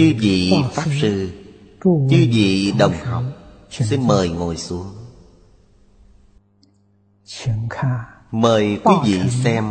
chư 0.00 0.14
vị 0.18 0.52
pháp 0.72 0.84
sư 1.00 1.30
chư 1.82 2.28
vị 2.32 2.72
đồng 2.78 2.94
học 3.04 3.24
xin 3.70 4.06
mời 4.06 4.28
ngồi 4.28 4.56
xuống. 4.56 4.86
Mời 8.30 8.80
quý 8.84 8.94
vị 9.04 9.20
xem 9.30 9.64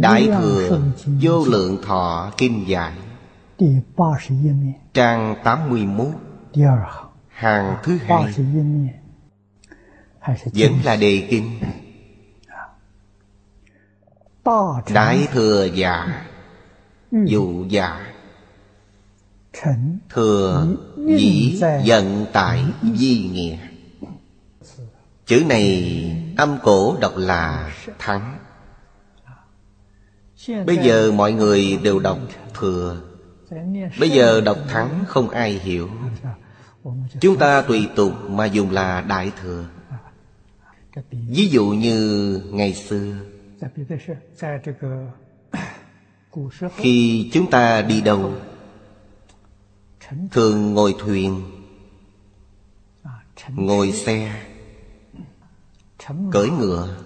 đại 0.00 0.26
thừa 0.26 0.80
vô 1.20 1.44
lượng 1.44 1.78
thọ 1.82 2.32
kinh 2.36 2.68
giải 2.68 2.92
trang 4.94 5.34
81 5.44 6.06
hàng 7.28 7.76
thứ 7.82 7.98
hai. 8.06 8.34
Vẫn 10.54 10.72
là 10.84 10.96
đề 10.96 11.26
kinh. 11.30 11.60
Đại 14.94 15.28
thừa 15.32 15.64
giả 15.74 16.24
dụ 17.12 17.64
giả 17.68 18.17
Thừa 20.10 20.66
dĩ 20.96 21.60
giận 21.84 22.26
tại 22.32 22.64
di 22.94 23.28
nghĩa 23.32 23.58
Chữ 25.26 25.44
này 25.48 26.34
âm 26.36 26.58
cổ 26.62 26.96
đọc 27.00 27.12
là 27.16 27.72
thắng 27.98 28.38
Bây 30.66 30.76
giờ 30.76 31.12
mọi 31.12 31.32
người 31.32 31.78
đều 31.82 31.98
đọc 31.98 32.18
thừa 32.54 33.00
Bây 34.00 34.10
giờ 34.10 34.40
đọc 34.40 34.58
thắng 34.68 35.04
không 35.08 35.30
ai 35.30 35.52
hiểu 35.52 35.88
Chúng 37.20 37.38
ta 37.38 37.62
tùy 37.62 37.88
tục 37.96 38.12
mà 38.28 38.44
dùng 38.44 38.70
là 38.70 39.00
đại 39.00 39.32
thừa 39.42 39.64
Ví 41.10 41.48
dụ 41.48 41.66
như 41.66 42.40
ngày 42.50 42.74
xưa 42.74 43.14
Khi 46.76 47.30
chúng 47.32 47.50
ta 47.50 47.82
đi 47.82 48.00
đâu 48.00 48.32
thường 50.30 50.74
ngồi 50.74 50.94
thuyền 50.98 51.42
ngồi 53.48 53.92
xe 53.92 54.42
cưỡi 56.32 56.48
ngựa. 56.50 56.96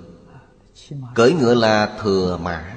cưỡi 1.14 1.32
ngựa 1.32 1.54
là 1.54 1.98
thừa 2.02 2.38
mã. 2.42 2.76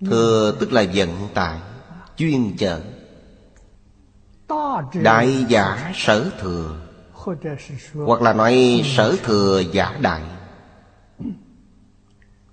Thừa 0.00 0.56
tức 0.60 0.72
là 0.72 0.84
vận 0.94 1.28
tải 1.34 1.58
chuyên 2.16 2.56
chở. 2.56 2.80
Đại 5.02 5.44
giả 5.48 5.92
sở 5.94 6.30
thừa. 6.40 6.76
Hoặc 7.94 8.22
là 8.22 8.32
nói 8.32 8.82
sở 8.84 9.16
thừa 9.24 9.62
giả 9.72 9.98
đại. 10.00 10.22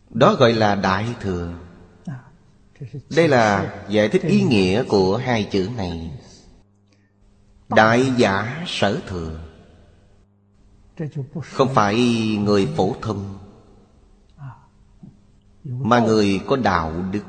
Đó 0.10 0.36
gọi 0.36 0.54
là 0.54 0.76
đại 0.76 1.08
thừa. 1.22 1.54
Đây 3.16 3.28
là 3.28 3.74
giải 3.90 4.10
thích 4.10 4.22
ý 4.22 4.42
nghĩa 4.42 4.84
của 4.84 5.18
hai 5.18 5.44
chữ 5.52 5.70
này. 5.78 6.12
Đại 7.70 8.14
giả 8.18 8.64
sở 8.68 9.02
thừa. 9.08 9.40
Không 11.44 11.74
phải 11.74 11.96
người 12.40 12.74
phổ 12.78 12.96
thông, 13.02 13.38
Mà 15.64 16.00
người 16.00 16.42
có 16.48 16.56
đạo 16.56 16.94
đức, 17.12 17.24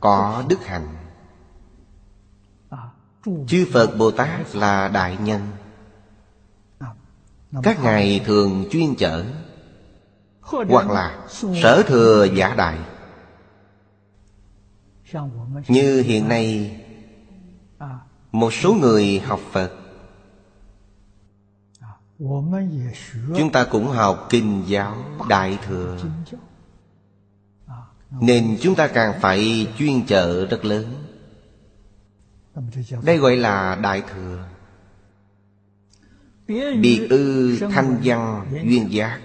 Có 0.00 0.44
đức 0.48 0.66
hạnh. 0.66 0.96
Chư 3.46 3.66
Phật 3.72 3.96
Bồ 3.98 4.10
Tát 4.10 4.56
là 4.56 4.88
đại 4.88 5.16
nhân. 5.16 5.40
Các 7.62 7.82
ngài 7.82 8.20
thường 8.24 8.64
chuyên 8.70 8.94
chở, 8.94 9.24
Hoặc 10.40 10.90
là 10.90 11.28
sở 11.54 11.82
thừa 11.86 12.26
giả 12.34 12.54
đại. 12.54 12.78
Như 15.68 16.02
hiện 16.02 16.28
nay 16.28 16.80
một 18.36 18.54
số 18.54 18.74
người 18.74 19.20
học 19.24 19.40
phật. 19.52 19.72
Chúng 23.36 23.52
ta 23.52 23.64
cũng 23.64 23.86
học 23.86 24.26
kinh 24.30 24.64
giáo 24.66 24.96
đại 25.28 25.58
thừa. 25.66 25.98
Nên 28.20 28.58
chúng 28.60 28.74
ta 28.74 28.88
càng 28.88 29.20
phải 29.20 29.66
chuyên 29.78 30.06
trợ 30.06 30.46
rất 30.46 30.64
lớn. 30.64 30.94
Đây 33.02 33.18
gọi 33.18 33.36
là 33.36 33.78
đại 33.82 34.02
thừa. 34.12 34.44
Biệt 36.80 37.06
ư 37.10 37.58
thanh 37.58 38.00
văn 38.04 38.46
duyên 38.64 38.92
giác. 38.92 39.20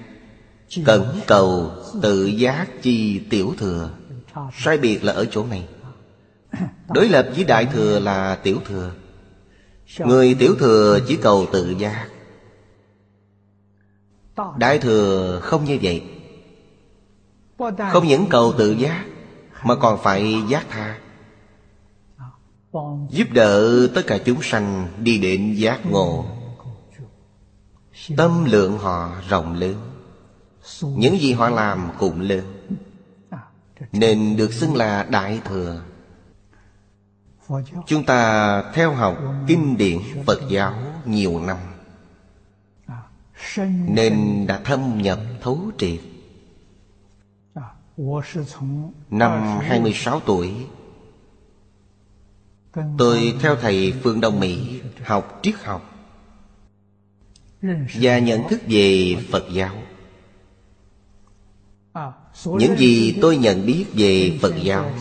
Cẩn 0.85 1.19
cầu 1.27 1.71
tự 2.01 2.25
giác 2.25 2.67
chi 2.81 3.19
tiểu 3.29 3.53
thừa. 3.57 3.89
Sai 4.53 4.77
biệt 4.77 5.03
là 5.03 5.13
ở 5.13 5.25
chỗ 5.31 5.45
này. 5.45 5.67
Đối 6.93 7.09
lập 7.09 7.29
với 7.35 7.43
đại 7.43 7.65
thừa 7.65 7.99
là 7.99 8.35
tiểu 8.35 8.59
thừa 8.65 8.91
người 9.99 10.35
tiểu 10.39 10.55
thừa 10.59 10.99
chỉ 11.07 11.15
cầu 11.15 11.45
tự 11.51 11.75
giác 11.77 12.07
đại 14.57 14.79
thừa 14.79 15.39
không 15.43 15.65
như 15.65 15.79
vậy. 15.81 16.03
Không 17.91 18.07
những 18.07 18.25
cầu 18.29 18.53
tự 18.57 18.71
giác 18.71 19.05
mà 19.63 19.75
còn 19.75 19.99
phải 20.03 20.35
giác 20.49 20.65
tha. 20.69 20.99
Giúp 23.09 23.27
đỡ 23.33 23.87
tất 23.95 24.01
cả 24.07 24.17
chúng 24.25 24.41
sanh 24.41 24.87
đi 24.97 25.17
đến 25.17 25.53
giác 25.53 25.79
ngộ. 25.91 26.25
Tâm 28.17 28.45
lượng 28.45 28.77
họ 28.77 29.11
rộng 29.29 29.53
lớn. 29.53 29.75
những 30.81 31.19
gì 31.19 31.33
họ 31.33 31.49
làm 31.49 31.89
cũng 31.99 32.21
lớn. 32.21 32.77
Nên 33.91 34.37
được 34.37 34.53
xưng 34.53 34.75
là 34.75 35.03
đại 35.03 35.41
thừa. 35.45 35.81
Chúng 37.87 38.03
ta 38.05 38.63
theo 38.73 38.93
học 38.93 39.17
kinh 39.47 39.77
điển 39.77 39.99
Phật 40.25 40.39
giáo 40.49 40.73
nhiều 41.05 41.39
năm, 41.39 41.57
Nên 43.87 44.45
đã 44.47 44.59
thâm 44.63 44.97
nhập 45.01 45.19
thấu 45.41 45.71
triệt. 45.77 45.99
Năm 49.09 49.59
26 49.61 50.19
tuổi, 50.19 50.53
Tôi 52.97 53.33
theo 53.41 53.55
thầy 53.55 53.93
Phương 54.03 54.21
Đông 54.21 54.39
Mỹ 54.39 54.81
học 55.05 55.39
triết 55.43 55.55
học 55.63 55.95
Và 58.01 58.19
nhận 58.19 58.47
thức 58.49 58.61
về 58.67 59.15
Phật 59.31 59.43
giáo 59.53 59.75
những 62.45 62.77
gì 62.77 63.17
tôi 63.21 63.37
nhận 63.37 63.65
biết 63.65 63.85
về 63.93 64.39
phật 64.41 64.53
giáo 64.63 64.91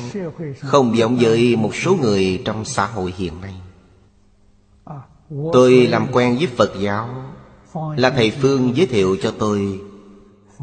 không 0.58 0.96
giống 0.96 1.16
với 1.16 1.56
một 1.56 1.74
số 1.74 1.96
người 1.96 2.42
trong 2.44 2.64
xã 2.64 2.86
hội 2.86 3.14
hiện 3.16 3.40
nay. 3.40 3.54
Tôi 5.52 5.86
làm 5.86 6.06
quen 6.12 6.36
với 6.36 6.46
phật 6.46 6.72
giáo 6.80 7.08
là 7.96 8.10
thầy 8.10 8.30
phương 8.30 8.76
giới 8.76 8.86
thiệu 8.86 9.16
cho 9.22 9.34
tôi 9.38 9.80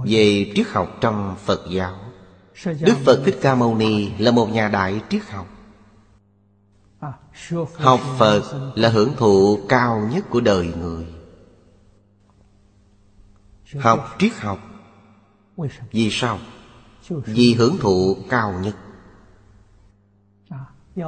về 0.06 0.52
triết 0.56 0.68
học 0.68 0.98
trong 1.02 1.36
phật 1.46 1.62
giáo. 1.70 1.96
Đức 2.66 2.96
phật 3.06 3.22
thích 3.26 3.38
ca 3.42 3.56
mâu 3.56 3.76
ni 3.76 4.10
là 4.18 4.32
một 4.32 4.50
nhà 4.50 4.68
đại 4.68 5.02
triết 5.10 5.22
học. 5.30 5.48
Học 7.76 8.00
phật 8.18 8.72
là 8.76 8.90
hưởng 8.90 9.14
thụ 9.18 9.60
cao 9.70 10.10
nhất 10.14 10.26
của 10.30 10.42
đời 10.42 10.74
người. 10.80 11.06
Học 13.80 14.16
triết 14.20 14.34
học 14.34 14.60
vì 15.92 16.10
sao? 16.12 16.40
Vì 17.10 17.54
hưởng 17.54 17.78
thụ 17.80 18.18
cao 18.30 18.54
nhất 18.64 18.76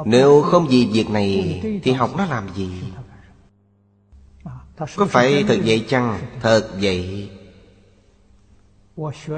Nếu 0.05 0.41
không 0.41 0.67
vì 0.67 0.89
việc 0.93 1.09
này 1.09 1.59
Thì 1.83 1.91
học 1.91 2.11
nó 2.17 2.25
làm 2.25 2.47
gì? 2.55 2.69
Có 4.95 5.05
phải 5.05 5.43
thật 5.47 5.57
vậy 5.65 5.85
chăng? 5.89 6.19
Thật 6.41 6.69
vậy 6.81 7.29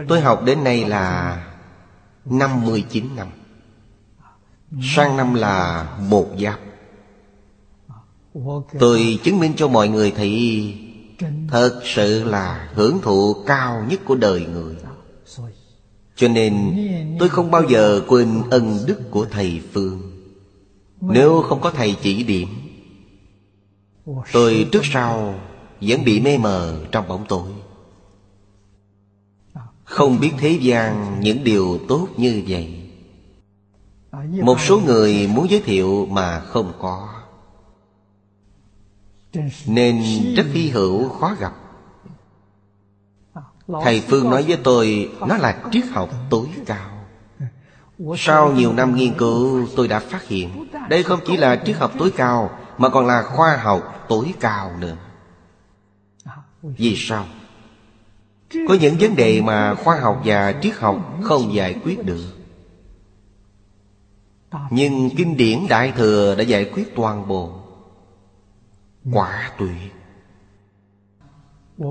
Tôi 0.08 0.22
học 0.22 0.44
đến 0.46 0.64
nay 0.64 0.86
là 0.86 1.38
59 2.26 3.06
năm 3.16 3.28
Sang 4.82 5.18
năm 5.18 5.34
là 5.34 5.88
một 6.00 6.28
giáp 6.40 6.60
Tôi 8.80 9.20
chứng 9.24 9.40
minh 9.40 9.54
cho 9.58 9.68
mọi 9.68 9.88
người 9.88 10.12
thì 10.12 10.76
Thật 11.48 11.82
sự 11.84 12.24
là 12.24 12.70
hưởng 12.74 13.00
thụ 13.02 13.44
cao 13.48 13.86
nhất 13.90 14.00
của 14.06 14.16
đời 14.16 14.46
người 14.46 14.76
cho 16.22 16.28
nên 16.28 16.76
tôi 17.20 17.30
không 17.30 17.52
bao 17.52 17.64
giờ 17.70 18.02
quên 18.08 18.44
ân 18.50 18.80
đức 18.88 19.02
của 19.12 19.26
thầy 19.32 19.62
phương. 19.74 20.02
Nếu 21.02 21.42
không 21.42 21.62
có 21.62 21.72
thầy 21.72 21.96
chỉ 22.02 22.24
điểm, 22.24 22.48
tôi 24.32 24.70
trước 24.72 24.82
sau 24.84 25.36
vẫn 25.82 26.04
bị 26.04 26.20
mê 26.20 26.38
mờ 26.38 26.86
trong 26.92 27.08
bóng 27.08 27.26
tối. 27.30 27.50
Không 29.84 30.20
biết 30.20 30.32
thế 30.38 30.50
gian 30.62 31.20
những 31.20 31.44
điều 31.44 31.80
tốt 31.88 32.08
như 32.18 32.44
vậy. 32.48 32.90
Một 34.42 34.60
số 34.60 34.80
người 34.80 35.28
muốn 35.28 35.50
giới 35.50 35.62
thiệu 35.62 36.08
mà 36.12 36.40
không 36.40 36.74
có. 36.80 37.10
Nên 39.66 40.04
rất 40.36 40.46
hy 40.54 40.70
hữu 40.70 41.10
khó 41.10 41.36
gặp. 41.40 41.61
Thầy 43.84 44.04
Phương 44.08 44.30
nói 44.30 44.46
với 44.48 44.58
tôi 44.64 45.12
Nó 45.28 45.38
là 45.38 45.58
triết 45.72 45.86
học 45.92 46.10
tối 46.30 46.48
cao. 46.66 46.88
Sau 48.18 48.52
nhiều 48.52 48.74
năm 48.74 48.96
nghiên 48.96 49.14
cứu 49.14 49.68
tôi 49.76 49.88
đã 49.88 50.00
phát 50.00 50.28
hiện 50.28 50.68
Đây 50.90 51.04
không 51.04 51.20
chỉ 51.26 51.38
là 51.38 51.56
triết 51.66 51.78
học 51.78 51.92
tối 52.00 52.12
cao 52.18 52.50
Mà 52.78 52.90
còn 52.90 53.06
là 53.06 53.24
khoa 53.24 53.58
học 53.58 54.06
tối 54.10 54.34
cao 54.40 54.72
nữa. 54.80 54.96
Vì 56.62 56.96
sao? 56.98 57.26
Có 58.68 58.74
những 58.82 58.96
vấn 59.00 59.16
đề 59.16 59.42
mà 59.42 59.76
khoa 59.76 60.00
học 60.00 60.22
và 60.26 60.54
triết 60.62 60.76
học 60.76 61.20
không 61.22 61.54
giải 61.54 61.76
quyết 61.84 62.06
được? 62.06 62.26
Nhưng 64.70 65.10
kinh 65.18 65.38
điển 65.38 65.60
Đại 65.70 65.94
Thừa 65.98 66.36
đã 66.36 66.44
giải 66.44 66.66
quyết 66.66 66.96
toàn 66.96 67.28
bộ. 67.28 67.52
Quả 69.12 69.52
tuyệt. 69.58 70.01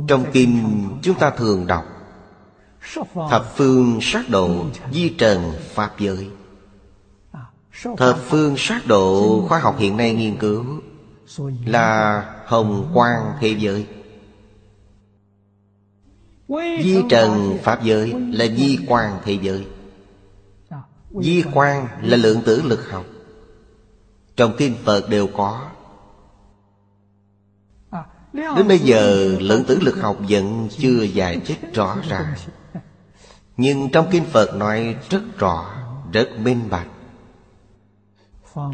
Trong 0.07 0.25
kinh 0.33 0.89
chúng 1.03 1.19
ta 1.19 1.31
thường 1.31 1.67
đọc, 1.67 1.85
Thập 3.31 3.57
phương 3.57 3.99
sát 4.03 4.29
độ 4.29 4.65
di 4.93 5.09
trần 5.09 5.53
Pháp 5.75 5.99
giới. 5.99 6.29
Thập 7.97 8.19
phương 8.19 8.55
sát 8.59 8.87
độ 8.87 9.41
khoa 9.49 9.59
học 9.59 9.77
hiện 9.79 9.97
nay 9.97 10.15
nghiên 10.15 10.37
cứu 10.37 10.65
Là 11.67 12.25
hồng 12.47 12.91
quang 12.95 13.33
thế 13.41 13.57
giới. 13.59 13.87
Di 16.83 17.03
trần 17.09 17.59
Pháp 17.63 17.83
giới 17.83 18.15
là 18.33 18.47
di 18.47 18.79
quang 18.89 19.19
thế 19.25 19.39
giới. 19.43 19.67
Di 21.21 21.43
quang 21.55 21.89
là 22.03 22.17
lượng 22.17 22.41
tử 22.45 22.63
lực 22.63 22.91
học. 22.91 23.05
Trong 24.37 24.53
kinh 24.59 24.75
Phật 24.85 25.09
đều 25.09 25.27
có 25.27 25.71
Đến 28.32 28.69
bây 28.69 28.79
giờ 28.79 29.37
lượng 29.41 29.65
tử 29.65 29.79
lực 29.81 29.97
học 30.00 30.17
vẫn 30.29 30.69
chưa 30.79 31.03
giải 31.03 31.41
thích 31.47 31.59
rõ 31.75 31.97
ràng. 32.09 32.35
Nhưng 33.56 33.91
trong 33.91 34.06
kinh 34.11 34.25
Phật 34.25 34.55
nói 34.55 34.97
rất 35.11 35.23
rõ 35.38 35.71
Rất 36.12 36.29
minh 36.38 36.69
bạch. 36.71 36.88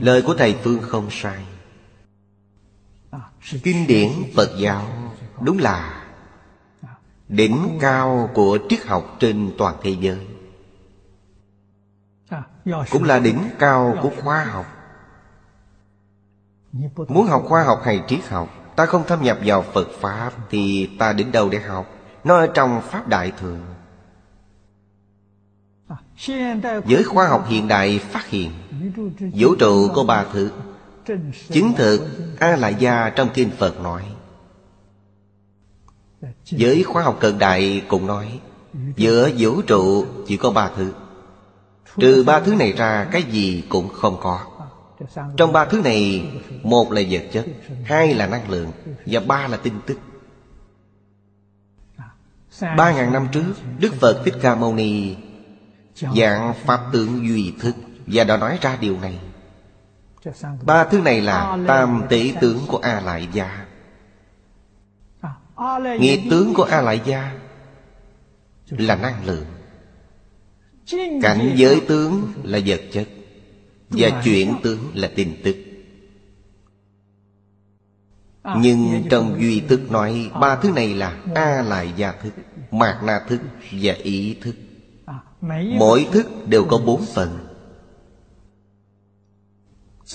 Lời 0.00 0.22
của 0.22 0.34
Thầy 0.34 0.56
Phương 0.62 0.82
không 0.82 1.08
sai. 1.10 1.44
Kinh 3.62 3.86
điển 3.86 4.10
Phật 4.36 4.50
giáo 4.58 4.86
Đúng 5.40 5.58
là 5.58 6.04
Đỉnh 7.28 7.78
cao 7.80 8.30
của 8.34 8.58
triết 8.68 8.86
học 8.86 9.16
trên 9.20 9.50
toàn 9.58 9.76
thế 9.82 9.96
giới. 10.00 10.26
Cũng 12.90 13.04
là 13.04 13.18
đỉnh 13.18 13.50
cao 13.58 13.96
của 14.02 14.10
khoa 14.22 14.44
học. 14.44 14.66
Muốn 17.08 17.26
học 17.26 17.44
khoa 17.48 17.64
học 17.64 17.80
hay 17.84 18.04
triết 18.08 18.28
học 18.28 18.55
Ta 18.76 18.86
không 18.86 19.04
thâm 19.06 19.22
nhập 19.22 19.38
vào 19.44 19.62
Phật 19.62 19.88
Pháp 20.00 20.30
Thì 20.50 20.90
ta 20.98 21.12
đến 21.12 21.32
đâu 21.32 21.48
để 21.48 21.60
học? 21.60 21.86
Nó 22.24 22.36
ở 22.36 22.46
trong 22.46 22.82
Pháp 22.90 23.08
Đại 23.08 23.32
Thừa 23.40 23.58
Với 26.84 27.04
khoa 27.04 27.28
học 27.28 27.46
hiện 27.48 27.68
đại 27.68 27.98
phát 27.98 28.26
hiện, 28.26 28.50
Vũ 29.34 29.54
trụ 29.54 29.88
có 29.94 30.04
ba 30.04 30.24
thứ. 30.32 30.50
Chứng 31.48 31.72
thực 31.76 32.00
A 32.38 32.56
La 32.56 32.68
Gia 32.68 33.10
trong 33.10 33.28
Kinh 33.34 33.50
Phật 33.58 33.80
nói. 33.80 34.02
Với 36.50 36.82
khoa 36.82 37.02
học 37.02 37.16
cận 37.20 37.38
đại 37.38 37.82
cũng 37.88 38.06
nói, 38.06 38.40
Giữa 38.96 39.30
vũ 39.38 39.62
trụ 39.62 40.06
chỉ 40.26 40.36
có 40.36 40.50
ba 40.50 40.70
thứ. 40.76 40.92
Trừ 41.96 42.24
ba 42.26 42.40
thứ 42.40 42.54
này 42.54 42.72
ra, 42.72 43.08
cái 43.12 43.22
gì 43.22 43.64
cũng 43.68 43.88
không 43.88 44.16
có. 44.22 44.40
Trong 45.36 45.52
ba 45.52 45.64
thứ 45.64 45.80
này, 45.80 46.30
Một 46.62 46.92
là 46.92 47.02
vật 47.10 47.22
chất, 47.32 47.46
Hai 47.84 48.14
là 48.14 48.26
năng 48.26 48.50
lượng, 48.50 48.72
Và 49.06 49.20
ba 49.20 49.48
là 49.48 49.56
tin 49.56 49.74
tức. 49.86 49.98
Ba 52.60 52.92
ngàn 52.92 53.12
năm 53.12 53.28
trước, 53.32 53.54
Đức 53.78 53.94
Phật 53.94 54.22
Thích 54.24 54.34
Ca 54.42 54.54
Mâu 54.54 54.74
Ni 54.74 55.16
Dạng 55.94 56.54
Pháp 56.64 56.80
tượng 56.92 57.28
duy 57.28 57.52
thức, 57.60 57.74
Và 58.06 58.24
đã 58.24 58.36
nói 58.36 58.58
ra 58.60 58.78
điều 58.80 59.00
này. 59.00 59.18
Ba 60.62 60.84
thứ 60.84 61.00
này 61.00 61.20
là 61.20 61.58
tam 61.66 62.02
tỷ 62.08 62.32
tướng 62.40 62.58
của 62.68 62.78
A 62.78 63.00
Lại 63.00 63.28
Gia. 63.32 63.66
Nghĩa 65.98 66.16
tướng 66.30 66.54
của 66.54 66.62
A 66.62 66.80
Lại 66.80 67.00
Gia 67.04 67.32
Là 68.68 68.96
năng 68.96 69.26
lượng. 69.26 69.46
Cảnh 71.22 71.52
giới 71.54 71.80
tướng 71.88 72.32
là 72.42 72.58
vật 72.66 72.80
chất. 72.92 73.08
Và 73.90 74.22
chuyển 74.24 74.54
tướng 74.62 74.90
là 74.94 75.10
tin 75.16 75.36
tức. 75.44 75.56
Nhưng 78.56 79.04
trong 79.10 79.40
duy 79.40 79.60
thức 79.60 79.90
nói 79.90 80.30
Ba 80.40 80.56
thứ 80.56 80.70
này 80.70 80.94
là 80.94 81.22
A 81.34 81.62
lại 81.62 81.92
gia 81.96 82.12
thức 82.12 82.32
Mạt 82.70 82.96
na 83.04 83.20
thức 83.28 83.40
và 83.72 83.92
ý 83.92 84.36
thức. 84.40 84.54
Mỗi 85.78 86.08
thức 86.12 86.26
đều 86.48 86.64
có 86.64 86.78
bốn 86.78 87.04
phần. 87.14 87.38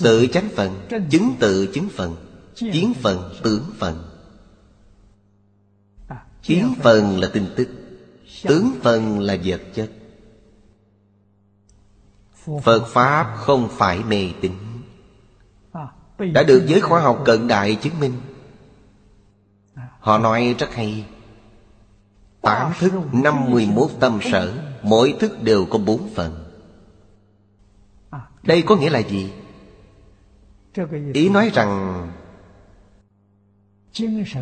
Tự 0.02 0.26
chánh 0.26 0.48
phần 0.56 0.88
Chứng 1.10 1.34
tự 1.40 1.66
chứng 1.74 1.88
phần 1.88 2.16
Kiến 2.54 2.92
phần. 3.02 3.34
tướng 3.42 3.64
phần. 3.78 4.08
Kiến 6.42 6.74
phần. 6.82 7.20
là 7.20 7.30
tin 7.32 7.46
tức 7.56 7.68
Tướng 8.42 8.72
phần 8.82 9.20
là 9.20 9.36
vật 9.44 9.60
chất 9.74 9.90
Phật 12.62 12.86
Pháp 12.86 13.34
không 13.36 13.68
phải 13.70 14.02
mê 14.02 14.30
tín. 14.40 14.52
Đã 16.18 16.42
được 16.42 16.64
giới 16.66 16.80
khoa 16.80 17.00
học 17.00 17.22
cận 17.24 17.48
đại 17.48 17.74
chứng 17.74 18.00
minh. 18.00 18.12
Họ 20.00 20.18
nói 20.18 20.54
rất 20.58 20.74
hay. 20.74 21.04
Tám 22.40 22.72
thức, 22.78 22.92
năm 23.12 23.50
mươi 23.50 23.68
mốt 23.74 23.90
tâm 24.00 24.18
sở, 24.32 24.52
Mỗi 24.82 25.14
thức 25.20 25.42
đều 25.42 25.66
có 25.70 25.78
bốn 25.78 26.08
phần. 26.14 26.44
Đây 28.42 28.62
có 28.62 28.76
nghĩa 28.76 28.90
là 28.90 28.98
gì? 28.98 29.32
Ý 31.14 31.28
nói 31.28 31.50
rằng, 31.54 32.12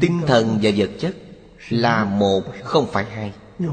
Tinh 0.01 0.21
thần 0.27 0.59
và 0.63 0.71
vật 0.77 0.91
chất 0.99 1.17
Là 1.69 2.05
một, 2.05 2.43
không 2.63 2.87
phải 2.93 3.05
hai. 3.05 3.33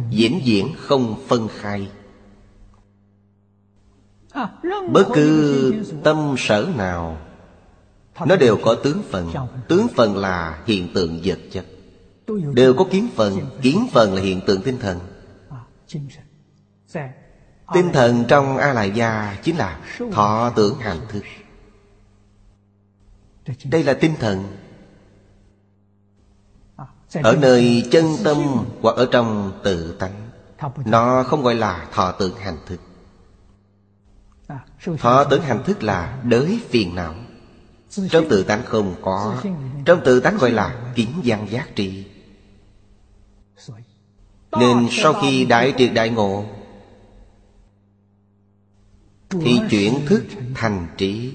Diễn 0.10 0.41
diễn 0.43 0.67
không 0.77 1.15
phân 1.27 1.48
khai. 1.48 1.88
Bất 4.91 5.06
cứ 5.13 5.74
tâm 6.03 6.36
sở 6.38 6.67
nào, 6.75 7.17
Nó 8.25 8.36
đều 8.36 8.58
có 8.63 8.75
tướng 8.84 9.01
phần. 9.10 9.34
Tướng 9.67 9.88
phần 9.96 10.17
là 10.17 10.60
hiện 10.65 10.94
tượng 10.94 11.20
vật 11.24 11.39
chất. 11.51 11.65
Đều 12.53 12.74
có 12.74 12.86
kiến 12.91 13.08
phần. 13.15 13.39
Kiến 13.62 13.88
phần 13.94 14.13
là 14.13 14.22
hiện 14.22 14.41
tượng 14.48 14.62
tinh 14.62 14.77
thần. 14.79 15.00
Tinh 17.74 17.91
thần 17.94 18.24
trong 18.27 18.58
A 18.58 18.74
Lại 18.74 18.91
Gia 18.91 19.38
Chính 19.44 19.58
là 19.58 19.79
thọ 20.12 20.50
tưởng 20.56 20.79
hành 20.79 21.00
thức. 21.10 21.24
Đây 23.65 23.84
là 23.84 23.94
tinh 23.94 24.13
thần. 24.20 24.44
Ở 27.24 27.36
nơi 27.36 27.88
chân 27.91 28.06
tâm 28.24 28.38
Hoặc 28.82 28.96
ở 28.96 29.08
trong 29.12 29.60
tự 29.63 29.96
tánh, 30.00 30.29
Nó 30.86 31.24
không 31.24 31.44
gọi 31.44 31.56
là 31.56 31.88
thọ 31.94 32.12
tưởng 32.12 32.36
hành 32.36 32.58
thức. 32.65 32.79
Thọ 35.00 35.24
tưởng 35.24 35.42
hành 35.42 35.63
thức 35.63 35.84
là 35.84 36.22
đới 36.24 36.60
phiền 36.70 36.96
não. 36.96 37.16
Trong 38.10 38.30
tự 38.30 38.44
tánh 38.44 38.62
không 38.66 38.96
có, 39.01 39.42
Trong 39.86 40.01
tự 40.06 40.20
tánh 40.20 40.38
gọi 40.38 40.51
là 40.51 40.92
kiến 40.96 41.08
văn 41.24 41.48
giác 41.50 41.70
tri. 41.75 42.06
Nên 44.51 44.88
sau 44.92 45.13
khi 45.13 45.46
đại 45.46 45.74
triệt 45.77 45.92
đại 45.94 46.10
ngộ, 46.10 46.46
Thì 49.30 49.60
chuyển 49.70 50.06
thức 50.06 50.24
thành 50.56 50.88
trí. 50.98 51.34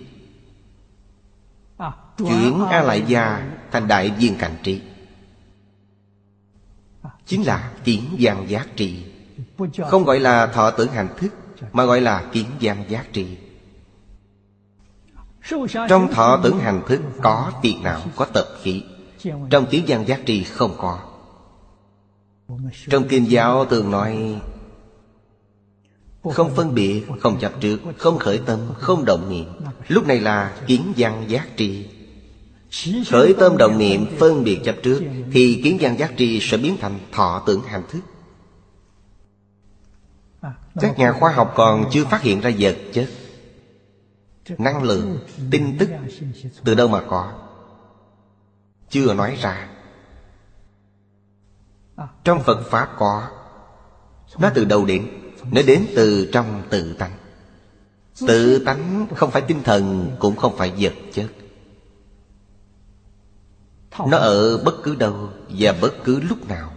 Chuyển 2.18 2.64
A 2.70 2.82
Lại 2.82 3.04
Gia 3.06 3.52
thành 3.70 3.88
đại 3.88 4.10
viên 4.10 4.36
cảnh 4.36 4.56
trí. 4.62 4.80
Chính 7.26 7.46
là 7.46 7.72
kiến 7.84 8.16
văn 8.18 8.46
giác 8.48 8.68
trị 8.76 9.04
Không 9.88 10.04
gọi 10.04 10.20
là 10.20 10.46
thọ 10.46 10.70
tưởng 10.70 10.92
hành 10.92 11.08
thức 11.16 11.28
mà 11.72 11.84
gọi 11.84 12.00
là 12.00 12.24
kiến 12.32 12.46
gian 12.60 12.84
giác 12.90 13.12
trị. 13.12 13.26
Trong 15.88 16.12
thọ 16.12 16.40
tưởng 16.42 16.58
hành 16.58 16.82
thức 16.88 17.00
có 17.22 17.52
tiền 17.62 17.82
não, 17.82 18.00
có 18.16 18.24
tập 18.24 18.48
khí? 18.62 18.82
Trong 19.50 19.66
kiến 19.70 19.88
gian 19.88 20.08
giác 20.08 20.20
trị 20.26 20.44
không 20.44 20.74
có. 20.78 20.98
Trong 22.90 23.08
kinh 23.08 23.30
giáo 23.30 23.64
thường 23.64 23.90
nói 23.90 24.40
Không 26.32 26.54
phân 26.54 26.74
biệt, 26.74 27.02
không 27.20 27.38
chấp 27.40 27.52
trước, 27.60 27.80
không 27.98 28.18
khởi 28.18 28.38
tâm, 28.46 28.58
không 28.74 29.04
động 29.04 29.30
niệm. 29.30 29.46
Lúc 29.88 30.06
này 30.06 30.20
là 30.20 30.56
kiến 30.66 30.92
gian 30.96 31.30
giác 31.30 31.48
trị. 31.56 31.86
Khởi 33.10 33.34
tâm 33.38 33.56
động 33.56 33.78
niệm 33.78 34.06
phân 34.18 34.44
biệt 34.44 34.60
chấp 34.64 34.76
trước 34.82 35.02
Thì 35.32 35.60
kiến 35.64 35.80
gian 35.80 35.98
giác 35.98 36.12
tri 36.18 36.38
sẽ 36.42 36.56
biến 36.56 36.76
thành 36.80 36.98
thọ 37.12 37.42
tưởng 37.46 37.62
hành 37.62 37.82
thức. 37.90 38.00
Các 40.80 40.98
nhà 40.98 41.12
khoa 41.12 41.32
học 41.32 41.52
còn 41.56 41.84
chưa 41.90 42.04
phát 42.04 42.22
hiện 42.22 42.40
ra 42.40 42.50
vật 42.58 42.76
chất 42.92 43.08
Năng 44.58 44.82
lượng, 44.82 45.18
tin 45.50 45.78
tức 45.78 45.90
Từ 46.64 46.74
đâu 46.74 46.88
mà 46.88 47.02
có? 47.08 47.32
Chưa 48.90 49.14
nói 49.14 49.38
ra. 49.40 49.68
Trong 52.24 52.42
Phật 52.42 52.62
Pháp 52.70 52.92
có. 52.98 53.28
Nó 54.38 54.50
từ 54.54 54.64
đâu 54.64 54.84
đến? 54.84 55.08
Nó 55.52 55.62
đến 55.66 55.86
từ 55.96 56.30
trong 56.32 56.62
tự 56.70 56.94
tánh. 56.94 57.12
Tự 58.26 58.64
tánh 58.64 59.06
không 59.16 59.30
phải 59.30 59.42
tinh 59.42 59.62
thần 59.62 60.16
Cũng 60.18 60.36
không 60.36 60.56
phải 60.56 60.72
vật 60.78 60.92
chất. 61.12 61.26
Nó 64.08 64.16
ở 64.16 64.58
bất 64.64 64.74
cứ 64.82 64.94
đâu 64.94 65.30
Và 65.48 65.74
bất 65.80 65.92
cứ 66.04 66.20
lúc 66.20 66.48
nào. 66.48 66.72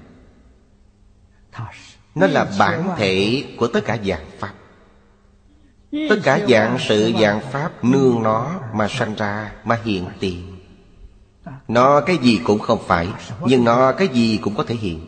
Nó 2.15 2.27
là 2.27 2.47
bản 2.59 2.89
thể 2.97 3.43
của 3.57 3.67
tất 3.67 3.85
cả 3.85 3.97
dạng 4.05 4.25
Pháp. 4.39 4.53
Tất 6.09 6.15
cả 6.23 6.39
dạng 6.49 6.77
sự 6.79 7.11
dạng 7.21 7.41
Pháp 7.51 7.83
Nương 7.83 8.23
nó 8.23 8.61
mà 8.73 8.87
sanh 8.87 9.15
ra, 9.15 9.51
Mà 9.63 9.79
hiện 9.83 10.05
tiền. 10.19 10.55
Nó 11.67 12.01
cái 12.01 12.17
gì 12.17 12.39
cũng 12.43 12.59
không 12.59 12.79
phải, 12.87 13.07
Nhưng 13.45 13.63
nó 13.63 13.91
cái 13.91 14.07
gì 14.07 14.39
cũng 14.41 14.55
có 14.55 14.63
thể 14.63 14.75
hiện. 14.75 15.05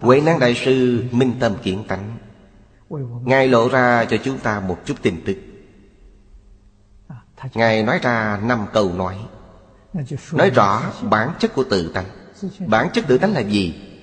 Huệ 0.00 0.20
năng 0.20 0.38
Đại 0.38 0.54
Sư 0.54 1.04
Minh 1.10 1.32
Tâm 1.40 1.54
Kiện 1.62 1.84
Tánh. 1.84 2.16
Ngài 3.24 3.48
lộ 3.48 3.68
ra 3.68 4.04
cho 4.04 4.16
chúng 4.24 4.38
ta 4.38 4.60
một 4.60 4.78
chút 4.84 4.94
tin 5.02 5.22
tức. 5.26 5.36
Ngài 7.54 7.82
nói 7.82 7.98
ra 8.02 8.40
năm 8.44 8.66
câu 8.72 8.92
nói. 8.92 9.18
Nói 10.32 10.50
rõ 10.50 10.82
bản 11.02 11.30
chất 11.38 11.54
của 11.54 11.64
tự 11.70 11.92
tánh. 11.94 12.06
Bản 12.66 12.88
chất 12.92 13.04
tự 13.08 13.18
tánh 13.18 13.32
là 13.32 13.40
gì? 13.40 13.93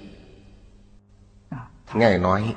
Ngài 1.96 2.18
nói 2.18 2.56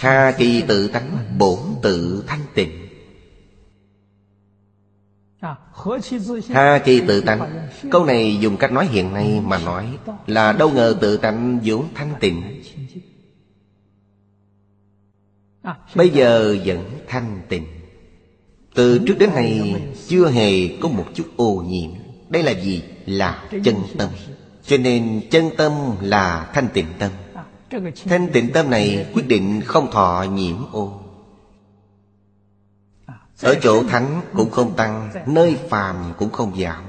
Hà 0.00 0.32
kỳ 0.38 0.62
tự 0.62 0.88
tánh, 0.88 1.18
bổn 1.38 1.58
tự 1.82 2.24
thanh 2.26 2.40
tịnh. 2.54 2.86
Hà 6.48 6.78
kỳ 6.84 7.00
tự 7.00 7.20
tánh, 7.20 7.68
Câu 7.90 8.04
này 8.04 8.36
dùng 8.40 8.56
cách 8.56 8.72
nói 8.72 8.86
hiện 8.86 9.14
nay 9.14 9.40
mà 9.44 9.58
nói 9.58 9.98
Là 10.26 10.52
đâu 10.52 10.70
ngờ 10.70 10.96
tự 11.00 11.16
tánh 11.16 11.60
vốn 11.64 11.88
thanh 11.94 12.14
tịnh. 12.20 12.62
Bây 15.94 16.08
giờ 16.08 16.56
vẫn 16.64 16.90
thanh 17.08 17.40
tịnh. 17.48 17.66
Từ 18.74 18.98
trước 19.06 19.14
đến 19.18 19.30
nay 19.34 19.74
Chưa 20.08 20.30
hề 20.30 20.68
có 20.80 20.88
một 20.88 21.06
chút 21.14 21.26
ô 21.36 21.64
nhiễm. 21.66 21.90
Đây 22.28 22.42
là 22.42 22.52
gì? 22.52 22.82
Là 23.06 23.44
chân 23.64 23.76
tâm. 23.98 24.08
Cho 24.66 24.76
nên 24.76 25.20
chân 25.30 25.50
tâm 25.56 25.72
là 26.00 26.50
thanh 26.54 26.68
tịnh 26.74 26.86
tâm. 26.98 27.10
Thanh 28.04 28.28
tịnh 28.32 28.52
tâm 28.52 28.70
này 28.70 29.06
quyết 29.14 29.28
định 29.28 29.60
không 29.64 29.90
thọ 29.90 30.26
nhiễm 30.34 30.56
ô. 30.72 31.00
Ở 33.42 33.54
chỗ 33.62 33.82
thánh 33.82 34.20
cũng 34.36 34.50
không 34.50 34.76
tăng 34.76 35.10
Nơi 35.26 35.58
phàm 35.68 35.96
cũng 36.18 36.30
không 36.30 36.52
giảm. 36.60 36.82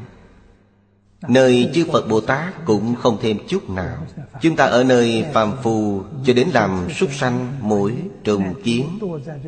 Nơi 1.28 1.70
chư 1.74 1.86
Phật 1.92 2.08
Bồ 2.10 2.22
Tát 2.22 2.66
cũng 2.66 2.96
không 2.96 3.18
thêm 3.22 3.38
chút 3.48 3.70
nào. 3.70 3.98
Chúng 4.42 4.56
ta 4.56 4.66
ở 4.66 4.84
nơi 4.84 5.26
phàm 5.34 5.52
phù 5.64 6.02
Cho 6.26 6.34
đến 6.34 6.50
làm 6.54 6.90
súc 6.90 7.10
sanh, 7.14 7.48
mũi, 7.62 7.94
trùng, 8.24 8.62
kiến 8.64 9.00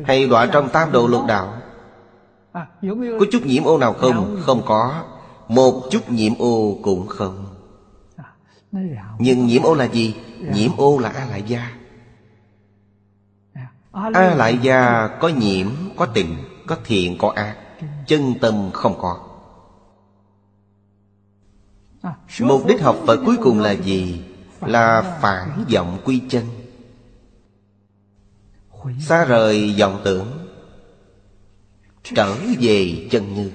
Hay 0.04 0.28
đọa 0.28 0.46
trong 0.46 0.68
tam 0.68 0.92
độ 0.92 1.06
lục 1.06 1.22
đạo. 1.26 1.54
Có 2.92 3.26
chút 3.32 3.46
nhiễm 3.46 3.64
ô 3.64 3.78
nào 3.78 3.92
không? 3.92 4.40
Không 4.42 4.62
có. 4.66 5.04
Một 5.48 5.82
chút 5.90 6.10
nhiễm 6.10 6.32
ô 6.38 6.78
cũng 6.82 7.06
không. 7.06 7.49
Nhưng 9.18 9.46
nhiễm 9.46 9.62
ô 9.62 9.74
là 9.74 9.84
gì? 9.84 10.14
Nhiễm 10.54 10.70
ô 10.76 10.98
là 10.98 11.08
A 11.08 11.26
Lại 11.26 11.42
Gia. 11.46 11.72
A 13.92 14.34
Lại 14.34 14.58
Gia 14.62 15.08
có 15.20 15.28
nhiễm, 15.28 15.66
có 15.96 16.06
tình, 16.06 16.36
có 16.66 16.76
thiện, 16.84 17.18
có 17.18 17.32
ác. 17.36 17.56
Chân 18.06 18.34
tâm 18.40 18.70
không 18.72 18.94
có. 19.00 19.26
Mục 22.40 22.66
đích 22.66 22.82
học 22.82 22.96
Phật 23.06 23.20
cuối 23.26 23.36
cùng 23.42 23.60
là 23.60 23.70
gì? 23.70 24.22
Là 24.60 25.18
phản 25.22 25.64
vọng 25.72 25.98
quy 26.04 26.22
chân. 26.28 26.44
Xa 29.00 29.24
rời 29.24 29.74
vọng 29.78 30.00
tưởng 30.04 30.40
Trở 32.04 32.36
về 32.60 33.08
chân 33.10 33.34
như 33.34 33.50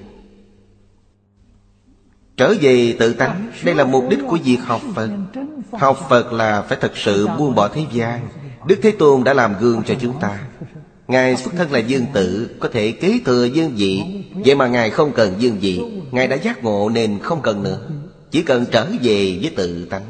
Trở 2.36 2.54
về 2.60 2.96
tự 2.98 3.12
tánh 3.12 3.52
Đây 3.64 3.74
là 3.74 3.84
mục 3.84 4.04
đích 4.10 4.18
của 4.28 4.38
việc 4.44 4.58
học 4.64 4.80
Phật. 4.94 5.10
Học 5.72 6.06
Phật 6.08 6.32
là 6.32 6.62
phải 6.62 6.78
thật 6.80 6.92
sự 6.96 7.28
buông 7.38 7.54
bỏ 7.54 7.68
thế 7.68 7.82
gian. 7.92 8.28
Đức 8.66 8.78
Thế 8.82 8.92
Tôn 8.98 9.24
đã 9.24 9.34
làm 9.34 9.54
gương 9.60 9.82
cho 9.86 9.94
chúng 10.00 10.20
ta. 10.20 10.38
Ngài 11.08 11.36
xuất 11.36 11.54
thân 11.56 11.72
là 11.72 11.78
dương 11.78 12.06
tử, 12.12 12.50
Có 12.60 12.68
thể 12.72 12.92
kế 12.92 13.20
thừa 13.24 13.44
dương 13.44 13.72
vị. 13.76 14.02
Vậy 14.44 14.54
mà 14.54 14.66
Ngài 14.66 14.90
không 14.90 15.12
cần 15.12 15.34
dương 15.38 15.58
vị. 15.60 15.80
Ngài 16.10 16.28
đã 16.28 16.36
giác 16.36 16.64
ngộ 16.64 16.88
nên 16.88 17.18
không 17.18 17.42
cần 17.42 17.62
nữa. 17.62 17.88
Chỉ 18.30 18.42
cần 18.42 18.64
trở 18.70 18.86
về 19.02 19.38
với 19.40 19.52
tự 19.56 19.84
tánh. 19.84 20.04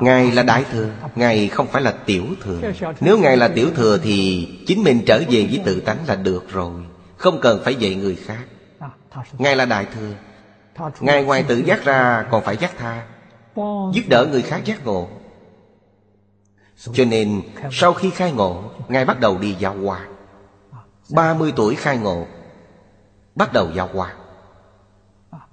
Ngài 0.00 0.30
là 0.30 0.42
Đại 0.42 0.64
Thừa, 0.72 0.88
Ngài 1.14 1.48
không 1.48 1.66
phải 1.66 1.82
là 1.82 1.90
Tiểu 1.90 2.24
Thừa. 2.42 2.60
Nếu 3.00 3.18
Ngài 3.18 3.36
là 3.36 3.48
Tiểu 3.48 3.70
Thừa 3.76 3.98
thì 4.02 4.48
Chính 4.66 4.82
mình 4.84 5.00
trở 5.06 5.18
về 5.30 5.46
với 5.50 5.60
tự 5.64 5.80
tánh 5.80 5.98
là 6.06 6.16
được 6.16 6.52
rồi. 6.52 6.72
Không 7.16 7.40
cần 7.40 7.60
phải 7.64 7.74
dạy 7.74 7.94
người 7.94 8.14
khác. 8.14 8.44
Ngài 9.38 9.56
là 9.56 9.64
Đại 9.64 9.86
Thừa. 9.94 10.14
Ngài 11.00 11.24
ngoài 11.24 11.44
tự 11.48 11.58
giác 11.58 11.84
ra 11.84 12.26
còn 12.30 12.44
phải 12.44 12.56
giác 12.56 12.72
tha, 12.78 13.06
Giúp 13.92 14.02
đỡ 14.08 14.26
người 14.30 14.42
khác 14.42 14.64
giác 14.64 14.84
ngộ. 14.84 15.08
Cho 16.92 17.04
nên, 17.04 17.42
sau 17.70 17.92
khi 17.92 18.10
khai 18.10 18.32
ngộ, 18.32 18.70
Ngài 18.88 19.04
bắt 19.04 19.20
đầu 19.20 19.38
đi 19.38 19.56
giáo 19.58 19.74
hoa. 19.74 20.06
30 21.10 21.52
tuổi 21.56 21.74
khai 21.74 21.98
ngộ, 21.98 22.26
Bắt 23.34 23.52
đầu 23.52 23.70
giáo 23.74 23.88
hoa. 23.94 24.14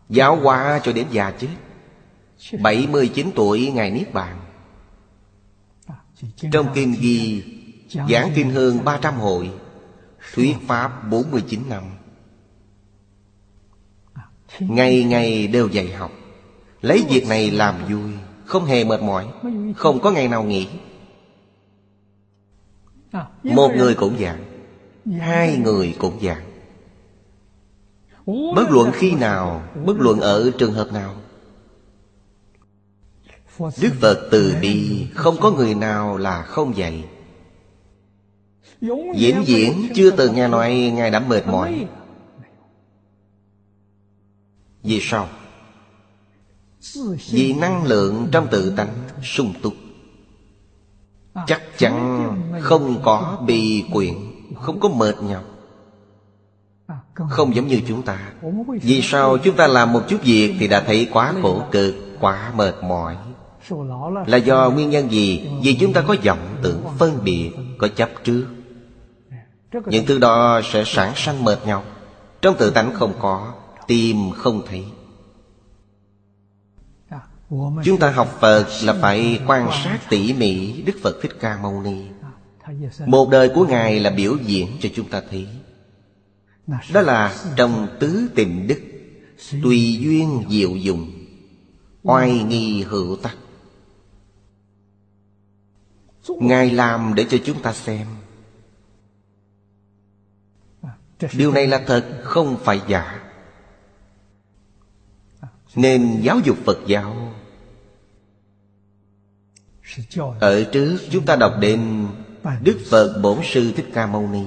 Giáo 0.09 0.35
hoa 0.35 0.79
cho 0.83 0.93
đến 0.93 1.07
già 1.11 1.31
chết. 1.31 1.47
79 2.61 3.31
tuổi 3.35 3.71
Ngài 3.71 3.91
Niết 3.91 4.13
Bàn. 4.13 4.39
Trong 6.51 6.67
kinh 6.73 6.95
ghi, 6.99 7.43
Giảng 8.09 8.31
kinh 8.35 8.49
hơn 8.49 8.85
300 8.85 9.15
hội, 9.15 9.51
Thuyết 10.33 10.55
Pháp 10.67 11.07
49 11.09 11.69
năm. 11.69 11.83
Ngày 14.59 15.03
ngày 15.03 15.47
đều 15.47 15.67
dạy 15.67 15.91
học. 15.91 16.11
Lấy 16.81 17.05
việc 17.09 17.27
này 17.27 17.51
làm 17.51 17.75
vui, 17.89 18.11
Không 18.45 18.65
hề 18.65 18.83
mệt 18.83 19.01
mỏi, 19.01 19.27
Không 19.75 19.99
có 19.99 20.11
ngày 20.11 20.27
nào 20.27 20.43
nghỉ. 20.43 20.67
Một 23.43 23.71
người 23.75 23.95
cũng 23.95 24.17
giảng, 24.19 24.43
Hai 25.19 25.57
người 25.57 25.95
cũng 25.99 26.19
giảng. 26.21 26.43
Bất 28.55 28.69
luận 28.69 28.91
khi 28.93 29.11
nào, 29.11 29.63
Bất 29.85 29.99
luận 29.99 30.19
ở 30.19 30.51
trường 30.57 30.73
hợp 30.73 30.93
nào. 30.93 31.15
Đức 33.59 33.91
Phật 34.01 34.27
từ 34.31 34.55
bi, 34.61 35.07
Không 35.13 35.37
có 35.41 35.51
người 35.51 35.75
nào 35.75 36.17
là 36.17 36.41
không 36.41 36.77
dạy. 36.77 37.03
Diễn 39.15 39.43
diễn 39.45 39.87
chưa 39.95 40.11
từng 40.11 40.35
nghe 40.35 40.47
nói 40.47 40.91
Ngài 40.95 41.11
đã 41.11 41.19
mệt 41.19 41.47
mỏi 41.47 41.87
vì 44.83 44.99
sao? 45.01 45.27
Vì 47.29 47.53
năng 47.53 47.85
lượng 47.85 48.27
trong 48.31 48.47
tự 48.51 48.73
tánh 48.77 48.93
sung 49.23 49.53
túc. 49.61 49.73
Chắc 51.47 51.61
chắn 51.77 52.27
không 52.61 53.01
có 53.03 53.37
bị 53.45 53.83
quyện 53.93 54.13
Không 54.61 54.79
có 54.79 54.89
mệt 54.89 55.15
nhọc. 55.21 55.43
Không 57.29 57.55
giống 57.55 57.67
như 57.67 57.81
chúng 57.87 58.01
ta. 58.01 58.31
Vì 58.81 59.01
sao 59.01 59.37
chúng 59.37 59.55
ta 59.55 59.67
làm 59.67 59.93
một 59.93 60.01
chút 60.07 60.17
việc 60.23 60.55
Thì 60.59 60.67
đã 60.67 60.83
thấy 60.87 61.07
quá 61.11 61.33
khổ 61.41 61.61
cực, 61.71 61.95
Quá 62.19 62.51
mệt 62.55 62.75
mỏi? 62.83 63.17
Là 64.25 64.37
do 64.37 64.69
nguyên 64.69 64.89
nhân 64.89 65.11
gì? 65.11 65.49
Vì 65.63 65.77
chúng 65.79 65.93
ta 65.93 66.03
có 66.07 66.15
vọng 66.25 66.55
tưởng 66.63 66.81
phân 66.97 67.23
biệt, 67.23 67.51
Có 67.77 67.87
chấp 67.87 68.09
trước. 68.23 68.45
Những 69.85 70.05
thứ 70.05 70.17
đó 70.17 70.61
sẽ 70.63 70.83
sản 70.85 71.11
sanh 71.15 71.43
mệt 71.43 71.57
nhọc. 71.65 71.83
Trong 72.41 72.55
tự 72.57 72.69
tánh 72.69 72.93
không 72.93 73.13
có. 73.19 73.53
Tìm 73.87 74.31
không 74.31 74.61
thấy. 74.67 74.85
Chúng 77.83 77.99
ta 77.99 78.11
học 78.11 78.37
Phật 78.39 78.67
là 78.83 78.93
phải 79.01 79.39
quan 79.47 79.69
sát 79.83 79.99
tỉ 80.09 80.33
mỉ 80.33 80.81
Đức 80.81 80.93
Phật 81.01 81.15
Thích 81.21 81.31
Ca 81.39 81.57
Mâu 81.57 81.81
Ni. 81.81 82.05
Một 83.05 83.29
đời 83.29 83.49
của 83.55 83.65
Ngài 83.65 83.99
là 83.99 84.09
biểu 84.09 84.37
diễn 84.45 84.67
cho 84.79 84.89
chúng 84.95 85.09
ta 85.09 85.21
thấy. 85.29 85.47
Đó 86.93 87.01
là 87.01 87.35
trong 87.55 87.87
tứ 87.99 88.29
tình 88.35 88.67
đức, 88.67 88.79
Tùy 89.63 89.97
duyên 90.01 90.43
diệu 90.49 90.75
dùng 90.75 91.11
Oai 92.03 92.43
nghi 92.43 92.83
hữu 92.83 93.15
tắc. 93.15 93.37
Ngài 96.39 96.71
làm 96.71 97.13
để 97.15 97.25
cho 97.29 97.37
chúng 97.45 97.61
ta 97.61 97.73
xem. 97.73 98.07
Điều 101.33 101.51
này 101.51 101.67
là 101.67 101.83
thật, 101.87 102.21
không 102.23 102.57
phải 102.63 102.81
giả. 102.87 103.22
Nên 105.75 106.21
giáo 106.21 106.39
dục 106.39 106.57
Phật 106.65 106.79
giáo. 106.87 107.33
Ở 110.39 110.63
trước 110.63 110.97
chúng 111.11 111.25
ta 111.25 111.35
đọc 111.35 111.53
đến 111.59 112.07
Đức 112.61 112.79
Phật 112.89 113.19
Bổn 113.23 113.37
Sư 113.43 113.73
Thích 113.75 113.89
Ca 113.93 114.07
Mâu 114.07 114.27
Ni. 114.27 114.45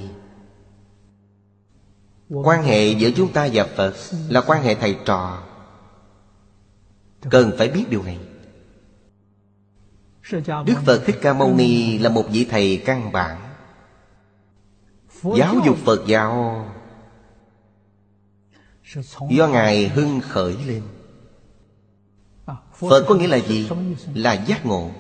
Quan 2.29 2.63
hệ 2.63 2.89
giữa 2.89 3.11
chúng 3.17 3.33
ta 3.33 3.49
và 3.53 3.67
Phật 3.77 3.95
Là 4.29 4.41
quan 4.41 4.63
hệ 4.63 4.75
thầy 4.75 4.97
trò. 5.05 5.43
Cần 7.31 7.53
phải 7.59 7.69
biết 7.69 7.85
điều 7.91 8.03
này. 8.03 8.19
Đức 10.67 10.77
Phật 10.87 11.03
Thích 11.07 11.19
Ca 11.23 11.33
Mâu 11.33 11.55
Ni 11.55 11.99
là 11.99 12.11
một 12.11 12.25
vị 12.31 12.47
thầy 12.51 12.83
căn 12.87 13.13
bản. 13.13 13.41
Giáo 15.23 15.57
dục 15.67 15.77
Phật 15.85 16.07
giáo 16.07 16.65
Do 19.31 19.49
Ngài 19.49 19.89
hưng 19.89 20.21
khởi 20.21 20.57
lên. 20.67 20.83
Phật 22.79 23.05
có 23.09 23.15
nghĩa 23.15 23.29
là 23.29 23.37
gì? 23.37 23.69
Là 24.15 24.33
giác 24.33 24.67
ngộ. 24.67 24.91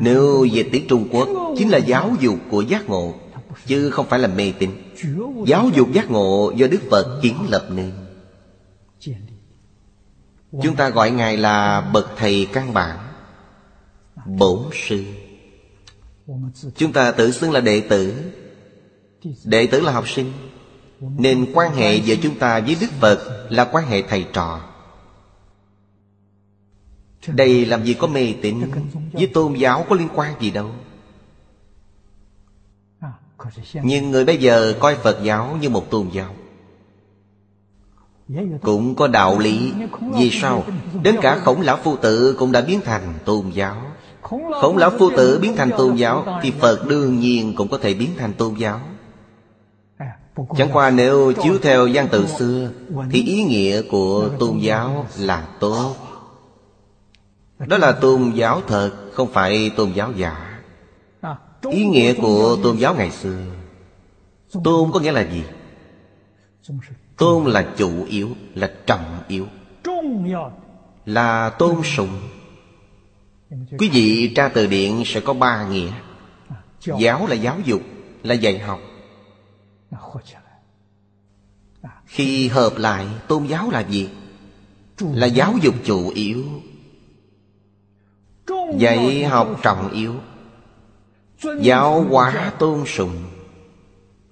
Nếu 0.00 0.46
về 0.52 0.68
tiếng 0.72 0.86
Trung 0.88 1.08
Quốc, 1.10 1.28
Chính 1.58 1.68
là 1.68 1.78
giáo 1.78 2.16
dục 2.20 2.38
của 2.50 2.60
giác 2.60 2.88
ngộ, 2.88 3.14
Chứ 3.66 3.90
không 3.90 4.06
phải 4.08 4.18
là 4.18 4.28
mê 4.28 4.52
tín. 4.58 4.70
Giáo 5.46 5.70
dục 5.74 5.92
giác 5.92 6.10
ngộ 6.10 6.52
do 6.56 6.66
Đức 6.66 6.80
Phật 6.90 7.20
kiến 7.22 7.36
lập 7.48 7.66
nên. 7.70 7.92
Chúng 10.62 10.76
ta 10.76 10.88
gọi 10.88 11.10
Ngài 11.10 11.36
là 11.36 11.80
Bậc 11.80 12.10
Thầy 12.16 12.48
căn 12.52 12.74
bản, 12.74 12.98
Bổn 14.26 14.58
Sư. 14.72 15.04
Chúng 16.76 16.92
ta 16.92 17.12
tự 17.12 17.30
xưng 17.30 17.52
là 17.52 17.60
đệ 17.60 17.80
tử. 17.80 18.14
Đệ 19.44 19.66
tử 19.66 19.80
là 19.80 19.92
học 19.92 20.08
sinh. 20.08 20.32
Nên 21.00 21.52
quan 21.54 21.74
hệ 21.74 21.96
giữa 21.96 22.14
chúng 22.22 22.38
ta 22.38 22.60
với 22.60 22.76
Đức 22.80 22.90
Phật 23.00 23.46
Là 23.50 23.64
quan 23.64 23.86
hệ 23.86 24.02
thầy 24.02 24.26
trò. 24.32 24.69
Đây 27.26 27.66
làm 27.66 27.84
gì 27.84 27.94
có 27.94 28.06
mê 28.06 28.34
tín 28.42 28.60
Với 29.12 29.26
tôn 29.26 29.54
giáo 29.54 29.86
có 29.88 29.96
liên 29.96 30.08
quan 30.14 30.34
gì 30.40 30.50
đâu. 30.50 30.70
Nhưng 33.82 34.10
người 34.10 34.24
bây 34.24 34.36
giờ 34.36 34.74
coi 34.80 34.94
Phật 34.94 35.18
giáo 35.22 35.58
như 35.60 35.70
một 35.70 35.90
tôn 35.90 36.08
giáo. 36.12 36.34
Cũng 38.62 38.94
có 38.94 39.06
đạo 39.06 39.38
lý, 39.38 39.72
Vì 40.12 40.30
sao? 40.30 40.64
Đến 41.02 41.16
cả 41.22 41.38
khổng 41.38 41.60
lão 41.60 41.76
phu 41.76 41.96
tử 41.96 42.36
cũng 42.38 42.52
đã 42.52 42.60
biến 42.60 42.80
thành 42.84 43.14
tôn 43.24 43.50
giáo. 43.50 43.76
Khổng 44.60 44.76
lão 44.76 44.90
phu 44.98 45.10
tử 45.16 45.38
biến 45.42 45.56
thành 45.56 45.70
tôn 45.78 45.96
giáo 45.96 46.40
Thì 46.42 46.50
Phật 46.50 46.88
đương 46.88 47.20
nhiên 47.20 47.54
cũng 47.56 47.68
có 47.68 47.78
thể 47.78 47.94
biến 47.94 48.10
thành 48.18 48.32
tôn 48.32 48.54
giáo. 48.54 48.80
Chẳng 50.56 50.70
qua 50.72 50.90
nếu 50.90 51.32
chiếu 51.42 51.58
theo 51.62 51.88
văn 51.92 52.08
tự 52.10 52.26
xưa, 52.26 52.70
Thì 53.10 53.22
ý 53.22 53.42
nghĩa 53.42 53.82
của 53.82 54.28
tôn 54.38 54.58
giáo 54.58 55.06
là 55.18 55.48
tốt. 55.60 56.09
Đó 57.66 57.78
là 57.78 57.92
tôn 57.92 58.32
giáo 58.34 58.62
thật 58.66 58.92
Không 59.12 59.32
phải 59.32 59.70
tôn 59.76 59.92
giáo 59.92 60.12
giả. 60.12 60.60
Ý 61.70 61.84
nghĩa 61.84 62.14
của 62.14 62.56
tôn 62.62 62.76
giáo 62.76 62.94
ngày 62.94 63.10
xưa. 63.10 63.44
Tôn 64.64 64.90
có 64.92 65.00
nghĩa 65.00 65.12
là 65.12 65.20
gì? 65.20 65.44
Tôn 67.16 67.44
là 67.44 67.66
chủ 67.76 68.04
yếu 68.04 68.28
Là 68.54 68.72
trọng 68.86 69.22
yếu. 69.28 69.46
Là 71.06 71.50
tôn 71.50 71.82
sùng. 71.84 72.20
Quý 73.78 73.88
vị 73.88 74.32
tra 74.36 74.48
từ 74.48 74.66
điển 74.66 75.02
sẽ 75.06 75.20
có 75.20 75.32
ba 75.32 75.68
nghĩa. 75.68 75.90
Giáo 76.98 77.26
là 77.26 77.34
giáo 77.34 77.56
dục 77.64 77.80
Là 78.22 78.34
dạy 78.34 78.58
học. 78.58 78.80
Khi 82.06 82.48
hợp 82.48 82.72
lại 82.76 83.06
tôn 83.28 83.46
giáo 83.46 83.70
là 83.70 83.80
gì? 83.80 84.08
Là 85.00 85.26
giáo 85.26 85.54
dục 85.62 85.74
chủ 85.84 86.10
yếu 86.14 86.44
Dạy 88.76 89.24
học 89.24 89.60
trọng 89.62 89.90
yếu. 89.92 90.14
Giáo 91.60 92.04
hóa 92.10 92.52
tôn 92.58 92.84
sùng. 92.86 93.16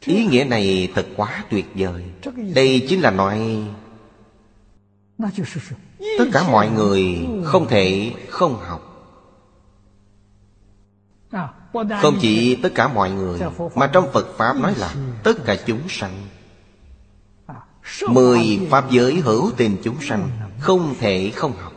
Ý 0.04 0.26
nghĩa 0.26 0.44
này 0.44 0.92
thật 0.94 1.06
quá 1.16 1.44
tuyệt 1.50 1.66
vời. 1.74 2.04
Đây 2.54 2.86
chính 2.88 3.00
là 3.00 3.10
nói, 3.10 3.64
Tất 6.18 6.24
cả 6.32 6.42
mọi 6.50 6.70
người 6.70 7.26
không 7.44 7.68
thể 7.68 8.12
không 8.28 8.56
học. 8.60 8.84
Không 12.02 12.18
chỉ 12.20 12.54
tất 12.54 12.72
cả 12.74 12.88
mọi 12.88 13.10
người, 13.10 13.40
Mà 13.74 13.86
trong 13.86 14.12
Phật 14.12 14.26
Pháp 14.36 14.56
nói 14.56 14.74
là 14.76 14.94
Tất 15.22 15.34
cả 15.44 15.56
chúng 15.66 15.88
sanh. 15.88 16.26
Mười 18.08 18.60
Pháp 18.70 18.90
giới 18.90 19.14
hữu 19.14 19.50
tình 19.56 19.76
chúng 19.82 19.96
sanh 20.00 20.30
Không 20.60 20.94
thể 21.00 21.32
không 21.34 21.52
học. 21.56 21.72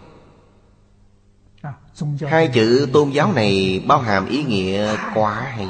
Hai 2.27 2.47
chữ 2.47 2.87
tôn 2.93 3.09
giáo 3.09 3.33
này 3.33 3.83
bao 3.87 3.99
hàm 3.99 4.25
ý 4.25 4.43
nghĩa 4.43 4.95
quá 5.13 5.33
hay. 5.33 5.67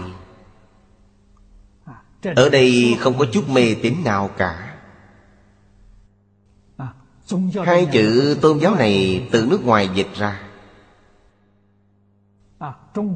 Ở 2.36 2.50
đây 2.50 2.98
không 3.00 3.17
có 3.17 3.26
chút 3.32 3.50
mê 3.50 3.76
tín 3.84 3.96
nào 4.04 4.30
cả. 4.38 4.78
Hai 7.65 7.88
chữ 7.94 8.38
tôn 8.41 8.58
giáo 8.60 8.76
này 8.76 9.28
từ 9.32 9.46
nước 9.46 9.65
ngoài 9.65 9.89
dịch 9.96 10.10
ra. 10.15 10.41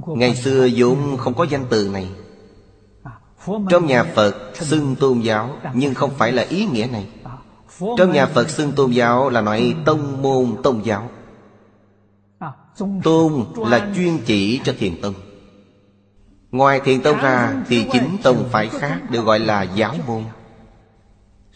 Ngày 0.07 0.35
xưa 0.35 0.69
vốn 0.75 1.17
không 1.17 1.33
có 1.33 1.43
danh 1.43 1.65
từ 1.69 1.89
này. 1.89 2.09
Trong 3.69 3.85
nhà 3.85 4.03
Phật 4.03 4.35
xưng 4.55 4.95
tôn 4.95 5.19
giáo 5.19 5.57
Nhưng 5.73 5.93
không 5.93 6.11
phải 6.17 6.31
là 6.31 6.43
ý 6.43 6.65
nghĩa 6.65 6.87
này. 6.91 7.07
Trong 7.97 8.11
nhà 8.11 8.25
Phật 8.25 8.49
xưng 8.49 8.71
tôn 8.71 8.91
giáo 8.91 9.29
là 9.29 9.41
nói 9.41 9.75
tông 9.85 10.21
môn 10.21 10.55
tôn 10.63 10.81
giáo 10.81 11.09
Tôn 12.77 13.45
là 13.57 13.91
chuyên 13.95 14.17
chỉ 14.25 14.59
cho 14.63 14.73
thiền 14.79 15.01
tông. 15.01 15.13
Ngoài 16.51 16.79
thiền 16.79 17.01
tông 17.01 17.17
ra 17.17 17.53
Thì 17.69 17.85
chính 17.91 18.17
tông 18.23 18.49
phải 18.51 18.69
khác 18.69 18.99
đều 19.09 19.21
gọi 19.21 19.39
là 19.39 19.63
giáo 19.63 19.95
môn. 20.07 20.23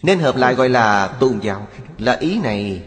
Nên 0.04 0.20
hợp 0.20 0.36
lại 0.36 0.56
gọi 0.56 0.70
là 0.70 1.08
tôn 1.08 1.40
giáo. 1.42 1.68
Là 1.98 2.18
ý 2.20 2.40
này 2.40 2.82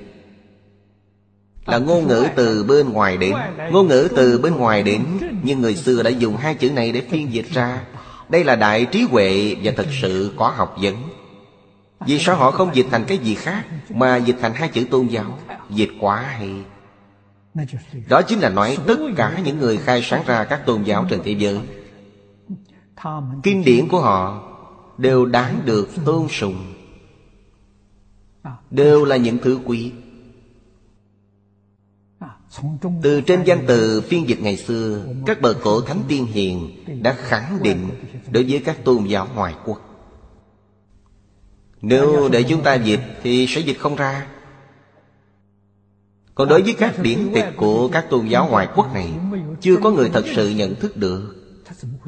Là 1.66 1.78
ngôn 1.78 2.08
ngữ 2.08 2.26
từ 2.36 2.64
bên 2.64 2.92
ngoài 2.92 3.16
đến. 3.16 3.34
Ngôn 3.70 3.88
ngữ 3.88 4.08
từ 4.16 4.38
bên 4.38 4.56
ngoài 4.56 4.82
đến, 4.82 5.04
Nhưng 5.42 5.60
người 5.60 5.76
xưa 5.76 6.02
đã 6.02 6.10
dùng 6.10 6.36
hai 6.36 6.54
chữ 6.54 6.70
này 6.70 6.92
để 6.92 7.00
phiên 7.10 7.32
dịch 7.32 7.50
ra. 7.50 7.84
Đây 8.28 8.44
là 8.44 8.56
đại 8.56 8.84
trí 8.84 9.02
huệ 9.02 9.56
Và 9.62 9.72
thật 9.76 9.86
sự 10.00 10.32
có 10.36 10.48
học 10.48 10.76
vấn. 10.82 10.94
Vì 12.06 12.18
sao 12.18 12.36
họ 12.36 12.50
không 12.50 12.70
dịch 12.74 12.86
thành 12.90 13.04
cái 13.04 13.18
gì 13.18 13.34
khác, 13.34 13.64
Mà 13.88 14.16
dịch 14.16 14.36
thành 14.40 14.52
hai 14.54 14.68
chữ 14.68 14.86
tôn 14.90 15.06
giáo? 15.06 15.38
Dịch 15.70 15.90
quá 16.00 16.20
hay 16.20 16.50
đó 18.08 18.22
chính 18.22 18.38
là 18.38 18.48
nói 18.48 18.78
tất 18.86 18.98
cả 19.16 19.40
những 19.44 19.58
người 19.58 19.76
khai 19.76 20.02
sáng 20.02 20.22
ra 20.26 20.44
các 20.44 20.66
tôn 20.66 20.82
giáo 20.82 21.06
trên 21.10 21.20
thế 21.24 21.32
giới. 21.32 21.60
Kinh 23.42 23.64
điển 23.64 23.88
của 23.88 24.00
họ 24.00 24.48
Đều 24.98 25.26
đáng 25.26 25.60
được 25.64 25.88
tôn 26.04 26.28
sùng. 26.28 26.74
Đều 28.70 29.04
là 29.04 29.16
những 29.16 29.38
thứ 29.38 29.60
quý. 29.64 29.92
Từ 33.02 33.20
trên 33.20 33.42
danh 33.44 33.64
từ 33.66 34.00
phiên 34.00 34.28
dịch 34.28 34.40
ngày 34.40 34.56
xưa 34.56 35.06
Các 35.26 35.40
bậc 35.40 35.56
cổ 35.62 35.80
thánh 35.80 36.02
tiên 36.08 36.26
hiền 36.26 36.84
Đã 37.02 37.16
khẳng 37.18 37.58
định 37.62 37.90
Đối 38.30 38.44
với 38.44 38.62
các 38.64 38.84
tôn 38.84 39.04
giáo 39.04 39.28
ngoại 39.34 39.54
quốc. 39.64 39.80
Nếu 41.80 42.28
để 42.28 42.42
chúng 42.42 42.62
ta 42.62 42.74
dịch 42.74 43.00
Thì 43.22 43.46
sẽ 43.48 43.60
dịch 43.60 43.78
không 43.78 43.96
ra 43.96 44.26
còn 46.34 46.48
đối 46.48 46.62
với 46.62 46.74
các 46.78 46.94
điển 47.02 47.30
tịch 47.34 47.46
của 47.56 47.88
các 47.88 48.06
tôn 48.10 48.26
giáo 48.26 48.48
ngoại 48.50 48.68
quốc 48.74 48.94
này 48.94 49.12
Chưa 49.60 49.76
có 49.76 49.90
người 49.90 50.10
thật 50.10 50.24
sự 50.34 50.50
nhận 50.50 50.74
thức 50.74 50.96
được. 50.96 51.34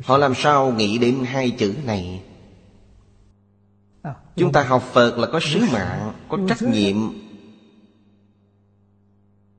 Họ 0.05 0.17
làm 0.17 0.35
sao 0.35 0.73
nghĩ 0.73 0.99
đến 0.99 1.25
hai 1.25 1.51
chữ 1.51 1.75
này? 1.85 2.23
Chúng 4.37 4.53
ta 4.53 4.63
học 4.63 4.83
Phật 4.93 5.19
là 5.19 5.27
có 5.27 5.41
sứ 5.41 5.61
mạng 5.73 6.13
Có 6.29 6.39
trách 6.49 6.63
nhiệm. 6.63 6.97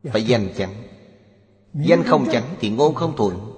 Phải 0.04 0.24
danh 0.24 0.50
chánh. 0.58 0.74
Danh 1.74 2.04
không 2.04 2.26
chánh 2.32 2.56
thì 2.60 2.70
ngôn 2.70 2.96
không 2.96 3.18
thuận. 3.18 3.52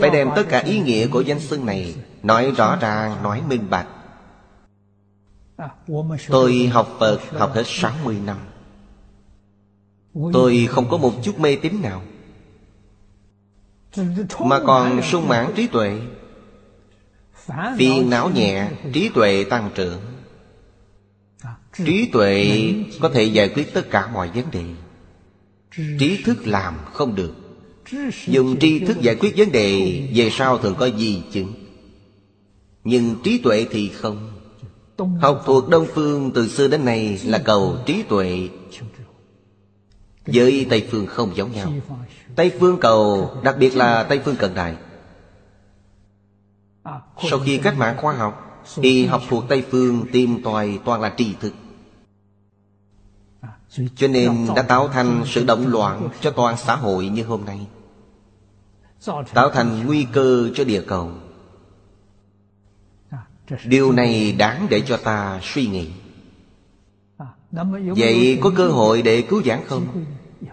Phải 0.00 0.10
đem 0.10 0.28
tất 0.36 0.42
cả 0.48 0.58
ý 0.58 0.80
nghĩa 0.80 1.06
của 1.06 1.20
danh 1.20 1.40
xưng 1.40 1.66
này 1.66 1.94
Nói 2.22 2.50
rõ 2.56 2.76
ràng, 2.76 3.22
nói 3.22 3.42
minh 3.48 3.66
bạch. 3.70 3.88
Tôi 6.28 6.66
học 6.66 6.96
Phật, 6.98 7.20
học 7.32 7.52
hết 7.54 7.62
60 7.66 8.16
năm. 8.24 8.36
Tôi 10.32 10.66
không 10.70 10.88
có 10.90 10.96
một 10.96 11.14
chút 11.22 11.40
mê 11.40 11.56
tín 11.56 11.82
nào, 11.82 12.02
Mà 14.40 14.60
còn 14.66 15.02
sung 15.02 15.28
mãn 15.28 15.52
trí 15.56 15.66
tuệ. 15.66 16.00
Phiền 17.78 18.10
não 18.10 18.30
nhẹ, 18.30 18.70
Trí 18.92 19.08
tuệ 19.08 19.44
tăng 19.44 19.70
trưởng. 19.74 20.00
Trí 21.84 22.08
tuệ 22.12 22.50
có 23.00 23.08
thể 23.08 23.22
giải 23.22 23.48
quyết 23.48 23.74
tất 23.74 23.90
cả 23.90 24.10
mọi 24.12 24.28
vấn 24.28 24.44
đề. 24.50 24.64
Trí 25.98 26.22
thức 26.24 26.46
làm 26.46 26.74
không 26.92 27.14
được. 27.14 27.34
Dùng 28.26 28.58
tri 28.58 28.78
thức 28.78 29.00
giải 29.00 29.14
quyết 29.14 29.34
vấn 29.36 29.52
đề, 29.52 30.02
Về 30.14 30.30
sau 30.32 30.58
thường 30.58 30.74
có 30.78 30.86
gì 30.86 31.22
chứng. 31.32 31.54
Nhưng 32.84 33.16
trí 33.24 33.38
tuệ 33.38 33.66
thì 33.70 33.88
không. 33.88 34.35
Học 34.98 35.42
thuộc 35.46 35.68
Đông 35.68 35.86
Phương 35.94 36.30
từ 36.34 36.48
xưa 36.48 36.68
đến 36.68 36.84
nay 36.84 37.20
là 37.24 37.38
cầu 37.38 37.76
trí 37.86 38.02
tuệ. 38.02 38.48
Với 40.26 40.66
Tây 40.70 40.88
Phương 40.90 41.06
không 41.06 41.36
giống 41.36 41.52
nhau. 41.52 41.72
Tây 42.36 42.52
Phương 42.60 42.78
cầu 42.80 43.30
đặc 43.42 43.56
biệt 43.58 43.76
là 43.76 44.02
Tây 44.02 44.20
Phương 44.24 44.36
cận 44.36 44.54
đại 44.54 44.76
Sau 47.30 47.38
khi 47.44 47.58
cách 47.58 47.78
mạng 47.78 47.96
khoa 47.98 48.14
học 48.14 48.62
Thì 48.74 49.06
học 49.06 49.22
thuộc 49.28 49.44
Tây 49.48 49.64
Phương 49.70 50.06
tìm 50.12 50.42
tòi 50.42 50.78
toàn 50.84 51.00
là 51.00 51.14
tri 51.16 51.34
thức. 51.40 51.52
Cho 53.96 54.08
nên 54.08 54.46
đã 54.56 54.62
tạo 54.62 54.88
thành 54.88 55.22
sự 55.26 55.44
động 55.44 55.66
loạn 55.66 56.08
cho 56.20 56.30
toàn 56.30 56.56
xã 56.56 56.76
hội 56.76 57.08
như 57.08 57.24
hôm 57.24 57.44
nay. 57.44 57.66
Tạo 59.34 59.50
thành 59.50 59.86
nguy 59.86 60.06
cơ 60.12 60.50
cho 60.54 60.64
địa 60.64 60.82
cầu 60.86 61.10
Điều 63.64 63.92
này 63.92 64.32
đáng 64.32 64.66
để 64.70 64.80
cho 64.80 64.96
ta 64.96 65.40
suy 65.42 65.66
nghĩ. 65.66 65.90
Vậy 67.96 68.38
có 68.42 68.52
cơ 68.56 68.68
hội 68.68 69.02
để 69.02 69.22
cứu 69.22 69.42
giảng 69.42 69.64
không? 69.66 70.04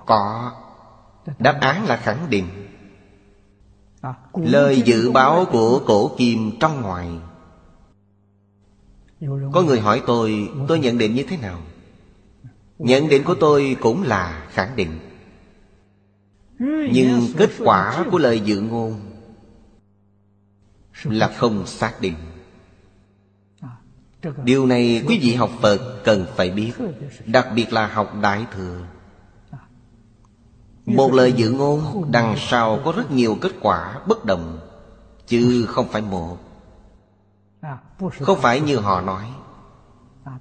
Có. 0.06 0.52
Đáp 1.40 1.58
án 1.62 1.86
là 1.86 1.98
khẳng 1.98 2.30
định. 2.30 2.46
Lời 4.34 4.82
dự 4.82 5.12
báo 5.12 5.46
của 5.52 5.82
cổ 5.86 6.16
kim 6.18 6.52
trong 6.60 6.82
ngoài. 6.82 7.10
Có 9.54 9.62
người 9.62 9.80
hỏi 9.80 10.02
tôi 10.08 10.50
Tôi 10.68 10.80
nhận 10.80 10.98
định 10.98 11.16
như 11.16 11.24
thế 11.24 11.38
nào? 11.38 11.60
Nhận 12.80 13.08
định 13.08 13.24
của 13.24 13.36
tôi 13.36 13.78
cũng 13.82 14.04
là 14.04 14.48
khẳng 14.50 14.76
định. 14.76 15.00
Nhưng 16.94 17.28
kết 17.38 17.50
quả 17.60 18.06
của 18.12 18.18
lời 18.18 18.40
dự 18.40 18.62
ngôn 18.62 19.00
Là 21.04 21.28
không 21.28 21.66
xác 21.66 22.02
định. 22.02 22.16
Điều 24.44 24.66
này 24.66 25.04
quý 25.08 25.20
vị 25.22 25.36
học 25.36 25.50
Phật 25.62 26.04
cần 26.04 26.26
phải 26.36 26.50
biết, 26.50 26.72
Đặc 27.26 27.48
biệt 27.56 27.74
là 27.74 27.88
học 27.88 28.14
Đại 28.22 28.46
Thừa. 28.52 28.82
Một 30.86 31.14
lời 31.14 31.34
dự 31.34 31.52
ngôn, 31.52 32.12
Đằng 32.12 32.36
sau 32.38 32.80
có 32.86 32.92
rất 32.92 33.12
nhiều 33.12 33.38
kết 33.42 33.52
quả 33.62 34.00
bất 34.08 34.26
đồng, 34.26 34.60
Chứ 35.28 35.66
không 35.70 35.88
phải 35.88 36.02
một. 36.02 36.38
Không 38.20 38.40
phải 38.42 38.60
như 38.60 38.78
họ 38.78 39.02
nói. 39.02 39.26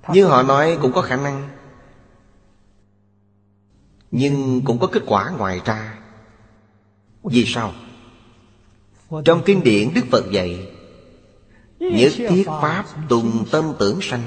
Như 0.09 0.27
họ 0.27 0.43
nói 0.43 0.79
cũng 0.83 0.93
có 0.93 1.03
khả 1.03 1.17
năng, 1.17 1.49
Nhưng 4.11 4.63
cũng 4.65 4.79
có 4.79 4.87
kết 4.87 5.03
quả 5.07 5.31
ngoài 5.31 5.61
ra. 5.65 5.99
Vì 7.23 7.45
sao? 7.47 7.73
Trong 9.25 9.43
kinh 9.45 9.63
điển 9.63 9.95
Đức 9.95 10.05
Phật 10.11 10.31
dạy 10.31 10.72
Nhất 11.91 12.13
thiết 12.17 12.45
Pháp 12.47 12.85
tùng 13.09 13.45
tâm 13.51 13.73
tưởng 13.79 13.99
sanh. 14.03 14.23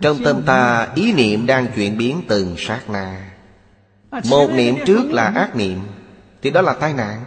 Trong 0.00 0.24
tâm 0.24 0.42
ta, 0.46 0.88
ý 0.94 1.12
niệm 1.12 1.46
đang 1.46 1.66
chuyển 1.74 1.98
biến 1.98 2.22
từng 2.28 2.54
sát 2.58 2.90
na. 2.90 3.32
Một 4.30 4.50
niệm 4.54 4.76
trước 4.86 5.10
là 5.10 5.24
ác 5.24 5.56
niệm, 5.56 5.80
Thì 6.42 6.50
đó 6.50 6.62
là 6.62 6.72
tai 6.72 6.94
nạn. 6.94 7.24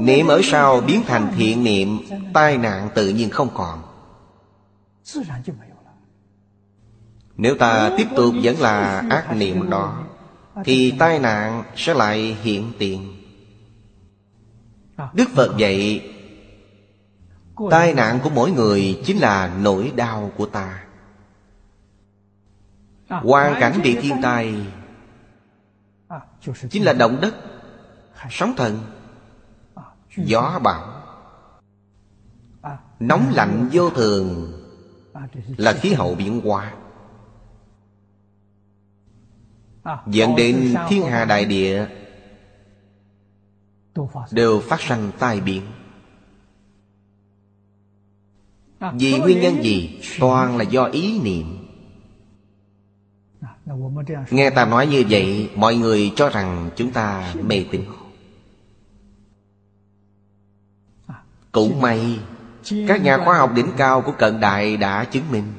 Niệm 0.00 0.26
ở 0.26 0.40
sau 0.44 0.80
biến 0.80 1.02
thành 1.06 1.32
thiện 1.36 1.64
niệm, 1.64 1.98
Tai 2.34 2.58
nạn 2.58 2.88
tự 2.94 3.08
nhiên 3.08 3.30
không 3.30 3.48
còn. 3.54 3.82
Nếu 7.36 7.54
ta 7.58 7.90
tiếp 7.96 8.06
tục 8.16 8.34
vẫn 8.42 8.60
là 8.60 9.04
ác 9.10 9.36
niệm 9.36 9.70
đó, 9.70 10.04
Thì 10.64 10.94
tai 10.98 11.18
nạn 11.18 11.62
sẽ 11.76 11.94
lại 11.94 12.36
hiện 12.42 12.72
tiền. 12.78 13.19
Đức 15.12 15.28
Phật 15.34 15.56
dạy, 15.56 16.10
Tai 17.70 17.94
nạn 17.94 18.18
của 18.22 18.30
mỗi 18.30 18.50
người 18.50 19.00
chính 19.04 19.18
là 19.18 19.54
nỗi 19.60 19.92
đau 19.96 20.32
của 20.36 20.46
ta. 20.46 20.84
Hoàn 23.08 23.60
cảnh 23.60 23.80
bị 23.82 23.96
thiên 24.00 24.16
tai, 24.22 24.54
Chính 26.70 26.84
là 26.84 26.92
động 26.92 27.18
đất, 27.20 27.34
Sóng 28.30 28.54
thần, 28.56 28.78
Gió 30.16 30.60
bão. 30.62 31.00
Nóng 33.00 33.32
lạnh 33.34 33.68
vô 33.72 33.90
thường 33.90 34.52
Là 35.56 35.72
khí 35.72 35.92
hậu 35.92 36.14
biến 36.14 36.40
hóa 36.40 36.72
Dẫn 40.06 40.36
đến 40.36 40.74
thiên 40.88 41.06
hà 41.06 41.24
đại 41.24 41.44
địa 41.44 41.86
đều 44.30 44.60
phát 44.60 44.80
sanh 44.80 45.10
tai 45.18 45.40
biến. 45.40 45.62
Vì 48.94 49.18
nguyên 49.18 49.40
nhân 49.40 49.62
gì? 49.62 50.00
Toàn 50.20 50.56
là 50.56 50.64
do 50.64 50.84
ý 50.84 51.20
niệm. 51.20 51.56
Nghe 54.30 54.50
ta 54.50 54.64
nói 54.64 54.86
như 54.86 55.04
vậy 55.10 55.50
mọi 55.56 55.76
người 55.76 56.12
cho 56.16 56.28
rằng 56.28 56.70
chúng 56.76 56.92
ta 56.92 57.34
mê 57.42 57.64
tín. 57.70 57.84
Cũng 61.52 61.80
may 61.80 62.18
các 62.88 63.02
nhà 63.02 63.18
khoa 63.24 63.38
học 63.38 63.50
đỉnh 63.54 63.72
cao 63.76 64.02
của 64.02 64.12
cận 64.18 64.40
đại 64.40 64.76
đã 64.76 65.04
chứng 65.04 65.30
minh. 65.30 65.52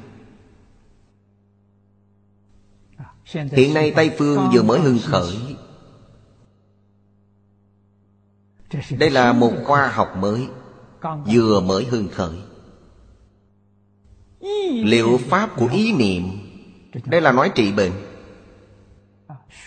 Hiện 3.32 3.74
nay 3.74 3.92
tây 3.96 4.10
phương 4.18 4.50
vừa 4.52 4.62
mới 4.62 4.80
hưng 4.80 4.98
khởi 5.02 5.36
đây 8.90 9.10
là 9.10 9.32
một 9.32 9.52
khoa 9.64 9.88
học 9.88 10.16
mới, 10.16 10.46
vừa 11.26 11.60
mới 11.60 11.84
hưng 11.84 12.08
khởi. 12.12 12.36
Liệu 14.72 15.20
pháp 15.28 15.50
của 15.56 15.68
ý 15.72 15.92
niệm, 15.92 16.22
đây 17.04 17.20
là 17.20 17.32
nói 17.32 17.50
trị 17.54 17.72
bệnh. 17.72 17.92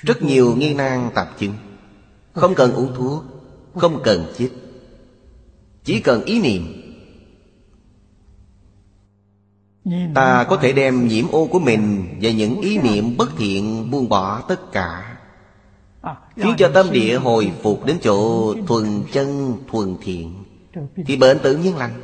Rất 0.02 0.22
nhiều 0.22 0.56
nghi 0.56 0.74
nan 0.74 1.10
tạp 1.16 1.40
chứng. 1.40 1.54
Không 2.34 2.56
cần 2.56 2.74
uống 2.74 2.96
thuốc, 2.96 3.24
không 3.76 4.02
cần 4.04 4.26
chích. 4.38 4.54
Chỉ 5.84 6.00
cần 6.00 6.24
ý 6.24 6.42
niệm. 6.42 6.82
Ta 10.16 10.44
có 10.44 10.58
thể 10.58 10.74
đem 10.74 11.08
nhiễm 11.08 11.26
ô 11.32 11.48
của 11.48 11.60
mình 11.60 12.08
và 12.22 12.32
những 12.32 12.62
ý 12.62 12.78
niệm 12.78 13.18
bất 13.18 13.30
thiện 13.38 13.92
buông 13.92 14.10
bỏ 14.10 14.42
tất 14.42 14.72
cả. 14.72 15.15
Khiến 16.36 16.56
cho 16.58 16.72
tâm 16.74 16.92
địa 16.92 17.18
hồi 17.18 17.52
phục 17.64 17.86
đến 17.86 17.98
chỗ 18.02 18.54
thuần 18.68 19.04
chân 19.12 19.58
thuần 19.72 19.96
thiện. 20.02 20.44
Thì 21.06 21.18
bệnh 21.18 21.40
tự 21.40 21.58
nhiên 21.58 21.78
lành. 21.78 22.02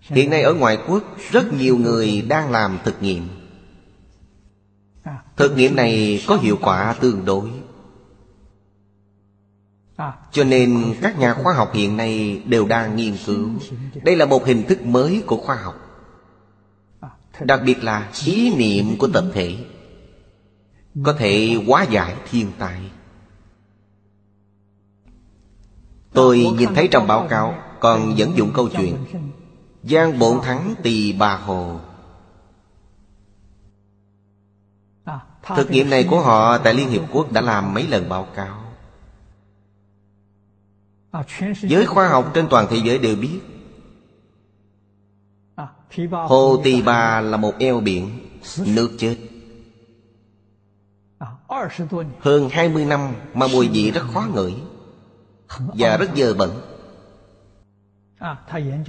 Hiện 0.00 0.30
nay 0.30 0.42
ở 0.42 0.54
ngoại 0.54 0.78
quốc 0.88 1.02
Rất 1.30 1.52
nhiều 1.52 1.76
người 1.76 2.22
đang 2.28 2.50
làm 2.50 2.78
thực 2.84 3.02
nghiệm. 3.02 3.28
Thực 5.36 5.56
nghiệm 5.56 5.76
này 5.76 6.24
có 6.26 6.36
hiệu 6.36 6.58
quả 6.62 6.96
tương 7.00 7.24
đối. 7.24 7.50
Cho 10.32 10.44
nên 10.44 10.94
các 11.02 11.18
nhà 11.18 11.34
khoa 11.34 11.54
học 11.54 11.70
hiện 11.74 11.96
nay 11.96 12.42
đều 12.46 12.66
đang 12.66 12.96
nghiên 12.96 13.16
cứu. 13.26 13.50
Đây 14.04 14.16
là 14.16 14.24
một 14.24 14.46
hình 14.46 14.62
thức 14.68 14.82
mới 14.82 15.22
của 15.26 15.36
khoa 15.36 15.56
học. 15.56 15.74
Đặc 17.40 17.60
biệt 17.64 17.84
là 17.84 18.10
ý 18.24 18.54
niệm 18.56 18.98
của 18.98 19.08
tập 19.08 19.24
thể 19.32 19.56
có 21.04 21.12
thể 21.12 21.56
hóa 21.66 21.82
giải 21.82 22.16
thiên 22.30 22.52
tai. 22.58 22.90
Tôi 26.12 26.38
nhìn 26.58 26.74
thấy 26.74 26.88
trong 26.90 27.06
báo 27.06 27.26
cáo, 27.30 27.54
còn 27.80 28.18
dẫn 28.18 28.36
dụng 28.36 28.50
câu 28.54 28.68
chuyện, 28.68 28.96
giang 29.82 30.18
bổn 30.18 30.40
thắng 30.42 30.74
tỳ 30.82 31.12
bà 31.12 31.36
hồ. 31.36 31.80
Thực 35.56 35.70
nghiệm 35.70 35.90
này 35.90 36.06
của 36.10 36.20
họ 36.20 36.58
tại 36.58 36.74
liên 36.74 36.88
hiệp 36.88 37.02
quốc 37.12 37.32
đã 37.32 37.40
làm 37.40 37.74
mấy 37.74 37.86
lần 37.86 38.08
báo 38.08 38.28
cáo. 38.34 38.62
Giới 41.62 41.86
khoa 41.86 42.08
học 42.08 42.30
trên 42.34 42.46
toàn 42.50 42.66
thế 42.70 42.76
giới 42.84 42.98
đều 42.98 43.16
biết, 43.16 43.40
hồ 46.10 46.60
tỳ 46.64 46.82
bà 46.82 47.20
là 47.20 47.36
một 47.36 47.52
eo 47.58 47.80
biển 47.80 48.20
nước 48.66 48.90
chết 48.98 49.16
hơn 52.20 52.48
20 52.50 52.84
năm 52.84 53.14
mà 53.34 53.46
mùi 53.52 53.68
vị 53.68 53.90
rất 53.90 54.02
khó 54.14 54.26
ngửi 54.34 54.54
Và 55.58 55.96
rất 55.96 56.10
dơ 56.16 56.34
bẩn. 56.34 56.50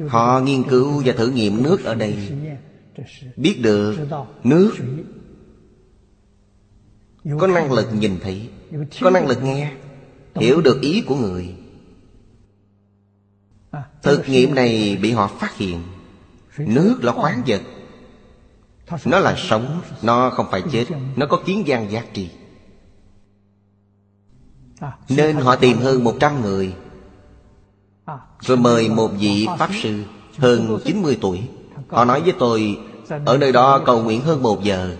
Họ 0.07 0.39
nghiên 0.39 0.63
cứu 0.69 1.01
và 1.05 1.13
thử 1.13 1.29
nghiệm 1.29 1.63
nước 1.63 1.83
ở 1.83 1.95
đây. 1.95 2.31
Biết 3.35 3.59
được 3.63 3.97
nước 4.43 4.73
Có 7.39 7.47
năng 7.47 7.71
lực 7.71 7.87
nhìn 7.93 8.19
thấy 8.23 8.49
Có 9.01 9.09
năng 9.09 9.27
lực 9.27 9.43
nghe 9.43 9.73
Hiểu 10.35 10.61
được 10.61 10.81
ý 10.81 11.03
của 11.07 11.15
người. 11.15 11.55
Thực 14.03 14.29
nghiệm 14.29 14.55
này 14.55 14.97
bị 15.01 15.11
họ 15.11 15.27
phát 15.27 15.57
hiện. 15.57 15.83
Nước 16.57 16.99
là 17.03 17.11
khoáng 17.11 17.41
vật 17.47 17.61
nó 19.05 19.19
là 19.19 19.35
sống 19.37 19.81
Nó 20.01 20.29
không 20.29 20.45
phải 20.51 20.63
chết 20.71 20.85
Nó 21.15 21.25
có 21.25 21.39
kiến 21.45 21.67
gian 21.67 21.91
giác 21.91 22.05
trì 22.13 22.29
nên 25.09 25.35
họ 25.35 25.55
tìm 25.55 25.77
hơn 25.77 26.03
100 26.03 26.41
người 26.41 26.75
Rồi 28.39 28.57
mời 28.57 28.89
một 28.89 29.11
vị 29.19 29.47
Pháp 29.57 29.69
Sư 29.81 30.03
Hơn 30.37 30.79
90 30.85 31.17
tuổi. 31.21 31.41
Họ 31.87 32.05
nói 32.05 32.21
với 32.21 32.33
tôi 32.39 32.79
Ở 33.25 33.37
nơi 33.37 33.51
đó 33.51 33.81
cầu 33.85 34.03
nguyện 34.03 34.21
hơn 34.21 34.43
một 34.43 34.63
giờ. 34.63 34.95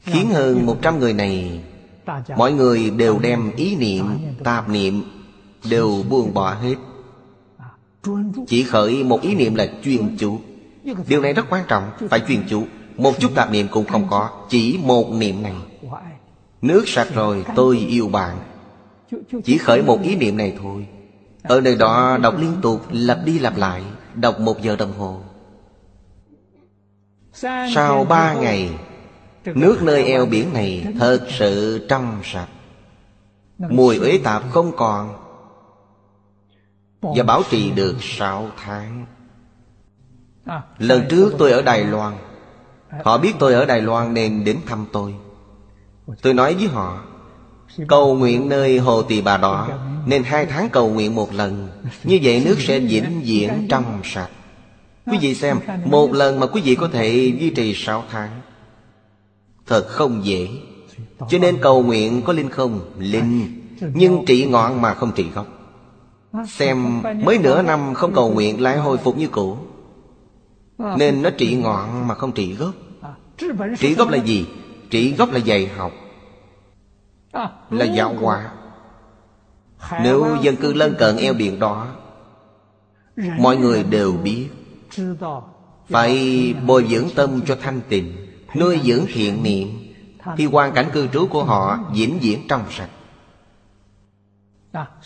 Khiến 0.00 0.30
hơn 0.30 0.66
100 0.66 0.98
người 0.98 1.12
này 1.12 1.64
Mọi 2.36 2.52
người 2.52 2.90
đều 2.90 3.18
đem 3.18 3.50
ý 3.56 3.76
niệm, 3.76 4.06
tạp 4.44 4.68
niệm 4.68 5.02
Đều 5.70 6.04
buông 6.08 6.34
bỏ 6.34 6.54
hết. 6.54 6.74
Chỉ 8.46 8.62
khởi 8.62 9.04
một 9.04 9.22
ý 9.22 9.34
niệm 9.34 9.54
là 9.54 9.68
chuyên 9.84 10.16
chủ 10.16 10.40
Điều 11.08 11.20
này 11.20 11.32
rất 11.32 11.46
quan 11.50 11.64
trọng, 11.68 11.90
Phải 12.10 12.20
chuyên 12.28 12.42
chủ 12.48 12.64
Một 12.96 13.20
chút 13.20 13.34
tạp 13.34 13.50
niệm 13.50 13.68
cũng 13.70 13.84
không 13.84 14.06
có, 14.10 14.30
Chỉ 14.48 14.78
một 14.82 15.10
niệm 15.12 15.42
này. 15.42 15.54
Nước 16.62 16.88
sạch 16.88 17.08
rồi, 17.14 17.44
tôi 17.54 17.78
yêu 17.78 18.08
bạn. 18.08 18.38
Chỉ 19.44 19.58
khởi 19.58 19.82
một 19.82 20.02
ý 20.02 20.16
niệm 20.16 20.36
này 20.36 20.56
thôi. 20.62 20.86
Ở 21.42 21.60
nơi 21.60 21.76
đó, 21.76 22.18
đọc 22.22 22.34
liên 22.38 22.56
tục, 22.62 22.86
Lặp 22.90 23.18
đi 23.24 23.38
lặp 23.38 23.56
lại, 23.56 23.82
Đọc 24.14 24.40
một 24.40 24.62
giờ 24.62 24.76
đồng 24.76 24.92
hồ. 24.98 25.20
Sau 27.74 28.04
ba 28.04 28.34
ngày, 28.34 28.70
Nước 29.44 29.82
nơi 29.82 30.04
eo 30.04 30.26
biển 30.26 30.52
này 30.52 30.86
Thật 30.98 31.26
sự 31.38 31.86
trong 31.88 32.20
sạch. 32.24 32.48
Mùi 33.58 33.98
uế 33.98 34.20
tạp 34.24 34.42
không 34.50 34.72
còn 34.76 35.14
Và 37.00 37.22
bảo 37.22 37.42
trì 37.50 37.70
được 37.70 37.96
sáu 38.00 38.48
tháng. 38.56 39.06
Lần 40.78 41.02
trước 41.08 41.34
tôi 41.38 41.52
ở 41.52 41.62
Đài 41.62 41.84
Loan. 41.84 42.14
Họ 43.04 43.18
biết 43.18 43.32
tôi 43.38 43.54
ở 43.54 43.64
Đài 43.64 43.80
Loan 43.80 44.14
nên 44.14 44.44
đến 44.44 44.56
thăm 44.66 44.86
tôi. 44.92 45.14
Tôi 46.22 46.34
nói 46.34 46.54
với 46.54 46.66
họ, 46.66 47.04
Cầu 47.88 48.14
nguyện 48.14 48.48
nơi 48.48 48.78
Hồ 48.78 49.02
Tỳ 49.02 49.20
Bà 49.20 49.36
Đỏ 49.36 49.68
Nên 50.06 50.22
hai 50.22 50.46
tháng 50.46 50.68
cầu 50.68 50.88
nguyện 50.90 51.14
một 51.14 51.34
lần. 51.34 51.68
Như 52.04 52.18
vậy 52.22 52.42
nước 52.44 52.56
sẽ 52.58 52.78
vĩnh 52.78 53.22
viễn 53.24 53.66
trong 53.68 54.00
sạch. 54.04 54.28
Quý 55.06 55.18
vị 55.20 55.34
xem, 55.34 55.58
Một 55.84 56.12
lần 56.12 56.40
mà 56.40 56.46
quý 56.46 56.60
vị 56.60 56.74
có 56.74 56.88
thể 56.88 57.32
duy 57.40 57.50
trì 57.50 57.74
sáu 57.74 58.04
tháng. 58.10 58.30
Thật 59.66 59.86
không 59.88 60.24
dễ. 60.24 60.48
Cho 61.28 61.38
nên 61.38 61.58
cầu 61.60 61.82
nguyện 61.82 62.22
có 62.22 62.32
linh 62.32 62.50
không? 62.50 62.80
Linh. 62.98 63.60
Nhưng 63.94 64.24
trị 64.26 64.46
ngọn 64.46 64.82
mà 64.82 64.94
không 64.94 65.12
trị 65.12 65.26
gốc. 65.34 65.46
Xem, 66.48 67.02
mới 67.24 67.38
nửa 67.38 67.62
năm 67.62 67.94
không 67.94 68.12
cầu 68.14 68.30
nguyện 68.30 68.60
lại 68.60 68.78
hồi 68.78 68.98
phục 68.98 69.16
như 69.16 69.28
cũ. 69.28 69.56
Nên 70.78 71.22
nó 71.22 71.30
trị 71.30 71.54
ngọn 71.54 72.08
mà 72.08 72.14
không 72.14 72.32
trị 72.32 72.54
gốc. 72.54 72.74
Trị 73.78 73.94
gốc 73.94 74.08
là 74.10 74.18
gì? 74.18 74.46
Trị 74.90 75.14
gốc 75.14 75.32
là 75.32 75.38
dạy 75.38 75.66
học. 75.66 75.92
Là 77.70 77.84
giáo 77.84 78.14
hóa. 78.14 78.50
Nếu 80.02 80.36
dân 80.42 80.56
cư 80.56 80.72
lân 80.72 80.94
cận 80.98 81.16
eo 81.16 81.34
biển 81.34 81.58
đó 81.58 81.86
Mọi 83.38 83.56
người 83.56 83.84
đều 83.84 84.12
biết 84.12 84.48
Phải 85.88 86.54
bồi 86.66 86.86
dưỡng 86.90 87.08
tâm 87.14 87.40
cho 87.46 87.56
thanh 87.62 87.80
tịnh 87.88 88.16
Nuôi 88.56 88.80
dưỡng 88.84 89.04
thiện 89.08 89.42
niệm. 89.42 89.68
Thì 90.36 90.44
hoàn 90.44 90.72
cảnh 90.72 90.90
cư 90.92 91.08
trú 91.08 91.26
của 91.26 91.44
họ 91.44 91.78
vĩnh 91.94 92.18
viễn 92.18 92.38
trong 92.48 92.62
sạch. 92.70 92.90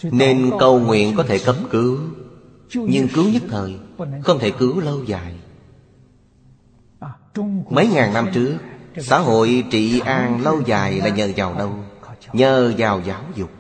Nên 0.03 0.51
cầu 0.59 0.79
nguyện 0.81 1.17
có 1.17 1.23
thể 1.23 1.39
cấp 1.39 1.57
cứu 1.71 1.99
Nhưng 2.75 3.09
cứu 3.09 3.29
nhất 3.29 3.43
thời 3.49 3.79
Không 4.23 4.39
thể 4.39 4.51
cứu 4.51 4.81
lâu 4.81 5.05
dài 5.05 5.35
Mấy 7.71 7.89
ngàn 7.89 8.15
năm 8.15 8.29
trước, 8.35 8.59
Xã 8.97 9.19
hội 9.19 9.65
trị 9.71 10.01
an 10.01 10.43
lâu 10.43 10.61
dài 10.67 11.01
là 11.01 11.09
nhờ 11.09 11.31
vào 11.37 11.55
đâu? 11.55 11.73
Nhờ 12.33 12.73
vào 12.79 13.01
giáo 13.01 13.23
dục. 13.35 13.51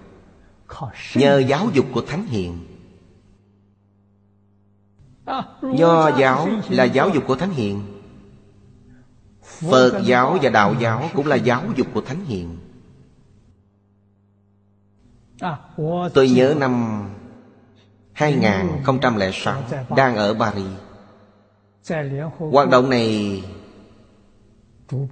Nhờ 1.14 1.38
giáo 1.38 1.68
dục 1.72 1.86
của 1.92 2.02
Thánh 2.08 2.26
Hiền. 2.26 2.66
Nho 5.62 6.08
giáo 6.18 6.48
là 6.68 6.84
giáo 6.84 7.08
dục 7.08 7.24
của 7.26 7.36
Thánh 7.36 7.50
Hiền. 7.50 7.82
Phật 9.42 10.02
giáo 10.04 10.38
và 10.42 10.50
Đạo 10.50 10.74
giáo 10.80 11.10
cũng 11.14 11.26
là 11.26 11.36
giáo 11.36 11.62
dục 11.76 11.86
của 11.94 12.00
Thánh 12.00 12.24
Hiền. 12.24 12.56
Tôi 16.14 16.30
nhớ 16.30 16.54
năm 16.58 17.02
2006 18.12 19.62
Đang 19.96 20.16
ở 20.16 20.34
Paris. 20.34 20.66
Hoạt 22.52 22.70
động 22.70 22.90
này 22.90 23.42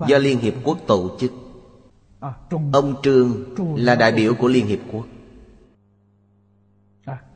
Do 0.09 0.19
Liên 0.19 0.39
Hiệp 0.39 0.55
Quốc 0.65 0.79
tổ 0.87 1.11
chức. 1.21 1.33
Ông 2.73 2.95
Trương 3.03 3.45
là 3.77 3.95
đại 3.95 4.13
biểu 4.13 4.35
của 4.35 4.49
Liên 4.49 4.67
Hiệp 4.67 4.79
Quốc. 4.93 5.07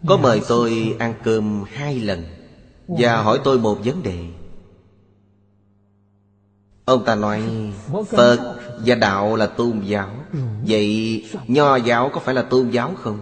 Có 0.06 0.16
mời 0.16 0.40
tôi 0.48 0.96
ăn 0.98 1.14
cơm 1.24 1.64
hai 1.66 2.00
lần 2.00 2.24
Và 2.88 3.22
hỏi 3.22 3.40
tôi 3.44 3.58
một 3.58 3.78
vấn 3.84 4.02
đề. 4.02 4.26
Ông 6.84 7.04
ta 7.04 7.14
nói, 7.14 7.42
Phật 8.06 8.60
và 8.86 8.94
Đạo 8.94 9.36
là 9.36 9.46
tôn 9.46 9.80
giáo. 9.80 10.10
Vậy 10.66 11.24
Nho 11.46 11.76
giáo 11.76 12.10
có 12.14 12.20
phải 12.20 12.34
là 12.34 12.42
tôn 12.42 12.70
giáo 12.70 12.94
không? 12.96 13.18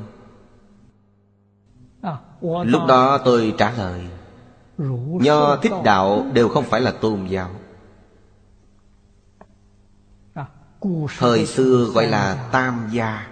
Lúc 2.65 2.83
đó 2.89 3.19
tôi 3.19 3.55
trả 3.59 3.73
lời, 3.73 4.01
Nho, 5.23 5.57
thích 5.57 5.73
đạo 5.85 6.27
đều 6.33 6.49
không 6.49 6.65
phải 6.65 6.81
là 6.81 6.91
tôn 6.91 7.27
giáo. 7.27 7.51
Thời 11.19 11.47
xưa 11.47 11.91
gọi 11.95 12.07
là 12.07 12.49
Tam 12.53 12.89
gia 12.93 13.27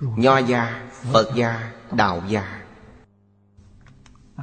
Nho 0.00 0.38
gia, 0.38 0.80
Phật 1.12 1.34
gia, 1.34 1.72
Đạo 1.92 2.22
gia. 2.28 2.60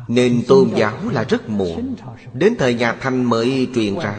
Nên 0.07 0.43
tôn 0.47 0.69
giáo 0.75 0.97
là 1.11 1.23
rất 1.23 1.49
muộn. 1.49 1.95
Đến 2.33 2.55
thời 2.59 2.73
nhà 2.73 2.93
Thanh 2.93 3.23
mới 3.23 3.69
truyền 3.75 3.95
ra. 3.99 4.15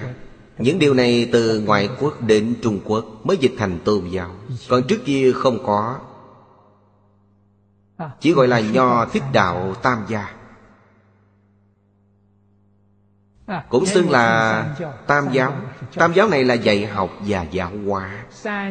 Những 0.58 0.78
điều 0.78 0.94
này 0.94 1.28
từ 1.32 1.60
ngoại 1.60 1.88
quốc 2.00 2.20
đến 2.20 2.54
Trung 2.62 2.80
Quốc 2.84 3.04
Mới 3.24 3.36
dịch 3.36 3.54
thành 3.58 3.78
tôn 3.84 4.08
giáo. 4.08 4.30
Còn 4.68 4.82
trước 4.88 4.98
kia 5.04 5.32
không 5.34 5.58
có. 5.66 5.98
Chỉ 8.20 8.32
gọi 8.32 8.48
là 8.48 8.60
Nho 8.60 9.06
thích 9.06 9.22
đạo 9.32 9.74
Tam 9.82 9.98
gia. 10.08 10.41
Cũng 13.68 13.86
xưng 13.86 14.10
là 14.10 14.76
Tam 15.06 15.32
giáo. 15.32 15.52
Tam 15.94 16.12
giáo 16.12 16.28
này 16.28 16.44
là 16.44 16.54
dạy 16.54 16.86
học 16.86 17.10
và 17.20 17.42
giáo 17.42 17.70
hóa. 17.86 18.24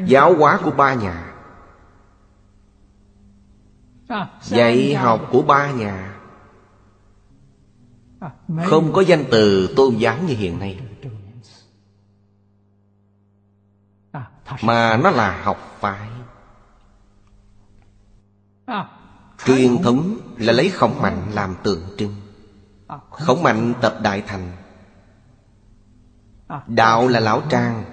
Giáo 0.05 0.35
hóa 0.35 0.59
của 0.63 0.71
ba 0.71 0.93
nhà. 0.93 1.33
Dạy 4.41 4.95
học 4.95 5.27
của 5.31 5.41
ba 5.41 5.71
nhà. 5.71 6.15
Không 8.65 8.93
có 8.93 9.01
danh 9.01 9.23
từ 9.31 9.73
tôn 9.75 9.95
giáo 9.95 10.17
như 10.27 10.33
hiện 10.33 10.59
nay. 10.59 10.79
Mà 14.61 14.97
nó 14.97 15.09
là 15.09 15.41
học 15.43 15.77
phái. 15.79 16.09
Truyền 19.45 19.77
thống 19.83 20.17
là 20.37 20.53
lấy 20.53 20.69
khổng 20.69 21.01
mạnh 21.01 21.31
làm 21.33 21.55
tượng 21.63 21.83
trưng. 21.97 22.15
Khổng 23.09 23.43
mạnh 23.43 23.73
tập 23.81 23.95
đại 24.03 24.21
thành 24.27 24.51
Đạo 26.67 27.07
là 27.07 27.19
lão 27.19 27.41
trang. 27.49 27.83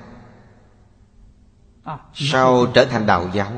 Sau 2.14 2.66
trở 2.75 2.85
thành 2.85 3.07
đạo 3.07 3.29
giáo? 3.33 3.53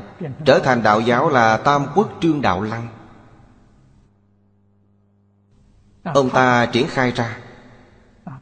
Trở 0.45 0.59
thành 0.59 0.83
đạo 0.83 1.01
giáo 1.01 1.29
là 1.29 1.57
Tam 1.57 1.85
Quốc 1.95 2.09
Trương 2.21 2.41
Đạo 2.41 2.61
Lăng. 2.61 2.87
Ông 6.03 6.29
ta 6.29 6.65
triển 6.65 6.87
khai 6.87 7.11
ra. 7.11 7.37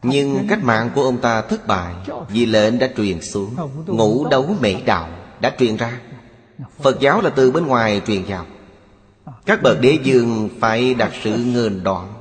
Nhưng 0.02 0.48
cách 0.50 0.64
mạng 0.64 0.90
của 0.96 1.04
ông 1.04 1.18
ta 1.18 1.42
thất 1.42 1.68
bại 1.68 1.94
Vì 2.30 2.46
lệnh 2.46 2.80
đã 2.80 2.90
truyền 2.98 3.22
xuống. 3.22 3.56
Ngũ 3.86 4.28
đấu 4.30 4.56
mễ 4.62 4.82
đạo 4.82 5.10
đã 5.42 5.56
truyền 5.60 5.76
ra. 5.76 6.00
Phật 6.78 7.00
giáo 7.00 7.22
là 7.22 7.30
từ 7.30 7.52
bên 7.52 7.68
ngoài 7.68 8.02
truyền 8.08 8.24
vào. 8.28 8.46
Các 9.46 9.62
bậc 9.64 9.82
đế 9.82 10.00
dương 10.04 10.50
phải 10.60 10.94
đặt 10.94 11.12
sự 11.24 11.38
ngờn 11.38 11.84
đoạn 11.84 12.14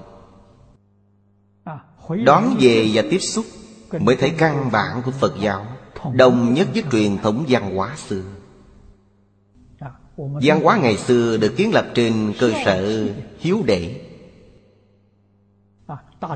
Đón 2.24 2.56
về 2.60 2.90
và 2.92 3.02
tiếp 3.10 3.18
xúc. 3.18 3.44
Mới 3.92 4.16
thấy 4.16 4.30
căn 4.38 4.70
bản 4.72 5.02
của 5.02 5.10
Phật 5.10 5.34
giáo 5.40 5.66
Đồng 6.12 6.54
nhất 6.54 6.68
với 6.74 6.84
truyền 6.92 7.18
thống 7.18 7.44
văn 7.48 7.76
hóa 7.76 7.96
xưa. 7.96 8.22
Văn 10.16 10.60
hóa 10.62 10.76
ngày 10.76 10.96
xưa 10.96 11.36
được 11.36 11.54
kiến 11.56 11.70
lập 11.74 11.86
trên 11.94 12.32
cơ 12.38 12.52
sở 12.64 13.08
hiếu 13.38 13.62
đệ. 13.66 14.00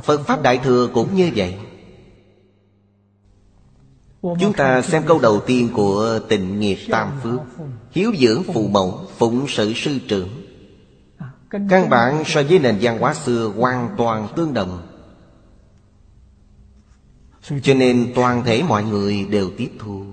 Phật 0.03 0.21
Pháp 0.27 0.43
Đại 0.43 0.59
Thừa 0.59 0.89
cũng 0.95 1.15
như 1.15 1.31
vậy. 1.37 1.55
Chúng 4.23 4.53
ta 4.57 4.83
xem 4.83 5.03
câu 5.07 5.19
đầu 5.19 5.41
tiên 5.41 5.69
của 5.75 6.21
tình 6.29 6.61
nghiệp 6.61 6.79
Tam 6.91 7.11
Phước. 7.23 7.41
Hiếu 7.91 8.13
dưỡng 8.19 8.43
phụ 8.43 8.69
mẫu, 8.69 9.01
phụng 9.19 9.45
sự 9.49 9.73
sư 9.77 9.99
trưởng. 10.09 10.29
Căn 11.69 11.91
bản 11.91 12.23
so 12.27 12.43
với 12.43 12.59
nền 12.59 12.79
văn 12.81 12.99
hóa 12.99 13.15
xưa 13.15 13.53
hoàn 13.57 13.95
toàn 13.97 14.29
tương 14.37 14.55
đồng 14.55 14.92
cho 17.43 17.75
nên 17.75 18.13
toàn 18.15 18.45
thể 18.45 18.63
mọi 18.63 18.85
người 18.85 19.27
đều 19.31 19.51
tiếp 19.57 19.71
thu. 19.79 20.05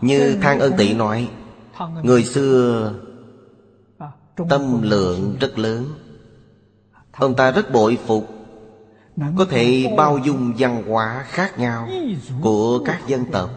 Như 0.00 0.38
Thang 0.42 0.60
Ân 0.60 0.72
Tị 0.76 0.94
nói, 0.94 1.30
Người 2.02 2.24
xưa 2.24 2.94
Tâm 4.48 4.82
lượng 4.82 5.36
rất 5.40 5.58
lớn. 5.58 5.84
Ông 7.12 7.34
ta 7.34 7.50
rất 7.50 7.72
bội 7.72 7.98
phục. 8.06 8.28
Có 9.38 9.44
thể 9.44 9.94
bao 9.96 10.18
dung 10.18 10.54
văn 10.58 10.82
hóa 10.88 11.24
khác 11.28 11.58
nhau 11.58 11.88
Của 12.42 12.78
các 12.84 13.02
dân 13.06 13.24
tộc. 13.32 13.50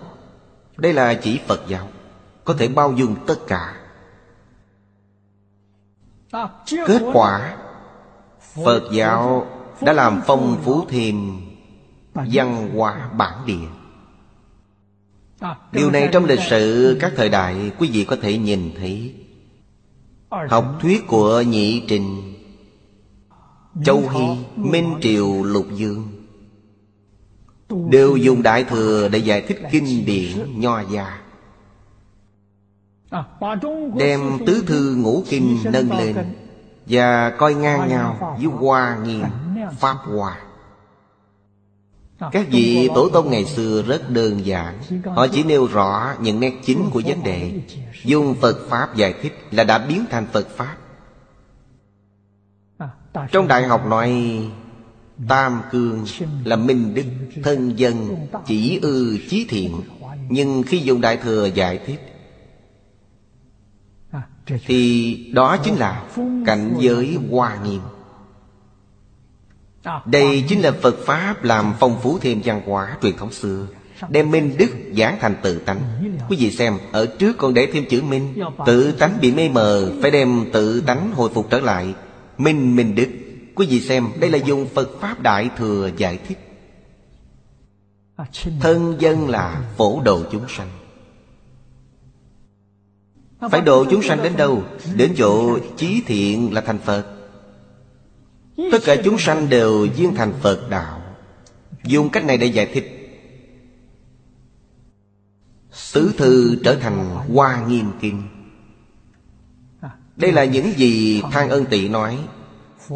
Đây 0.77 0.93
là 0.93 1.13
chỉ 1.13 1.39
Phật 1.47 1.61
giáo, 1.67 1.87
Có 2.43 2.53
thể 2.57 2.67
bao 2.67 2.91
dung 2.91 3.15
tất 3.27 3.39
cả. 3.47 3.75
Kết 6.67 7.01
quả, 7.13 7.57
Phật 8.65 8.81
giáo 8.91 9.47
đã 9.81 9.93
làm 9.93 10.21
phong 10.25 10.57
phú 10.63 10.85
thêm 10.89 11.44
Văn 12.15 12.69
hóa 12.75 13.09
bản 13.17 13.45
địa 13.45 13.67
Điều 15.71 15.91
này 15.91 16.09
trong 16.11 16.25
lịch 16.25 16.39
sử 16.49 16.97
các 17.01 17.13
thời 17.15 17.29
đại 17.29 17.71
Quý 17.77 17.89
vị 17.93 18.05
có 18.05 18.15
thể 18.21 18.37
nhìn 18.37 18.71
thấy 18.77 19.15
Học 20.49 20.77
thuyết 20.81 21.07
của 21.07 21.41
Nhị 21.41 21.83
Trình 21.87 22.33
Châu 23.83 24.03
Hy, 24.09 24.25
Minh 24.55 24.95
Triều, 25.01 25.43
Lục 25.43 25.65
Dương 25.75 26.07
Đều 27.89 28.17
dùng 28.17 28.43
Đại 28.43 28.63
Thừa 28.63 29.09
để 29.11 29.19
giải 29.19 29.41
thích 29.41 29.61
kinh 29.71 30.05
điển 30.05 30.59
Nho 30.59 30.81
gia 30.91 31.21
Đem 33.95 34.19
tứ 34.45 34.63
thư 34.67 34.95
ngũ 34.95 35.23
kinh 35.29 35.57
nâng 35.63 35.97
lên 35.97 36.15
Và 36.85 37.29
coi 37.29 37.53
ngang 37.53 37.89
nhau 37.89 38.37
với 38.37 38.45
Hoa 38.45 38.97
Nghiêm 39.05 39.23
Pháp 39.79 39.97
hòa 39.97 40.44
các 42.19 42.47
vị 42.49 42.89
tổ 42.95 43.09
tông 43.09 43.31
ngày 43.31 43.45
xưa 43.45 43.83
rất 43.87 44.09
đơn 44.09 44.45
giản. 44.45 44.79
Họ 45.05 45.27
chỉ 45.27 45.43
nêu 45.43 45.67
rõ 45.67 46.13
những 46.21 46.39
nét 46.39 46.53
chính 46.65 46.89
của 46.93 47.01
vấn 47.05 47.23
đề. 47.23 47.51
Dùng 48.03 48.35
Phật 48.41 48.57
Pháp 48.69 48.95
giải 48.95 49.13
thích 49.21 49.33
là 49.51 49.63
đã 49.63 49.77
biến 49.77 50.05
thành 50.09 50.27
Phật 50.31 50.47
Pháp. 50.49 50.77
Trong 53.31 53.47
Đại 53.47 53.63
học 53.63 53.85
nói 53.87 54.23
Tam 55.27 55.61
cương 55.71 56.05
là 56.43 56.55
minh 56.55 56.93
đức 56.93 57.05
Thân 57.43 57.79
dân 57.79 58.27
chỉ 58.45 58.79
ư 58.81 59.17
chí 59.29 59.45
thiện. 59.49 59.81
Nhưng 60.29 60.63
khi 60.63 60.79
dùng 60.79 61.01
Đại 61.01 61.17
Thừa 61.17 61.49
giải 61.53 61.79
thích 61.85 61.99
Thì 64.65 65.31
đó 65.33 65.57
chính 65.63 65.75
là 65.75 66.03
cảnh 66.45 66.75
giới 66.79 67.17
hoa 67.31 67.57
nghiêm 67.63 67.81
đây 70.05 70.43
chính 70.49 70.61
là 70.61 70.71
Phật 70.71 70.95
Pháp 71.05 71.43
làm 71.43 71.73
phong 71.79 71.99
phú 72.03 72.19
thêm 72.21 72.41
văn 72.45 72.61
hóa 72.65 72.97
truyền 73.01 73.17
thống 73.17 73.31
xưa 73.31 73.67
Đem 74.09 74.31
minh 74.31 74.55
đức 74.57 74.69
giảng 74.97 75.17
thành 75.21 75.35
tự 75.41 75.59
tánh. 75.59 75.79
Quý 76.29 76.37
vị 76.39 76.51
xem 76.51 76.77
Ở 76.91 77.05
trước 77.05 77.37
còn 77.37 77.53
để 77.53 77.67
thêm 77.73 77.85
chữ 77.89 78.01
minh. 78.01 78.33
Tự 78.65 78.91
tánh 78.91 79.17
bị 79.21 79.31
mê 79.31 79.49
mờ 79.49 79.91
Phải 80.01 80.11
đem 80.11 80.45
tự 80.53 80.81
tánh 80.81 81.11
hồi 81.11 81.29
phục 81.33 81.49
trở 81.49 81.59
lại. 81.59 81.93
Minh 82.37 82.75
minh 82.75 82.95
đức. 82.95 83.07
Quý 83.55 83.67
vị 83.67 83.81
xem 83.81 84.07
Đây 84.19 84.29
là 84.29 84.37
dùng 84.37 84.67
Phật 84.73 84.89
Pháp 85.01 85.21
Đại 85.21 85.49
Thừa 85.57 85.89
giải 85.97 86.19
thích. 86.27 86.37
Thân 88.59 88.95
dân 88.99 89.29
là 89.29 89.61
phổ 89.77 90.01
độ 90.05 90.23
chúng 90.31 90.45
sanh. 90.49 90.69
Phải 93.51 93.61
độ 93.61 93.85
chúng 93.91 94.01
sanh 94.03 94.23
đến 94.23 94.33
đâu? 94.37 94.63
Đến 94.95 95.13
chỗ 95.17 95.59
chí 95.77 96.01
thiện 96.05 96.53
là 96.53 96.61
thành 96.61 96.77
Phật 96.77 97.14
Tất 98.57 98.79
cả 98.85 98.95
chúng 99.03 99.17
sanh 99.19 99.49
đều 99.49 99.85
duyên 99.85 100.15
thành 100.15 100.33
Phật 100.41 100.69
đạo. 100.69 101.01
Dùng 101.83 102.09
cách 102.09 102.25
này 102.25 102.37
để 102.37 102.47
giải 102.47 102.65
thích. 102.73 102.91
Tứ 105.93 106.13
thư 106.17 106.57
trở 106.63 106.75
thành 106.75 107.15
Hoa 107.33 107.65
Nghiêm 107.65 107.91
Kinh. 108.01 108.23
Đây 110.15 110.31
là 110.31 110.45
những 110.45 110.73
gì 110.77 111.21
Thang 111.31 111.49
Ân 111.49 111.65
Tị 111.65 111.89
nói. 111.89 112.17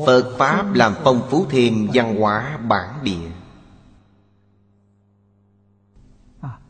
Phật 0.06 0.36
Pháp 0.38 0.74
làm 0.74 0.95
phong 1.04 1.22
phú 1.30 1.45
thêm 1.50 1.88
văn 1.93 2.15
hóa 2.15 2.58
bản 2.58 3.04
địa. 3.04 3.30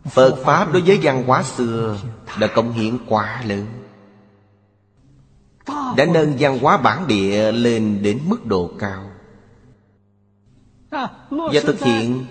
Phật 0.06 0.36
Pháp 0.46 0.74
đối 0.74 0.82
với 0.82 1.00
văn 1.02 1.24
hóa 1.24 1.44
xưa 1.44 1.98
Đã 2.40 2.48
công 2.48 2.72
hiến 2.72 2.98
quá 3.08 3.44
lớn 3.46 3.79
đã 5.98 6.06
nâng 6.06 6.34
văn 6.40 6.60
hóa 6.60 6.78
bản 6.78 7.08
địa 7.08 7.52
lên 7.52 8.00
đến 8.02 8.20
mức 8.26 8.46
độ 8.46 8.72
cao. 8.80 9.04
Và 11.30 11.62
thực 11.64 11.80
hiện 11.80 12.26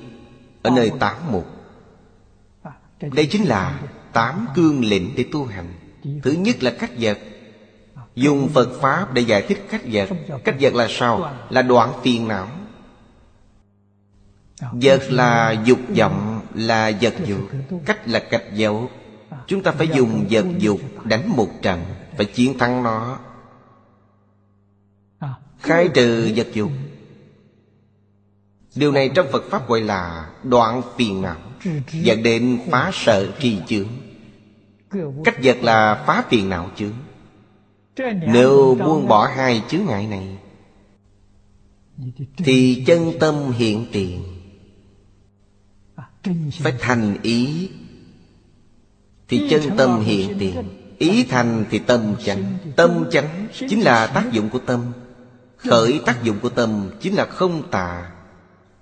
ở 0.62 0.70
nơi 0.70 0.90
tám 1.00 1.16
mục. 1.30 1.46
Đây 3.00 3.26
chính 3.26 3.44
là 3.44 3.80
tám 4.12 4.46
cương 4.54 4.84
lĩnh 4.84 5.12
để 5.16 5.24
tu 5.32 5.44
hành. 5.44 5.72
Thứ 6.22 6.32
nhất 6.32 6.62
là 6.62 6.70
cách 6.70 6.90
vật. 6.98 7.18
Dùng 8.14 8.48
phật 8.48 8.68
pháp 8.80 9.14
để 9.14 9.22
giải 9.22 9.42
thích 9.42 9.66
cách 9.70 9.82
vật. 9.92 10.08
Cách 10.44 10.56
vật 10.60 10.74
là 10.74 10.86
sao? 10.90 11.32
Là 11.50 11.62
đoạn 11.62 11.92
phiền 12.02 12.28
não. 12.28 12.48
Vật 14.72 15.02
là 15.10 15.52
dục 15.64 15.78
vọng, 15.96 16.40
là 16.54 16.92
vật 17.00 17.14
dục 17.26 17.40
cách 17.86 18.08
là 18.08 18.18
cách 18.18 18.44
dấu. 18.54 18.90
Chúng 19.46 19.62
ta 19.62 19.70
phải 19.70 19.88
dùng 19.88 20.26
vật 20.30 20.46
dục 20.58 20.80
đánh 21.04 21.36
một 21.36 21.48
trận, 21.62 21.84
phải 22.16 22.26
chiến 22.26 22.58
thắng 22.58 22.82
nó. 22.82 23.18
Khai 25.58 25.88
trừ 25.94 26.32
vật 26.36 26.46
dục 26.54 26.70
Điều 28.74 28.92
này 28.92 29.10
trong 29.14 29.26
Phật 29.32 29.44
Pháp 29.50 29.68
gọi 29.68 29.80
là 29.80 30.30
đoạn 30.42 30.82
phiền 30.96 31.22
não, 31.22 31.36
Dẫn 31.92 32.22
đến 32.22 32.58
phá 32.70 32.90
sợ 32.94 33.32
trì 33.40 33.58
chướng. 33.66 33.88
Cách 35.24 35.36
vật 35.42 35.56
là 35.62 36.04
phá 36.06 36.24
phiền 36.28 36.48
não 36.48 36.70
chướng. 36.76 36.92
Nếu 38.26 38.76
buông 38.84 39.08
bỏ 39.08 39.26
hai 39.36 39.62
chướng 39.68 39.86
ngại 39.86 40.06
này, 40.06 40.38
Thì 42.36 42.84
chân 42.86 43.12
tâm 43.20 43.52
hiện 43.52 43.86
tiền, 43.92 44.22
Phải 46.58 46.74
thành 46.78 47.16
ý. 47.22 47.70
Thì 49.28 49.48
chân 49.50 49.76
tâm 49.76 50.00
hiện 50.00 50.36
tiền, 50.38 50.54
Ý 50.98 51.24
thành 51.24 51.64
thì 51.70 51.78
tâm 51.78 52.14
chánh. 52.24 52.58
Tâm 52.76 53.04
chánh 53.10 53.48
chính 53.68 53.80
là 53.80 54.06
tác 54.06 54.32
dụng 54.32 54.50
của 54.50 54.58
tâm. 54.58 54.92
Khởi 55.58 56.00
tác 56.06 56.22
dụng 56.22 56.38
của 56.42 56.48
tâm 56.48 56.90
chính 57.00 57.14
là 57.14 57.26
không 57.26 57.70
tà. 57.70 58.10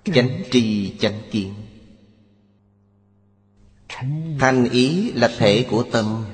Chánh 0.03 0.29
tri 0.51 0.97
chánh 0.99 1.21
kiến. 1.31 1.53
Thành 4.39 4.69
ý 4.69 5.11
là 5.11 5.29
thể 5.37 5.65
của 5.69 5.83
tâm. 5.91 6.25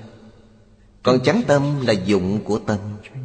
Còn 1.04 1.20
chánh 1.20 1.41
tâm 1.48 1.64
là 1.82 1.94
dụng 1.94 2.39
của 2.44 2.60
tâm. 2.60 2.78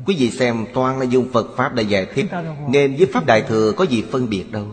Quý 0.07 0.17
vị 0.19 0.31
xem 0.31 0.67
toàn 0.75 0.99
là 0.99 1.05
dùng 1.05 1.29
Phật 1.33 1.57
Pháp 1.57 1.75
để 1.75 1.83
giải 1.83 2.07
thích. 2.15 2.27
Nên 2.69 2.97
với 2.97 3.07
Pháp 3.13 3.27
Đại 3.27 3.43
Thừa 3.49 3.73
có 3.73 3.85
gì 3.85 4.05
phân 4.11 4.31
biệt 4.31 4.53
đâu. 4.53 4.67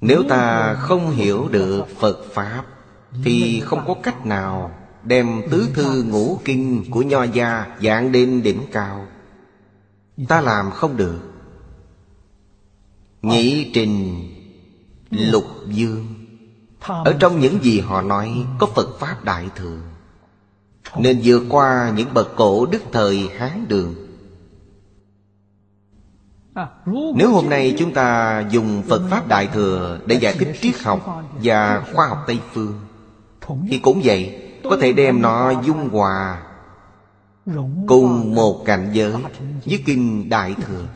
Nếu 0.00 0.22
ta 0.28 0.74
không 0.74 1.10
hiểu 1.10 1.48
được 1.48 1.84
Phật 1.98 2.18
Pháp 2.32 2.64
Thì 3.24 3.60
không 3.60 3.84
có 3.86 3.94
cách 4.02 4.26
nào 4.26 4.74
Đem 5.04 5.42
tứ 5.50 5.68
thư 5.74 6.02
ngũ 6.02 6.40
kinh 6.44 6.84
của 6.90 7.02
Nho 7.02 7.22
Gia 7.22 7.66
dạng 7.82 8.12
đến 8.12 8.42
đỉnh 8.42 8.60
cao 8.72 9.06
Ta 10.28 10.40
làm 10.40 10.70
không 10.70 10.96
được. 10.96 11.20
Nhị 13.22 13.70
trình 13.74 14.24
Lục 15.10 15.44
dương. 15.68 16.06
Ở 16.80 17.16
trong 17.18 17.40
những 17.40 17.58
gì 17.62 17.80
họ 17.80 18.02
nói, 18.02 18.46
Có 18.58 18.66
Phật 18.66 18.98
Pháp 18.98 19.24
Đại 19.24 19.48
Thừa. 19.56 19.78
Nên 20.96 21.20
vượt 21.24 21.42
qua 21.48 21.92
những 21.96 22.14
bậc 22.14 22.36
cổ 22.36 22.66
đức 22.66 22.82
thời 22.92 23.28
Hán 23.38 23.68
Đường. 23.68 23.94
Nếu 27.14 27.30
hôm 27.30 27.50
nay 27.50 27.74
chúng 27.78 27.94
ta 27.94 28.40
dùng 28.50 28.82
Phật 28.88 29.02
Pháp 29.10 29.28
Đại 29.28 29.46
Thừa 29.46 29.98
Để 30.06 30.16
giải 30.16 30.34
thích 30.38 30.56
triết 30.60 30.74
học 30.82 31.24
Và 31.42 31.84
khoa 31.94 32.06
học 32.06 32.18
Tây 32.26 32.40
Phương, 32.52 32.80
Thì 33.68 33.78
cũng 33.78 34.00
vậy, 34.04 34.52
Có 34.64 34.76
thể 34.80 34.92
đem 34.92 35.22
nó 35.22 35.62
dung 35.62 35.88
hòa 35.88 36.42
Cùng 37.86 38.34
một 38.34 38.62
cảnh 38.64 38.90
giới. 38.92 39.12
với 39.64 39.82
Kinh 39.86 40.28
Đại 40.28 40.54
Thừa. 40.54 40.86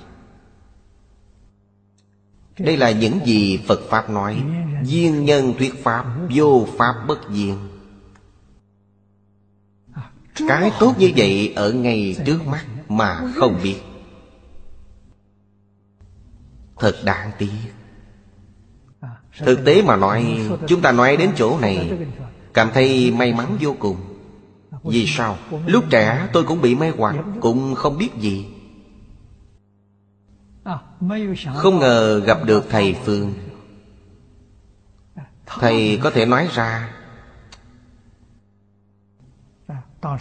Đây 2.59 2.77
là 2.77 2.91
những 2.91 3.19
gì 3.27 3.61
Phật 3.67 3.81
Pháp 3.89 4.11
nói. 4.11 4.43
Duyên 4.85 5.25
nhân 5.25 5.55
thuyết 5.59 5.85
Pháp 5.85 6.05
Vô 6.35 6.67
Pháp 6.79 6.95
bất 7.07 7.19
duyên. 7.31 7.59
Cái 10.49 10.71
tốt 10.81 10.95
như 10.99 11.13
vậy 11.17 11.53
ở 11.57 11.73
ngay 11.73 12.17
trước 12.27 12.47
mắt 12.47 12.65
Mà 12.89 13.33
không 13.37 13.61
biết. 13.63 13.77
Thật 16.79 16.97
đáng 17.05 17.31
tiếc. 17.39 17.51
Thực 19.39 19.65
tế 19.65 19.83
mà 19.83 19.97
nói 19.97 20.49
Chúng 20.67 20.81
ta 20.81 20.93
nói 20.93 21.17
đến 21.17 21.31
chỗ 21.37 21.59
này 21.61 21.93
Cảm 22.55 22.71
thấy 22.75 23.11
may 23.11 23.35
mắn 23.35 23.57
vô 23.61 23.75
cùng 23.79 24.18
vì 24.89 25.07
sao? 25.07 25.39
Lúc 25.67 25.85
trẻ 25.91 26.29
tôi 26.33 26.45
cũng 26.45 26.61
bị 26.61 26.75
mê 26.75 26.93
hoặc 26.97 27.17
Cũng 27.41 27.75
không 27.75 27.99
biết 27.99 28.11
gì. 28.21 28.47
Không 31.55 31.79
ngờ 31.79 32.21
gặp 32.21 32.39
được 32.45 32.65
thầy 32.71 32.97
Phương. 33.05 33.35
Thầy 35.47 36.01
có 36.03 36.11
thể 36.11 36.27
nói 36.27 36.49
ra 36.53 36.95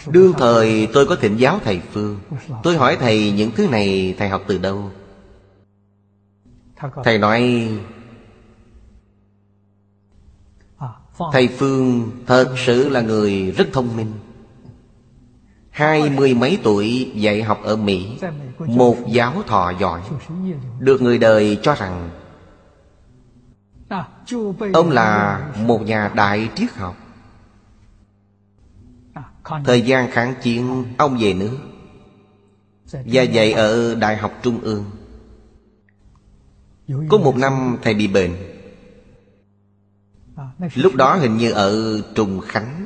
Đương 0.08 0.34
thời 0.38 0.88
tôi 0.94 1.06
có 1.06 1.16
thỉnh 1.16 1.38
giáo 1.38 1.60
thầy 1.64 1.82
Phương. 1.92 2.20
Tôi 2.64 2.78
hỏi 2.78 2.98
thầy 3.00 3.32
những 3.32 3.52
thứ 3.52 3.68
này 3.68 4.16
thầy 4.18 4.30
học 4.30 4.42
từ 4.48 4.58
đâu? 4.58 4.92
Thầy 7.04 7.18
nói 7.18 7.70
Thầy 11.32 11.48
Phương 11.48 12.12
thật 12.26 12.56
sự 12.58 12.90
là 12.90 13.02
người 13.02 13.52
rất 13.52 13.68
thông 13.74 13.98
minh 13.98 14.14
Hai 15.78 16.10
mươi 16.10 16.34
mấy 16.34 16.60
tuổi 16.64 17.12
dạy 17.16 17.44
học 17.44 17.60
ở 17.64 17.76
Mỹ, 17.76 18.20
Một 18.60 18.98
giáo 19.08 19.44
thọ 19.48 19.72
giỏi, 19.80 20.02
Được 20.80 21.02
người 21.02 21.18
đời 21.18 21.60
cho 21.62 21.76
rằng 21.76 22.10
Ông 24.74 24.90
là 24.90 25.40
một 25.58 25.82
nhà 25.82 26.12
đại 26.16 26.50
triết 26.56 26.72
học. 26.74 26.96
Thời 29.66 29.82
gian 29.82 30.12
kháng 30.12 30.34
chiến, 30.42 30.86
Ông 30.98 31.18
về 31.20 31.34
nước 31.34 31.58
Và 32.92 33.22
dạy 33.22 33.52
ở 33.52 33.96
Đại 33.96 34.18
học 34.18 34.32
Trung 34.42 34.60
ương. 34.62 34.86
Có 37.10 37.18
một 37.18 37.38
năm 37.38 37.78
thầy 37.82 37.94
bị 37.94 38.08
bệnh. 38.08 38.36
Lúc 40.76 40.96
đó 40.96 41.16
hình 41.16 41.38
như 41.38 41.52
ở 41.52 42.02
Trùng 42.16 42.42
Khánh. 42.42 42.86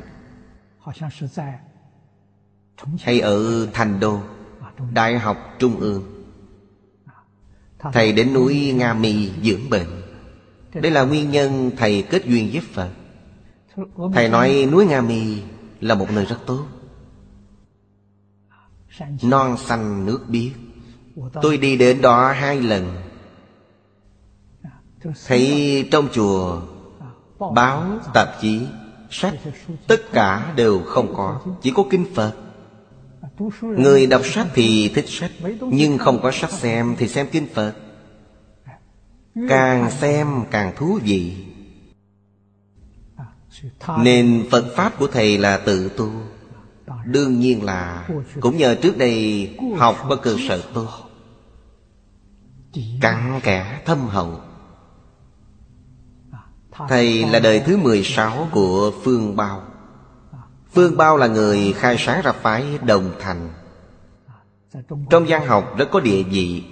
Hay 3.00 3.20
ở 3.20 3.66
Thành 3.72 4.00
Đô 4.00 4.20
Đại 4.92 5.18
học 5.18 5.36
Trung 5.58 5.76
ương. 5.76 6.02
Thầy 7.92 8.12
đến 8.12 8.34
núi 8.34 8.72
Nga 8.76 8.94
Mì 8.94 9.30
dưỡng 9.42 9.70
bệnh. 9.70 10.02
Đây 10.74 10.90
là 10.90 11.02
nguyên 11.02 11.30
nhân 11.30 11.70
thầy 11.76 12.02
kết 12.02 12.24
duyên 12.26 12.48
với 12.52 12.60
Phật. 12.72 12.88
Thầy 14.14 14.28
nói 14.28 14.68
núi 14.72 14.86
Nga 14.86 15.00
Mì 15.00 15.42
là 15.80 15.94
một 15.94 16.10
nơi 16.10 16.24
rất 16.24 16.38
tốt. 16.46 16.64
Non 19.22 19.56
xanh 19.56 20.06
nước 20.06 20.24
biếc. 20.28 20.52
Tôi 21.42 21.56
đi 21.56 21.76
đến 21.76 22.00
đó 22.00 22.32
hai 22.32 22.60
lần. 22.60 22.96
Thấy 25.26 25.88
trong 25.90 26.08
chùa 26.12 26.62
Báo, 27.54 27.84
tạp 28.14 28.28
chí, 28.40 28.60
sách 29.10 29.34
Tất 29.86 30.00
cả 30.12 30.52
đều 30.56 30.82
không 30.86 31.14
có 31.14 31.40
Chỉ 31.62 31.72
có 31.76 31.84
kinh 31.90 32.06
Phật. 32.14 32.41
Người 33.60 34.06
đọc 34.06 34.22
sách 34.24 34.46
thì 34.54 34.88
thích 34.94 35.04
sách, 35.08 35.30
Nhưng 35.60 35.98
không 35.98 36.22
có 36.22 36.30
sách 36.30 36.52
xem 36.52 36.96
thì 36.98 37.08
xem 37.08 37.26
kinh 37.32 37.46
Phật. 37.54 37.74
Càng 39.48 39.90
xem 39.90 40.44
càng 40.50 40.72
thú 40.76 40.98
vị. 41.04 41.36
Nên 43.98 44.46
Phật 44.50 44.72
Pháp 44.76 44.98
của 44.98 45.06
Thầy 45.06 45.38
là 45.38 45.56
tự 45.56 45.88
tu. 45.96 46.10
Đương 47.04 47.40
nhiên 47.40 47.64
là 47.64 48.08
Cũng 48.40 48.56
nhờ 48.56 48.74
trước 48.74 48.98
đây 48.98 49.48
học 49.76 49.96
có 50.08 50.16
cơ 50.16 50.36
sở 50.48 50.62
tu. 50.74 50.88
Cặn 53.00 53.40
kẽ, 53.42 53.82
thâm 53.84 53.98
hậu. 53.98 54.40
Thầy 56.88 57.24
là 57.24 57.38
đời 57.38 57.62
thứ 57.66 57.76
16 57.76 58.48
của 58.52 58.92
Phương 59.04 59.36
Bao. 59.36 59.62
Phương 60.72 60.96
Bao 60.96 61.16
là 61.16 61.26
người 61.26 61.72
khai 61.72 61.96
sáng 61.98 62.22
ra 62.22 62.32
phái 62.32 62.78
Đồng 62.86 63.12
Thành. 63.20 63.50
Trong 65.10 65.24
văn 65.28 65.46
học 65.46 65.74
rất 65.78 65.88
có 65.92 66.00
địa 66.00 66.22
vị, 66.22 66.64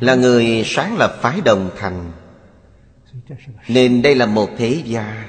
Là 0.00 0.14
người 0.14 0.62
sáng 0.66 0.96
lập 0.96 1.18
phái 1.20 1.40
Đồng 1.40 1.70
Thành. 1.76 2.12
Nên 3.68 4.02
đây 4.02 4.14
là 4.14 4.26
một 4.26 4.50
thế 4.58 4.82
gia. 4.84 5.28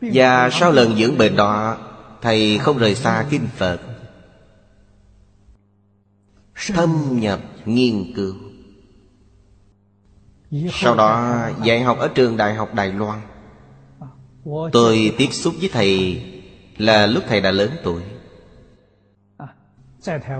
Và 0.00 0.50
sau 0.52 0.72
lần 0.72 0.96
dưỡng 0.96 1.18
bệnh 1.18 1.36
đó, 1.36 1.78
Thầy 2.22 2.58
không 2.58 2.78
rời 2.78 2.94
xa 2.94 3.24
Kinh 3.30 3.46
Phật. 3.56 3.80
Thâm 6.66 7.20
nhập 7.20 7.40
nghiên 7.64 8.12
cứu. 8.16 8.34
Sau 10.72 10.94
đó 10.94 11.48
dạy 11.64 11.82
học 11.82 11.98
ở 11.98 12.08
trường 12.08 12.36
Đại 12.36 12.54
học 12.54 12.74
Đài 12.74 12.92
Loan. 12.92 13.20
Tôi 14.72 15.14
tiếp 15.18 15.28
xúc 15.32 15.54
với 15.60 15.70
thầy 15.72 16.22
Là 16.80 17.06
lúc 17.06 17.24
thầy 17.28 17.40
đã 17.40 17.50
lớn 17.50 17.70
tuổi. 17.84 18.02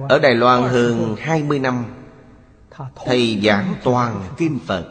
Ở 0.08 0.18
Đài 0.18 0.34
Loan 0.34 0.62
hơn 0.62 1.16
20 1.18 1.58
năm, 1.58 1.84
Thầy 3.06 3.40
giảng 3.44 3.74
toàn 3.84 4.22
Kinh 4.36 4.58
Phật. 4.66 4.84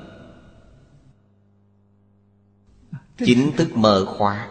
Chính 3.17 3.51
thức 3.57 3.77
mở 3.77 4.05
khóa. 4.05 4.47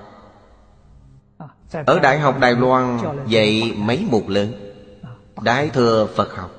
Ở 1.86 2.00
Đại 2.00 2.18
học 2.18 2.38
Đài 2.40 2.54
Loan 2.54 2.98
dạy 3.28 3.72
mấy 3.76 4.06
mục 4.10 4.28
lớn. 4.28 4.52
Đại 5.42 5.70
thừa 5.70 6.08
Phật 6.14 6.36
học. 6.36 6.50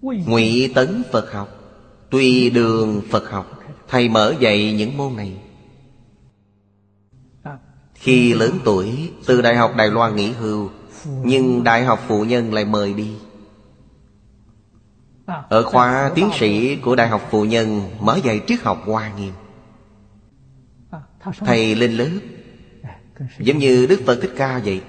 Ngụy 0.00 0.72
Tấn 0.74 1.02
Phật 1.12 1.32
học. 1.32 1.48
Tùy 2.10 2.50
đường 2.50 3.02
Phật 3.10 3.30
học. 3.30 3.60
Thầy 3.88 4.08
mở 4.08 4.34
dạy 4.40 4.72
những 4.72 4.96
môn 4.96 5.16
này 5.16 5.36
khi 8.00 8.34
lớn 8.34 8.58
tuổi, 8.64 9.12
Từ 9.26 9.42
Đại 9.42 9.56
học 9.56 9.72
Đài 9.76 9.90
Loan 9.90 10.16
nghỉ 10.16 10.32
hưu, 10.32 10.70
Nhưng 11.04 11.64
Đại 11.64 11.84
học 11.84 12.00
Phụ 12.06 12.24
Nhân 12.24 12.54
lại 12.54 12.64
mời 12.64 12.94
đi. 12.94 13.14
Ở 15.48 15.62
khoa 15.62 16.10
tiến 16.14 16.30
sĩ 16.38 16.76
của 16.76 16.96
Đại 16.96 17.08
học 17.08 17.22
Phụ 17.30 17.44
Nhân 17.44 17.90
Mở 18.00 18.18
dạy 18.24 18.40
triết 18.46 18.60
học 18.62 18.82
Hoa 18.86 19.12
Nghiêm. 19.14 19.32
Thầy 21.38 21.74
lên 21.74 21.92
lớp 21.92 22.20
Giống 23.38 23.58
như 23.58 23.86
Đức 23.86 24.00
Phật 24.06 24.18
Thích 24.22 24.32
Ca 24.36 24.60
vậy, 24.64 24.82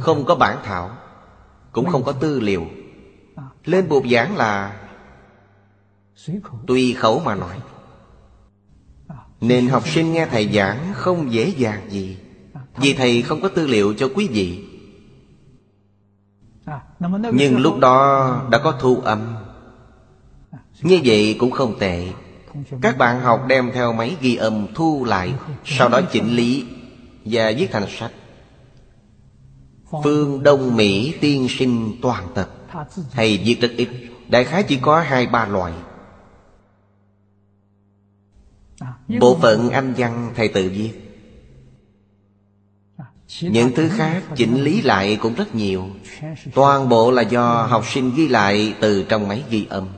Không 0.00 0.24
có 0.24 0.34
bản 0.34 0.58
thảo, 0.64 0.90
Cũng 1.72 1.86
không 1.86 2.04
có 2.04 2.12
tư 2.12 2.40
liệu. 2.40 2.66
Lên 3.64 3.88
buộc 3.88 4.04
giảng 4.10 4.36
là 4.36 4.80
Tùy 6.66 6.94
khẩu 6.94 7.20
mà 7.20 7.34
nói 7.34 7.60
nên 9.40 9.68
học 9.68 9.88
sinh 9.88 10.12
nghe 10.12 10.26
thầy 10.26 10.48
giảng 10.52 10.92
không 10.94 11.32
dễ 11.32 11.52
dàng 11.56 11.80
gì. 11.90 12.16
Vì 12.76 12.94
thầy 12.94 13.22
không 13.22 13.40
có 13.40 13.48
tư 13.48 13.66
liệu 13.66 13.94
cho 13.94 14.08
quý 14.14 14.28
vị. 14.28 14.64
Nhưng 17.32 17.58
lúc 17.58 17.78
đó 17.78 18.42
đã 18.50 18.58
có 18.58 18.78
thu 18.80 18.96
âm. 18.96 19.36
Như 20.82 21.00
vậy 21.04 21.36
cũng 21.40 21.50
không 21.50 21.78
tệ. 21.78 22.06
Các 22.82 22.98
bạn 22.98 23.20
học 23.20 23.44
đem 23.46 23.70
theo 23.74 23.92
máy 23.92 24.16
ghi 24.20 24.36
âm 24.36 24.66
thu 24.74 25.04
lại, 25.04 25.34
Sau 25.64 25.88
đó 25.88 26.00
chỉnh 26.12 26.36
lý 26.36 26.64
Và 27.24 27.52
viết 27.56 27.68
thành 27.72 27.86
sách. 27.98 28.12
Phương 30.04 30.42
Đông 30.42 30.76
Mỹ 30.76 31.14
tiên 31.20 31.46
sinh 31.48 31.92
toàn 32.02 32.24
tập 32.34 32.48
Thầy 33.12 33.38
viết 33.44 33.60
rất 33.60 33.70
ít, 33.76 33.88
Đại 34.28 34.44
khái 34.44 34.62
chỉ 34.62 34.78
có 34.82 35.00
hai 35.00 35.26
ba 35.26 35.46
loại. 35.46 35.72
Bộ 39.20 39.38
phận 39.42 39.70
anh 39.70 39.94
văn 39.96 40.32
thầy 40.36 40.48
tự 40.48 40.70
viết. 40.74 40.92
Những 43.40 43.72
thứ 43.76 43.88
khác 43.88 44.22
chỉnh 44.36 44.62
lý 44.62 44.82
lại 44.82 45.18
cũng 45.22 45.34
rất 45.34 45.54
nhiều. 45.54 45.88
Toàn 46.54 46.88
bộ 46.88 47.10
là 47.10 47.22
do 47.22 47.66
học 47.70 47.84
sinh 47.86 48.12
ghi 48.16 48.28
lại 48.28 48.74
từ 48.80 49.04
trong 49.08 49.28
máy 49.28 49.44
ghi 49.50 49.66
âm. 49.70 49.88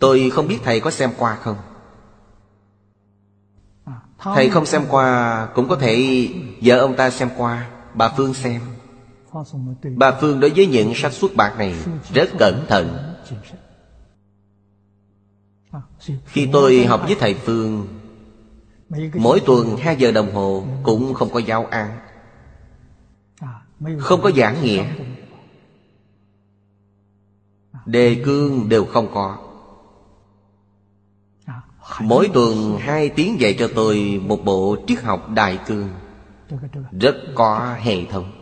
Tôi 0.00 0.30
không 0.30 0.48
biết 0.48 0.58
thầy 0.64 0.80
có 0.80 0.90
xem 0.90 1.10
qua 1.18 1.34
không? 1.34 1.56
Thầy 4.18 4.50
không 4.50 4.66
xem 4.66 4.82
qua 4.90 5.48
Cũng 5.54 5.68
có 5.68 5.76
thể 5.76 6.28
vợ 6.62 6.78
ông 6.78 6.96
ta 6.96 7.10
xem 7.10 7.28
qua 7.36 7.68
Bà 7.94 8.08
Phương 8.16 8.34
xem. 8.34 8.60
Bà 9.96 10.12
Phương 10.20 10.40
đối 10.40 10.50
với 10.50 10.66
những 10.66 10.92
sách 10.94 11.12
xuất 11.12 11.36
bản 11.36 11.58
này 11.58 11.74
Rất 12.14 12.28
cẩn 12.38 12.66
thận 12.68 13.14
khi 16.26 16.48
tôi 16.52 16.86
học 16.86 17.02
với 17.06 17.16
thầy 17.20 17.34
Phương, 17.34 17.86
Mỗi 19.14 19.40
tuần 19.46 19.76
hai 19.76 19.96
giờ 19.96 20.12
đồng 20.12 20.34
hồ 20.34 20.66
Cũng 20.82 21.14
không 21.14 21.30
có 21.30 21.40
giáo 21.40 21.66
án, 21.66 21.98
Không 23.98 24.22
có 24.22 24.30
giảng 24.36 24.64
nghĩa. 24.64 24.84
Đề 27.86 28.22
cương 28.24 28.68
đều 28.68 28.84
không 28.84 29.08
có. 29.14 29.38
Mỗi 32.00 32.30
tuần 32.34 32.78
hai 32.80 33.08
tiếng 33.08 33.40
dạy 33.40 33.56
cho 33.58 33.68
tôi 33.74 34.20
Một 34.26 34.44
bộ 34.44 34.76
triết 34.86 35.02
học 35.02 35.30
đại 35.30 35.58
cương, 35.66 35.88
Rất 37.00 37.16
có 37.34 37.76
hệ 37.80 38.04
thống. 38.04 38.32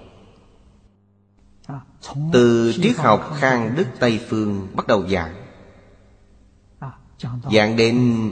Từ 2.32 2.72
triết 2.82 2.96
học 2.96 3.32
Khang 3.38 3.74
Đức 3.76 3.86
Tây 4.00 4.20
Phương 4.28 4.68
Bắt 4.74 4.86
đầu 4.86 5.06
giảng 5.08 5.43
Giảng 7.52 7.76
đến 7.76 8.30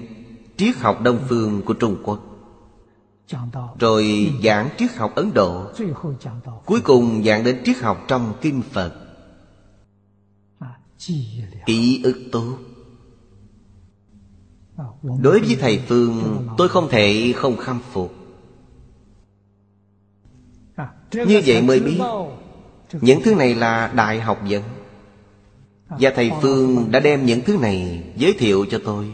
triết 0.57 0.77
học 0.77 1.01
Đông 1.03 1.19
Phương 1.29 1.63
của 1.63 1.75
Trung 1.75 1.97
Quốc. 2.05 2.21
Rồi 3.79 4.33
giảng 4.45 4.69
triết 4.79 4.93
học 4.93 5.15
Ấn 5.15 5.35
Độ. 5.35 5.67
Cuối 6.67 6.81
cùng 6.81 7.25
giảng 7.25 7.45
đến 7.45 7.63
triết 7.65 7.77
học 7.77 7.99
trong 8.09 8.35
Kinh 8.41 8.63
Phật. 8.63 8.95
Ký 11.67 12.01
ức 12.05 12.23
tốt. 12.33 12.59
Đối 15.03 15.41
với 15.41 15.57
Thầy 15.61 15.83
Phương 15.89 16.47
Tôi 16.59 16.69
không 16.69 16.89
thể 16.91 17.33
không 17.37 17.57
khâm 17.57 17.81
phục. 17.93 18.15
Như 21.13 21.43
vậy 21.47 21.63
mới 21.63 21.81
biết 21.81 22.01
Những 23.01 23.21
thứ 23.25 23.35
này 23.35 23.55
là 23.55 23.93
đại 23.95 24.21
học 24.21 24.39
dẫn 24.47 24.63
và 26.01 26.13
Thầy 26.17 26.31
Phương 26.43 26.89
đã 26.91 27.01
đem 27.01 27.27
những 27.27 27.41
thứ 27.41 27.57
này 27.57 28.05
Giới 28.17 28.33
thiệu 28.33 28.67
cho 28.71 28.81
tôi. 28.85 29.13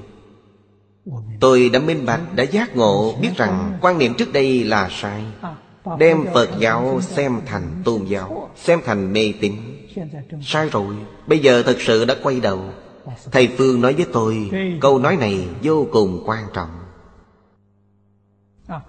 Tôi 1.41 1.69
đã 1.69 1.79
minh 1.79 2.07
bạch, 2.07 2.35
đã 2.35 2.45
giác 2.45 2.77
ngộ 2.77 3.15
Biết 3.21 3.31
rằng 3.37 3.79
quan 3.81 3.99
niệm 3.99 4.15
trước 4.15 4.33
đây 4.33 4.65
là 4.65 4.89
sai. 4.91 5.23
Đem 5.99 6.25
Phật 6.35 6.51
giáo 6.59 7.01
xem 7.01 7.41
thành 7.47 7.83
tôn 7.85 8.05
giáo 8.05 8.51
Xem 8.57 8.81
thành 8.85 9.13
mê 9.13 9.33
tín. 9.41 9.53
Sai 10.43 10.69
rồi 10.69 10.95
Bây 11.27 11.39
giờ 11.39 11.63
thật 11.63 11.77
sự 11.81 12.05
đã 12.05 12.15
quay 12.23 12.41
đầu. 12.41 12.61
Thầy 13.33 13.49
Phương 13.59 13.81
nói 13.81 13.95
với 13.95 14.07
tôi 14.13 14.51
Câu 14.81 14.99
nói 14.99 15.17
này 15.17 15.49
vô 15.63 15.87
cùng 15.93 16.23
quan 16.27 16.45
trọng. 16.55 16.71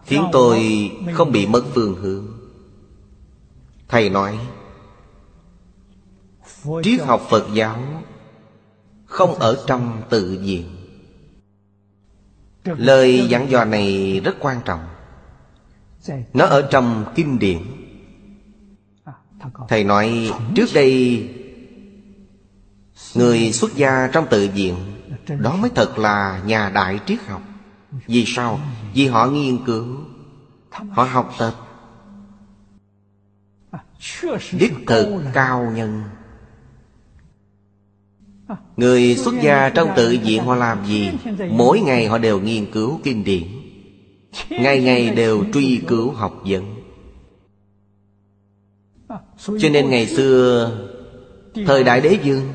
Khiến 0.05 0.23
tôi 0.31 0.91
không 1.13 1.31
bị 1.31 1.47
mất 1.47 1.63
phương 1.73 1.95
hướng. 1.95 2.27
Thầy 3.87 4.09
nói 4.09 4.39
Triết 6.83 7.01
học 7.01 7.21
Phật 7.29 7.47
giáo 7.53 7.79
Không 9.05 9.35
ở 9.35 9.63
trong 9.67 10.01
tự 10.09 10.39
diện 10.41 10.75
Lời 12.63 13.27
dặn 13.29 13.49
dò 13.49 13.65
này 13.65 14.19
rất 14.23 14.35
quan 14.39 14.61
trọng. 14.65 14.87
Nó 16.33 16.45
ở 16.45 16.67
trong 16.71 17.05
kinh 17.15 17.39
điển. 17.39 17.57
Thầy 19.67 19.83
nói 19.83 20.31
trước 20.55 20.69
đây 20.73 21.23
Người 23.15 23.51
xuất 23.51 23.75
gia 23.75 24.09
trong 24.13 24.27
tự 24.29 24.49
viện 24.53 24.75
Đó 25.39 25.55
mới 25.55 25.69
thật 25.75 25.99
là 25.99 26.41
nhà 26.45 26.69
đại 26.69 26.99
triết 27.05 27.19
học. 27.27 27.41
Vì 28.07 28.25
sao? 28.27 28.59
Vì 28.93 29.07
họ 29.07 29.27
nghiên 29.27 29.65
cứu 29.65 29.85
Họ 30.69 31.03
học 31.03 31.33
tập. 31.37 31.53
Đích 34.51 34.73
thực 34.87 35.21
cao 35.33 35.71
nhân 35.75 36.03
Người 38.77 39.15
xuất 39.15 39.35
gia 39.41 39.69
trong 39.69 39.89
tự 39.95 40.17
viện 40.23 40.43
họ 40.43 40.55
làm 40.55 40.85
gì, 40.85 41.11
Mỗi 41.51 41.79
ngày 41.79 42.07
họ 42.07 42.17
đều 42.17 42.39
nghiên 42.39 42.71
cứu 42.71 42.99
kinh 43.03 43.23
điển. 43.23 43.43
Ngày 44.49 44.81
ngày 44.81 45.09
đều 45.09 45.43
truy 45.53 45.81
cứu 45.87 46.11
học 46.11 46.41
vấn. 46.45 46.75
Cho 49.59 49.69
nên 49.71 49.89
ngày 49.89 50.07
xưa, 50.07 50.71
Thời 51.65 51.83
đại 51.83 52.01
đế 52.01 52.17
dương 52.23 52.53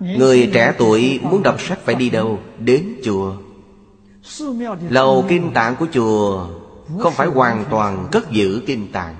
Người 0.00 0.50
trẻ 0.54 0.74
tuổi 0.78 1.20
muốn 1.22 1.42
đọc 1.42 1.60
sách 1.60 1.78
phải 1.84 1.94
đi 1.94 2.10
đâu? 2.10 2.38
Đến 2.58 2.94
chùa. 3.04 3.36
Lầu 4.88 5.24
kinh 5.28 5.52
tạng 5.54 5.76
của 5.76 5.86
chùa 5.92 6.48
Không 6.98 7.12
phải 7.12 7.26
hoàn 7.26 7.64
toàn 7.70 8.08
cất 8.12 8.30
giữ 8.30 8.62
kinh 8.66 8.92
tạng. 8.92 9.14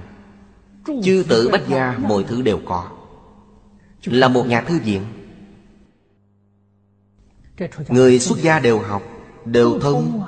Chư 1.03 1.25
tử 1.29 1.49
bách 1.53 1.69
gia, 1.69 1.99
mọi 1.99 2.25
thứ 2.25 2.43
đều 2.43 2.61
có. 2.65 2.89
Là 4.05 4.29
một 4.29 4.47
nhà 4.47 4.61
thư 4.61 4.79
viện. 4.85 5.03
Người 7.89 8.19
xuất 8.19 8.39
gia 8.39 8.59
đều 8.59 8.79
học 8.79 9.03
Đều 9.45 9.79
thông 9.81 10.23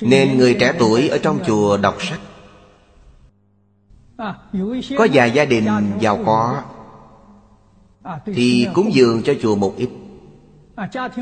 Nên 0.00 0.38
người 0.38 0.56
trẻ 0.60 0.74
tuổi 0.78 1.08
ở 1.08 1.18
trong 1.18 1.38
chùa 1.46 1.76
đọc 1.76 1.96
sách. 2.02 2.20
Có 4.98 5.06
vài 5.12 5.30
gia 5.30 5.44
đình 5.44 5.66
giàu 6.00 6.18
có 6.26 6.62
Thì 8.24 8.66
cúng 8.74 8.90
dường 8.94 9.22
cho 9.22 9.34
chùa 9.42 9.56
một 9.56 9.74
ít. 9.76 9.88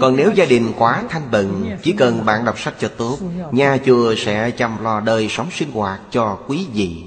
Còn 0.00 0.16
nếu 0.16 0.30
gia 0.34 0.44
đình 0.44 0.72
quá 0.78 1.04
thanh 1.08 1.30
bận 1.30 1.76
Chỉ 1.82 1.92
cần 1.92 2.24
bạn 2.24 2.44
đọc 2.44 2.58
sách 2.58 2.74
cho 2.78 2.88
tốt 2.88 3.18
Nhà 3.52 3.78
chùa 3.84 4.14
sẽ 4.18 4.50
chăm 4.50 4.84
lo 4.84 5.00
đời 5.00 5.28
sống 5.28 5.50
sinh 5.50 5.70
hoạt 5.70 6.00
cho 6.10 6.38
quý 6.48 6.66
vị. 6.72 7.04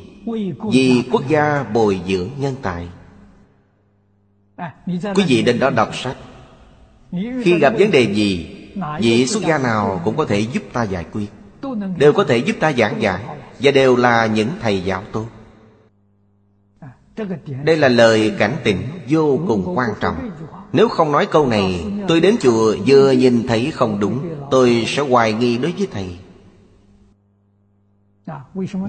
Vì 0.71 1.03
quốc 1.11 1.23
gia 1.27 1.63
bồi 1.63 2.01
dưỡng 2.07 2.29
nhân 2.37 2.55
tài. 2.61 2.87
Quý 5.15 5.23
vị 5.27 5.41
đến 5.41 5.59
đó 5.59 5.69
đọc 5.69 5.95
sách 5.95 6.17
khi 7.11 7.59
gặp 7.59 7.73
vấn 7.79 7.91
đề 7.91 8.13
gì, 8.13 8.53
Vị 8.99 9.25
xuất 9.25 9.43
gia 9.43 9.57
nào 9.57 10.01
cũng 10.05 10.17
có 10.17 10.25
thể 10.25 10.39
giúp 10.39 10.63
ta 10.73 10.83
giải 10.83 11.05
quyết, 11.11 11.27
Đều 11.97 12.13
có 12.13 12.23
thể 12.23 12.37
giúp 12.37 12.55
ta 12.59 12.73
giảng 12.73 13.01
giải 13.01 13.23
Và 13.59 13.71
đều 13.71 13.95
là 13.95 14.25
những 14.25 14.49
thầy 14.61 14.81
giáo 14.81 15.03
tốt. 15.11 15.25
Đây 17.63 17.77
là 17.77 17.87
lời 17.87 18.33
cảnh 18.39 18.55
tỉnh 18.63 18.77
vô 19.09 19.39
cùng 19.47 19.77
quan 19.77 19.89
trọng. 19.99 20.29
Nếu 20.73 20.89
không 20.89 21.11
nói 21.11 21.25
câu 21.25 21.47
này, 21.47 21.85
Tôi 22.07 22.19
đến 22.19 22.35
chùa 22.39 22.75
vừa 22.87 23.11
nhìn 23.11 23.47
thấy 23.47 23.71
không 23.71 23.99
đúng, 23.99 24.19
Tôi 24.51 24.83
sẽ 24.87 25.01
hoài 25.01 25.33
nghi 25.33 25.57
đối 25.57 25.71
với 25.71 25.87
thầy. 25.91 26.17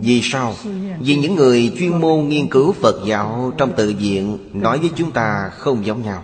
Vì 0.01 0.21
sao? 0.23 0.55
Vì 1.01 1.17
những 1.17 1.35
người 1.35 1.73
chuyên 1.79 2.01
môn 2.01 2.29
nghiên 2.29 2.49
cứu 2.51 2.73
Phật 2.73 3.01
giáo 3.07 3.53
Trong 3.57 3.73
tự 3.77 3.95
viện 3.99 4.39
Nói 4.53 4.79
với 4.79 4.91
chúng 4.97 5.11
ta 5.11 5.51
không 5.53 5.87
giống 5.87 6.03
nhau. 6.03 6.23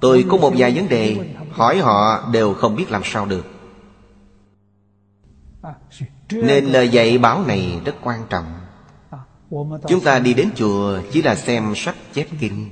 Tôi 0.00 0.24
có 0.30 0.36
một 0.36 0.52
vài 0.56 0.72
vấn 0.74 0.88
đề, 0.88 1.34
Hỏi 1.50 1.78
họ 1.78 2.28
đều 2.32 2.54
không 2.54 2.76
biết 2.76 2.90
làm 2.90 3.02
sao 3.04 3.26
được. 3.26 3.46
Nên 6.30 6.64
lời 6.64 6.88
dạy 6.88 7.18
báo 7.18 7.44
này 7.46 7.80
rất 7.84 7.96
quan 8.02 8.20
trọng. 8.30 8.44
Chúng 9.88 10.00
ta 10.04 10.18
đi 10.18 10.34
đến 10.34 10.50
chùa 10.54 11.00
Chỉ 11.12 11.22
là 11.22 11.34
xem 11.34 11.72
sách 11.76 11.96
chép 12.12 12.26
kinh. 12.40 12.70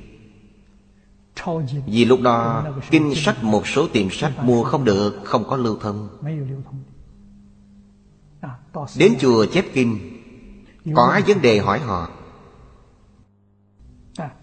Vì 1.87 2.05
lúc 2.05 2.21
đó, 2.23 2.65
Kinh 2.91 3.15
sách 3.15 3.45
một 3.45 3.67
số 3.67 3.89
tiệm 3.89 4.11
sách 4.11 4.33
mua 4.45 4.65
không 4.65 4.85
được, 4.85 5.21
Không 5.25 5.45
có 5.45 5.57
lưu 5.57 5.79
thông. 5.81 6.09
Đến 8.97 9.15
chùa 9.21 9.47
chép 9.47 9.65
kinh, 9.75 9.99
Có 10.95 11.21
vấn 11.27 11.43
đề 11.43 11.59
hỏi 11.59 11.79
họ. 11.79 12.09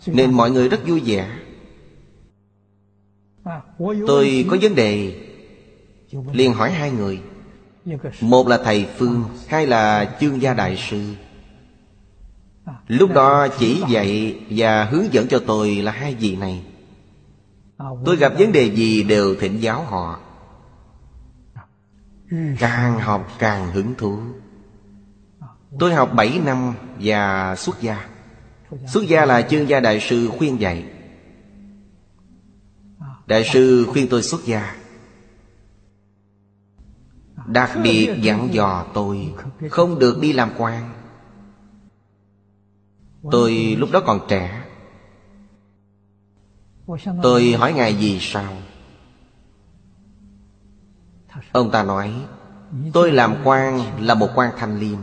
Nên 0.05 0.33
mọi 0.33 0.51
người 0.51 0.69
rất 0.69 0.87
vui 0.87 1.01
vẻ. 1.05 1.46
Tôi 4.07 4.45
có 4.49 4.57
vấn 4.61 4.75
đề. 4.75 5.23
Liền 6.31 6.53
hỏi 6.53 6.71
hai 6.71 6.91
người. 6.91 7.21
Một 8.21 8.47
là 8.47 8.57
thầy 8.63 8.87
Phương, 8.97 9.23
Hai 9.47 9.67
là 9.67 10.15
chương 10.19 10.41
gia 10.41 10.53
đại 10.53 10.77
sư. 10.77 11.01
Lúc 12.87 13.13
đó 13.13 13.47
chỉ 13.47 13.83
dạy 13.89 14.39
và 14.49 14.83
hướng 14.83 15.13
dẫn 15.13 15.27
cho 15.27 15.39
tôi 15.47 15.75
là 15.75 15.91
hai 15.91 16.15
vị 16.15 16.35
này. 16.35 16.63
Tôi 18.05 18.15
gặp 18.15 18.33
vấn 18.39 18.51
đề 18.51 18.75
gì 18.75 19.03
đều 19.03 19.35
thỉnh 19.35 19.59
giáo 19.59 19.83
họ. 19.83 20.19
Càng 22.59 22.99
học 22.99 23.31
càng 23.39 23.71
hứng 23.71 23.95
thú. 23.97 24.19
Tôi 25.79 25.93
học 25.93 26.11
7 26.13 26.39
năm 26.45 26.73
và 26.99 27.55
xuất 27.55 27.81
gia. 27.81 28.07
Xuất 28.87 29.07
gia 29.07 29.25
là 29.25 29.41
chương 29.41 29.69
gia 29.69 29.79
đại 29.79 29.99
sư 29.99 30.29
khuyên 30.37 30.61
dạy. 30.61 30.85
Đại 33.27 33.43
sư 33.43 33.85
khuyên 33.89 34.07
tôi 34.09 34.23
xuất 34.23 34.45
gia. 34.45 34.75
Đặc 37.47 37.71
biệt 37.83 38.15
dặn 38.21 38.53
dò 38.53 38.85
tôi 38.93 39.33
Không 39.69 39.99
được 39.99 40.17
đi 40.21 40.33
làm 40.33 40.51
quan. 40.57 40.93
Tôi 43.31 43.75
lúc 43.79 43.89
đó 43.91 44.01
còn 44.05 44.19
trẻ. 44.29 44.63
Tôi 47.23 47.51
hỏi 47.53 47.73
Ngài 47.73 47.93
vì 47.93 48.19
sao? 48.19 48.53
Ông 51.51 51.71
ta 51.71 51.83
nói, 51.83 52.13
Tôi 52.93 53.11
làm 53.11 53.35
quan 53.43 53.81
là 54.05 54.13
một 54.15 54.29
quan 54.35 54.51
thanh 54.57 54.79
liêm. 54.79 54.97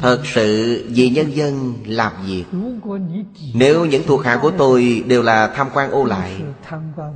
Thật 0.00 0.20
sự 0.24 0.84
vì 0.88 1.08
nhân 1.08 1.36
dân 1.36 1.74
làm 1.86 2.12
việc. 2.26 2.44
Nếu 3.54 3.84
những 3.84 4.02
thuộc 4.06 4.24
hạ 4.24 4.38
của 4.42 4.52
tôi 4.58 5.04
đều 5.06 5.22
là 5.22 5.46
tham 5.46 5.68
quan 5.74 5.90
ô 5.90 6.04
lại, 6.04 6.42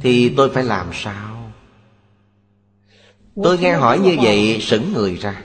Thì 0.01 0.29
tôi 0.37 0.51
phải 0.51 0.65
làm 0.65 0.87
sao? 0.93 1.53
Tôi 3.43 3.59
nghe 3.59 3.73
hỏi 3.73 3.99
như 3.99 4.17
vậy, 4.23 4.59
sững 4.61 4.93
người 4.93 5.17
ra. 5.17 5.43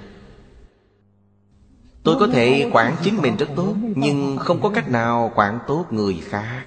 Tôi 2.04 2.16
có 2.20 2.28
thể 2.28 2.70
quản 2.74 2.96
chính 3.04 3.22
mình 3.22 3.38
rất 3.38 3.50
tốt, 3.56 3.76
Nhưng 3.96 4.38
không 4.38 4.62
có 4.62 4.70
cách 4.70 4.90
nào 4.90 5.32
quản 5.36 5.60
tốt 5.68 5.86
người 5.92 6.22
khác. 6.24 6.64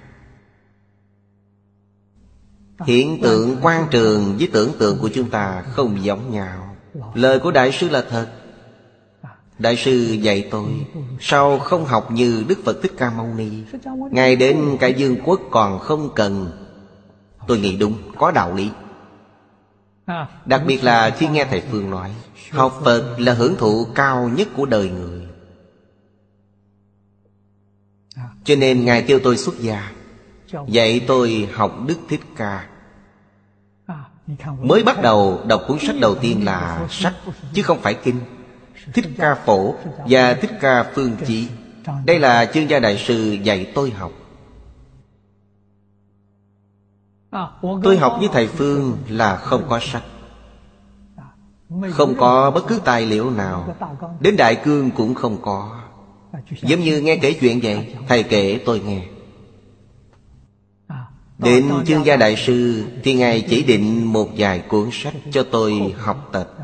Hiện 2.86 3.20
tượng 3.22 3.56
quan 3.62 3.86
trường 3.90 4.36
với 4.38 4.48
tưởng 4.52 4.72
tượng 4.78 4.98
của 4.98 5.10
chúng 5.14 5.30
ta 5.30 5.62
không 5.62 6.04
giống 6.04 6.30
nhau. 6.30 6.76
Lời 7.14 7.38
của 7.38 7.50
Đại 7.50 7.72
sư 7.72 7.88
là 7.88 8.04
thật. 8.10 8.26
Đại 9.58 9.76
sư 9.76 10.16
dạy 10.20 10.48
tôi 10.50 10.86
Sao 11.20 11.58
không 11.58 11.84
học 11.84 12.10
như 12.10 12.44
Đức 12.48 12.58
Phật 12.64 12.82
Thích 12.82 12.92
Ca 12.98 13.10
Mâu 13.10 13.26
Ni? 13.26 13.50
Ngài 14.10 14.36
đến 14.36 14.76
cả 14.80 14.86
dương 14.86 15.16
quốc 15.24 15.40
còn 15.50 15.78
không 15.78 16.10
cần. 16.14 16.50
Tôi 17.46 17.58
nghĩ 17.58 17.76
đúng, 17.76 17.94
có 18.18 18.30
đạo 18.30 18.54
lý. 18.54 18.70
Đặc 20.46 20.62
biệt 20.66 20.84
là 20.84 21.10
khi 21.10 21.28
nghe 21.28 21.44
Thầy 21.44 21.62
Phương 21.70 21.90
nói 21.90 22.14
Học 22.50 22.80
Phật 22.84 23.16
là 23.18 23.34
hưởng 23.34 23.56
thụ 23.56 23.86
cao 23.94 24.30
nhất 24.36 24.48
của 24.56 24.66
đời 24.66 24.88
người. 24.88 25.22
Cho 28.44 28.56
nên 28.56 28.84
Ngài 28.84 29.02
kêu 29.02 29.18
tôi 29.24 29.36
xuất 29.36 29.58
gia 29.60 29.92
Dạy 30.68 31.04
tôi 31.06 31.48
học 31.54 31.76
Đức 31.86 31.98
Thích 32.08 32.20
Ca. 32.36 32.68
Mới 34.60 34.82
bắt 34.82 35.02
đầu 35.02 35.40
đọc 35.46 35.62
cuốn 35.68 35.78
sách 35.78 35.96
đầu 36.00 36.14
tiên 36.14 36.44
là 36.44 36.86
sách 36.90 37.14
Chứ 37.52 37.62
không 37.62 37.80
phải 37.80 37.94
kinh. 37.94 38.20
Thích 38.94 39.06
Ca 39.18 39.34
Phổ 39.34 39.74
và 40.08 40.34
Thích 40.34 40.50
Ca 40.60 40.92
Phương 40.94 41.16
Chí. 41.26 41.48
Đây 42.04 42.18
là 42.18 42.46
chương 42.46 42.70
gia 42.70 42.78
đại 42.78 42.98
sư 42.98 43.36
dạy 43.42 43.72
tôi 43.74 43.90
học. 43.90 44.12
Tôi 47.82 47.98
học 47.98 48.16
với 48.18 48.28
thầy 48.32 48.46
Phương 48.46 48.98
là 49.08 49.36
không 49.36 49.62
có 49.68 49.80
sách, 49.82 50.02
Không 51.90 52.14
có 52.18 52.50
bất 52.50 52.64
cứ 52.68 52.80
tài 52.84 53.06
liệu 53.06 53.30
nào. 53.30 53.76
Đến 54.20 54.36
Đại 54.36 54.56
Cương 54.56 54.90
cũng 54.90 55.14
không 55.14 55.42
có. 55.42 55.80
Giống 56.62 56.80
như 56.80 57.00
nghe 57.00 57.16
kể 57.16 57.32
chuyện 57.40 57.60
vậy, 57.62 57.94
Thầy 58.08 58.22
kể 58.22 58.60
tôi 58.66 58.80
nghe. 58.80 59.02
Đến 61.38 61.68
chương 61.86 62.06
gia 62.06 62.16
đại 62.16 62.36
sư 62.36 62.84
Thì 63.02 63.14
Ngài 63.14 63.40
chỉ 63.40 63.62
định 63.62 64.12
một 64.12 64.28
vài 64.36 64.58
cuốn 64.58 64.88
sách 64.92 65.14
cho 65.32 65.42
tôi 65.50 65.94
học 65.98 66.28
tập. 66.32 66.55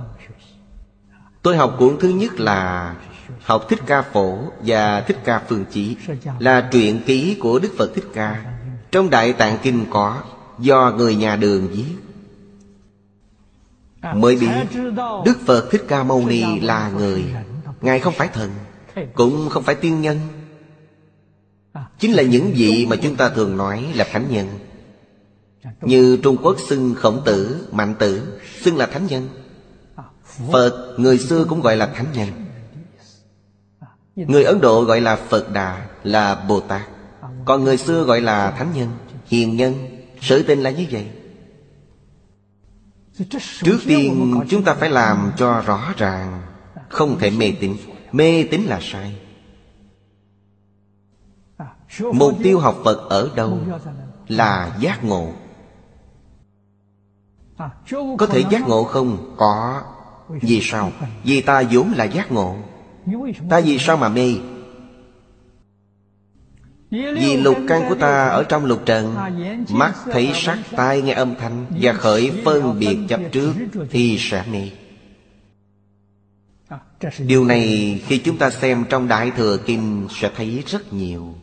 Tôi 1.42 1.56
học 1.56 1.76
cuốn 1.78 1.96
thứ 2.00 2.08
nhất 2.08 2.40
là 2.40 2.94
Học 3.42 3.66
Thích 3.68 3.80
Ca 3.86 4.02
Phổ 4.02 4.38
và 4.60 5.00
Thích 5.00 5.16
Ca 5.24 5.42
Phương 5.48 5.64
Chí 5.72 5.96
Là 6.38 6.68
truyện 6.72 7.00
ký 7.06 7.36
của 7.40 7.58
Đức 7.58 7.68
Phật 7.78 7.94
Thích 7.94 8.04
Ca. 8.14 8.44
Trong 8.90 9.10
Đại 9.10 9.32
Tạng 9.32 9.58
Kinh 9.62 9.84
có 9.90 10.22
Do 10.58 10.92
người 10.96 11.16
nhà 11.16 11.36
đường 11.36 11.68
viết. 11.68 11.84
Mới 14.14 14.36
biết 14.36 14.80
Đức 15.24 15.38
Phật 15.46 15.68
Thích 15.70 15.84
Ca 15.88 16.02
Mâu 16.02 16.26
Ni 16.26 16.60
là 16.60 16.90
người 16.90 17.24
Ngài 17.80 18.00
không 18.00 18.14
phải 18.14 18.28
thần 18.28 18.50
Cũng 19.14 19.48
không 19.48 19.62
phải 19.62 19.74
tiên 19.74 20.00
nhân. 20.00 20.18
Chính 21.98 22.12
là 22.12 22.22
những 22.22 22.52
vị 22.54 22.86
mà 22.90 22.96
chúng 22.96 23.16
ta 23.16 23.28
thường 23.28 23.56
nói 23.56 23.86
là 23.94 24.06
thánh 24.12 24.26
nhân. 24.30 24.46
Như 25.80 26.18
Trung 26.22 26.36
Quốc 26.42 26.56
xưng 26.68 26.94
khổng 26.94 27.22
tử, 27.24 27.68
mạnh 27.72 27.94
tử 27.98 28.38
Xưng 28.60 28.76
là 28.76 28.86
thánh 28.86 29.06
nhân. 29.06 29.28
Phật, 30.52 30.94
người 30.96 31.18
xưa 31.18 31.44
cũng 31.44 31.60
gọi 31.60 31.76
là 31.76 31.86
thánh 31.86 32.06
nhân. 32.12 32.28
Người 34.16 34.44
Ấn 34.44 34.60
Độ 34.60 34.84
gọi 34.84 35.00
là 35.00 35.16
Phật 35.16 35.52
Đà, 35.52 35.86
Là 36.04 36.44
Bồ 36.48 36.60
Tát. 36.60 36.82
Còn 37.44 37.64
người 37.64 37.76
xưa 37.76 38.04
gọi 38.04 38.20
là 38.20 38.50
thánh 38.50 38.72
nhân, 38.74 38.88
Hiền 39.26 39.56
nhân. 39.56 39.74
Sự 40.20 40.42
tình 40.42 40.62
là 40.62 40.70
như 40.70 40.86
vậy. 40.90 41.10
Trước 43.62 43.78
tiên, 43.86 44.40
chúng 44.48 44.64
ta 44.64 44.74
phải 44.74 44.90
làm 44.90 45.32
cho 45.36 45.60
rõ 45.60 45.94
ràng, 45.96 46.42
Không 46.88 47.18
thể 47.18 47.30
mê 47.30 47.52
tín. 47.60 47.76
Mê 48.12 48.44
tín 48.50 48.62
là 48.62 48.78
sai. 48.82 49.18
Mục 52.12 52.34
tiêu 52.42 52.58
học 52.58 52.76
Phật 52.84 53.08
ở 53.10 53.30
đâu? 53.34 53.58
Là 54.28 54.76
giác 54.80 55.04
ngộ. 55.04 55.32
Có 58.18 58.26
thể 58.30 58.44
giác 58.50 58.68
ngộ 58.68 58.84
không? 58.84 59.34
Có. 59.36 59.82
Vì 60.28 60.60
sao? 60.62 60.92
Vì 61.24 61.40
ta 61.40 61.62
vốn 61.70 61.92
là 61.96 62.04
giác 62.04 62.32
ngộ. 62.32 62.56
Ta 63.50 63.60
vì 63.60 63.78
sao 63.78 63.96
mà 63.96 64.08
mê? 64.08 64.34
Vì 66.90 67.36
lục 67.36 67.56
căn 67.68 67.82
của 67.88 67.94
ta 67.94 68.28
ở 68.28 68.44
trong 68.44 68.64
lục 68.64 68.82
trần 68.86 69.14
Mắt 69.70 69.94
thấy 70.12 70.30
sắc, 70.34 70.58
tai 70.76 71.02
nghe 71.02 71.12
âm 71.12 71.34
thanh 71.34 71.66
Và 71.80 71.92
khởi 71.92 72.32
phân 72.44 72.78
biệt 72.78 72.98
chấp 73.08 73.20
trước 73.32 73.52
Thì 73.90 74.16
sẽ 74.20 74.44
mê. 74.52 74.70
Điều 77.18 77.44
này 77.44 78.00
khi 78.06 78.18
chúng 78.18 78.38
ta 78.38 78.50
xem 78.50 78.84
trong 78.88 79.08
Đại 79.08 79.30
Thừa 79.30 79.56
Kinh 79.56 80.06
Sẽ 80.10 80.30
thấy 80.36 80.62
rất 80.66 80.92
nhiều 80.92 81.34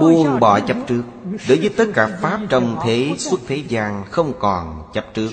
Buông 0.00 0.40
bỏ 0.40 0.60
chấp 0.60 0.76
trước. 0.86 1.02
Đối 1.48 1.58
với 1.58 1.70
tất 1.76 1.84
cả 1.94 2.18
Pháp 2.20 2.40
trong 2.48 2.76
thế 2.84 3.14
xuất 3.18 3.40
thế 3.46 3.56
gian 3.56 4.04
Không 4.10 4.32
còn 4.38 4.90
chấp 4.92 5.04
trước. 5.14 5.30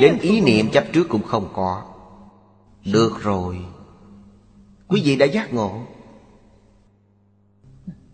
Đến 0.00 0.18
ý 0.20 0.40
niệm 0.40 0.70
chấp 0.70 0.84
trước 0.92 1.08
cũng 1.08 1.22
không 1.22 1.48
có. 1.54 1.82
Được 2.84 3.12
rồi. 3.22 3.58
Quý 4.88 5.02
vị 5.04 5.16
đã 5.16 5.26
giác 5.26 5.54
ngộ. 5.54 5.80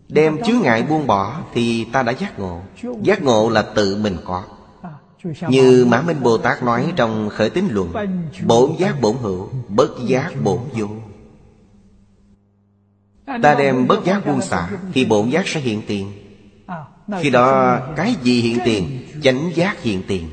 Đem 0.07 0.37
chứa 0.45 0.59
ngại 0.63 0.83
buông 0.83 1.07
bỏ 1.07 1.39
Thì 1.53 1.85
ta 1.85 2.03
đã 2.03 2.11
giác 2.11 2.39
ngộ. 2.39 2.61
Giác 3.01 3.23
ngộ 3.23 3.49
là 3.49 3.61
tự 3.61 3.95
mình 3.95 4.17
có. 4.25 4.43
Như 5.49 5.85
Mã 5.89 6.01
Minh 6.01 6.23
Bồ 6.23 6.37
Tát 6.37 6.63
nói 6.63 6.93
trong 6.95 7.29
khởi 7.29 7.49
tín 7.49 7.67
luận, 7.71 7.93
Bổn 8.45 8.71
giác 8.77 9.01
bổn 9.01 9.15
hữu, 9.21 9.49
Bất 9.69 9.89
giác 10.07 10.31
bổn 10.43 10.59
vô. 10.73 10.87
Ta 13.25 13.55
đem 13.55 13.87
bất 13.87 14.05
giác 14.05 14.25
buông 14.25 14.41
xả, 14.41 14.69
Thì 14.93 15.05
bổn 15.05 15.29
giác 15.29 15.47
sẽ 15.47 15.59
hiện 15.59 15.81
tiền. 15.87 16.11
Khi 17.21 17.29
đó, 17.29 17.79
cái 17.95 18.15
gì 18.21 18.41
hiện 18.41 18.59
tiền, 18.65 19.07
Chánh 19.23 19.51
giác 19.55 19.81
hiện 19.81 20.03
tiền. 20.07 20.29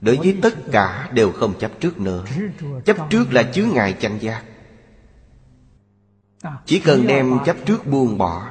Đối 0.00 0.16
với 0.16 0.36
tất 0.42 0.54
cả 0.72 1.10
đều 1.12 1.32
không 1.32 1.54
chấp 1.58 1.70
trước 1.80 2.00
nữa. 2.00 2.24
Chấp 2.84 2.96
trước 3.10 3.32
là 3.32 3.42
chứa 3.42 3.64
ngại 3.64 3.96
chánh 4.00 4.22
giác. 4.22 4.42
Chỉ 6.66 6.78
cần 6.80 7.06
đem 7.06 7.38
chấp 7.44 7.56
trước 7.66 7.86
buông 7.86 8.18
bỏ. 8.18 8.48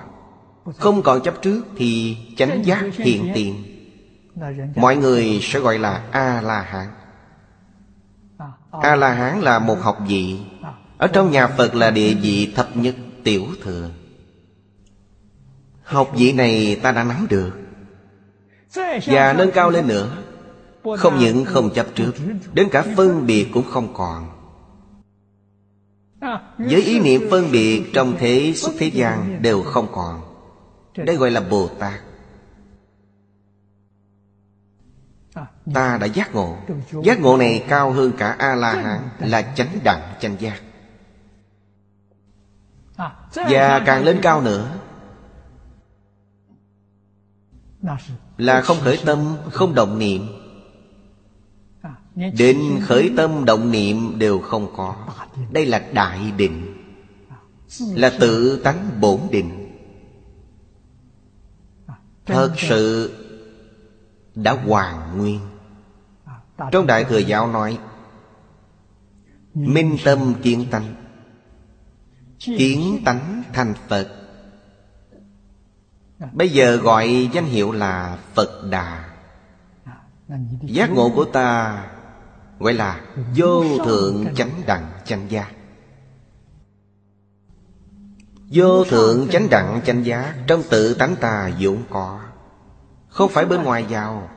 Không 0.78 1.02
còn 1.02 1.24
chấp 1.24 1.42
trước 1.42 1.66
thì 1.78 2.18
chánh 2.38 2.66
giác 2.66 2.84
hiện 2.94 3.32
tiền. 3.34 3.64
Mọi 4.76 4.96
người 4.96 5.40
sẽ 5.42 5.60
gọi 5.60 5.80
là 5.80 6.04
A-la-hán 6.12 6.88
A-la-hán 8.72 9.42
là 9.42 9.60
một 9.60 9.78
học 9.82 9.98
vị. 10.08 10.40
Ở 10.98 11.08
trong 11.08 11.32
nhà 11.32 11.48
Phật 11.48 11.76
là 11.76 11.92
địa 11.92 12.14
vị 12.14 12.54
thập 12.56 12.78
nhất, 12.78 12.96
tiểu 13.24 13.46
thừa. 13.64 13.90
Học 15.84 16.12
vị 16.16 16.32
này 16.34 16.80
ta 16.84 16.92
đã 16.92 17.04
nắm 17.04 17.28
được. 17.30 17.52
Và 19.06 19.34
nâng 19.34 19.52
cao 19.52 19.70
lên 19.70 19.88
nữa. 19.88 20.18
Không 20.98 21.20
những 21.20 21.46
không 21.46 21.70
chấp 21.74 21.88
trước, 21.96 22.12
Đến 22.54 22.68
cả 22.72 22.86
phân 22.98 23.26
biệt 23.26 23.48
cũng 23.54 23.64
không 23.70 23.94
còn. 23.94 24.30
Với 26.58 26.82
ý 26.84 27.00
niệm 27.00 27.28
phân 27.32 27.52
biệt 27.52 27.84
trong 27.94 28.16
thế 28.20 28.54
xuất 28.56 28.72
thế 28.80 28.88
gian 28.88 29.42
đều 29.42 29.64
không 29.64 29.88
còn. 29.92 30.22
Đây 30.96 31.16
gọi 31.16 31.32
là 31.32 31.42
Bồ 31.42 31.68
Tát. 31.68 32.02
Ta 35.74 35.98
đã 35.98 36.06
giác 36.06 36.36
ngộ. 36.36 36.58
Giác 37.04 37.20
ngộ 37.20 37.38
này 37.38 37.66
cao 37.68 37.92
hơn 37.92 38.12
cả 38.18 38.36
A-la-hán 38.40 39.00
Là 39.20 39.42
chánh 39.42 39.80
đẳng, 39.84 40.02
chánh 40.20 40.36
giác. 40.40 40.62
Và 43.34 43.84
càng 43.86 44.04
lên 44.04 44.20
cao 44.22 44.42
nữa. 44.42 44.80
Là 48.38 48.62
không 48.62 48.78
khởi 48.82 49.00
tâm, 49.06 49.38
không 49.52 49.76
động 49.76 50.00
niệm. 50.00 50.28
Đến 52.16 52.80
khởi 52.82 53.14
tâm 53.18 53.46
động 53.46 53.72
niệm 53.72 54.20
đều 54.20 54.40
không 54.40 54.74
có. 54.76 54.96
Đây 55.52 55.66
là 55.66 55.80
đại 55.94 56.32
định. 56.38 56.74
Là 57.80 58.12
tự 58.20 58.62
tánh 58.64 59.02
bổn 59.02 59.20
định. 59.32 59.60
Thật 62.26 62.54
sự 62.58 63.14
đã 64.36 64.52
hoàn 64.52 65.18
nguyên. 65.18 65.40
Trong 66.72 66.88
Đại 66.88 67.04
Thừa 67.04 67.18
Giáo 67.18 67.48
nói 67.48 67.80
Minh 69.54 69.98
tâm 70.04 70.34
kiến 70.44 70.66
tánh 70.72 71.03
Kiến 72.46 73.02
tánh 73.06 73.44
thành 73.54 73.74
Phật. 73.88 74.08
Bây 76.32 76.50
giờ 76.50 76.76
gọi 76.76 77.30
danh 77.34 77.46
hiệu 77.46 77.72
là 77.72 78.18
Phật 78.34 78.70
Đà. 78.70 79.10
Giác 80.62 80.92
ngộ 80.92 81.12
của 81.16 81.26
ta 81.26 81.78
Gọi 82.60 82.74
là 82.74 83.02
vô 83.36 83.64
thượng 83.86 84.26
chánh 84.36 84.62
đẳng 84.66 84.92
chánh 85.06 85.32
giác. 85.32 85.52
Vô 88.52 88.84
thượng 88.84 89.28
chánh 89.30 89.50
đẳng 89.50 89.82
chánh 89.86 90.06
giác 90.06 90.36
Trong 90.48 90.64
tự 90.70 90.94
tánh 90.94 91.16
ta 91.16 91.52
vốn 91.60 91.78
có, 91.90 92.20
Không 93.10 93.30
phải 93.30 93.46
bên 93.46 93.64
ngoài 93.64 93.86
vào. 93.90 94.30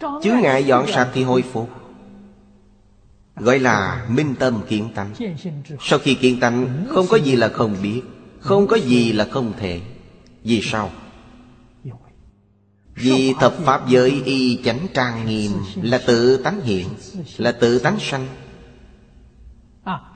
Chứ 0.00 0.32
ngại 0.42 0.66
dọn 0.66 0.86
sạch 0.86 1.08
thì 1.14 1.24
hồi 1.24 1.44
phục. 1.52 1.77
Gọi 3.40 3.58
là 3.58 4.06
minh 4.08 4.34
tâm 4.38 4.60
kiến 4.68 4.88
tánh. 4.94 5.14
Sau 5.80 5.98
khi 5.98 6.14
kiến 6.14 6.40
tánh 6.40 6.86
Không 6.88 7.06
có 7.10 7.16
gì 7.16 7.36
là 7.36 7.48
không 7.48 7.76
biết 7.82 8.02
Không 8.40 8.66
có 8.66 8.76
gì 8.76 9.12
là 9.12 9.26
không 9.30 9.52
thể. 9.58 9.80
Vì 10.44 10.60
sao? 10.62 10.90
Vì 12.94 13.34
thập 13.40 13.54
pháp 13.64 13.88
giới 13.88 14.22
y 14.24 14.62
chánh 14.64 14.86
trang 14.94 15.26
nghiêm 15.26 15.52
Là 15.82 16.00
tự 16.06 16.36
tánh 16.36 16.60
hiện 16.60 16.88
Là 17.36 17.52
tự 17.52 17.78
tánh 17.78 17.98
sanh 18.00 18.26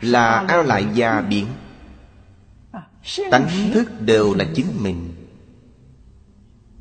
Là 0.01 0.45
ao 0.49 0.63
lại 0.63 0.87
gia 0.95 1.21
biển, 1.21 1.47
Tánh 3.31 3.49
thức 3.75 4.01
đều 4.01 4.35
là 4.35 4.47
chính 4.55 4.67
mình. 4.83 5.15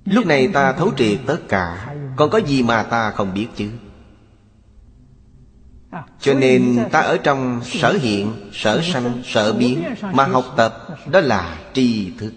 Lúc 0.06 0.26
này 0.26 0.48
ta 0.48 0.74
thấu 0.74 0.92
triệt 0.98 1.20
tất 1.26 1.38
cả 1.50 1.96
Còn 2.16 2.30
có 2.30 2.38
gì 2.38 2.64
mà 2.64 2.84
ta 2.84 3.12
không 3.12 3.34
biết 3.34 3.48
chứ? 3.56 3.70
Cho 6.20 6.34
nên 6.34 6.80
ta 6.92 7.00
ở 7.00 7.18
trong 7.18 7.62
sở 7.64 7.98
hiện, 8.02 8.34
sở 8.54 8.82
sanh, 8.82 9.22
sở 9.26 9.54
biến 9.54 9.84
Mà 10.12 10.24
học 10.24 10.46
tập 10.58 10.88
đó 11.12 11.20
là 11.20 11.58
tri 11.74 12.12
thức. 12.18 12.34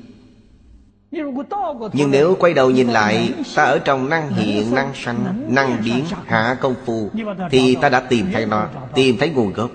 Nhưng 1.92 2.10
nếu 2.10 2.36
quay 2.40 2.54
đầu 2.54 2.70
nhìn 2.70 2.88
lại 2.88 3.32
Ta 3.54 3.64
ở 3.64 3.78
trong 3.78 4.08
năng 4.08 4.34
hiện, 4.34 4.74
năng 4.74 4.94
sanh, 4.94 5.44
năng 5.48 5.82
biến, 5.84 6.04
hạ 6.26 6.56
công 6.60 6.74
phu 6.84 7.10
Thì 7.50 7.74
ta 7.74 7.88
đã 7.88 8.00
tìm 8.00 8.26
thấy 8.32 8.46
nó 8.46 8.68
Tìm 8.94 9.16
thấy 9.18 9.30
nguồn 9.30 9.52
gốc. 9.52 9.70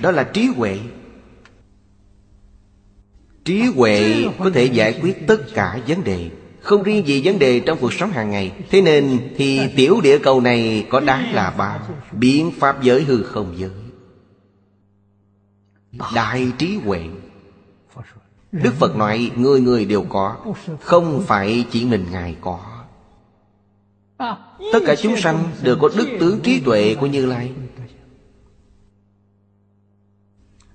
Đó 0.00 0.10
là 0.10 0.22
trí 0.22 0.46
huệ. 0.56 0.78
Trí 3.44 3.62
huệ 3.62 4.24
có 4.38 4.50
thể 4.54 4.64
giải 4.64 4.98
quyết 5.02 5.26
tất 5.26 5.40
cả 5.54 5.78
vấn 5.88 6.04
đề 6.04 6.30
không 6.68 6.82
riêng 6.82 7.06
gì 7.06 7.22
vấn 7.24 7.38
đề 7.38 7.60
trong 7.60 7.78
cuộc 7.80 7.92
sống 7.92 8.10
hàng 8.10 8.30
ngày. 8.30 8.52
Thế 8.70 8.82
nên 8.82 9.18
thì 9.36 9.60
tiểu 9.76 10.00
địa 10.02 10.18
cầu 10.18 10.40
này 10.40 10.86
có 10.90 11.00
đáng 11.00 11.34
là 11.34 11.50
bao. 11.50 11.80
Biến 12.12 12.50
pháp 12.58 12.82
giới 12.82 13.04
hư 13.04 13.22
không 13.22 13.54
giới. 13.58 13.70
Đại 16.14 16.52
trí 16.58 16.76
huệ. 16.76 17.00
Đức 18.52 18.74
Phật 18.74 18.96
nói, 18.96 19.30
người 19.36 19.60
người 19.60 19.84
đều 19.84 20.02
có. 20.08 20.36
Không 20.80 21.24
phải 21.26 21.64
chỉ 21.70 21.84
mình 21.84 22.06
Ngài 22.10 22.36
có. 22.40 22.60
Tất 24.72 24.80
cả 24.86 24.94
chúng 25.02 25.16
sanh 25.16 25.50
đều 25.62 25.76
có 25.80 25.88
đức 25.96 26.08
tướng 26.20 26.40
trí 26.40 26.60
tuệ 26.60 26.94
của 27.00 27.06
Như 27.06 27.26
Lai. 27.26 27.52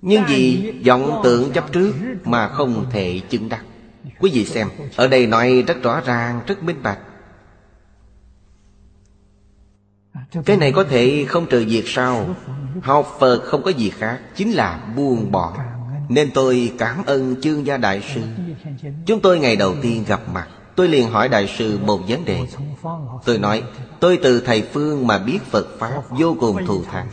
Nhưng 0.02 0.22
vì 0.28 0.74
vọng 0.86 1.20
tượng 1.24 1.52
chấp 1.52 1.72
trước 1.72 1.94
Mà 2.24 2.48
không 2.48 2.86
thể 2.90 3.20
chứng 3.30 3.48
đắc. 3.48 3.64
Quý 4.24 4.30
vị 4.34 4.44
xem 4.44 4.68
Ở 4.96 5.08
đây 5.08 5.26
nói 5.26 5.64
rất 5.66 5.82
rõ 5.82 6.00
ràng, 6.00 6.40
rất 6.46 6.62
minh 6.62 6.82
bạch. 6.82 6.98
Cái 10.44 10.56
này 10.56 10.72
có 10.72 10.84
thể 10.84 11.24
không 11.28 11.46
trừ 11.46 11.64
việc 11.68 11.84
sao? 11.86 12.34
Học 12.82 13.16
Phật 13.18 13.42
không 13.44 13.62
có 13.62 13.70
gì 13.70 13.90
khác 13.90 14.20
Chính 14.34 14.52
là 14.52 14.80
buông 14.96 15.32
bỏ. 15.32 15.56
Nên 16.08 16.30
tôi 16.34 16.72
cảm 16.78 17.04
ơn 17.06 17.40
chương 17.40 17.66
gia 17.66 17.76
đại 17.76 18.02
sư. 18.14 18.20
Chúng 19.06 19.20
tôi 19.20 19.38
ngày 19.38 19.56
đầu 19.56 19.74
tiên 19.82 20.04
gặp 20.08 20.20
mặt 20.28 20.48
Tôi 20.76 20.88
liền 20.88 21.10
hỏi 21.10 21.28
đại 21.28 21.54
sư 21.58 21.78
một 21.82 22.00
vấn 22.08 22.24
đề. 22.24 22.40
Tôi 23.24 23.38
nói 23.38 23.62
Tôi 24.00 24.18
từ 24.22 24.40
thầy 24.40 24.62
Phương 24.62 25.06
mà 25.06 25.18
biết 25.18 25.38
Phật 25.50 25.66
Pháp 25.78 26.02
Vô 26.10 26.36
cùng 26.40 26.66
thù 26.66 26.84
thắng. 26.84 27.08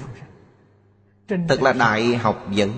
Thật 1.28 1.62
là 1.62 1.74
đại 1.74 2.16
học 2.16 2.48
dẫn 2.52 2.72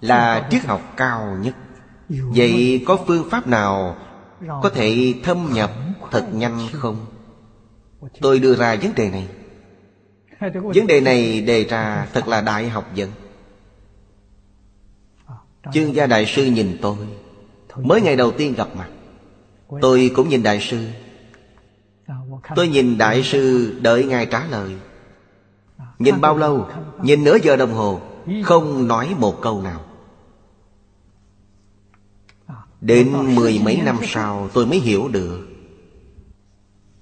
Là 0.00 0.48
triết 0.50 0.64
học 0.64 0.82
cao 0.96 1.36
nhất. 1.40 1.54
Vậy 2.08 2.84
có 2.86 2.98
phương 3.06 3.30
pháp 3.30 3.46
nào 3.46 3.96
Có 4.62 4.70
thể 4.74 5.14
thâm 5.22 5.48
nhập 5.52 5.72
thật 6.10 6.28
nhanh 6.32 6.58
không? 6.72 7.06
Tôi 8.20 8.38
đưa 8.38 8.54
ra 8.54 8.76
vấn 8.82 8.94
đề 8.94 9.10
này. 9.10 9.28
Vấn 10.52 10.86
đề 10.86 11.00
này 11.00 11.40
đề 11.40 11.64
ra 11.64 12.06
thật 12.12 12.28
là 12.28 12.40
đại 12.40 12.68
học 12.68 12.84
dẫn 12.94 13.10
Chương 15.72 15.94
gia 15.94 16.06
đại 16.06 16.26
sư 16.26 16.44
nhìn 16.44 16.78
tôi. 16.82 16.96
Mới 17.76 18.00
ngày 18.00 18.16
đầu 18.16 18.32
tiên 18.32 18.54
gặp 18.56 18.68
mặt, 18.76 18.88
Tôi 19.80 20.10
cũng 20.16 20.28
nhìn 20.28 20.42
đại 20.42 20.60
sư. 20.60 20.86
Tôi 22.56 22.68
nhìn 22.68 22.98
đại 22.98 23.22
sư 23.22 23.74
đợi 23.82 24.04
ngài 24.04 24.26
trả 24.26 24.46
lời. 24.46 24.76
Nhìn 25.98 26.20
bao 26.20 26.36
lâu? 26.36 26.68
Nhìn 27.02 27.24
nửa 27.24 27.36
giờ 27.42 27.56
đồng 27.56 27.72
hồ, 27.72 28.00
Không 28.44 28.88
nói 28.88 29.14
một 29.18 29.40
câu 29.42 29.62
nào. 29.62 29.80
Đến 32.82 33.34
mười 33.34 33.60
mấy 33.64 33.76
năm 33.84 33.98
sau 34.04 34.48
tôi 34.52 34.66
mới 34.66 34.78
hiểu 34.78 35.08
được. 35.08 35.46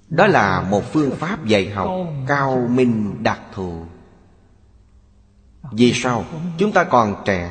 Đó 0.08 0.26
là 0.26 0.60
một 0.60 0.92
phương 0.92 1.10
pháp 1.10 1.44
dạy 1.44 1.70
học 1.70 1.90
cao 2.26 2.66
minh 2.70 3.22
đặc 3.22 3.40
thù. 3.54 3.84
Vì 5.72 5.92
sao? 5.92 6.24
Chúng 6.58 6.72
ta 6.72 6.84
còn 6.84 7.22
trẻ. 7.24 7.50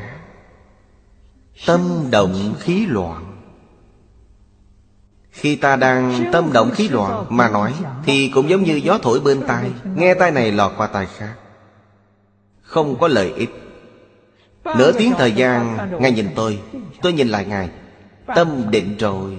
Tâm 1.65 1.81
động 2.11 2.55
khí 2.59 2.85
loạn. 2.85 3.25
Khi 5.31 5.55
ta 5.55 5.75
đang 5.75 6.29
tâm 6.33 6.49
động 6.53 6.71
khí 6.71 6.89
loạn 6.89 7.25
mà 7.29 7.49
nói 7.49 7.73
Thì 8.05 8.31
cũng 8.33 8.49
giống 8.49 8.63
như 8.63 8.75
gió 8.75 8.97
thổi 9.01 9.19
bên 9.19 9.41
tai. 9.47 9.71
Nghe 9.95 10.13
tai 10.13 10.31
này 10.31 10.51
lọt 10.51 10.71
qua 10.77 10.87
tai 10.87 11.05
khác. 11.17 11.33
Không 12.61 12.99
có 12.99 13.07
lợi 13.07 13.33
ích. 13.33 13.49
Nửa 14.77 14.91
tiếng 14.91 15.13
thời 15.17 15.31
gian 15.31 15.77
Ngài 15.99 16.11
nhìn 16.11 16.27
tôi. 16.35 16.59
Tôi 17.01 17.13
nhìn 17.13 17.27
lại 17.27 17.45
Ngài 17.45 17.69
Tâm 18.35 18.71
định 18.71 18.97
rồi. 18.99 19.37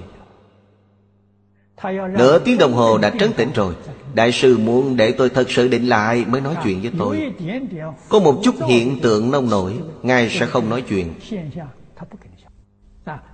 Nửa 2.18 2.38
tiếng 2.38 2.58
đồng 2.58 2.72
hồ 2.72 2.98
đã 2.98 3.10
trấn 3.20 3.32
tĩnh 3.32 3.48
rồi. 3.54 3.74
Đại 4.14 4.32
sư 4.32 4.58
muốn 4.58 4.96
để 4.96 5.12
tôi 5.12 5.28
thật 5.28 5.50
sự 5.50 5.68
định 5.68 5.88
lại 5.88 6.24
Mới 6.28 6.40
nói 6.40 6.56
chuyện 6.64 6.80
với 6.80 6.92
tôi. 6.98 7.32
Có 8.08 8.18
một 8.18 8.40
chút 8.44 8.54
hiện 8.66 9.00
tượng 9.00 9.30
nông 9.30 9.50
nổi, 9.50 9.78
Ngài 10.02 10.30
sẽ 10.30 10.46
không 10.46 10.68
nói 10.68 10.82
chuyện. 10.88 11.14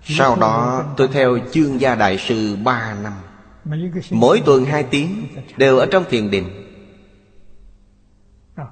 Sau 0.03 0.37
đó, 0.37 0.85
tôi 0.97 1.09
theo 1.09 1.39
chương 1.53 1.81
gia 1.81 1.95
đại 1.95 2.19
sư 2.19 2.57
ba 2.65 2.97
năm. 3.03 3.13
Mỗi 4.11 4.43
tuần 4.45 4.65
hai 4.65 4.83
tiếng 4.83 5.27
Đều 5.57 5.79
ở 5.79 5.87
trong 5.87 6.05
thiền 6.11 6.31
định. 6.31 6.67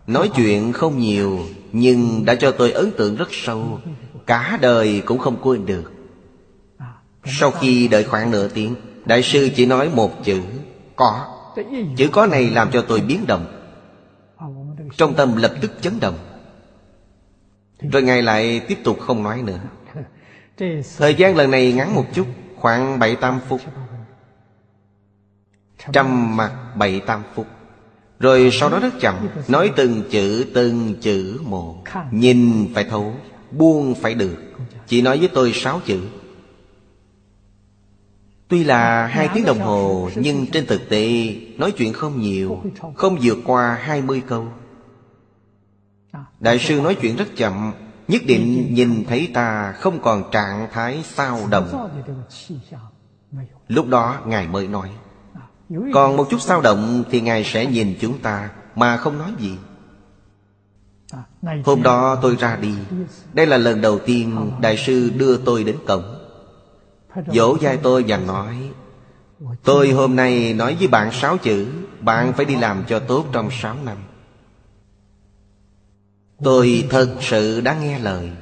Nói 0.07 0.30
chuyện 0.37 0.72
không 0.72 0.99
nhiều, 0.99 1.41
Nhưng 1.72 2.24
đã 2.24 2.35
cho 2.35 2.51
tôi 2.51 2.72
ấn 2.72 2.91
tượng 2.97 3.16
rất 3.16 3.28
sâu. 3.30 3.80
Cả 4.26 4.59
đời 4.61 5.03
cũng 5.07 5.18
không 5.18 5.37
quên 5.43 5.66
được 5.66 5.94
sau 7.27 7.51
khi 7.51 7.89
đợi 7.89 8.05
khoảng 8.05 8.31
nửa 8.31 8.49
tiếng, 8.49 8.75
Đại 9.05 9.22
sư 9.22 9.51
chỉ 9.57 9.66
nói 9.66 9.89
một 9.89 10.25
chữ, 10.25 10.41
Có. 10.97 11.27
Chữ 11.97 12.09
có 12.12 12.27
này 12.27 12.51
làm 12.51 12.70
cho 12.70 12.85
tôi 12.89 13.01
biến 13.01 13.25
động. 13.27 13.47
Trong 14.97 15.14
tâm 15.14 15.37
lập 15.37 15.55
tức 15.61 15.72
chấn 15.81 16.01
động. 16.01 16.18
Rồi 17.93 18.03
Ngài 18.03 18.22
lại 18.22 18.61
tiếp 18.68 18.79
tục 18.85 19.01
không 19.01 19.22
nói 19.22 19.43
nữa. 19.43 19.59
Thời 20.99 21.14
gian 21.14 21.37
lần 21.37 21.51
này 21.51 21.72
ngắn 21.72 21.95
một 21.95 22.05
chút, 22.14 22.27
Khoảng 22.57 22.99
bảy 22.99 23.16
tam 23.16 23.41
phút. 23.49 23.61
Trăm 25.93 26.37
mặt 26.37 26.53
bảy 26.77 27.01
tam 27.01 27.22
phút. 27.35 27.47
Rồi 28.20 28.51
sau 28.53 28.70
đó 28.70 28.79
rất 28.79 28.95
chậm, 29.01 29.29
Nói 29.49 29.70
từng 29.77 30.03
chữ 30.11 30.47
từng 30.55 30.95
chữ 31.01 31.41
một. 31.43 31.77
Nhìn 32.11 32.68
phải 32.75 32.85
thấu, 32.85 33.14
Buông 33.51 33.95
phải 33.95 34.14
được. 34.14 34.37
Chỉ 34.87 35.03
nói 35.03 35.18
với 35.18 35.29
tôi 35.29 35.53
sáu 35.53 35.81
chữ. 35.85 36.01
Tuy 38.49 38.65
là 38.65 39.07
hai 39.07 39.29
tiếng 39.35 39.45
đồng 39.45 39.61
hồ, 39.61 40.11
Nhưng 40.17 40.47
trên 40.47 40.67
thực 40.67 40.89
tế, 40.89 41.35
Nói 41.59 41.73
chuyện 41.73 41.93
không 41.93 42.21
nhiều, 42.21 42.63
Không 42.95 43.19
vượt 43.23 43.39
qua 43.45 43.79
hai 43.83 44.03
mươi 44.03 44.23
câu. 44.27 44.47
Đại 46.41 46.59
sư 46.59 46.81
nói 46.81 46.95
chuyện 46.95 47.17
rất 47.17 47.29
chậm, 47.37 47.73
Nhất 48.09 48.23
định 48.27 48.75
nhìn 48.75 49.05
thấy 49.09 49.31
ta 49.35 49.73
Không 49.73 50.03
còn 50.03 50.31
trạng 50.31 50.69
thái 50.73 51.03
sao 51.05 51.41
động. 51.51 51.91
Lúc 53.69 53.89
đó, 53.89 54.21
Ngài 54.27 54.49
mới 54.49 54.69
nói, 54.69 54.91
Còn 55.95 56.17
một 56.17 56.27
chút 56.31 56.41
sao 56.41 56.61
động 56.61 57.05
Thì 57.11 57.21
Ngài 57.21 57.45
sẽ 57.45 57.67
nhìn 57.67 57.95
chúng 58.01 58.19
ta, 58.19 58.51
Mà 58.75 58.97
không 58.97 59.19
nói 59.19 59.31
gì. 59.39 59.59
Hôm 61.65 61.83
đó 61.83 62.19
tôi 62.23 62.37
ra 62.37 62.57
đi. 62.57 62.75
Đây 63.33 63.47
là 63.47 63.57
lần 63.57 63.81
đầu 63.81 63.99
tiên 63.99 64.51
Đại 64.61 64.77
sư 64.77 65.11
đưa 65.17 65.37
tôi 65.37 65.65
đến 65.65 65.77
cổng. 65.87 66.24
Dỗ 67.27 67.59
dai 67.59 67.77
tôi 67.77 68.05
và 68.09 68.17
nói 68.17 68.71
Tôi 69.65 69.91
hôm 69.91 70.17
nay 70.17 70.55
nói 70.55 70.77
với 70.79 70.89
bạn 70.89 71.12
sáu 71.12 71.37
chữ 71.39 71.67
Bạn 72.01 72.33
phải 72.33 72.45
đi 72.45 72.57
làm 72.57 72.85
cho 72.87 72.99
tốt 72.99 73.27
trong 73.33 73.49
sáu 73.51 73.77
năm. 73.85 73.97
Tôi 76.45 76.87
thật 76.91 77.17
sự 77.21 77.61
đã 77.61 77.75
nghe 77.75 77.99
lời. 77.99 78.33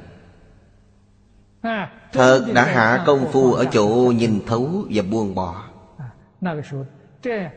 Thật 2.13 2.45
đã 2.53 2.65
hạ 2.65 3.03
công 3.05 3.31
phu 3.31 3.53
ở 3.53 3.65
chỗ 3.65 4.13
nhìn 4.15 4.39
thấu 4.47 4.85
và 4.89 5.03
buông 5.11 5.35
bỏ. 5.35 5.63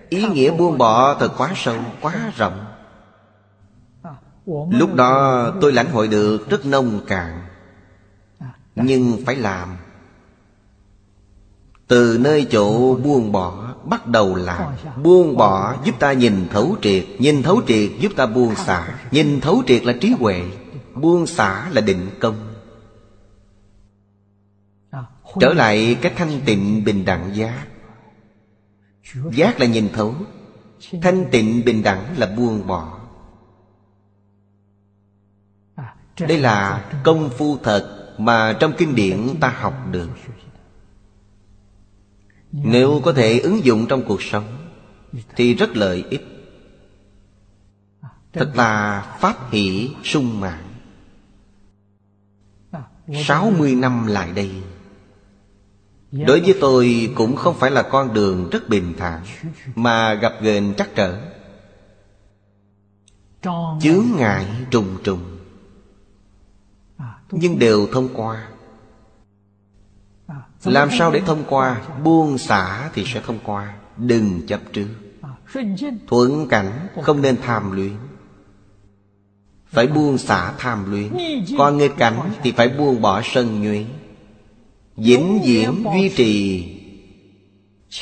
Ý 0.09 0.29
nghĩa 0.29 0.51
buông 0.57 0.79
bỏ 0.79 1.15
thật 1.15 1.33
quá 1.39 1.53
sâu, 1.57 1.77
quá 2.01 2.33
rộng. 2.37 2.65
Lúc 4.71 4.95
đó 4.95 5.53
tôi 5.61 5.73
lãnh 5.73 5.91
hội 5.91 6.09
được 6.09 6.51
rất 6.51 6.67
nông 6.67 7.01
cạn. 7.07 7.47
Nhưng 8.75 9.19
phải 9.27 9.37
làm 9.37 9.77
từ 11.89 12.19
nơi 12.21 12.47
chỗ 12.51 12.97
buông 12.97 13.33
bỏ, 13.33 13.63
Bắt 13.85 14.07
đầu 14.07 14.35
làm 14.35 14.75
Buông 15.03 15.37
bỏ 15.37 15.77
giúp 15.85 15.95
ta 15.99 16.13
nhìn 16.13 16.49
thấu 16.51 16.77
triệt, 16.83 17.05
Nhìn 17.19 17.43
thấu 17.43 17.63
triệt 17.67 17.91
giúp 18.01 18.13
ta 18.17 18.27
buông 18.27 18.55
xả, 18.55 18.99
Nhìn 19.11 19.41
thấu 19.41 19.63
triệt 19.67 19.85
là 19.85 19.93
trí 20.01 20.11
huệ, 20.11 20.43
Buông 20.95 21.27
xả 21.27 21.71
là 21.71 21.81
định 21.81 22.11
công. 22.21 22.55
Trở 25.41 25.53
lại 25.53 25.99
cái 26.03 26.13
thanh 26.17 26.41
tịnh 26.45 26.85
bình 26.85 27.05
đẳng 27.05 27.37
giác. 27.37 27.67
Giác 29.33 29.61
là 29.61 29.67
nhìn 29.67 29.89
thấu, 29.93 30.15
Thanh 31.03 31.25
tịnh 31.31 31.65
bình 31.65 31.83
đẳng 31.83 32.19
là 32.19 32.27
buông 32.27 32.67
bỏ. 32.67 32.99
Đây 36.21 36.39
là 36.39 36.85
công 37.05 37.31
phu 37.39 37.59
thật 37.63 38.15
Mà 38.19 38.57
trong 38.61 38.73
kinh 38.79 38.95
điển 38.95 39.35
ta 39.41 39.49
học 39.49 39.75
được 39.91 40.09
nếu 42.65 43.01
có 43.05 43.13
thể 43.13 43.39
ứng 43.39 43.65
dụng 43.65 43.87
trong 43.89 44.03
cuộc 44.05 44.23
sống 44.23 44.45
Thì 45.37 45.55
rất 45.55 45.77
lợi 45.77 46.05
ích. 46.11 46.27
Thật 48.33 48.53
là 48.55 49.03
pháp 49.21 49.53
hỷ 49.53 49.91
sung 50.05 50.41
mãn. 50.41 50.63
Sáu 53.25 53.53
mươi 53.59 53.75
năm 53.75 54.07
lại 54.07 54.33
đây 54.33 54.51
Đối 56.13 56.41
với 56.41 56.55
tôi 56.61 57.13
cũng 57.17 57.37
không 57.37 57.57
phải 57.59 57.71
là 57.71 57.83
con 57.83 58.15
đường 58.15 58.51
rất 58.51 58.69
bình 58.69 58.95
thản 58.99 59.23
Mà 59.75 60.15
gặp 60.15 60.33
ghềnh 60.43 60.75
trắc 60.75 60.89
trở. 60.95 61.19
Chướng 63.81 64.05
ngại 64.17 64.47
trùng 64.71 64.97
trùng 65.05 65.39
Nhưng 67.31 67.59
đều 67.59 67.87
thông 67.93 68.09
qua 68.15 68.49
làm 70.67 70.89
sao 70.99 71.11
để 71.13 71.21
thông 71.21 71.45
qua? 71.49 71.83
Buông 72.05 72.39
xả 72.39 72.91
thì 72.95 73.05
sẽ 73.05 73.21
thông 73.27 73.39
qua. 73.45 73.75
Đừng 73.97 74.47
chấp 74.47 74.61
trước. 74.73 74.87
Thuận 76.07 76.49
cảnh 76.49 76.89
không 77.03 77.23
nên 77.23 77.37
tham 77.43 77.73
luyện 77.73 77.93
Phải 79.67 79.87
buông 79.87 80.19
xả 80.19 80.53
tham 80.59 80.91
luyến. 80.91 81.13
Còn 81.59 81.79
nghịch 81.79 81.93
cảnh 81.99 82.31
thì 82.43 82.53
phải 82.53 82.69
buông 82.69 83.01
bỏ 83.01 83.23
sân 83.25 83.63
nhuế 83.63 83.85
Vĩnh 84.97 85.41
viễn 85.45 85.85
duy 85.95 86.09
trì 86.09 86.65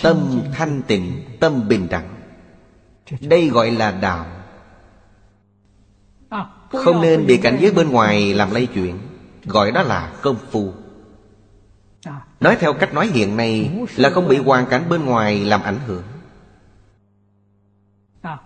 Tâm 0.02 0.40
thanh 0.52 0.82
tịnh 0.82 1.22
Tâm 1.40 1.68
bình 1.68 1.86
đẳng. 1.90 2.14
Đây 3.20 3.48
gọi 3.48 3.70
là 3.70 3.90
đạo. 3.90 4.26
Không 6.72 7.02
nên 7.02 7.26
bị 7.26 7.36
cảnh 7.36 7.58
giới 7.60 7.72
bên 7.72 7.90
ngoài 7.90 8.34
làm 8.34 8.50
lây 8.50 8.66
chuyển. 8.66 8.98
Gọi 9.44 9.72
đó 9.72 9.82
là 9.82 10.12
công 10.22 10.36
phu 10.50 10.72
Nói 12.40 12.56
theo 12.60 12.72
cách 12.72 12.94
nói 12.94 13.06
hiện 13.06 13.36
nay 13.36 13.70
Là 13.96 14.10
không 14.10 14.28
bị 14.28 14.36
hoàn 14.36 14.66
cảnh 14.66 14.88
bên 14.88 15.04
ngoài 15.04 15.44
làm 15.44 15.62
ảnh 15.62 15.78
hưởng. 15.86 16.02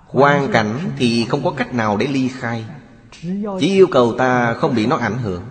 Hoàn 0.06 0.52
cảnh 0.52 0.78
thì 0.96 1.24
không 1.24 1.44
có 1.44 1.50
cách 1.50 1.74
nào 1.74 1.96
để 1.96 2.06
ly 2.06 2.28
khai. 2.28 2.64
Chỉ 3.60 3.68
yêu 3.68 3.86
cầu 3.90 4.14
ta 4.18 4.54
không 4.54 4.74
bị 4.74 4.86
nó 4.86 4.96
ảnh 4.96 5.18
hưởng. 5.18 5.42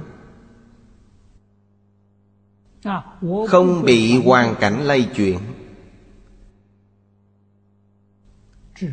Không 3.47 3.83
bị 3.83 4.21
hoàn 4.21 4.55
cảnh 4.55 4.81
lây 4.81 5.03
chuyển. 5.15 5.39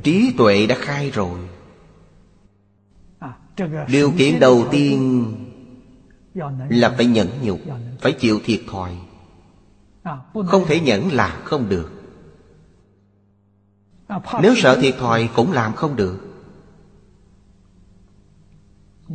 Trí 0.02 0.34
tuệ 0.38 0.66
đã 0.66 0.76
khai 0.78 1.10
rồi. 1.10 1.38
Điều 3.88 4.12
kiện 4.18 4.40
đầu 4.40 4.68
tiên 4.70 5.24
Là 6.68 6.94
phải 6.96 7.06
nhẫn 7.06 7.28
nhục, 7.42 7.60
Phải 8.00 8.12
chịu 8.12 8.40
thiệt 8.44 8.60
thòi. 8.70 8.96
Không 10.46 10.64
thể 10.66 10.80
nhẫn 10.80 11.12
là 11.12 11.40
không 11.44 11.68
được. 11.68 11.90
Nếu 14.42 14.54
sợ 14.56 14.78
thiệt 14.80 14.94
thòi 14.98 15.28
cũng 15.36 15.52
làm 15.52 15.74
không 15.74 15.96
được. 15.96 16.18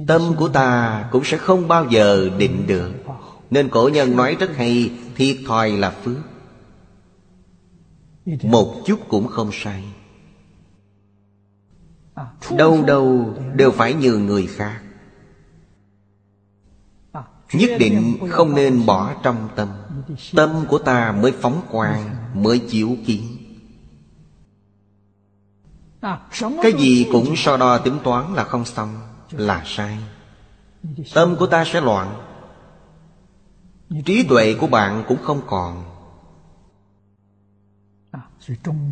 Tâm 0.08 0.22
của 0.38 0.48
ta 0.50 1.04
cũng 1.12 1.24
sẽ 1.24 1.38
không 1.38 1.68
bao 1.68 1.86
giờ 1.90 2.30
định 2.38 2.68
được. 2.68 2.92
Nên 3.50 3.70
cổ 3.70 3.90
nhân 3.94 4.16
nói 4.16 4.38
rất 4.40 4.56
hay 4.56 4.92
Thiệt 5.16 5.38
thòi 5.48 5.72
là 5.72 5.92
phước. 5.92 6.18
Một 8.44 8.76
chút 8.86 9.00
cũng 9.10 9.28
không 9.28 9.50
sai. 9.54 9.84
Đâu 12.58 12.84
đâu 12.88 13.34
đều 13.56 13.72
phải 13.72 13.94
nhường 13.94 14.26
người 14.26 14.48
khác. 14.48 14.82
Nhất 17.54 17.70
định 17.80 18.18
không 18.30 18.56
nên 18.56 18.86
bỏ 18.86 19.14
trong 19.24 19.50
tâm 19.56 19.68
Tâm 20.36 20.66
của 20.70 20.80
ta 20.80 21.12
mới 21.12 21.32
phóng 21.32 21.62
quang, 21.72 22.16
Mới 22.34 22.60
chiếu 22.60 22.97
kiến 23.05 23.38
Cái 26.62 26.74
gì 26.78 27.07
cũng 27.12 27.36
so 27.36 27.57
đo 27.57 27.78
tính 27.78 27.99
toán 28.03 28.34
là 28.34 28.43
không 28.43 28.66
xong, 28.66 29.01
Là 29.32 29.64
sai. 29.66 29.97
Tâm 31.14 31.36
của 31.39 31.47
ta 31.47 31.66
sẽ 31.66 31.82
loạn. 31.82 32.16
Trí 34.05 34.24
tuệ 34.24 34.53
của 34.53 34.68
bạn 34.68 35.03
cũng 35.07 35.18
không 35.24 35.41
còn. 35.47 35.84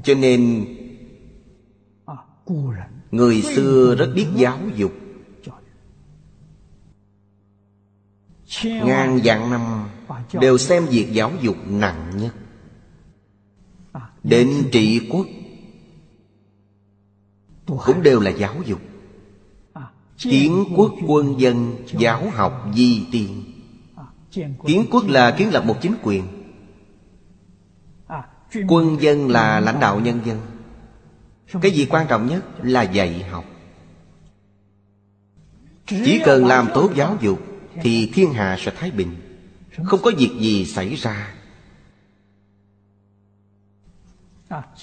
Cho 0.03 0.13
nên, 0.13 0.65
Người 3.11 3.41
xưa 3.41 3.95
rất 3.95 4.11
biết 4.15 4.28
giáo 4.36 4.59
dục. 4.76 4.91
Ngàn 8.63 9.20
vạn 9.24 9.51
năm 9.51 9.88
Đều 10.34 10.57
xem 10.57 10.86
việc 10.86 11.07
giáo 11.11 11.32
dục 11.41 11.55
nặng 11.67 12.11
nhất. 12.17 12.36
Đến 14.23 14.69
trị 14.71 15.07
quốc 15.11 15.28
Cũng 17.65 18.03
đều 18.03 18.19
là 18.19 18.32
giáo 18.32 18.55
dục. 18.65 18.80
Kiến 20.17 20.65
quốc 20.75 20.93
quân 21.07 21.39
dân 21.39 21.75
Giáo 21.97 22.30
học 22.30 22.65
di 22.75 23.05
tiên. 23.11 23.43
Kiến 24.65 24.86
quốc 24.91 25.03
là 25.07 25.32
kiến 25.32 25.49
lập 25.53 25.65
một 25.65 25.78
chính 25.82 25.95
quyền. 26.03 26.23
Quân 28.67 28.97
dân 29.01 29.30
là 29.30 29.59
lãnh 29.59 29.80
đạo 29.80 29.99
nhân 29.99 30.19
dân. 30.25 30.39
Cái 31.61 31.71
gì 31.71 31.88
quan 31.89 32.07
trọng 32.07 32.28
nhất 32.28 32.45
là 32.63 32.82
dạy 32.82 33.23
học. 33.23 33.45
Chỉ 35.88 36.21
cần 36.25 36.45
làm 36.45 36.67
tốt 36.73 36.91
giáo 36.95 37.17
dục 37.21 37.39
Thì 37.82 38.11
thiên 38.13 38.34
hạ 38.34 38.57
sẽ 38.59 38.71
thái 38.71 38.91
bình 38.91 39.26
không 39.86 40.01
có 40.01 40.11
việc 40.17 40.32
gì 40.39 40.65
xảy 40.65 40.95
ra. 40.95 41.34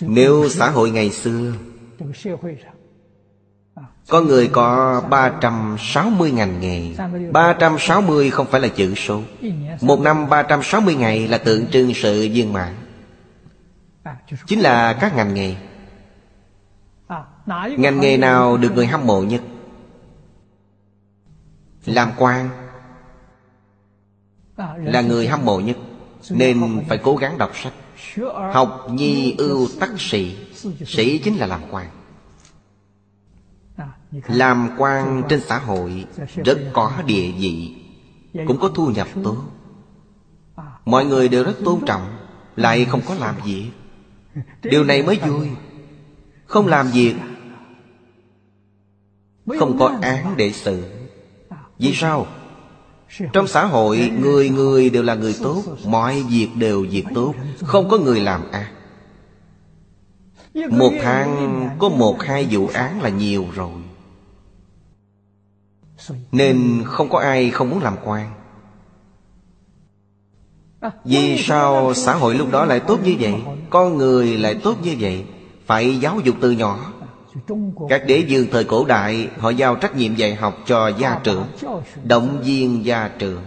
Nếu 0.00 0.48
xã 0.48 0.70
hội 0.70 0.90
ngày 0.90 1.10
xưa, 1.10 1.52
Có 4.08 4.20
người 4.20 4.48
có 4.48 5.00
360 5.10 6.30
ngành 6.30 6.60
nghề 6.60 6.94
360 7.32 8.30
không 8.30 8.46
phải 8.46 8.60
là 8.60 8.68
chữ 8.68 8.94
số. 8.94 9.22
Một 9.80 10.00
năm 10.00 10.28
360 10.28 10.94
ngày 10.94 11.28
là 11.28 11.38
tượng 11.38 11.66
trưng 11.66 11.94
sự 11.94 12.28
viên 12.32 12.52
mãn. 12.52 12.74
Chính 14.46 14.60
là 14.60 14.92
các 15.00 15.16
ngành 15.16 15.34
nghề. 15.34 15.56
Ngành 17.78 18.00
nghề 18.00 18.16
nào 18.16 18.56
được 18.56 18.72
người 18.74 18.86
hâm 18.86 19.06
mộ 19.06 19.22
nhất? 19.22 19.42
Làm 21.84 22.10
quan. 22.16 22.63
Là 24.56 25.00
người 25.00 25.28
hâm 25.28 25.44
mộ 25.44 25.60
nhất. 25.60 25.76
Nên 26.30 26.84
phải 26.88 26.98
cố 26.98 27.16
gắng 27.16 27.38
đọc 27.38 27.50
sách. 27.54 27.72
Học 28.52 28.86
nhi 28.90 29.34
ưu 29.38 29.68
tắc 29.80 29.90
sĩ. 29.98 30.36
Sĩ 30.86 31.18
chính 31.18 31.36
là 31.36 31.46
làm 31.46 31.60
quan. 31.70 31.86
Làm 34.26 34.70
quan 34.78 35.22
trên 35.28 35.40
xã 35.40 35.58
hội 35.58 36.04
Rất 36.44 36.58
có 36.72 36.92
địa 37.06 37.30
vị 37.30 37.76
Cũng 38.46 38.58
có 38.60 38.68
thu 38.74 38.86
nhập 38.86 39.08
tốt. 39.24 39.36
Mọi 40.84 41.04
người 41.04 41.28
đều 41.28 41.44
rất 41.44 41.54
tôn 41.64 41.80
trọng 41.86 42.16
Lại 42.56 42.84
không 42.84 43.00
có 43.08 43.14
làm 43.14 43.34
gì. 43.44 43.70
Điều 44.62 44.84
này 44.84 45.02
mới 45.02 45.18
vui. 45.18 45.48
Không 46.46 46.66
làm 46.66 46.90
việc 46.90 47.14
không 49.58 49.78
có 49.78 49.98
án 50.02 50.34
để 50.36 50.52
xử. 50.52 50.82
Vì 51.78 51.94
sao? 51.94 52.26
Trong 53.32 53.46
xã 53.46 53.64
hội 53.64 54.12
người 54.18 54.50
người 54.50 54.90
đều 54.90 55.02
là 55.02 55.14
người 55.14 55.34
tốt 55.42 55.62
Mọi 55.86 56.22
việc 56.22 56.48
đều 56.56 56.86
việc 56.90 57.04
tốt 57.14 57.34
Không 57.62 57.88
có 57.88 57.98
người 57.98 58.20
làm 58.20 58.50
ác. 58.50 58.70
Một 60.70 60.92
tháng 61.02 61.68
có 61.78 61.88
một 61.88 62.22
hai 62.22 62.46
vụ 62.50 62.68
án 62.74 63.02
là 63.02 63.08
nhiều 63.08 63.46
rồi. 63.54 63.70
Nên 66.32 66.82
không 66.84 67.08
có 67.08 67.18
ai 67.18 67.50
không 67.50 67.70
muốn 67.70 67.82
làm 67.82 67.96
quan. 68.04 68.30
Vì 71.04 71.38
sao 71.38 71.94
xã 71.94 72.14
hội 72.14 72.34
lúc 72.34 72.50
đó 72.52 72.64
lại 72.64 72.80
tốt 72.80 72.98
như 73.04 73.16
vậy? 73.20 73.34
Con 73.70 73.98
người 73.98 74.38
lại 74.38 74.54
tốt 74.54 74.76
như 74.82 74.96
vậy? 75.00 75.24
Phải 75.66 75.96
giáo 75.96 76.20
dục 76.24 76.36
từ 76.40 76.50
nhỏ 76.50 76.92
các 77.88 78.06
đế 78.06 78.18
dương 78.18 78.46
thời 78.52 78.64
cổ 78.64 78.84
đại 78.84 79.28
Họ 79.38 79.50
giao 79.50 79.76
trách 79.76 79.96
nhiệm 79.96 80.14
dạy 80.14 80.34
học 80.34 80.58
cho 80.66 80.88
gia 80.88 81.20
trưởng 81.24 81.46
Động 82.04 82.42
viên 82.44 82.84
gia 82.84 83.08
trưởng 83.18 83.42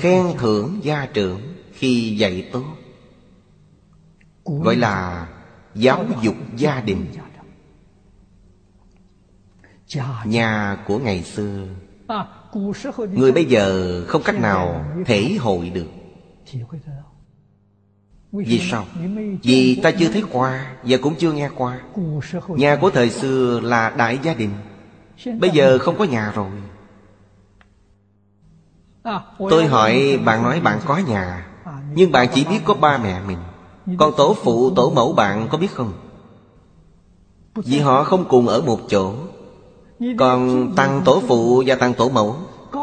Khen 0.00 0.26
thưởng 0.38 0.80
gia 0.82 1.06
trưởng 1.06 1.40
Khi 1.72 2.16
dạy 2.16 2.48
tốt. 2.52 2.64
Gọi 4.44 4.76
là 4.76 5.28
giáo 5.74 6.04
dục 6.22 6.34
gia 6.56 6.80
đình. 6.80 7.06
Nhà 10.24 10.78
của 10.86 10.98
ngày 10.98 11.22
xưa. 11.22 11.66
Người 13.12 13.32
bây 13.32 13.44
giờ 13.44 14.02
không 14.08 14.22
cách 14.22 14.40
nào 14.40 14.84
thể 15.06 15.36
hội 15.40 15.70
được 15.70 15.86
vì 18.46 18.60
sao? 18.70 18.84
Vì 19.42 19.80
ta 19.82 19.90
chưa 19.90 20.08
thấy 20.08 20.22
qua 20.32 20.72
Và 20.82 20.96
cũng 21.02 21.14
chưa 21.14 21.32
nghe 21.32 21.50
qua. 21.56 21.80
Nhà 22.48 22.76
của 22.76 22.90
thời 22.90 23.10
xưa 23.10 23.60
là 23.60 23.90
đại 23.90 24.18
gia 24.22 24.34
đình. 24.34 24.50
Bây 25.40 25.50
giờ 25.50 25.78
không 25.78 25.98
có 25.98 26.04
nhà 26.04 26.32
rồi. 26.34 26.50
Tôi 29.50 29.66
hỏi 29.66 30.18
bạn 30.24 30.42
nói 30.42 30.60
bạn 30.60 30.78
có 30.86 30.96
nhà 30.96 31.46
Nhưng 31.94 32.12
bạn 32.12 32.28
chỉ 32.34 32.44
biết 32.44 32.60
có 32.64 32.74
ba 32.74 32.98
mẹ 32.98 33.20
mình. 33.26 33.38
Còn 33.98 34.12
tổ 34.16 34.36
phụ 34.42 34.70
tổ 34.70 34.90
mẫu 34.90 35.12
bạn 35.12 35.48
có 35.50 35.58
biết 35.58 35.70
không? 35.72 35.92
Vì 37.54 37.78
họ 37.78 38.04
không 38.04 38.24
cùng 38.28 38.48
ở 38.48 38.60
một 38.60 38.80
chỗ. 38.88 39.14
Còn 40.18 40.72
tăng 40.76 41.02
tổ 41.04 41.22
phụ 41.28 41.62
và 41.66 41.74
tăng 41.74 41.94
tổ 41.94 42.08
mẫu. 42.08 42.36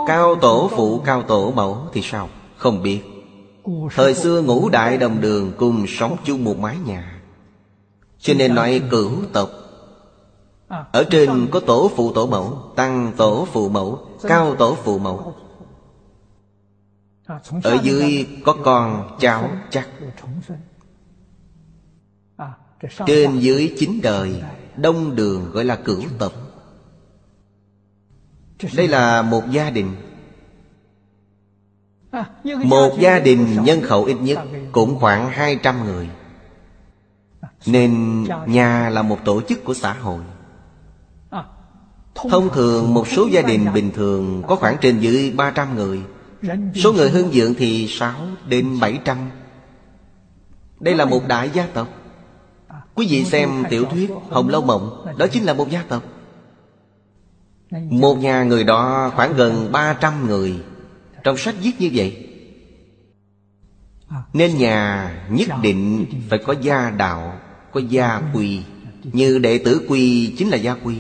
Cao 0.08 0.36
tổ 0.36 0.70
phụ 0.76 1.01
cao 1.06 1.22
tổ 1.22 1.51
mẫu 1.51 1.78
thì 1.93 2.01
sao? 2.01 2.30
Không 2.58 2.84
biết 2.84 3.12
Thời 3.91 4.14
xưa 4.14 4.41
ngũ 4.41 4.70
đại 4.70 4.97
đồng 4.97 5.22
đường 5.22 5.51
cùng 5.57 5.86
sống 5.88 6.18
chung 6.26 6.43
một 6.43 6.57
mái 6.57 6.78
nhà. 6.86 7.22
Cho 8.20 8.34
nên 8.34 8.55
nói 8.55 8.82
cửu 8.91 9.11
tộc. 9.34 9.49
Ở 10.91 11.03
trên 11.09 11.47
có 11.51 11.59
tổ 11.59 11.91
phụ 11.95 12.14
tổ 12.14 12.28
mẫu, 12.28 12.72
Tăng 12.76 13.11
tổ 13.18 13.47
phụ 13.51 13.70
mẫu, 13.70 14.07
Cao 14.22 14.55
tổ 14.55 14.76
phụ 14.84 14.99
mẫu. 14.99 15.36
Ở 17.64 17.78
dưới 17.84 18.28
có 18.45 18.55
con, 18.64 19.18
cháu 19.20 19.49
chắc. 19.70 19.89
Trên 23.05 23.39
dưới 23.39 23.74
chín 23.78 23.99
đời, 24.03 24.43
Đông 24.78 25.16
đường 25.16 25.51
gọi 25.51 25.66
là 25.66 25.76
cửu 25.76 26.01
tộc. 26.18 26.34
Đây 28.76 28.88
là 28.88 29.22
một 29.22 29.43
gia 29.51 29.70
đình. 29.70 29.95
Một 32.64 32.99
gia 32.99 33.20
đình 33.20 33.64
nhân 33.64 33.82
khẩu 33.82 34.03
ít 34.03 34.14
nhất 34.14 34.39
Cũng 34.72 34.99
khoảng 34.99 35.30
200 35.30 35.86
người. 35.86 36.09
Nên 37.66 38.24
nhà 38.45 38.89
là 38.89 39.01
một 39.01 39.18
tổ 39.26 39.41
chức 39.41 39.64
của 39.64 39.74
xã 39.74 39.93
hội. 39.93 40.20
Thông 42.16 42.49
thường 42.49 42.93
một 42.93 43.07
số 43.07 43.28
gia 43.32 43.41
đình 43.41 43.74
bình 43.74 43.91
thường 43.91 44.43
Có 44.47 44.55
khoảng 44.55 44.78
trên 44.82 44.99
dưới 44.99 45.34
300 45.36 45.76
người. 45.76 46.01
Số 46.76 46.93
người 46.93 47.09
hương 47.09 47.32
dưỡng 47.32 47.53
thì 47.53 47.88
6 47.88 48.14
đến 48.47 48.80
700 48.80 49.18
Đây 50.80 50.95
là 50.95 51.05
một 51.05 51.28
đại 51.28 51.49
gia 51.53 51.66
tộc. 51.66 51.88
Quý 52.95 53.07
vị 53.09 53.26
xem 53.26 53.64
tiểu 53.70 53.86
thuyết 53.86 54.11
Hồng 54.30 54.49
Lâu 54.49 54.61
Mộng 54.61 55.05
Đó 55.18 55.28
chính 55.28 55.43
là 55.43 55.53
một 55.53 55.70
gia 55.70 55.84
tộc. 55.88 56.03
Một 57.72 58.16
nhà 58.16 58.43
người 58.43 58.64
đó 58.64 59.11
khoảng 59.16 59.34
gần 59.36 59.72
300 59.72 60.28
người 60.28 60.59
trong 61.24 61.38
sách 61.38 61.55
viết 61.61 61.71
như 61.80 61.89
vậy, 61.93 62.30
Nên 64.34 64.57
nhà 64.57 65.09
nhất 65.30 65.49
định 65.61 66.05
phải 66.30 66.39
có 66.39 66.55
gia 66.61 66.89
đạo, 66.89 67.39
Có 67.71 67.82
gia 67.89 68.21
quy. 68.34 68.61
Như 69.03 69.39
đệ 69.39 69.57
tử 69.57 69.86
quy 69.89 70.36
chính 70.38 70.49
là 70.49 70.57
gia 70.57 70.74
quy. 70.74 70.95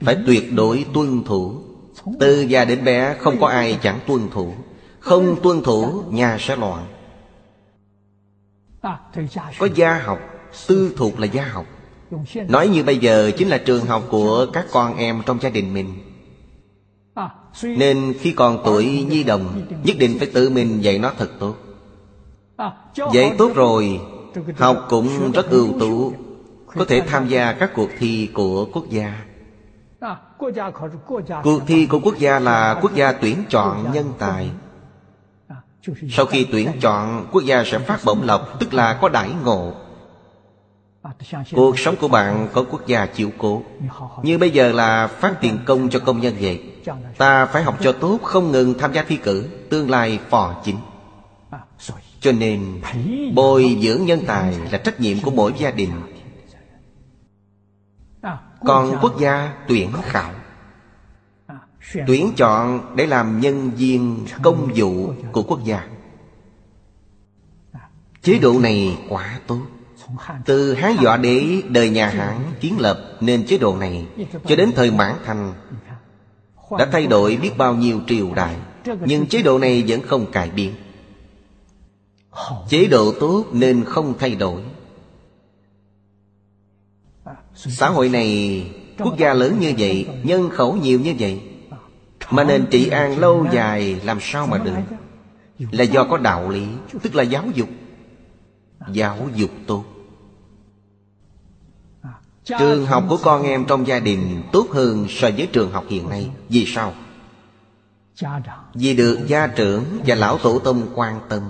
Phải 0.00 0.16
tuyệt 0.26 0.52
đối 0.52 0.86
tuân 0.94 1.24
thủ. 1.24 1.62
Từ 2.20 2.40
già 2.40 2.64
đến 2.64 2.84
bé 2.84 3.16
không 3.20 3.40
có 3.40 3.46
ai 3.46 3.78
chẳng 3.82 4.00
tuân 4.06 4.28
thủ. 4.30 4.54
Không 5.00 5.42
tuân 5.42 5.62
thủ, 5.62 6.02
nhà 6.10 6.36
sẽ 6.40 6.56
loạn. 6.56 6.86
Có 9.58 9.68
gia 9.74 9.98
học, 9.98 10.18
Tư 10.66 10.94
thuộc 10.96 11.20
là 11.20 11.26
gia 11.26 11.44
học. 11.44 11.66
Nói 12.48 12.68
như 12.68 12.84
bây 12.84 12.98
giờ 12.98 13.30
chính 13.38 13.48
là 13.48 13.58
trường 13.58 13.86
học 13.86 14.02
của 14.10 14.46
các 14.52 14.66
con 14.72 14.96
em 14.96 15.22
trong 15.26 15.38
gia 15.40 15.50
đình 15.50 15.74
mình. 15.74 15.94
Nên 17.62 18.14
khi 18.20 18.32
còn 18.32 18.62
tuổi 18.64 19.06
nhi 19.10 19.24
đồng, 19.24 19.62
Nhất 19.84 19.96
định 19.98 20.16
phải 20.18 20.30
tự 20.34 20.50
mình 20.50 20.80
dạy 20.80 20.98
nó 20.98 21.12
thật 21.18 21.30
tốt. 21.38 21.54
Dạy 23.12 23.34
tốt 23.38 23.52
rồi, 23.54 24.00
Học 24.56 24.86
cũng 24.88 25.32
rất 25.32 25.50
ưu 25.50 25.68
tú, 25.80 26.12
Có 26.66 26.84
thể 26.84 27.00
tham 27.00 27.28
gia 27.28 27.52
các 27.52 27.70
cuộc 27.74 27.88
thi 27.98 28.28
của 28.34 28.66
quốc 28.72 28.84
gia. 28.90 29.24
Cuộc 31.42 31.60
thi 31.66 31.86
của 31.86 32.00
quốc 32.00 32.18
gia 32.18 32.38
là 32.38 32.78
quốc 32.82 32.94
gia 32.94 33.12
tuyển 33.12 33.44
chọn 33.48 33.92
nhân 33.92 34.12
tài. 34.18 34.50
Sau 36.10 36.26
khi 36.26 36.46
tuyển 36.52 36.70
chọn, 36.80 37.26
Quốc 37.32 37.42
gia 37.44 37.64
sẽ 37.64 37.78
phát 37.78 38.00
bổng 38.04 38.22
lộc, 38.22 38.60
Tức 38.60 38.74
là 38.74 38.98
có 39.00 39.08
đãi 39.08 39.30
ngộ. 39.44 39.72
Cuộc 41.52 41.78
sống 41.78 41.96
của 42.00 42.08
bạn 42.08 42.48
có 42.52 42.64
quốc 42.70 42.86
gia 42.86 43.06
chịu 43.06 43.30
cố. 43.38 43.62
Như 44.22 44.38
bây 44.38 44.50
giờ 44.50 44.72
là 44.72 45.06
phát 45.06 45.40
tiền 45.40 45.58
công 45.64 45.90
cho 45.90 45.98
công 45.98 46.20
nhân 46.20 46.34
vậy 46.40 46.62
Ta 47.18 47.46
phải 47.46 47.62
học 47.62 47.78
cho 47.80 47.92
tốt 47.92 48.18
Không 48.22 48.52
ngừng 48.52 48.74
tham 48.78 48.92
gia 48.92 49.02
thi 49.02 49.16
cử 49.16 49.48
Tương 49.70 49.90
lai 49.90 50.18
phò 50.30 50.62
chính. 50.64 50.76
Cho 52.20 52.32
nên 52.32 52.80
Bồi 53.34 53.78
dưỡng 53.82 54.04
nhân 54.04 54.20
tài 54.26 54.58
Là 54.70 54.78
trách 54.78 55.00
nhiệm 55.00 55.20
của 55.20 55.30
mỗi 55.30 55.52
gia 55.58 55.70
đình. 55.70 55.90
Còn 58.64 58.98
quốc 59.00 59.20
gia 59.20 59.52
tuyển 59.68 59.90
khảo. 60.02 60.30
Tuyển 62.06 62.32
chọn 62.36 62.96
để 62.96 63.06
làm 63.06 63.40
nhân 63.40 63.70
viên 63.70 64.26
công 64.42 64.70
vụ 64.74 65.12
của 65.32 65.42
quốc 65.42 65.64
gia. 65.64 65.88
Chế 68.22 68.38
độ 68.38 68.60
này 68.60 68.98
quá 69.08 69.40
tốt 69.46 69.60
từ 70.44 70.74
Hán 70.74 70.96
Dọa 71.02 71.16
Đế 71.16 71.62
đời 71.68 71.90
nhà 71.90 72.08
Hán 72.08 72.40
kiến 72.60 72.74
lập 72.78 73.00
nên 73.20 73.46
chế 73.46 73.58
độ 73.58 73.76
này 73.76 74.06
Cho 74.46 74.56
đến 74.56 74.72
thời 74.76 74.90
Mãn 74.90 75.14
Thành 75.24 75.52
Đã 76.78 76.86
thay 76.92 77.06
đổi 77.06 77.36
biết 77.36 77.50
bao 77.58 77.74
nhiêu 77.74 78.00
triều 78.06 78.34
đại 78.34 78.56
Nhưng 79.04 79.26
chế 79.26 79.42
độ 79.42 79.58
này 79.58 79.84
vẫn 79.88 80.00
không 80.02 80.32
cải 80.32 80.50
biến. 80.50 80.74
Chế 82.68 82.86
độ 82.86 83.12
tốt 83.20 83.44
nên 83.52 83.84
không 83.84 84.14
thay 84.18 84.34
đổi. 84.34 84.62
Xã 87.54 87.88
hội 87.88 88.08
này 88.08 88.62
Quốc 88.98 89.18
gia 89.18 89.34
lớn 89.34 89.56
như 89.60 89.72
vậy 89.78 90.06
Nhân 90.22 90.50
khẩu 90.50 90.76
nhiều 90.76 91.00
như 91.00 91.14
vậy 91.18 91.40
Mà 92.30 92.44
nền 92.44 92.66
trị 92.70 92.88
an 92.88 93.18
lâu 93.18 93.46
dài 93.52 94.00
Làm 94.04 94.18
sao 94.20 94.46
mà 94.46 94.58
được? 94.58 94.96
Là 95.70 95.84
do 95.84 96.04
có 96.04 96.16
đạo 96.16 96.50
lý 96.50 96.66
Tức 97.02 97.14
là 97.14 97.22
giáo 97.22 97.44
dục. 97.54 97.68
Giáo 98.92 99.28
dục 99.34 99.50
tốt 99.66 99.84
Trường 102.44 102.86
học 102.86 103.04
của 103.08 103.18
con 103.22 103.42
em 103.42 103.64
trong 103.64 103.86
gia 103.86 104.00
đình 104.00 104.42
tốt 104.52 104.66
hơn 104.70 105.06
so 105.08 105.28
với 105.36 105.48
trường 105.52 105.72
học 105.72 105.84
hiện 105.88 106.08
nay. 106.08 106.30
Vì 106.48 106.66
sao? 106.66 106.94
Vì 108.74 108.94
được 108.94 109.18
gia 109.26 109.46
trưởng 109.46 109.84
và 110.06 110.14
lão 110.14 110.38
tổ 110.38 110.58
tông 110.58 110.86
quan 110.94 111.20
tâm. 111.28 111.42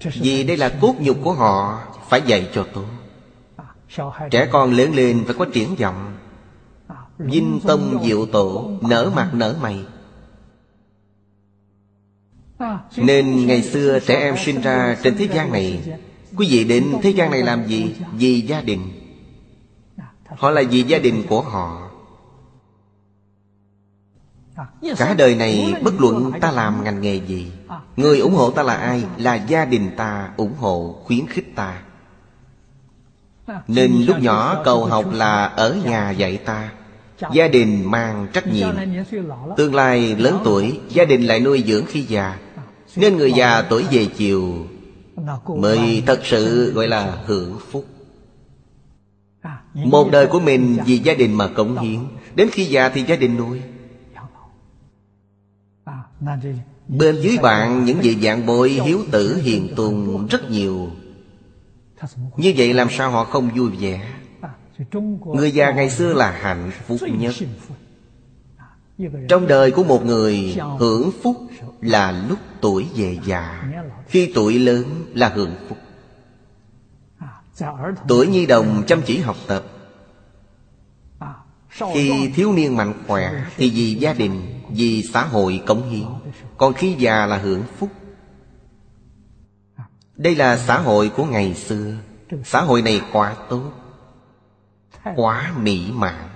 Vì 0.00 0.44
đây 0.44 0.56
là 0.56 0.68
cốt 0.80 0.94
nhục 0.98 1.16
của 1.22 1.32
họ, 1.32 1.82
Phải 2.08 2.22
dạy 2.26 2.50
cho 2.54 2.66
tốt. 2.74 2.84
Trẻ 4.30 4.48
con 4.52 4.72
lớn 4.72 4.94
lên 4.94 5.24
phải 5.26 5.34
có 5.38 5.46
triển 5.52 5.74
vọng. 5.74 6.16
Vinh 7.18 7.60
tông 7.66 8.04
diệu 8.04 8.26
tổ, 8.26 8.70
Nở 8.80 9.10
mặt 9.16 9.30
nở 9.32 9.54
mày. 9.62 9.84
Nên 12.96 13.46
ngày 13.46 13.62
xưa 13.62 13.98
trẻ 14.06 14.20
em 14.20 14.34
sinh 14.44 14.60
ra 14.60 14.96
trên 15.02 15.16
thế 15.16 15.28
gian 15.34 15.52
này 15.52 15.98
Quý 16.36 16.46
vị 16.50 16.64
đến 16.64 16.96
thế 17.02 17.10
gian 17.10 17.30
này 17.30 17.42
làm 17.42 17.66
gì? 17.66 17.94
Vì 18.12 18.40
gia 18.40 18.60
đình. 18.60 18.80
Họ 20.28 20.50
là 20.50 20.62
vì 20.70 20.82
gia 20.82 20.98
đình 20.98 21.22
của 21.28 21.42
họ. 21.42 21.90
Cả 24.96 25.14
đời 25.14 25.34
này 25.34 25.74
bất 25.82 26.00
luận 26.00 26.32
ta 26.40 26.50
làm 26.50 26.84
ngành 26.84 27.00
nghề 27.00 27.14
gì 27.14 27.52
Người 27.96 28.18
ủng 28.18 28.34
hộ 28.34 28.50
ta 28.50 28.62
là 28.62 28.74
ai? 28.74 29.04
Là 29.16 29.34
gia 29.34 29.64
đình 29.64 29.90
ta 29.96 30.30
ủng 30.36 30.54
hộ, 30.58 30.96
khuyến 31.04 31.26
khích 31.26 31.56
ta. 31.56 31.82
Nên 33.68 33.92
lúc 34.06 34.16
nhỏ 34.20 34.62
cầu 34.64 34.84
học 34.84 35.04
là 35.12 35.44
ở 35.44 35.78
nhà 35.84 36.10
dạy 36.10 36.36
ta. 36.36 36.72
Gia 37.32 37.48
đình 37.48 37.90
mang 37.90 38.26
trách 38.32 38.44
nhiệm. 38.52 38.76
Tương 39.56 39.74
lai 39.74 40.16
lớn 40.18 40.38
tuổi 40.44 40.80
Gia 40.88 41.04
đình 41.04 41.26
lại 41.26 41.40
nuôi 41.40 41.64
dưỡng 41.66 41.84
khi 41.86 42.02
già. 42.02 42.38
Nên 42.96 43.16
người 43.16 43.32
già 43.32 43.62
tuổi 43.62 43.84
về 43.90 44.06
chiều 44.06 44.66
Mới 45.46 46.02
thật 46.06 46.20
sự 46.24 46.72
gọi 46.72 46.88
là 46.88 47.22
hưởng 47.26 47.58
phúc. 47.70 47.86
Một 49.74 50.08
đời 50.12 50.26
của 50.26 50.40
mình 50.40 50.78
vì 50.84 50.98
gia 50.98 51.14
đình 51.14 51.34
mà 51.34 51.48
cống 51.48 51.78
hiến. 51.78 52.00
Đến 52.34 52.48
khi 52.52 52.64
già 52.64 52.88
thì 52.88 53.02
gia 53.02 53.16
đình 53.16 53.36
nuôi. 53.36 53.60
Bên 56.88 57.16
dưới 57.20 57.38
bạn 57.38 57.84
những 57.84 58.00
vị 58.00 58.16
dạng 58.22 58.46
bội 58.46 58.70
hiếu 58.70 59.00
tử 59.10 59.36
hiền 59.36 59.68
tùng 59.76 60.26
rất 60.26 60.50
nhiều. 60.50 60.90
Như 62.36 62.54
vậy 62.56 62.74
làm 62.74 62.88
sao 62.90 63.10
họ 63.10 63.24
không 63.24 63.50
vui 63.56 63.70
vẻ? 63.70 64.12
Người 65.24 65.50
già 65.50 65.70
ngày 65.70 65.90
xưa 65.90 66.14
là 66.14 66.30
hạnh 66.30 66.70
phúc 66.86 66.98
nhất 67.18 67.34
trong 69.28 69.46
đời 69.46 69.70
của 69.70 69.84
một 69.84 70.04
người 70.04 70.56
hưởng 70.78 71.10
phúc 71.22 71.36
là 71.80 72.24
lúc 72.28 72.38
tuổi 72.60 72.86
về 72.94 73.18
già. 73.24 73.64
Khi 74.08 74.32
tuổi 74.34 74.58
lớn 74.58 74.84
là 75.14 75.28
hưởng 75.28 75.54
phúc. 75.68 75.78
Tuổi 78.08 78.26
nhi 78.26 78.46
đồng 78.46 78.82
chăm 78.86 79.02
chỉ 79.02 79.18
học 79.18 79.36
tập. 79.46 79.64
Khi 81.92 82.30
thiếu 82.34 82.52
niên 82.52 82.76
mạnh 82.76 82.94
khỏe 83.06 83.44
Thì 83.56 83.70
vì 83.70 83.94
gia 83.94 84.12
đình, 84.12 84.60
vì 84.70 85.02
xã 85.02 85.24
hội 85.24 85.62
cống 85.66 85.90
hiến. 85.90 86.06
Còn 86.56 86.72
khi 86.72 86.94
già 86.98 87.26
là 87.26 87.38
hưởng 87.38 87.62
phúc. 87.78 87.88
Đây 90.16 90.34
là 90.34 90.56
xã 90.56 90.78
hội 90.78 91.08
của 91.08 91.24
ngày 91.24 91.54
xưa. 91.54 91.94
Xã 92.44 92.60
hội 92.60 92.82
này 92.82 93.00
quá 93.12 93.36
tốt 93.48 93.72
Quá 95.16 95.52
mỹ 95.56 95.90
mãn. 95.92 96.28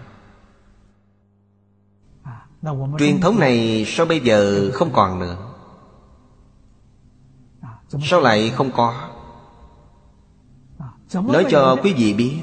Truyền 2.99 3.21
thống 3.21 3.41
này 3.41 3.85
sao 3.87 4.07
bây 4.07 4.21
giờ 4.21 4.71
không 4.75 4.93
còn 4.93 5.19
nữa? 5.19 5.37
Sao 8.03 8.21
lại 8.21 8.51
không 8.51 8.71
có? 8.73 9.09
Nói 11.13 11.47
cho 11.51 11.77
quý 11.83 11.93
vị 11.93 12.15
biết 12.15 12.37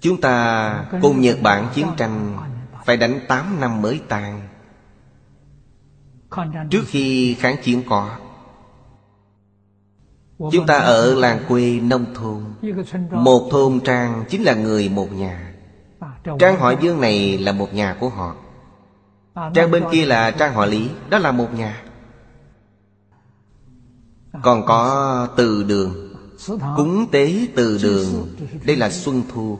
Chúng 0.00 0.20
ta 0.20 0.84
cùng 1.02 1.20
Nhật 1.20 1.38
Bản 1.42 1.68
chiến 1.74 1.86
tranh 1.96 2.38
Phải 2.84 2.96
đánh 2.96 3.20
8 3.28 3.60
năm 3.60 3.82
mới 3.82 4.00
tan. 4.08 4.48
Trước 6.70 6.82
khi 6.86 7.34
kháng 7.34 7.56
chiến 7.62 7.82
có 7.88 8.16
Chúng 10.38 10.66
ta 10.66 10.78
ở 10.78 11.14
làng 11.14 11.44
quê 11.48 11.80
nông 11.80 12.06
thôn. 12.14 12.44
Một 13.10 13.48
thôn 13.50 13.80
trang 13.80 14.24
chính 14.28 14.42
là 14.42 14.54
người 14.54 14.88
một 14.88 15.12
nhà. 15.12 15.54
Trang 16.38 16.58
họ 16.58 16.74
Dương 16.80 17.00
này 17.00 17.38
là 17.38 17.52
một 17.52 17.74
nhà 17.74 17.96
của 18.00 18.08
họ 18.08 18.36
Trang 19.34 19.70
bên 19.70 19.84
kia 19.92 20.06
là 20.06 20.30
trang 20.30 20.54
họ 20.54 20.66
Lý 20.66 20.88
Đó 21.10 21.18
là 21.18 21.32
một 21.32 21.54
nhà. 21.54 21.82
Còn 24.42 24.66
có 24.66 25.28
từ 25.36 25.62
đường 25.62 26.14
Cúng 26.76 27.06
tế 27.12 27.46
từ 27.56 27.78
đường 27.82 28.06
Đây 28.64 28.76
là 28.76 28.90
xuân 28.90 29.22
thu. 29.32 29.58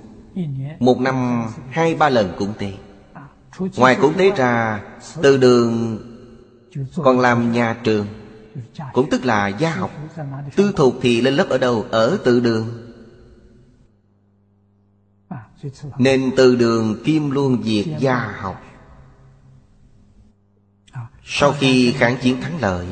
Một 0.79 1.01
năm 1.01 1.47
hai 1.71 1.95
ba 1.95 2.09
lần 2.09 2.33
cúng 2.39 2.53
tế. 2.59 2.73
Ngoài 3.77 3.97
cúng 4.01 4.13
tế 4.19 4.31
ra 4.31 4.83
Từ 5.23 5.37
đường 5.37 5.99
còn 6.97 7.21
làm 7.21 7.53
nhà 7.53 7.77
trường 7.85 8.07
Cũng 8.93 9.11
tức 9.11 9.25
là 9.25 9.49
gia 9.49 9.71
học. 9.75 9.91
Tư 10.57 10.73
thục 10.77 10.95
thì 11.03 11.21
lên 11.21 11.35
lớp 11.35 11.47
ở 11.49 11.59
đâu? 11.59 11.85
Ở 11.91 12.19
từ 12.25 12.41
đường. 12.41 12.69
Nên 15.99 16.31
từ 16.37 16.57
đường 16.57 17.03
kim 17.05 17.31
luôn 17.31 17.63
diệt 17.63 17.87
gia 17.99 18.17
học 18.17 18.63
sau 21.35 21.53
khi 21.53 21.93
kháng 21.93 22.17
chiến 22.23 22.41
thắng 22.41 22.61
lợi, 22.61 22.87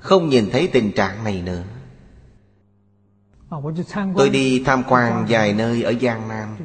Không 0.00 0.28
nhìn 0.28 0.50
thấy 0.52 0.68
tình 0.72 0.92
trạng 0.92 1.24
này 1.24 1.42
nữa. 1.42 1.62
Tôi 4.16 4.30
đi 4.30 4.62
tham 4.64 4.82
quan 4.88 5.26
vài 5.28 5.52
nơi 5.52 5.82
ở 5.82 5.94
Giang 6.02 6.28
Nam. 6.28 6.56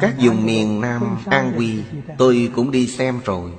Các 0.00 0.14
vùng 0.18 0.46
miền 0.46 0.80
Nam, 0.80 1.16
An 1.26 1.52
Huy 1.52 1.82
Tôi 2.18 2.50
cũng 2.54 2.70
đi 2.70 2.86
xem 2.86 3.20
rồi. 3.24 3.50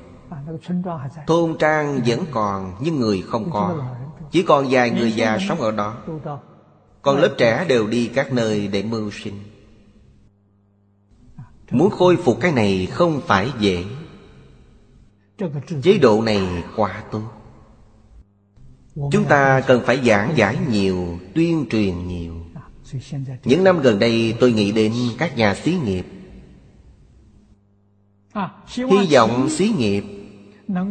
Thôn 1.28 1.58
trang 1.60 2.00
vẫn 2.06 2.26
còn, 2.32 2.76
Nhưng 2.82 3.00
người 3.00 3.22
không 3.28 3.50
còn. 3.52 3.96
Chỉ 4.32 4.44
còn 4.44 4.66
vài 4.70 4.90
người 4.90 5.12
già 5.12 5.38
sống 5.48 5.62
ở 5.62 5.72
đó. 5.72 5.98
Còn 7.02 7.18
lớp 7.18 7.36
trẻ 7.38 7.66
đều 7.70 7.88
đi 7.88 8.12
các 8.16 8.34
nơi 8.34 8.68
để 8.68 8.84
mưu 8.84 9.12
sinh. 9.12 9.40
Muốn 11.72 11.90
khôi 11.90 12.16
phục 12.16 12.38
cái 12.42 12.52
này 12.52 12.86
không 12.92 13.22
phải 13.28 13.52
dễ. 13.60 13.86
Chế 15.84 15.98
độ 15.98 16.22
này 16.22 16.64
quá 16.76 17.04
tốt. 17.12 17.32
Chúng 19.12 19.26
ta 19.30 19.62
cần 19.68 19.82
phải 19.86 20.02
giảng 20.06 20.34
giải 20.36 20.58
nhiều, 20.70 21.20
Tuyên 21.36 21.66
truyền 21.70 22.08
nhiều. 22.08 22.34
Những 23.44 23.64
năm 23.64 23.80
gần 23.82 24.00
đây, 24.00 24.36
tôi 24.40 24.52
nghĩ 24.52 24.72
đến 24.72 24.94
các 25.18 25.38
nhà 25.38 25.56
xí 25.56 25.76
nghiệp. 25.86 26.06
Hy 28.76 29.16
vọng 29.16 29.50
xí 29.50 29.70
nghiệp 29.78 30.04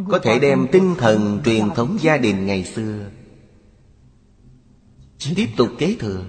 Có 0.09 0.19
thể 0.19 0.39
đem 0.39 0.67
tinh 0.71 0.95
thần 0.97 1.41
truyền 1.45 1.69
thống 1.75 1.97
gia 2.01 2.17
đình 2.17 2.45
ngày 2.45 2.63
xưa 2.63 3.09
Tiếp 5.35 5.47
tục 5.57 5.69
kế 5.77 5.95
thừa. 5.99 6.25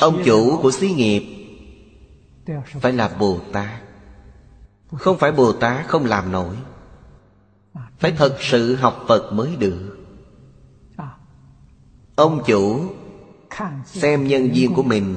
Ông 0.00 0.22
chủ 0.24 0.58
của 0.62 0.70
xí 0.70 0.90
nghiệp 0.90 1.22
Phải 2.80 2.92
là 2.92 3.16
Bồ 3.20 3.40
Tát. 3.52 3.89
Không 4.98 5.18
phải 5.18 5.32
Bồ 5.32 5.52
Tát 5.52 5.88
không 5.88 6.04
làm 6.04 6.32
nổi. 6.32 6.56
Phải 7.98 8.12
thật 8.12 8.36
sự 8.40 8.74
học 8.74 9.04
Phật 9.08 9.32
mới 9.32 9.56
được. 9.56 9.96
Ông 12.16 12.42
chủ 12.46 12.80
Xem 13.84 14.26
nhân 14.26 14.50
viên 14.50 14.74
của 14.74 14.82
mình 14.82 15.16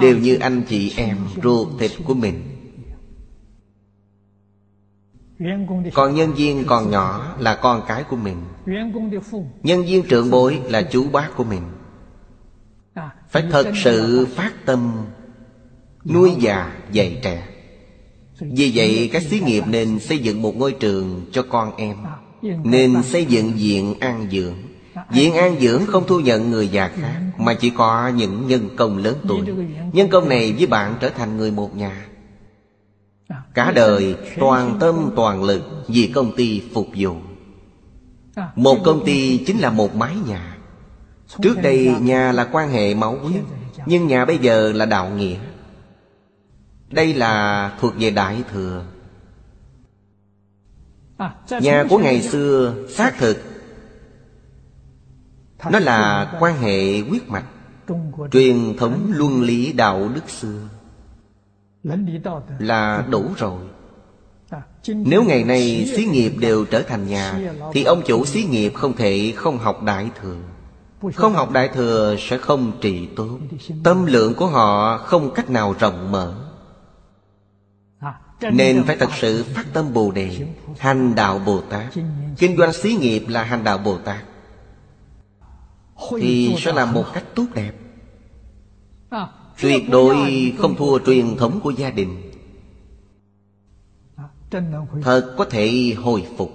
Đều 0.00 0.18
như 0.18 0.38
anh 0.40 0.62
chị 0.68 0.94
em 0.96 1.18
ruột 1.42 1.68
thịt 1.78 1.90
của 2.04 2.14
mình. 2.14 2.42
Còn 5.94 6.14
nhân 6.14 6.32
viên 6.32 6.64
còn 6.66 6.90
nhỏ 6.90 7.36
là 7.38 7.58
con 7.62 7.82
cái 7.88 8.04
của 8.04 8.16
mình. 8.16 8.36
Nhân 9.62 9.84
viên 9.84 10.02
trưởng 10.08 10.30
bối 10.30 10.60
là 10.64 10.82
chú 10.82 11.06
bác 11.12 11.30
của 11.36 11.44
mình. 11.44 11.62
Phải 13.28 13.48
thật 13.50 13.72
sự 13.84 14.26
phát 14.36 14.52
tâm 14.66 14.92
Nuôi 16.04 16.36
già, 16.38 16.72
dạy 16.92 17.20
trẻ 17.22 17.46
vì 18.40 18.72
vậy, 18.74 19.10
các 19.12 19.22
xí 19.22 19.40
nghiệp 19.40 19.64
nên 19.66 19.98
xây 19.98 20.18
dựng 20.18 20.42
một 20.42 20.56
ngôi 20.56 20.72
trường 20.72 21.26
cho 21.32 21.42
con 21.42 21.76
em. 21.76 21.96
Nên 22.64 23.02
xây 23.02 23.24
dựng 23.24 23.52
viện 23.52 23.94
an 24.00 24.26
dưỡng. 24.32 24.54
Viện 25.10 25.34
an 25.34 25.56
dưỡng 25.60 25.86
không 25.86 26.04
thu 26.06 26.20
nhận 26.20 26.50
người 26.50 26.68
già 26.68 26.88
khác, 26.88 27.20
Mà 27.38 27.54
chỉ 27.54 27.70
có 27.70 28.08
những 28.08 28.46
nhân 28.46 28.68
công 28.76 28.98
lớn 28.98 29.14
tuổi. 29.28 29.40
Nhân 29.92 30.08
công 30.08 30.28
này 30.28 30.52
với 30.52 30.66
bạn 30.66 30.94
trở 31.00 31.08
thành 31.10 31.36
người 31.36 31.50
một 31.50 31.76
nhà. 31.76 32.06
Cả 33.54 33.72
đời, 33.74 34.14
toàn 34.38 34.76
tâm, 34.80 35.10
toàn 35.16 35.44
lực 35.44 35.62
Vì 35.88 36.06
công 36.06 36.36
ty 36.36 36.62
phục 36.74 36.88
vụ. 36.96 37.16
Một 38.56 38.78
công 38.84 39.04
ty 39.04 39.38
chính 39.38 39.58
là 39.58 39.70
một 39.70 39.94
mái 39.94 40.14
nhà. 40.28 40.56
Trước 41.42 41.62
đây, 41.62 41.94
nhà 42.00 42.32
là 42.32 42.44
quan 42.52 42.70
hệ 42.70 42.94
máu 42.94 43.16
huyết, 43.22 43.42
Nhưng 43.86 44.06
nhà 44.06 44.24
bây 44.24 44.38
giờ 44.38 44.72
là 44.72 44.86
đạo 44.86 45.10
nghĩa 45.10 45.36
đây 46.90 47.14
là 47.14 47.76
thuộc 47.80 47.94
về 47.98 48.10
Đại 48.10 48.42
Thừa. 48.52 48.84
Nhà 51.62 51.84
của 51.90 51.98
ngày 51.98 52.22
xưa 52.22 52.74
xác 52.88 53.18
thực. 53.18 53.36
Nó 55.70 55.78
là 55.78 56.32
quan 56.40 56.56
hệ 56.58 57.00
huyết 57.00 57.28
mạch 57.28 57.44
Truyền 58.32 58.76
thống 58.78 59.12
luân 59.14 59.42
lý 59.42 59.72
đạo 59.72 60.08
đức 60.14 60.30
xưa. 60.30 60.62
Là 62.58 63.06
đủ 63.10 63.24
rồi. 63.36 63.60
Nếu 64.88 65.24
ngày 65.24 65.44
nay 65.44 65.92
xí 65.96 66.04
nghiệp 66.04 66.32
đều 66.38 66.64
trở 66.64 66.82
thành 66.82 67.06
nhà 67.06 67.52
Thì 67.72 67.84
ông 67.84 68.02
chủ 68.06 68.24
xí 68.24 68.42
nghiệp 68.42 68.72
không 68.74 68.96
thể 68.96 69.32
không 69.36 69.58
học 69.58 69.82
Đại 69.82 70.10
Thừa. 70.22 70.38
Không 71.14 71.32
học 71.32 71.50
Đại 71.50 71.68
Thừa 71.68 72.16
sẽ 72.18 72.38
không 72.38 72.72
trị 72.80 73.08
tốt. 73.16 73.38
Tâm 73.84 74.06
lượng 74.06 74.34
của 74.34 74.46
họ 74.46 74.98
không 74.98 75.34
cách 75.34 75.50
nào 75.50 75.74
rộng 75.78 76.12
mở 76.12 76.49
nên 78.52 78.84
phải 78.84 78.96
thật 78.96 79.10
sự 79.20 79.44
phát 79.44 79.64
tâm 79.72 79.92
Bồ 79.92 80.10
Đề. 80.10 80.46
Hành 80.78 81.14
đạo 81.14 81.38
Bồ 81.38 81.60
Tát. 81.60 81.94
Kinh 82.38 82.56
doanh 82.56 82.72
xí 82.72 82.94
nghiệp 82.94 83.24
là 83.28 83.44
hành 83.44 83.64
đạo 83.64 83.78
Bồ 83.78 83.98
Tát. 83.98 84.24
Thì 86.20 86.54
sẽ 86.58 86.72
làm 86.72 86.92
một 86.92 87.04
cách 87.14 87.24
tốt 87.34 87.46
đẹp. 87.54 87.72
Tuyệt 89.60 89.82
đối 89.90 90.52
không 90.58 90.76
thua 90.76 90.98
truyền 90.98 91.36
thống 91.36 91.60
của 91.60 91.70
gia 91.70 91.90
đình. 91.90 92.30
Thật 95.02 95.34
có 95.38 95.44
thể 95.44 95.94
hồi 95.96 96.26
phục. 96.36 96.50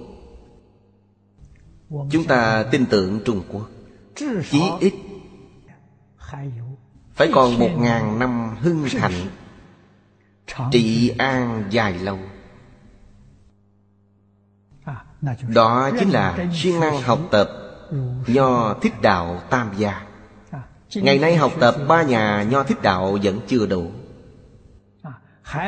Chúng 1.90 2.24
ta 2.28 2.66
tin 2.72 2.86
tưởng 2.86 3.20
Trung 3.26 3.42
Quốc. 3.52 3.70
Chí 4.52 4.62
ít. 4.80 4.94
Phải 7.14 7.30
còn 7.34 7.60
một 7.60 7.70
ngàn 7.78 8.20
năm 8.20 8.56
hưng 8.60 8.86
thịnh 8.90 9.28
trị 10.72 11.10
an 11.18 11.64
dài 11.70 11.94
lâu. 11.94 12.20
Đó 15.48 15.90
chính 16.00 16.10
là 16.10 16.48
siêng 16.54 16.80
năng 16.80 17.02
học 17.02 17.20
tập 17.32 17.50
nho 18.28 18.74
thích 18.74 19.02
đạo 19.02 19.42
tam 19.50 19.70
gia. 19.78 20.06
Ngày 20.96 21.20
nay 21.20 21.36
học 21.36 21.52
tập 21.60 21.76
ba 21.88 22.04
nhà 22.04 22.44
nho 22.44 22.64
thích 22.64 22.82
đạo 22.82 23.18
vẫn 23.24 23.40
chưa 23.48 23.66
đủ. 23.66 23.92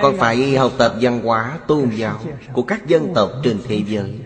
Còn 0.02 0.18
phải 0.18 0.58
học 0.58 0.72
tập 0.78 0.96
văn 1.02 1.22
hóa 1.22 1.60
tôn 1.68 1.90
giáo 1.90 2.20
của 2.54 2.62
các 2.64 2.88
dân 2.88 3.14
tộc 3.16 3.32
trên 3.44 3.60
thế 3.68 3.84
giới. 3.88 4.20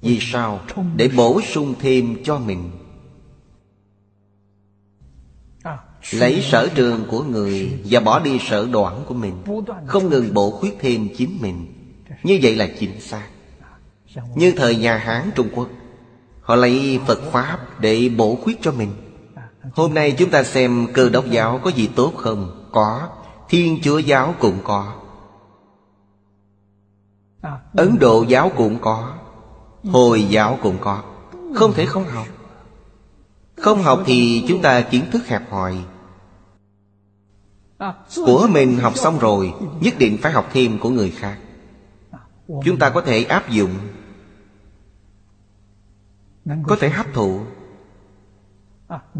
Vì 0.00 0.18
sao? 0.20 0.60
Để 0.96 1.08
bổ 1.16 1.40
sung 1.40 1.74
thêm 1.80 2.16
cho 2.24 2.38
mình 2.38 2.70
Lấy 6.10 6.42
sở 6.42 6.68
trường 6.74 7.04
của 7.10 7.22
người 7.22 7.78
Và 7.84 8.00
bỏ 8.00 8.18
đi 8.18 8.38
sở 8.48 8.68
đoạn 8.72 9.04
của 9.06 9.14
mình. 9.14 9.42
Không 9.86 10.10
ngừng 10.10 10.34
bổ 10.34 10.50
khuyết 10.50 10.76
thêm 10.80 11.08
chính 11.18 11.38
mình. 11.40 11.66
Như 12.22 12.38
vậy 12.42 12.56
là 12.56 12.68
chính 12.80 13.00
xác. 13.00 13.26
Như 14.34 14.52
thời 14.52 14.76
nhà 14.76 14.96
Hán 14.96 15.30
Trung 15.34 15.48
Quốc, 15.54 15.68
Họ 16.44 16.56
lấy 16.56 17.00
Phật 17.06 17.22
Pháp 17.32 17.58
để 17.80 18.10
bổ 18.16 18.36
khuyết 18.42 18.58
cho 18.62 18.72
mình. 18.72 18.90
Hôm 19.72 19.94
nay 19.94 20.12
chúng 20.18 20.30
ta 20.30 20.42
xem 20.42 20.86
cơ 20.92 21.08
đốc 21.08 21.30
giáo 21.30 21.60
có 21.64 21.70
gì 21.70 21.90
tốt 21.96 22.12
không? 22.16 22.68
Có. 22.72 23.08
Thiên 23.48 23.78
chúa 23.82 23.98
giáo 23.98 24.34
cũng 24.40 24.58
có. 24.64 24.92
Ấn 27.76 27.98
Độ 27.98 28.24
giáo 28.28 28.50
cũng 28.56 28.78
có. 28.80 29.12
Hồi 29.84 30.24
giáo 30.24 30.58
cũng 30.62 30.76
có. 30.80 31.02
Không 31.54 31.72
thể 31.72 31.86
không 31.86 32.04
học. 32.04 32.26
Không 33.56 33.82
học 33.82 34.02
thì 34.06 34.44
chúng 34.48 34.62
ta 34.62 34.80
kiến 34.80 35.04
thức 35.12 35.26
hẹp 35.26 35.50
hòi 35.50 35.76
của 38.16 38.48
mình 38.50 38.78
học 38.78 38.96
xong 38.96 39.18
rồi, 39.18 39.54
Nhất 39.80 39.94
định 39.98 40.18
phải 40.22 40.32
học 40.32 40.48
thêm 40.52 40.78
của 40.78 40.90
người 40.90 41.10
khác. 41.10 41.38
Chúng 42.64 42.78
ta 42.78 42.90
có 42.90 43.00
thể 43.00 43.24
áp 43.24 43.50
dụng. 43.50 43.70
Có 46.66 46.76
thể 46.80 46.88
hấp 46.88 47.06
thụ. 47.14 47.40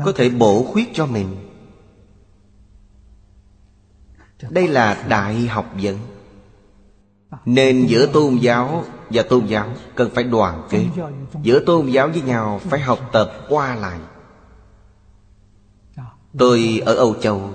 Có 0.04 0.12
thể 0.16 0.30
bổ 0.30 0.64
khuyết 0.64 0.90
cho 0.94 1.06
mình. 1.06 1.36
Đây 4.50 4.68
là 4.68 5.04
đại 5.08 5.46
học 5.46 5.76
dẫn 5.76 5.98
Nên 7.44 7.86
giữa 7.86 8.06
tôn 8.06 8.36
giáo 8.36 8.84
và 9.10 9.22
tôn 9.22 9.46
giáo 9.46 9.68
Cần 9.94 10.10
phải 10.14 10.24
đoàn 10.24 10.66
kết. 10.70 10.86
Giữa 11.42 11.64
tôn 11.66 11.86
giáo 11.86 12.08
với 12.08 12.20
nhau 12.20 12.60
Phải 12.64 12.80
học 12.80 12.98
tập 13.12 13.32
qua 13.48 13.74
lại. 13.74 13.98
Tôi 16.38 16.82
ở 16.86 16.94
Âu 16.94 17.14
Châu 17.14 17.50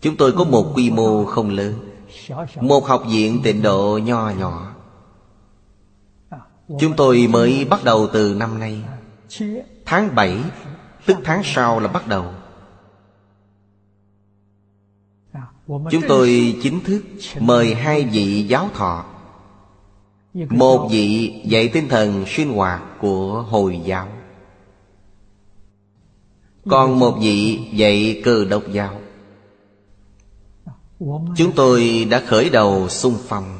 Chúng 0.00 0.16
tôi 0.16 0.32
có 0.32 0.44
một 0.44 0.72
quy 0.74 0.90
mô 0.90 1.24
không 1.24 1.50
lớn. 1.50 1.74
Một 2.60 2.86
học 2.86 3.02
viện 3.08 3.40
tịnh 3.44 3.62
độ 3.62 3.98
nho 3.98 4.30
nhỏ. 4.30 4.74
Chúng 6.80 6.96
tôi 6.96 7.26
mới 7.30 7.64
bắt 7.64 7.84
đầu 7.84 8.08
từ 8.12 8.34
năm 8.34 8.58
nay. 8.58 8.82
Tháng 9.84 10.14
7 10.14 10.38
Tức 11.06 11.18
tháng 11.24 11.40
sau 11.44 11.80
là 11.80 11.88
bắt 11.88 12.08
đầu. 12.08 12.24
Chúng 15.66 16.02
tôi 16.08 16.56
chính 16.62 16.80
thức 16.84 17.02
mời 17.40 17.74
hai 17.74 18.04
vị 18.04 18.42
giáo 18.42 18.68
thọ. 18.74 19.04
Một 20.34 20.88
vị 20.90 21.32
dạy 21.44 21.68
tinh 21.68 21.88
thần 21.88 22.24
sinh 22.26 22.52
hoạt 22.52 22.82
của 23.00 23.42
Hồi 23.42 23.80
giáo. 23.84 24.08
Còn 26.68 26.98
một 26.98 27.18
vị 27.20 27.60
dạy 27.72 28.22
cơ 28.24 28.44
độc 28.44 28.62
giáo. 28.72 29.00
Chúng 31.36 31.52
tôi 31.56 32.06
đã 32.10 32.22
khởi 32.26 32.50
đầu 32.50 32.88
xung 32.88 33.18
phong. 33.28 33.58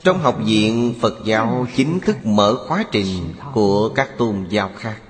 Trong 0.00 0.18
học 0.18 0.38
viện 0.44 0.94
Phật 1.00 1.14
giáo 1.24 1.66
chính 1.76 2.00
thức 2.00 2.26
mở 2.26 2.56
khóa 2.68 2.84
trình 2.92 3.34
của 3.54 3.88
các 3.88 4.08
tôn 4.18 4.46
giáo 4.48 4.70
khác. 4.76 5.02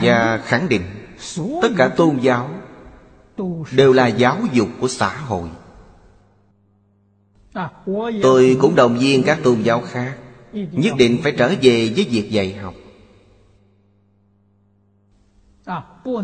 Và 0.00 0.42
khẳng 0.44 0.68
định 0.68 0.82
Tất 1.62 1.68
cả 1.76 1.88
tôn 1.88 2.18
giáo 2.18 2.50
Đều 3.72 3.92
là 3.92 4.06
giáo 4.06 4.38
dục 4.52 4.68
của 4.80 4.88
xã 4.88 5.16
hội. 5.16 5.48
Tôi 8.22 8.56
cũng 8.60 8.74
đồng 8.74 8.98
viên 8.98 9.22
các 9.22 9.38
tôn 9.42 9.62
giáo 9.62 9.80
khác. 9.80 10.18
Nhất 10.54 10.94
định 10.98 11.18
phải 11.22 11.32
trở 11.38 11.48
về 11.62 11.92
với 11.96 12.06
việc 12.10 12.30
dạy 12.30 12.54
học. 12.54 12.74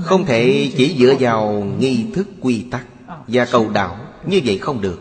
Không 0.02 0.24
thể 0.24 0.72
chỉ 0.76 0.96
dựa 0.98 1.14
vào 1.20 1.52
nghi 1.78 2.06
thức 2.14 2.28
quy 2.40 2.64
tắc 2.70 2.86
Và 3.26 3.46
cầu 3.52 3.70
đạo 3.70 3.96
Như 4.26 4.40
vậy 4.44 4.58
không 4.58 4.80
được. 4.80 5.00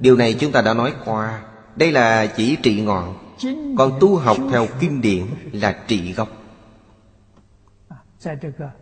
Điều 0.00 0.16
này 0.16 0.34
chúng 0.34 0.52
ta 0.52 0.62
đã 0.62 0.74
nói 0.74 0.92
qua. 1.04 1.42
Đây 1.76 1.92
là 1.92 2.26
chỉ 2.26 2.56
trị 2.56 2.80
ngọn. 2.80 3.14
Còn 3.78 3.98
tu 4.00 4.16
học 4.16 4.36
theo 4.50 4.66
kinh 4.80 5.00
điển 5.00 5.24
là 5.52 5.84
trị 5.88 6.12
gốc. 6.12 6.28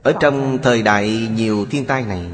Ở 0.03 0.13
trong 0.21 0.59
thời 0.63 0.83
đại 0.83 1.29
nhiều 1.37 1.67
thiên 1.71 1.85
tai 1.85 2.05
này, 2.05 2.31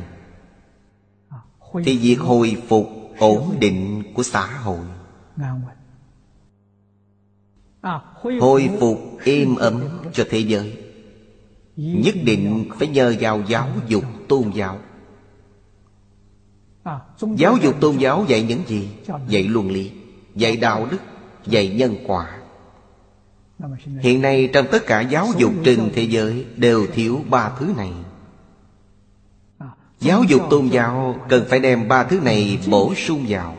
Thì 1.85 1.99
việc 1.99 2.21
hồi 2.21 2.57
phục 2.69 2.89
ổn 3.19 3.57
định 3.61 4.03
của 4.15 4.23
xã 4.23 4.47
hội 4.47 4.79
Hồi 8.41 8.71
phục 8.81 9.19
êm 9.25 9.57
ấm 9.57 9.83
cho 10.13 10.25
thế 10.31 10.39
giới. 10.39 10.79
Nhất 11.77 12.15
định 12.25 12.69
phải 12.79 12.89
nhờ 12.89 13.15
vào 13.21 13.43
giáo 13.49 13.69
dục 13.89 14.05
tôn 14.29 14.51
giáo. 14.55 14.79
Giáo 17.37 17.57
dục 17.57 17.75
tôn 17.81 17.97
giáo 17.97 18.25
dạy 18.29 18.43
những 18.43 18.63
gì? 18.67 18.89
Dạy 19.29 19.43
luân 19.43 19.71
lý, 19.71 19.91
Dạy 20.35 20.57
đạo 20.57 20.87
đức, 20.91 20.99
Dạy 21.47 21.69
nhân 21.69 21.97
quả. 22.07 22.39
Hiện 24.01 24.23
nay 24.23 24.51
trong 24.53 24.67
tất 24.71 24.87
cả 24.87 25.01
giáo 25.01 25.29
dục 25.37 25.53
trên 25.65 25.91
thế 25.95 26.03
giới 26.03 26.47
Đều 26.57 26.87
thiếu 26.95 27.21
ba 27.31 27.53
thứ 27.59 27.75
này. 27.77 27.93
Giáo 30.01 30.23
dục 30.23 30.43
tôn 30.51 30.67
giáo 30.67 31.17
cần 31.29 31.45
phải 31.49 31.59
đem 31.59 31.89
ba 31.89 32.05
thứ 32.05 32.21
này 32.21 32.59
bổ 32.67 32.95
sung 32.95 33.25
vào. 33.29 33.57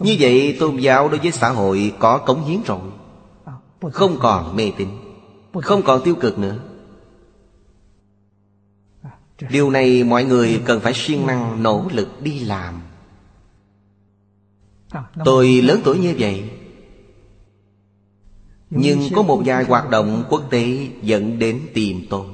Như 0.00 0.16
vậy 0.20 0.56
tôn 0.60 0.76
giáo 0.76 1.08
đối 1.08 1.18
với 1.18 1.32
xã 1.32 1.48
hội 1.48 1.92
có 1.98 2.18
cống 2.18 2.44
hiến 2.44 2.58
rồi. 2.66 2.80
Không 3.92 4.16
còn 4.20 4.56
mê 4.56 4.72
tín, 4.76 4.88
Không 5.62 5.82
còn 5.82 6.00
tiêu 6.04 6.14
cực 6.14 6.38
nữa. 6.38 6.58
Điều 9.50 9.70
này 9.70 10.04
mọi 10.04 10.24
người 10.24 10.60
cần 10.64 10.80
phải 10.80 10.92
siêng 10.94 11.26
năng, 11.26 11.62
nỗ 11.62 11.88
lực 11.92 12.22
đi 12.22 12.40
làm. 12.40 12.80
Tôi 15.24 15.62
lớn 15.62 15.80
tuổi 15.84 15.98
như 15.98 16.14
vậy, 16.18 16.50
Nhưng 18.70 19.00
có 19.14 19.22
một 19.22 19.42
vài 19.44 19.64
hoạt 19.64 19.90
động 19.90 20.24
quốc 20.28 20.42
tế 20.50 20.88
dẫn 21.02 21.38
đến 21.38 21.60
tìm 21.74 22.06
tôi. 22.10 22.26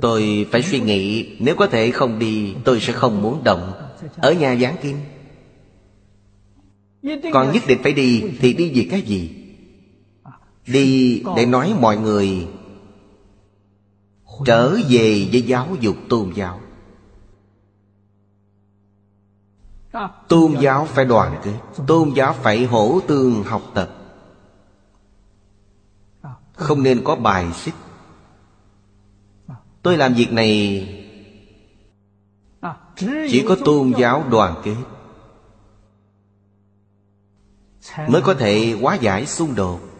Tôi 0.00 0.46
phải 0.50 0.62
suy 0.62 0.80
nghĩ, 0.80 1.36
Nếu 1.40 1.56
có 1.56 1.66
thể 1.66 1.90
không 1.90 2.18
đi, 2.18 2.54
Tôi 2.64 2.80
sẽ 2.80 2.92
không 2.92 3.22
muốn 3.22 3.44
động. 3.44 3.72
Ở 4.16 4.32
nhà 4.32 4.56
giảng 4.56 4.76
kim. 4.82 4.96
Còn 7.32 7.52
nhất 7.52 7.62
định 7.68 7.78
phải 7.82 7.92
đi, 7.92 8.22
Thì 8.38 8.52
đi 8.52 8.70
vì 8.74 8.88
cái 8.90 9.02
gì? 9.02 9.43
Đi 10.66 11.22
để 11.36 11.46
nói 11.46 11.74
mọi 11.80 11.96
người 11.96 12.48
Trở 14.46 14.76
về 14.88 15.28
với 15.32 15.42
giáo 15.42 15.76
dục 15.80 15.96
tôn 16.08 16.32
giáo. 16.34 16.60
Tôn 20.28 20.54
giáo 20.60 20.84
phải 20.86 21.04
đoàn 21.04 21.40
kết, 21.44 21.58
Tôn 21.86 22.10
giáo 22.16 22.32
phải 22.32 22.64
hỗ 22.64 23.00
tương 23.06 23.42
học 23.42 23.62
tập. 23.74 23.90
Không 26.54 26.82
nên 26.82 27.04
có 27.04 27.16
bài 27.16 27.52
xích. 27.52 27.74
Tôi 29.82 29.96
làm 29.96 30.14
việc 30.14 30.32
này 30.32 30.88
Chỉ 32.98 33.44
có 33.48 33.56
tôn 33.64 33.92
giáo 33.98 34.24
đoàn 34.30 34.62
kết 34.64 34.76
Mới 38.08 38.22
có 38.22 38.34
thể 38.34 38.76
hóa 38.80 38.94
giải 38.94 39.26
xung 39.26 39.54
đột. 39.54 39.93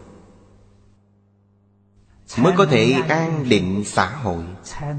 Mới 2.37 2.53
có 2.57 2.65
thể 2.65 2.91
an 3.09 3.45
định 3.49 3.83
xã 3.85 4.05
hội, 4.05 4.43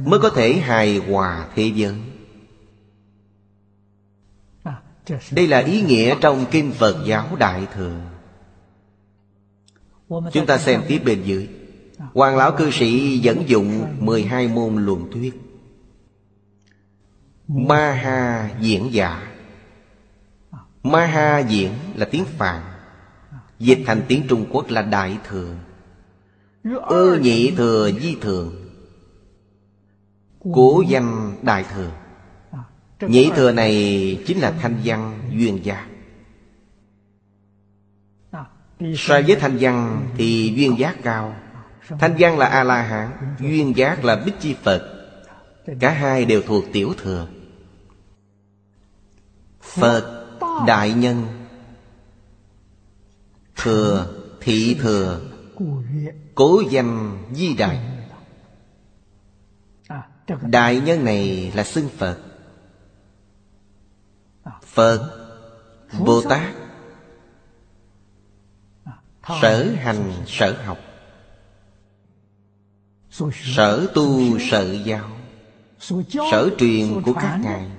Mới 0.04 0.20
có 0.20 0.30
thể 0.30 0.52
hài 0.52 0.98
hòa 0.98 1.46
thế 1.54 1.72
giới. 1.74 1.94
Đây 5.30 5.46
là 5.46 5.58
ý 5.58 5.82
nghĩa 5.82 6.14
trong 6.20 6.46
Kinh 6.50 6.72
Phật 6.72 7.04
giáo 7.06 7.36
Đại 7.38 7.66
Thừa. 7.74 8.00
Chúng 10.08 10.46
ta 10.46 10.58
xem 10.58 10.82
tiếp 10.88 10.98
bên 11.04 11.22
dưới. 11.22 11.48
Hoàng 12.14 12.36
lão 12.36 12.52
cư 12.52 12.70
sĩ 12.70 13.18
dẫn 13.18 13.48
dụng 13.48 13.86
12 13.98 14.48
môn 14.48 14.76
luận 14.84 15.10
thuyết. 15.12 15.34
Ma 17.48 17.92
ha 17.92 18.50
diễn 18.60 18.92
giả. 18.92 19.32
Ma 20.82 21.06
ha 21.06 21.38
diễn 21.38 21.72
là 21.94 22.06
tiếng 22.10 22.24
Phạn, 22.24 22.62
Dịch 23.58 23.82
thành 23.86 24.02
tiếng 24.08 24.26
Trung 24.28 24.46
Quốc 24.52 24.70
là 24.70 24.82
Đại 24.82 25.18
Thừa 25.28 25.54
ư 26.74 27.18
nhị 27.22 27.51
thừa, 27.51 27.90
di 28.01 28.16
thường. 28.20 28.55
Cố 30.55 30.82
danh 30.88 31.36
đại 31.43 31.64
thừa. 31.74 31.90
Nhị 33.01 33.30
thừa 33.36 33.52
này 33.52 33.72
chính 34.26 34.38
là 34.38 34.51
thanh 34.51 34.80
văn 34.84 35.20
duyên 35.32 35.64
gia. 35.64 35.86
So 38.97 39.20
với 39.26 39.36
thanh 39.36 39.56
văn 39.60 40.06
thì 40.16 40.52
duyên 40.56 40.78
giác 40.78 40.97
cao. 41.02 41.36
Thanh 41.88 42.16
văn 42.18 42.38
là 42.38 42.47
A-la-hán, 42.47 43.36
Duyên 43.40 43.76
giác 43.76 44.05
là 44.05 44.16
Bích 44.16 44.40
Chi 44.40 44.55
Phật. 44.62 45.09
Cả 45.80 45.90
hai 45.90 46.24
đều 46.24 46.43
thuộc 46.43 46.64
tiểu 46.72 46.94
thừa. 47.02 47.28
Phật, 49.60 50.26
Đại 50.66 50.93
Nhân. 50.93 51.26
Thừa, 53.56 54.06
Thị 54.40 54.76
Thừa 54.80 55.20
Cố 56.34 56.62
danh 56.70 57.18
Di 57.32 57.54
Đại 57.54 57.96
Đại 60.42 60.80
nhân 60.80 61.04
này 61.04 61.52
là 61.54 61.64
xưng 61.64 61.88
Phật. 61.88 62.18
Phật 64.62 65.28
Bồ 65.98 66.22
Tát. 66.22 66.54
Sở 69.42 69.74
hành, 69.76 70.12
sở 70.26 70.62
học. 70.64 70.78
Sở 73.56 73.86
tu, 73.94 74.38
sở 74.38 74.72
giáo. 74.84 75.10
Sở 76.30 76.50
truyền 76.58 77.02
của 77.02 77.12
các 77.12 77.40
ngài. 77.44 77.70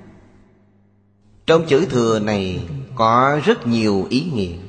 Trong 1.46 1.66
chữ 1.68 1.86
thừa 1.90 2.20
này 2.20 2.68
Có 2.96 3.40
rất 3.46 3.68
nhiều 3.68 4.08
ý 4.10 4.32
nghĩa. 4.34 4.67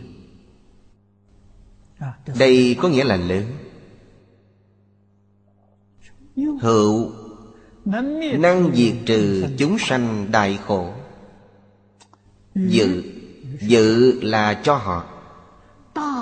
À, 1.99 2.13
Đây 2.39 2.77
có 2.83 2.89
nghĩa 2.89 3.05
là 3.05 3.17
lớn. 3.17 3.45
Hữu 6.61 7.13
Năng 8.39 8.71
diệt 8.75 8.95
trừ 9.07 9.45
chúng 9.59 9.79
sanh 9.79 10.27
đại 10.31 10.59
khổ. 10.67 10.93
Dự 12.55 13.03
Dự 13.61 14.21
là 14.23 14.55
cho 14.55 14.75
họ 14.75 15.05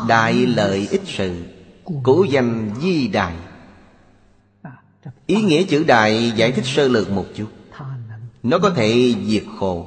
Đại 0.09 0.47
lợi 0.47 0.89
ích 0.91 1.03
sự 1.05 1.43
Cố 2.03 2.25
danh 2.25 2.71
di 2.81 3.09
đại 3.09 3.37
Ý 5.27 5.43
nghĩa 5.43 5.63
chữ 5.63 5.85
đại 5.85 6.33
giải 6.37 6.53
thích 6.53 6.65
sơ 6.65 6.89
lược 6.89 7.11
một 7.11 7.27
chút. 7.35 7.47
Nó 8.43 8.59
có 8.59 8.71
thể 8.71 9.15
diệt 9.27 9.45
khổ. 9.59 9.87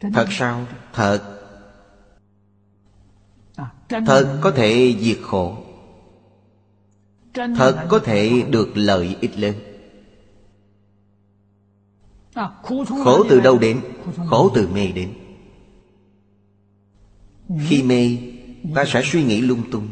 Thật 0.00 0.26
sao? 0.30 0.66
Thật. 0.92 1.35
Thật 3.88 4.38
có 4.40 4.50
thể 4.50 4.96
diệt 5.00 5.18
khổ. 5.22 5.56
Thật 7.34 7.86
có 7.88 7.98
thể 7.98 8.42
được 8.50 8.68
lợi 8.74 9.16
ích 9.20 9.38
lớn. 9.38 9.54
Khổ 13.04 13.24
từ 13.28 13.40
đâu 13.40 13.58
đến? 13.58 13.80
Khổ 14.26 14.50
từ 14.54 14.68
mê 14.68 14.92
đến. 14.92 15.12
Khi 17.68 17.82
mê 17.82 18.16
Ta 18.74 18.84
sẽ 18.84 19.02
suy 19.04 19.24
nghĩ 19.24 19.40
lung 19.40 19.62
tung. 19.70 19.88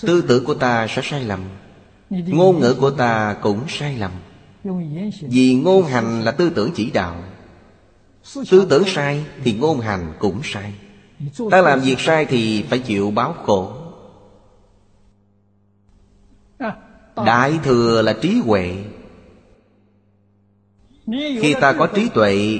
Tư 0.00 0.24
tưởng 0.28 0.44
của 0.44 0.54
ta 0.54 0.86
sẽ 0.90 1.02
sai 1.04 1.24
lầm. 1.24 1.40
Ngôn 2.10 2.60
ngữ 2.60 2.74
của 2.80 2.90
ta 2.90 3.36
cũng 3.42 3.64
sai 3.68 3.98
lầm. 3.98 4.12
Vì 5.20 5.54
ngôn 5.54 5.84
hành 5.84 6.22
là 6.22 6.30
tư 6.30 6.50
tưởng 6.50 6.70
chỉ 6.74 6.90
đạo. 6.90 7.24
Tư 8.50 8.66
tưởng 8.70 8.84
sai 8.86 9.24
thì 9.44 9.52
ngôn 9.52 9.80
hành 9.80 10.12
cũng 10.18 10.40
sai 10.44 10.72
Ta 11.50 11.62
làm 11.62 11.80
việc 11.80 12.00
sai 12.00 12.24
thì 12.24 12.62
phải 12.62 12.78
chịu 12.78 13.10
báo 13.10 13.32
khổ. 13.32 13.72
Đại 17.26 17.58
thừa 17.64 18.02
là 18.02 18.16
trí 18.22 18.40
huệ. 18.44 18.84
Khi 21.40 21.54
ta 21.60 21.72
có 21.78 21.86
trí 21.86 22.08
tuệ 22.08 22.58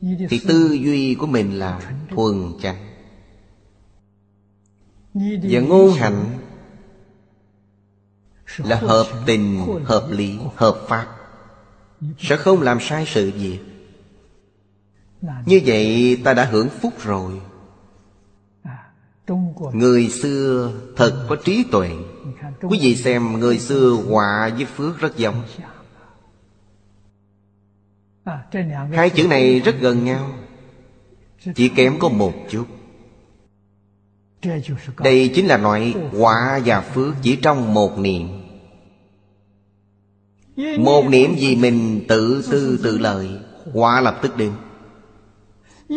Thì 0.00 0.40
tư 0.48 0.72
duy 0.72 1.14
của 1.14 1.26
mình 1.26 1.58
là 1.58 1.92
thuần 2.10 2.52
chánh. 2.62 2.76
Và 5.14 5.60
ngôn 5.60 5.92
hành 5.92 6.38
Là 8.56 8.76
hợp 8.76 9.06
tình, 9.26 9.66
hợp 9.84 10.06
lý, 10.10 10.38
hợp 10.56 10.84
pháp. 10.88 11.06
Sẽ 12.18 12.36
không 12.36 12.62
làm 12.62 12.78
sai 12.80 13.04
sự 13.06 13.32
việc 13.34 13.58
Như 15.46 15.60
vậy 15.64 16.18
ta 16.24 16.34
đã 16.34 16.44
hưởng 16.44 16.68
phúc 16.68 16.92
rồi. 17.02 17.40
Người 19.72 20.08
xưa 20.08 20.72
thật 20.96 21.26
có 21.28 21.36
trí 21.44 21.64
tuệ. 21.70 21.90
Quý 22.62 22.78
vị 22.82 22.96
xem 22.96 23.40
người 23.40 23.58
xưa 23.58 23.90
họa 24.08 24.50
với 24.56 24.64
phước 24.64 24.98
rất 24.98 25.16
giống. 25.16 25.42
Hai 28.92 29.10
chữ 29.10 29.26
này 29.28 29.60
rất 29.60 29.74
gần 29.80 30.04
nhau. 30.04 30.30
Chỉ 31.54 31.68
kém 31.68 31.98
có 31.98 32.08
một 32.08 32.32
chút. 32.50 32.66
Đây 34.98 35.30
chính 35.34 35.46
là 35.46 35.56
nói 35.56 35.94
họa 36.18 36.60
và 36.64 36.80
phước 36.80 37.14
chỉ 37.22 37.36
trong 37.36 37.74
một 37.74 37.98
niệm. 37.98 38.28
Một 40.78 41.04
niệm 41.08 41.36
gì 41.38 41.56
mình 41.56 42.04
tự 42.08 42.48
tư 42.50 42.80
tự 42.82 42.98
lợi 42.98 43.28
Họa 43.72 44.00
lập 44.00 44.18
tức 44.22 44.36
đến 44.36 44.52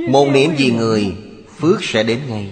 một 0.10 0.28
niệm 0.32 0.56
gì 0.58 0.72
người, 0.72 1.16
Phước 1.58 1.84
sẽ 1.84 2.04
đến 2.04 2.20
ngay. 2.28 2.52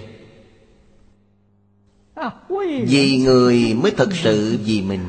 Vì 2.86 3.16
người 3.16 3.74
mới 3.74 3.90
thật 3.90 4.08
sự 4.12 4.58
vì 4.64 4.82
mình. 4.82 5.00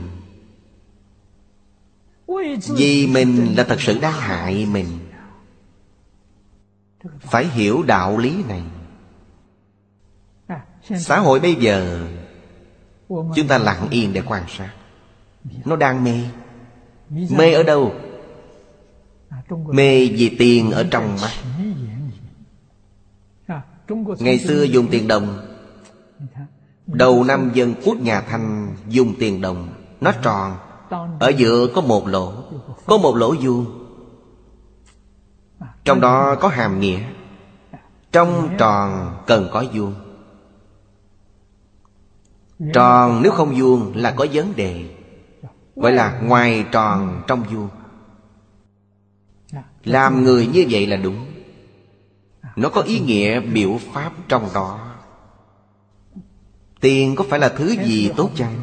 Vì 2.67 3.07
mình 3.07 3.53
là 3.57 3.63
thật 3.63 3.81
sự 3.81 3.99
đã 3.99 4.09
hại 4.09 4.65
mình. 4.65 4.87
Phải 7.19 7.47
hiểu 7.47 7.83
đạo 7.83 8.17
lý 8.17 8.43
này. 8.47 8.63
Xã 10.99 11.19
hội 11.19 11.39
bây 11.39 11.55
giờ, 11.55 12.07
Chúng 13.09 13.47
ta 13.47 13.57
lặng 13.57 13.87
yên 13.91 14.13
để 14.13 14.21
quan 14.25 14.43
sát. 14.57 14.73
Nó 15.65 15.75
đang 15.75 16.03
mê. 16.03 16.23
Mê 17.09 17.53
ở 17.53 17.63
đâu? 17.63 17.93
Mê 19.49 20.07
vì 20.07 20.35
tiền 20.39 20.71
ở 20.71 20.87
trong 20.91 21.17
mắt. 21.21 21.31
Ngày 24.19 24.39
xưa 24.39 24.63
dùng 24.63 24.87
tiền 24.91 25.07
đồng. 25.07 25.39
Đầu 26.87 27.23
năm 27.23 27.51
dân 27.53 27.73
quốc 27.85 27.97
nhà 27.97 28.21
Thanh 28.21 28.75
dùng 28.87 29.13
tiền 29.19 29.41
đồng. 29.41 29.69
Nó 30.01 30.11
tròn. 30.21 30.57
Ở 31.19 31.29
giữa 31.37 31.67
có 31.75 31.81
một 31.81 32.07
lỗ. 32.07 32.33
Có 32.85 32.97
một 32.97 33.15
lỗ 33.15 33.35
vuông. 33.41 33.65
Trong 35.83 36.01
đó 36.01 36.35
có 36.35 36.47
hàm 36.47 36.79
nghĩa. 36.79 36.99
Trong 38.11 38.49
tròn 38.57 39.17
cần 39.27 39.49
có 39.51 39.65
vuông. 39.73 39.93
Tròn 42.73 43.21
nếu 43.23 43.31
không 43.31 43.55
vuông 43.59 43.95
là 43.95 44.11
có 44.11 44.25
vấn 44.33 44.55
đề. 44.55 44.85
Gọi 45.75 45.91
là 45.91 46.19
ngoài 46.19 46.65
tròn 46.71 47.23
trong 47.27 47.43
vuông. 47.43 47.69
Làm 49.83 50.23
người 50.23 50.47
như 50.47 50.65
vậy 50.69 50.87
là 50.87 50.97
đúng. 50.97 51.25
Nó 52.56 52.69
có 52.69 52.82
ý 52.82 52.99
nghĩa 52.99 53.40
biểu 53.40 53.80
pháp 53.94 54.11
trong 54.27 54.49
đó. 54.53 54.95
Tiền 56.82 57.15
có 57.15 57.26
phải 57.30 57.40
là 57.40 57.49
thứ 57.49 57.76
gì 57.86 58.11
tốt 58.18 58.30
chăng? 58.36 58.56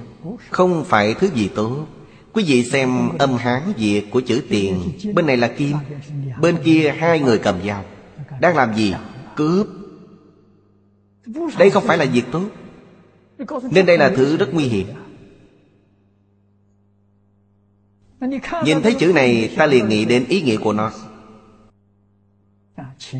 Không 0.50 0.84
phải 0.84 1.14
thứ 1.14 1.28
gì 1.34 1.48
tốt. 1.54 1.86
Quý 2.32 2.44
vị 2.46 2.64
xem 2.64 3.08
âm 3.18 3.36
hán 3.36 3.72
việt 3.76 4.10
của 4.10 4.20
chữ 4.20 4.42
tiền. 4.48 4.92
Bên 5.14 5.26
này 5.26 5.36
là 5.36 5.48
kim, 5.48 5.76
Bên 6.40 6.56
kia 6.64 6.94
hai 6.98 7.20
người 7.20 7.38
cầm 7.38 7.54
dao. 7.66 7.84
Đang 8.40 8.56
làm 8.56 8.74
gì? 8.76 8.94
Cướp. 9.36 9.66
Đây 11.58 11.70
không 11.70 11.84
phải 11.86 11.98
là 11.98 12.04
việc 12.04 12.24
tốt, 12.32 12.44
Nên 13.70 13.86
đây 13.86 13.98
là 13.98 14.12
thứ 14.16 14.36
rất 14.36 14.54
nguy 14.54 14.64
hiểm. 14.64 14.86
Nhìn 18.64 18.82
thấy 18.82 18.94
chữ 18.94 19.12
này, 19.12 19.54
ta 19.56 19.66
liền 19.66 19.88
nghĩ 19.88 20.04
đến 20.04 20.24
ý 20.28 20.42
nghĩa 20.42 20.56
của 20.56 20.72
nó. 20.72 20.90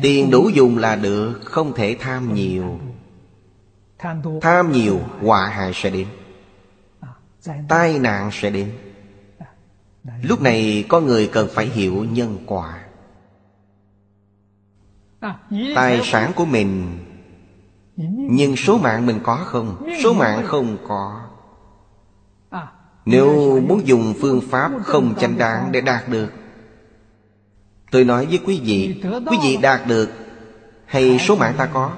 Tiền 0.01 0.31
đủ 0.31 0.49
dùng 0.49 0.77
là 0.77 0.95
được, 0.95 1.39
Không 1.45 1.73
thể 1.73 1.97
tham 1.99 2.33
nhiều. 2.33 2.79
Tham 4.41 4.71
nhiều, 4.71 4.99
họa 5.21 5.47
hại 5.47 5.71
sẽ 5.73 5.89
đến. 5.89 6.07
Tai 7.67 7.99
nạn 7.99 8.29
sẽ 8.31 8.49
đến. 8.49 8.71
Lúc 10.21 10.41
này 10.41 10.85
có 10.89 10.99
người 10.99 11.29
cần 11.33 11.47
phải 11.53 11.65
hiểu 11.65 12.05
nhân 12.11 12.37
quả. 12.45 12.79
Tài 15.75 16.01
sản 16.03 16.31
của 16.35 16.45
mình. 16.45 16.99
Nhưng 18.29 18.55
số 18.55 18.77
mạng 18.77 19.05
mình 19.05 19.19
có 19.23 19.35
không? 19.35 19.89
Số 20.03 20.13
mạng 20.13 20.43
không 20.45 20.77
có. 20.87 21.21
Nếu 23.05 23.59
muốn 23.67 23.87
dùng 23.87 24.13
phương 24.21 24.41
pháp 24.41 24.71
không 24.83 25.15
chánh 25.19 25.37
đáng 25.37 25.71
để 25.71 25.81
đạt 25.81 26.09
được 26.09 26.31
Tôi 27.93 28.03
nói 28.03 28.25
với 28.25 28.39
quý 28.45 28.61
vị 28.63 29.01
Quý 29.03 29.37
vị 29.43 29.57
đạt 29.61 29.87
được 29.87 30.09
Hay 30.85 31.19
số 31.19 31.35
mạng 31.35 31.53
ta 31.57 31.65
có? 31.65 31.91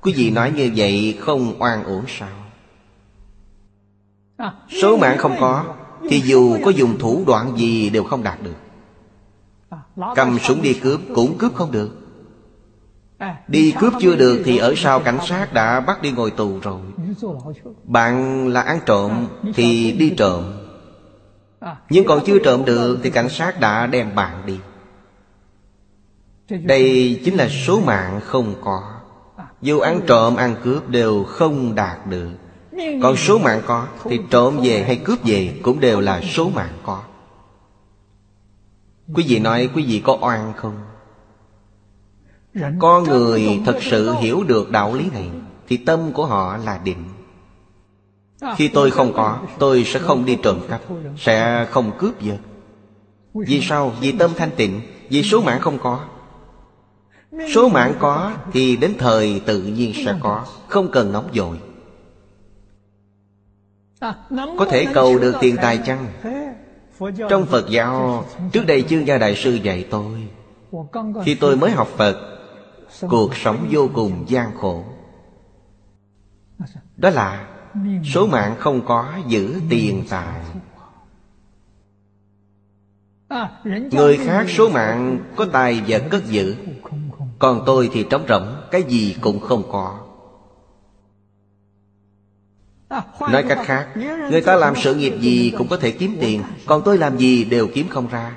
Quý 0.00 0.12
vị 0.16 0.30
nói 0.30 0.52
như 0.56 0.70
vậy 0.76 1.18
không 1.20 1.62
oan 1.62 1.84
uổng 1.84 2.04
sao? 2.08 2.28
Số 4.82 4.96
mạng 4.96 5.18
không 5.18 5.36
có, 5.40 5.64
Thì 6.08 6.20
dù 6.20 6.58
có 6.64 6.70
dùng 6.70 6.98
thủ 6.98 7.24
đoạn 7.26 7.56
gì 7.56 7.90
đều 7.90 8.04
không 8.04 8.22
đạt 8.22 8.38
được. 8.42 8.56
Cầm 10.14 10.38
súng 10.38 10.62
đi 10.62 10.74
cướp 10.74 11.00
cũng 11.14 11.38
cướp 11.38 11.54
không 11.54 11.72
được. 11.72 11.90
Đi 13.48 13.74
cướp 13.80 13.92
chưa 14.00 14.16
được 14.16 14.42
thì 14.44 14.58
ở 14.58 14.74
sau 14.76 15.00
cảnh 15.00 15.18
sát 15.26 15.52
đã 15.52 15.80
bắt 15.80 16.02
đi 16.02 16.10
ngồi 16.10 16.30
tù 16.30 16.58
rồi. 16.62 16.80
Bạn 17.84 18.46
là 18.48 18.60
ăn 18.60 18.80
trộm 18.86 19.26
thì 19.54 19.92
đi 19.92 20.10
trộm. 20.10 20.44
Nhưng 21.90 22.04
còn 22.06 22.20
chưa 22.26 22.38
trộm 22.38 22.64
được 22.64 22.98
thì 23.02 23.10
cảnh 23.10 23.28
sát 23.28 23.60
đã 23.60 23.86
đem 23.86 24.14
bạn 24.14 24.42
đi. 24.46 24.58
Đây 26.50 27.20
chính 27.24 27.34
là 27.34 27.48
số 27.48 27.80
mạng 27.80 28.20
không 28.24 28.54
có. 28.60 28.82
Dù 29.62 29.78
ăn 29.78 30.00
trộm, 30.06 30.36
ăn 30.36 30.56
cướp 30.64 30.88
đều 30.88 31.24
không 31.24 31.74
đạt 31.74 32.06
được. 32.06 32.30
Còn 33.02 33.16
số 33.16 33.38
mạng 33.38 33.62
có 33.66 33.86
Thì 34.04 34.20
trộm 34.30 34.60
về 34.62 34.82
hay 34.82 34.96
cướp 34.96 35.18
về 35.24 35.60
Cũng 35.62 35.80
đều 35.80 36.00
là 36.00 36.20
số 36.20 36.50
mạng 36.54 36.72
có. 36.82 37.02
Quý 39.14 39.24
vị 39.28 39.38
nói 39.38 39.68
quý 39.74 39.84
vị 39.86 40.02
có 40.04 40.18
oan 40.20 40.52
không? 40.56 40.74
Có 42.78 43.00
người 43.00 43.60
thật 43.66 43.78
sự 43.80 44.14
hiểu 44.14 44.44
được 44.44 44.70
đạo 44.70 44.94
lý 44.94 45.04
này 45.12 45.30
Thì 45.68 45.76
tâm 45.76 46.12
của 46.12 46.26
họ 46.26 46.56
là 46.56 46.80
định. 46.84 47.04
Khi 48.56 48.68
tôi 48.68 48.90
không 48.90 49.12
có, 49.12 49.38
Tôi 49.58 49.84
sẽ 49.84 49.98
không 49.98 50.24
đi 50.24 50.38
trộm 50.42 50.60
cắp, 50.68 50.80
Sẽ 51.18 51.66
không 51.70 51.92
cướp 51.98 52.20
giật. 52.20 52.38
Vì 53.34 53.60
sao? 53.60 53.92
Vì 54.00 54.12
tâm 54.12 54.30
thanh 54.36 54.50
tịnh, 54.56 54.80
Vì 55.08 55.22
số 55.22 55.40
mạng 55.40 55.60
không 55.60 55.78
có. 55.78 56.00
Số 57.54 57.68
mạng 57.68 57.94
có 57.98 58.32
thì 58.52 58.76
đến 58.76 58.94
thời 58.98 59.42
tự 59.46 59.62
nhiên 59.62 59.92
sẽ 60.04 60.14
có, 60.20 60.46
Không 60.68 60.90
cần 60.92 61.12
nóng 61.12 61.28
dội. 61.34 61.60
Có 64.58 64.66
thể 64.70 64.86
cầu 64.94 65.18
được 65.18 65.34
tiền 65.40 65.56
tài 65.62 65.78
chăng? 65.78 66.06
Trong 67.28 67.46
Phật 67.46 67.70
giáo, 67.70 68.24
Trước 68.52 68.66
đây 68.66 68.82
chương 68.82 69.06
gia 69.06 69.18
đại 69.18 69.36
sư 69.36 69.54
dạy 69.54 69.86
tôi, 69.90 70.28
Khi 71.24 71.34
tôi 71.34 71.56
mới 71.56 71.70
học 71.70 71.88
Phật, 71.96 72.38
Cuộc 73.08 73.36
sống 73.36 73.68
vô 73.70 73.88
cùng 73.94 74.24
gian 74.28 74.56
khổ. 74.56 74.84
Đó 76.96 77.10
là 77.10 77.48
Số 78.14 78.26
mạng 78.26 78.56
không 78.58 78.86
có 78.86 79.14
giữ 79.28 79.60
tiền 79.70 80.04
tài. 80.10 80.40
Người 83.90 84.16
khác 84.16 84.46
số 84.48 84.68
mạng 84.68 85.18
có 85.36 85.46
tài 85.52 85.82
vật 85.86 86.02
cất 86.10 86.26
giữ 86.26 86.56
còn 87.40 87.62
tôi 87.66 87.90
thì 87.92 88.04
trống 88.10 88.24
rỗng, 88.28 88.56
Cái 88.70 88.82
gì 88.82 89.16
cũng 89.20 89.40
không 89.40 89.62
có. 89.72 90.00
Nói 93.20 93.44
cách 93.48 93.58
khác, 93.64 93.88
Người 94.30 94.40
ta 94.40 94.56
làm 94.56 94.74
sự 94.76 94.94
nghiệp 94.94 95.14
gì 95.20 95.52
cũng 95.58 95.68
có 95.68 95.76
thể 95.76 95.90
kiếm 95.90 96.16
tiền, 96.20 96.42
Còn 96.66 96.82
tôi 96.84 96.98
làm 96.98 97.18
gì 97.18 97.44
đều 97.44 97.68
kiếm 97.74 97.88
không 97.88 98.08
ra. 98.08 98.36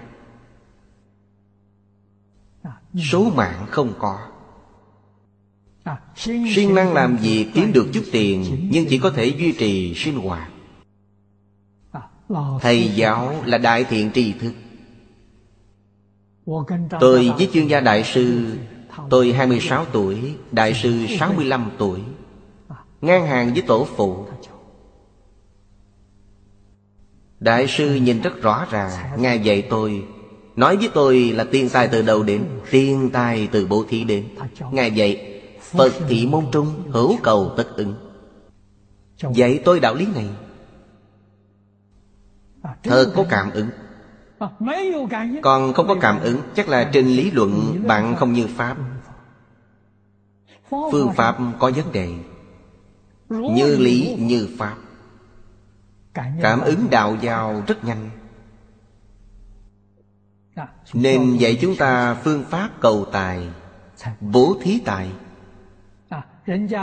Số 3.12 3.32
mạng 3.36 3.66
không 3.70 3.94
có. 4.00 4.20
Siêng 6.16 6.76
năng 6.76 6.94
làm 6.94 7.18
việc 7.18 7.52
kiếm 7.54 7.74
được 7.74 7.88
chút 7.94 8.04
tiền, 8.12 8.68
Nhưng 8.72 8.86
chỉ 8.90 9.00
có 9.00 9.10
thể 9.10 9.26
duy 9.26 9.52
trì 9.52 9.94
sinh 9.96 10.20
hoạt. 10.20 10.50
Thầy 12.62 12.92
giáo 12.96 13.44
là 13.46 13.58
đại 13.58 13.84
thiện 13.84 14.12
tri 14.12 14.34
thức. 14.34 14.54
Tôi 17.00 17.34
với 17.38 17.50
chuyên 17.54 17.68
gia 17.68 17.80
đại 17.80 18.04
sư 18.04 18.58
Tôi 19.10 19.32
26 19.32 19.86
tuổi, 19.92 20.36
Đại 20.52 20.74
sư 20.74 21.06
65 21.20 21.72
tuổi. 21.78 22.00
Ngang 23.02 23.28
hàng 23.28 23.54
với 23.54 23.62
tổ 23.62 23.88
phụ. 23.96 24.26
Đại 27.40 27.68
sư 27.68 27.96
nhìn 27.96 28.22
rất 28.22 28.42
rõ 28.42 28.66
ràng, 28.72 28.92
Ngài 29.22 29.40
dạy 29.40 29.68
tôi. 29.70 30.06
Nói 30.56 30.78
với 30.78 30.90
tôi 30.94 31.20
là 31.36 31.44
tiên 31.44 31.70
tài 31.74 31.88
từ 31.88 32.02
đầu 32.02 32.24
đến, 32.24 32.46
Tiên 32.72 33.10
tài 33.14 33.48
từ 33.52 33.68
bố 33.68 33.86
thí 33.90 34.04
đến. 34.04 34.28
Ngài 34.72 34.92
dạy, 34.92 35.42
Phật 35.62 35.94
thị 36.08 36.28
môn 36.28 36.46
trung, 36.52 36.68
hữu 36.90 37.18
cầu 37.24 37.54
tất 37.58 37.68
ứng. 37.76 37.96
Dạy 39.34 39.62
tôi 39.66 39.80
đạo 39.80 39.96
lý 39.96 40.08
này. 40.16 40.26
Thật 42.84 43.14
có 43.16 43.26
cảm 43.30 43.52
ứng. 43.52 43.70
Còn 45.42 45.74
không 45.74 45.88
có 45.88 45.96
cảm 46.02 46.20
ứng, 46.20 46.42
Chắc 46.56 46.70
là 46.70 46.90
trên 46.94 47.08
lý 47.08 47.32
luận 47.32 47.84
bạn 47.88 48.16
không 48.16 48.34
như 48.34 48.48
Pháp. 48.48 48.78
Phương 50.70 51.14
Pháp 51.16 51.38
có 51.60 51.72
vấn 51.76 51.92
đề. 51.92 52.14
Như 53.30 53.78
lý, 53.78 54.16
như 54.20 54.50
Pháp. 54.58 54.76
Cảm 56.42 56.62
ứng 56.62 56.88
đạo 56.90 57.18
giao 57.22 57.64
rất 57.68 57.84
nhanh. 57.84 58.10
Nên 60.94 61.38
dạy 61.38 61.58
chúng 61.62 61.76
ta 61.76 62.14
phương 62.14 62.44
pháp 62.44 62.70
cầu 62.80 63.06
tài, 63.12 63.48
Bố 64.22 64.56
thí 64.62 64.80
tài. 64.86 65.10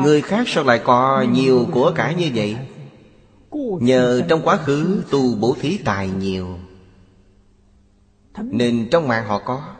Người 0.02 0.22
khác 0.22 0.48
sao 0.48 0.64
lại 0.64 0.80
có 0.84 1.24
nhiều 1.32 1.66
của 1.72 1.92
cải 1.96 2.14
như 2.14 2.30
vậy? 2.34 2.56
Nhờ 3.80 4.22
trong 4.28 4.42
quá 4.44 4.56
khứ 4.56 5.02
tu 5.10 5.34
bố 5.34 5.56
thí 5.60 5.78
tài 5.78 6.08
nhiều. 6.08 6.58
Nên 8.38 8.88
trong 8.90 9.08
mạng 9.08 9.26
họ 9.26 9.38
có. 9.44 9.74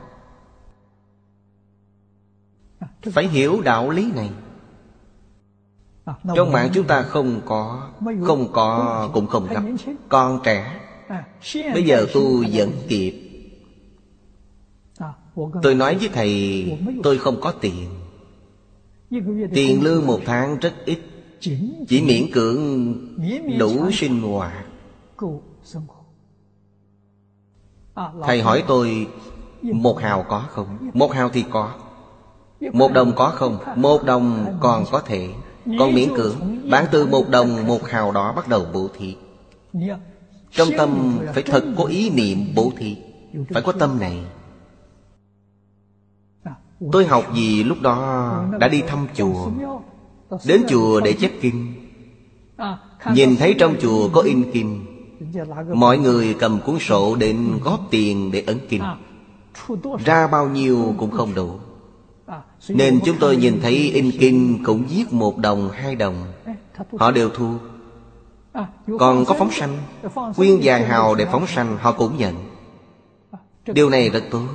Phải 3.12 3.28
hiểu 3.28 3.60
đạo 3.60 3.90
lý 3.90 4.12
này. 4.12 4.30
Trong 6.34 6.52
mạng 6.52 6.70
chúng 6.72 6.86
ta 6.86 7.02
không 7.02 7.40
có 7.44 7.90
Không 8.24 8.52
có 8.52 9.10
cũng 9.14 9.26
không 9.26 9.46
gấp 9.50 9.62
Con 10.08 10.40
trẻ. 10.44 10.80
Bây 11.54 11.84
giờ 11.84 12.06
tu 12.14 12.44
vẫn 12.52 12.70
kịp. 12.88 13.26
Tôi 15.62 15.74
nói 15.74 15.94
với 15.94 16.08
thầy 16.08 16.78
Tôi 17.02 17.18
không 17.18 17.40
có 17.40 17.52
tiền. 17.60 17.88
Tiền 19.54 19.82
lương 19.82 20.06
một 20.06 20.20
tháng 20.26 20.58
rất 20.58 20.74
ít. 20.84 20.98
Chỉ 21.88 22.02
miễn 22.02 22.32
cưỡng 22.32 22.94
đủ 23.58 23.90
sinh 23.90 24.22
hoạt 24.22 24.66
Thầy 28.22 28.42
hỏi 28.42 28.64
tôi 28.66 29.06
Một 29.62 29.98
hào 29.98 30.24
có 30.28 30.44
không? 30.50 30.90
Một 30.94 31.12
hào 31.12 31.28
thì 31.28 31.44
có. 31.50 31.72
Một 32.72 32.92
đồng 32.92 33.12
có 33.16 33.30
không? 33.30 33.58
Một 33.76 34.04
đồng 34.04 34.56
còn 34.60 34.84
có 34.90 35.00
thể. 35.00 35.28
Còn 35.78 35.94
miễn 35.94 36.08
cưỡng. 36.16 36.36
Bán 36.70 36.86
từ 36.90 37.06
một 37.06 37.28
đồng 37.28 37.66
một 37.66 37.88
hào 37.88 38.12
đó 38.12 38.32
bắt 38.36 38.48
đầu 38.48 38.66
bố 38.72 38.88
thí. 38.98 39.16
Trong 40.50 40.68
tâm 40.78 41.18
phải 41.34 41.42
thật 41.42 41.64
có 41.78 41.84
ý 41.84 42.10
niệm 42.10 42.38
bố 42.54 42.72
thí. 42.76 42.96
Phải 43.50 43.62
có 43.62 43.72
tâm 43.72 43.98
này. 44.00 44.24
Tôi 46.92 47.06
học 47.06 47.24
gì 47.34 47.64
lúc 47.64 47.80
đó 47.82 48.44
đã 48.58 48.68
đi 48.68 48.82
thăm 48.86 49.06
chùa. 49.14 49.50
Đến 50.46 50.62
chùa 50.68 51.00
để 51.00 51.12
chép 51.12 51.30
kinh. 51.40 51.74
Nhìn 53.14 53.36
thấy 53.36 53.54
trong 53.58 53.74
chùa 53.80 54.08
có 54.12 54.20
in 54.20 54.50
kinh 54.52 54.89
Mọi 55.74 55.98
người 55.98 56.36
cầm 56.38 56.60
cuốn 56.60 56.78
sổ 56.78 57.16
đến 57.16 57.58
góp 57.64 57.80
tiền 57.90 58.32
để 58.32 58.44
ấn 58.46 58.58
kinh. 58.68 58.82
Ra 60.04 60.26
bao 60.26 60.48
nhiêu 60.48 60.94
cũng 60.98 61.10
không 61.10 61.34
đủ. 61.34 61.58
Nên 62.68 63.00
chúng 63.04 63.16
tôi 63.20 63.36
nhìn 63.36 63.60
thấy 63.62 63.90
in 63.94 64.10
kinh 64.20 64.64
cũng 64.64 64.84
viết 64.90 65.12
một 65.12 65.38
đồng, 65.38 65.70
hai 65.70 65.94
đồng. 65.94 66.32
Họ 66.98 67.10
đều 67.10 67.30
thu 67.30 67.54
Còn 68.98 69.24
có 69.24 69.34
phóng 69.38 69.50
sanh. 69.50 69.78
Quyên 70.36 70.60
vàng 70.62 70.84
hào 70.84 71.14
để 71.14 71.26
phóng 71.32 71.46
sanh 71.46 71.76
họ 71.76 71.92
cũng 71.92 72.18
nhận. 72.18 72.34
Điều 73.66 73.90
này 73.90 74.10
rất 74.10 74.24
tốt. 74.30 74.46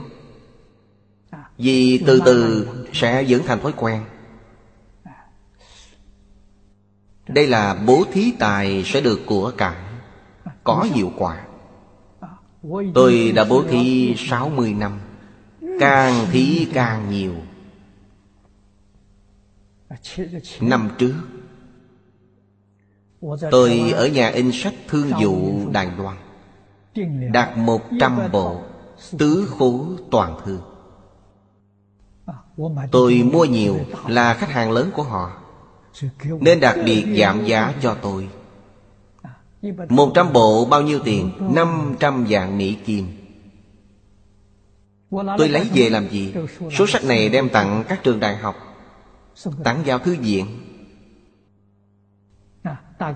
Vì 1.58 2.04
từ 2.08 2.22
từ 2.26 2.68
sẽ 2.94 3.26
dưỡng 3.26 3.42
thành 3.46 3.60
thói 3.60 3.72
quen. 3.78 4.02
Đây 7.28 7.48
là 7.48 7.76
bố 7.86 8.04
thí 8.12 8.34
tài 8.40 8.84
sẽ 8.86 9.02
được 9.02 9.20
của 9.26 9.52
cải 9.58 9.85
có 10.66 10.88
hiệu 10.94 11.12
quả. 11.18 11.46
Tôi 12.94 13.32
đã 13.36 13.44
bố 13.44 13.64
thí 13.64 14.16
60 14.18 14.74
năm, 14.74 15.00
Càng 15.80 16.26
thí 16.32 16.68
càng 16.74 17.12
nhiều. 17.12 17.34
Năm 20.62 20.90
trước, 20.98 21.14
Tôi 23.52 23.94
ở 23.96 24.08
nhà 24.08 24.30
in 24.30 24.52
sách 24.52 24.74
thương 24.88 25.12
vụ 25.22 25.66
Đài 25.72 25.92
Loan 25.98 26.18
Đạt 27.32 27.58
100 27.58 28.20
bộ 28.32 28.62
Tứ 29.18 29.54
khố 29.58 29.86
toàn 30.12 30.38
thư. 30.46 30.60
Tôi 32.92 33.30
mua 33.34 33.46
nhiều 33.46 33.80
là 34.08 34.34
khách 34.34 34.50
hàng 34.50 34.72
lớn 34.72 34.92
của 34.96 35.04
họ, 35.04 35.42
Nên 36.42 36.60
đặc 36.60 36.76
biệt 36.86 37.06
giảm 37.20 37.46
giá 37.46 37.74
cho 37.82 37.98
tôi. 38.02 38.30
Một 39.90 40.12
trăm 40.16 40.34
bộ 40.34 40.66
bao 40.66 40.82
nhiêu 40.82 41.00
tiền? 41.04 41.32
Năm 41.40 41.96
trăm 42.00 42.26
vạn 42.30 42.58
Mỹ 42.58 42.78
Kim. 42.86 43.08
Tôi 45.38 45.50
lấy 45.50 45.70
về 45.74 45.90
làm 45.90 46.10
gì? 46.10 46.34
Số 46.72 46.88
sách 46.88 47.04
này 47.04 47.30
đem 47.30 47.50
tặng 47.50 47.84
các 47.88 48.04
trường 48.04 48.20
đại 48.20 48.38
học. 48.38 48.56
Tặng 49.64 49.84
vào 49.86 50.00
thư 50.00 50.16
viện. 50.16 50.46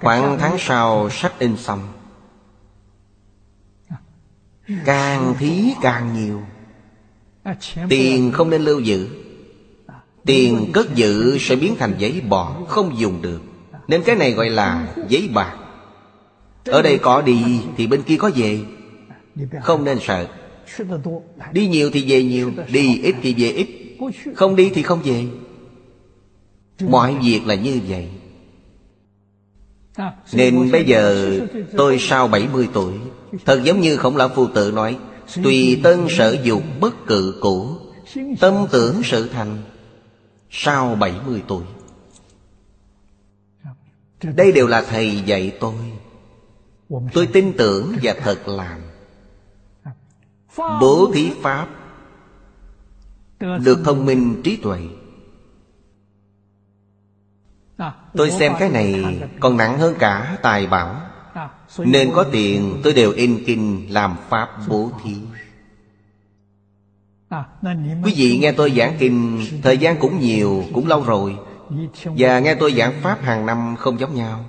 Khoảng 0.01 0.37
tháng 0.39 0.55
sau, 0.59 1.09
sách 1.09 1.39
in 1.39 1.57
xong. 1.57 1.87
Càng 4.85 5.33
thí 5.39 5.73
càng 5.81 6.13
nhiều. 6.13 6.41
Tiền 7.89 8.31
không 8.31 8.49
nên 8.49 8.61
lưu 8.61 8.79
giữ. 8.79 9.09
Tiền 10.25 10.71
cất 10.73 10.95
giữ 10.95 11.37
sẽ 11.39 11.55
biến 11.55 11.75
thành 11.79 11.95
giấy 11.97 12.21
bò 12.21 12.55
Không 12.67 12.99
dùng 12.99 13.21
được. 13.21 13.41
Nên 13.87 14.03
cái 14.03 14.15
này 14.15 14.31
gọi 14.31 14.49
là 14.49 14.93
giấy 15.07 15.29
bạc. 15.33 15.55
Ở 16.71 16.81
đây 16.81 16.97
có 16.97 17.21
đi 17.21 17.61
thì 17.77 17.87
bên 17.87 18.01
kia 18.01 18.17
có 18.17 18.31
về. 18.35 18.59
Không 19.63 19.83
nên 19.83 19.97
sợ. 20.01 20.27
Đi 21.51 21.67
nhiều 21.67 21.89
thì 21.93 22.05
về 22.07 22.23
nhiều, 22.23 22.51
Đi 22.71 23.01
ít 23.03 23.15
thì 23.21 23.35
về 23.37 23.49
ít. 23.49 23.67
Không 24.35 24.55
đi 24.55 24.71
thì 24.73 24.81
không 24.81 25.01
về. 25.03 25.25
Mọi 26.81 27.15
việc 27.23 27.41
là 27.45 27.55
như 27.55 27.79
vậy. 27.89 28.09
Nên 30.33 30.71
bây 30.71 30.85
giờ 30.85 31.31
tôi 31.77 31.97
sau 31.99 32.27
70 32.27 32.67
tuổi, 32.73 32.93
Thật 33.45 33.61
giống 33.63 33.81
như 33.81 33.97
khổng 33.97 34.17
lão 34.17 34.29
phu 34.29 34.47
tự 34.47 34.71
nói, 34.71 34.97
Tùy 35.43 35.79
tân 35.83 36.05
sở 36.09 36.37
dục 36.43 36.63
bất 36.79 37.05
cự 37.07 37.39
cũ, 37.41 37.75
Tâm 38.39 38.53
tưởng 38.71 39.01
sự 39.03 39.29
thành. 39.29 39.57
Sau 40.51 40.95
70 40.95 41.41
tuổi. 41.47 41.63
Đây 44.35 44.51
đều 44.51 44.67
là 44.67 44.81
Thầy 44.81 45.21
dạy 45.25 45.51
tôi. 45.59 45.73
Tôi 46.89 47.27
tin 47.33 47.53
tưởng 47.57 47.95
và 48.01 48.15
thật 48.23 48.47
làm 48.47 48.79
Bố 50.57 51.11
thí 51.13 51.31
Pháp 51.41 51.67
Được 53.39 53.79
thông 53.85 54.05
minh 54.05 54.41
trí 54.43 54.55
tuệ. 54.55 54.79
Tôi 58.13 58.31
xem 58.31 58.53
cái 58.59 58.69
này 58.69 59.19
còn 59.39 59.57
nặng 59.57 59.79
hơn 59.79 59.95
cả 59.99 60.37
tài 60.41 60.67
bảo. 60.67 61.01
Nên 61.77 62.11
có 62.15 62.23
tiền 62.31 62.81
tôi 62.83 62.93
đều 62.93 63.11
in 63.11 63.43
kinh 63.45 63.93
làm 63.93 64.15
Pháp 64.29 64.49
bố 64.67 64.91
thí. 65.03 65.15
Quý 68.03 68.13
vị 68.15 68.37
nghe 68.41 68.51
tôi 68.51 68.71
giảng 68.77 68.95
kinh 68.99 69.47
Thời 69.63 69.77
gian 69.77 69.99
cũng 69.99 70.19
nhiều, 70.19 70.63
cũng 70.73 70.87
lâu 70.87 71.03
rồi. 71.03 71.37
Và 72.03 72.39
nghe 72.39 72.55
tôi 72.55 72.73
giảng 72.73 72.93
Pháp 73.01 73.21
hàng 73.21 73.45
năm 73.45 73.75
không 73.79 73.99
giống 73.99 74.15
nhau 74.15 74.45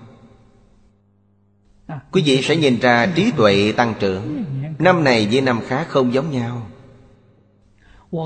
Quý 2.13 2.23
vị 2.23 2.43
sẽ 2.43 2.57
nhìn 2.57 2.81
ra 2.81 3.07
trí 3.15 3.31
tuệ 3.31 3.73
tăng 3.73 3.95
trưởng. 4.01 4.45
Năm 4.79 5.05
này 5.05 5.29
với 5.31 5.41
năm 5.41 5.61
khác 5.67 5.87
không 5.89 6.15
giống 6.15 6.31
nhau. 6.31 6.67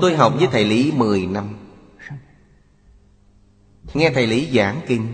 Tôi 0.01 0.15
học 0.15 0.33
với 0.37 0.47
thầy 0.51 0.65
Lý 0.65 0.91
10 0.91 1.25
năm. 1.25 1.49
Nghe 3.93 4.11
thầy 4.13 4.27
Lý 4.27 4.49
giảng 4.53 4.81
kinh, 4.87 5.07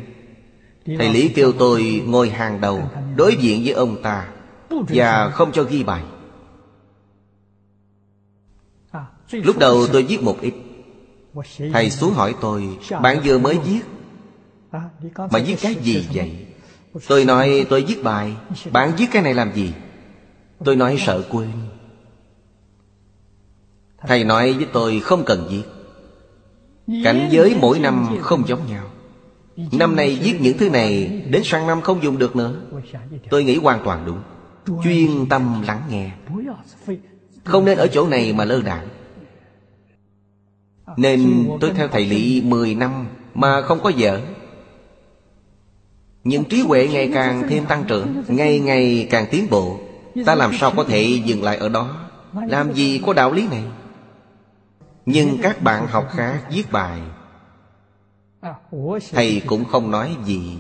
Thầy 0.86 1.14
Lý 1.14 1.28
kêu 1.36 1.52
tôi 1.52 2.03
ngồi 2.06 2.30
hàng 2.30 2.61
đầu 2.61 2.84
Đối 3.15 3.36
diện 3.36 3.61
với 3.64 3.73
ông 3.73 4.02
ta 4.02 4.28
Và 4.69 5.30
không 5.30 5.52
cho 5.52 5.64
ghi 5.64 5.84
bài. 5.84 6.03
Lúc 9.32 9.57
đầu 9.57 9.88
tôi 9.94 10.03
viết 10.03 10.23
một 10.23 10.38
ít. 10.41 10.53
Thầy 11.73 11.90
xuống 11.90 12.14
hỏi 12.14 12.36
tôi, 12.41 12.78
Bạn 13.02 13.22
vừa 13.23 13.38
mới 13.38 13.60
viết, 13.60 13.82
Mà 15.15 15.40
viết 15.45 15.56
cái 15.61 15.76
gì 15.76 16.07
vậy? 16.14 16.51
Tôi 17.08 17.26
nói, 17.26 17.66
tôi 17.70 17.84
viết 17.88 18.04
bài. 18.04 18.36
Bạn 18.72 18.92
viết 18.98 19.08
cái 19.12 19.22
này 19.22 19.34
làm 19.34 19.54
gì? 19.54 19.74
Tôi 20.66 20.76
nói, 20.76 20.98
sợ 21.00 21.24
quên. 21.30 21.50
Thầy 24.08 24.24
nói 24.24 24.54
với 24.54 24.66
tôi, 24.74 25.00
không 25.00 25.24
cần 25.26 25.48
viết. 25.50 25.64
Cảnh 27.04 27.28
giới 27.32 27.56
mỗi 27.62 27.80
năm 27.80 28.18
không 28.22 28.48
giống 28.48 28.68
nhau. 28.70 28.86
Năm 29.72 29.96
nay 29.96 30.20
viết 30.22 30.38
những 30.42 30.58
thứ 30.58 30.70
này, 30.70 31.22
Đến 31.30 31.42
sang 31.46 31.68
năm 31.68 31.82
không 31.82 32.04
dùng 32.04 32.18
được 32.18 32.36
nữa. 32.36 32.56
Tôi 33.30 33.44
nghĩ 33.44 33.56
hoàn 33.56 33.82
toàn 33.86 34.06
đúng. 34.06 34.22
Chuyên 34.84 35.30
tâm 35.30 35.64
lắng 35.68 35.82
nghe. 35.90 36.12
Không 37.44 37.66
nên 37.66 37.78
ở 37.78 37.88
chỗ 37.88 38.08
này 38.08 38.34
mà 38.34 38.46
lơ 38.46 38.62
đảng. 38.62 38.88
Nên 40.98 41.50
tôi 41.62 41.72
theo 41.76 41.88
thầy 41.88 42.06
Lý 42.06 42.42
10 42.46 42.76
năm 42.76 43.08
Mà 43.34 43.62
không 43.62 43.80
có 43.84 43.92
vợ 43.98 44.22
nhưng 46.23 46.45
trí 46.45 46.61
huệ 46.61 46.88
ngày 46.88 47.11
càng 47.14 47.43
thêm 47.49 47.65
tăng 47.65 47.84
trưởng, 47.88 48.23
Ngày 48.27 48.60
ngày 48.60 49.07
càng 49.10 49.26
tiến 49.31 49.48
bộ. 49.49 49.80
Ta 50.26 50.35
làm 50.35 50.52
sao 50.60 50.72
có 50.76 50.84
thể 50.84 51.22
dừng 51.26 51.43
lại 51.43 51.57
ở 51.57 51.69
đó? 51.69 52.07
Làm 52.34 52.73
gì 52.73 53.02
có 53.06 53.14
đạo 53.14 53.31
lý 53.31 53.48
này? 53.48 53.64
Nhưng 55.06 55.38
các 55.41 55.61
bạn 55.61 55.88
học 55.88 56.07
khác 56.11 56.41
viết 56.52 56.72
bài. 56.72 56.99
Thầy 59.11 59.41
cũng 59.45 59.65
không 59.65 59.91
nói 59.91 60.15
gì. 60.26 60.57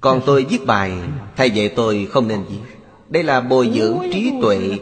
Còn 0.00 0.20
tôi 0.26 0.44
viết 0.44 0.66
bài, 0.66 0.92
Thầy 1.36 1.50
dạy 1.50 1.68
tôi 1.68 2.08
không 2.10 2.28
nên 2.28 2.44
viết. 2.50 2.76
Đây 3.08 3.22
là 3.22 3.40
bồi 3.40 3.70
dưỡng 3.74 3.98
trí 4.12 4.32
tuệ, 4.42 4.78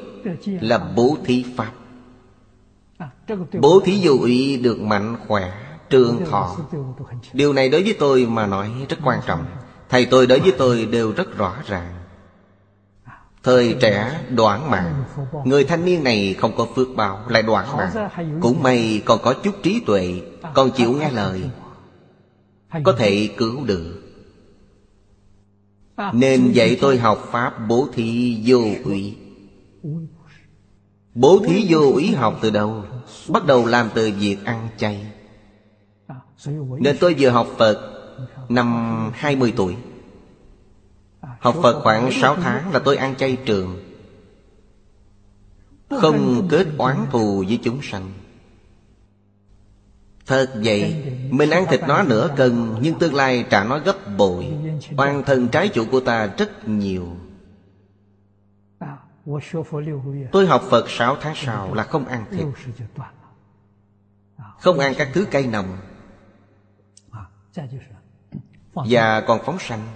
Là 0.47 0.79
bố 0.97 1.17
thí 1.25 1.45
pháp. 1.57 1.73
Bố 3.61 3.81
thí 3.81 4.01
vô 4.03 4.25
ý 4.25 4.57
được 4.57 4.81
mạnh 4.81 5.17
khỏe. 5.29 5.53
Trường 5.91 6.25
thọ. 6.31 6.57
Điều 7.33 7.53
này 7.53 7.69
đối 7.69 7.83
với 7.83 7.97
tôi 7.99 8.27
mà 8.27 8.47
nói 8.47 8.71
rất 8.89 8.97
quan 9.05 9.21
trọng. 9.27 9.45
Thầy 9.89 10.07
tôi 10.07 10.27
đối 10.27 10.41
với 10.41 10.53
tôi 10.59 10.87
đều 10.87 11.13
rất 11.13 11.37
rõ 11.37 11.55
ràng. 11.67 11.95
Thời 13.43 13.77
trẻ 13.81 14.21
đoạn 14.31 14.71
mạng. 14.71 15.05
Người 15.45 15.65
thanh 15.65 15.85
niên 15.85 16.05
này 16.05 16.35
không 16.39 16.57
có 16.57 16.67
phước 16.75 16.89
báo, 16.97 17.21
Lại 17.29 17.43
đoạn 17.43 17.77
mạng. 17.77 18.09
Cũng 18.41 18.63
may 18.63 19.03
còn 19.05 19.19
có 19.23 19.33
chút 19.33 19.55
trí 19.63 19.81
tuệ, 19.87 20.23
Còn 20.55 20.71
chịu 20.71 20.93
nghe 20.93 21.11
lời, 21.11 21.43
Có 22.85 22.93
thể 22.99 23.29
cứu 23.37 23.65
được. 23.65 24.01
Nên 26.13 26.53
dạy 26.53 26.79
tôi 26.81 26.99
học 26.99 27.29
Pháp 27.31 27.69
bố 27.69 27.89
thí 27.93 28.41
vô 28.47 28.63
ủy. 28.85 29.17
Bố 31.15 31.41
thí 31.47 31.67
vô 31.69 31.97
ý 31.97 32.15
học 32.15 32.39
từ 32.41 32.51
đâu 32.51 32.85
Bắt 33.29 33.47
đầu 33.47 33.67
làm 33.67 33.91
từ 33.95 34.13
việc 34.19 34.37
ăn 34.45 34.69
chay. 34.77 35.07
Nên 36.81 36.97
tôi 37.01 37.15
vừa 37.19 37.31
học 37.31 37.47
Phật 37.59 37.91
Năm 38.49 39.11
20 39.15 39.53
tuổi. 39.57 39.77
Học 41.39 41.55
Phật 41.63 41.81
khoảng 41.83 42.11
6 42.13 42.37
tháng 42.37 42.73
là 42.73 42.79
tôi 42.79 42.97
ăn 42.97 43.17
chay 43.17 43.37
trường. 43.47 43.83
Không 45.91 46.49
kết 46.51 46.67
oán 46.79 46.97
thù 47.11 47.45
với 47.49 47.61
chúng 47.63 47.83
sanh. 47.83 48.13
Thật 50.27 50.61
vậy, 50.65 51.05
Mình 51.31 51.51
ăn 51.51 51.67
thịt 51.71 51.81
nó 51.89 52.03
nửa 52.03 52.29
cân, 52.37 52.75
Nhưng 52.81 52.99
tương 52.99 53.15
lai 53.15 53.47
trả 53.51 53.65
nó 53.65 53.79
gấp 53.79 53.97
bội. 54.17 54.53
Oan 54.97 55.23
thân 55.27 55.49
trái 55.49 55.69
chủ 55.69 55.85
của 55.91 56.01
ta 56.01 56.27
rất 56.27 56.69
nhiều. 56.69 57.09
Tôi 60.33 60.47
học 60.47 60.63
Phật 60.71 60.91
6 60.91 61.17
tháng 61.21 61.35
sau 61.37 61.75
là 61.75 61.83
không 61.83 62.05
ăn 62.05 62.25
thịt. 62.31 62.47
Không 64.61 64.79
ăn 64.79 64.95
các 64.99 65.09
thứ 65.15 65.27
cây 65.31 65.47
nồng. 65.47 65.77
Và 68.75 69.21
còn 69.21 69.41
phóng 69.45 69.59
sanh 69.61 69.89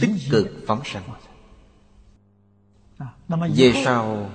tích 0.00 0.10
cực 0.30 0.48
phóng 0.66 0.80
sanh 0.84 1.02
về 3.56 3.72
sau 3.84 4.30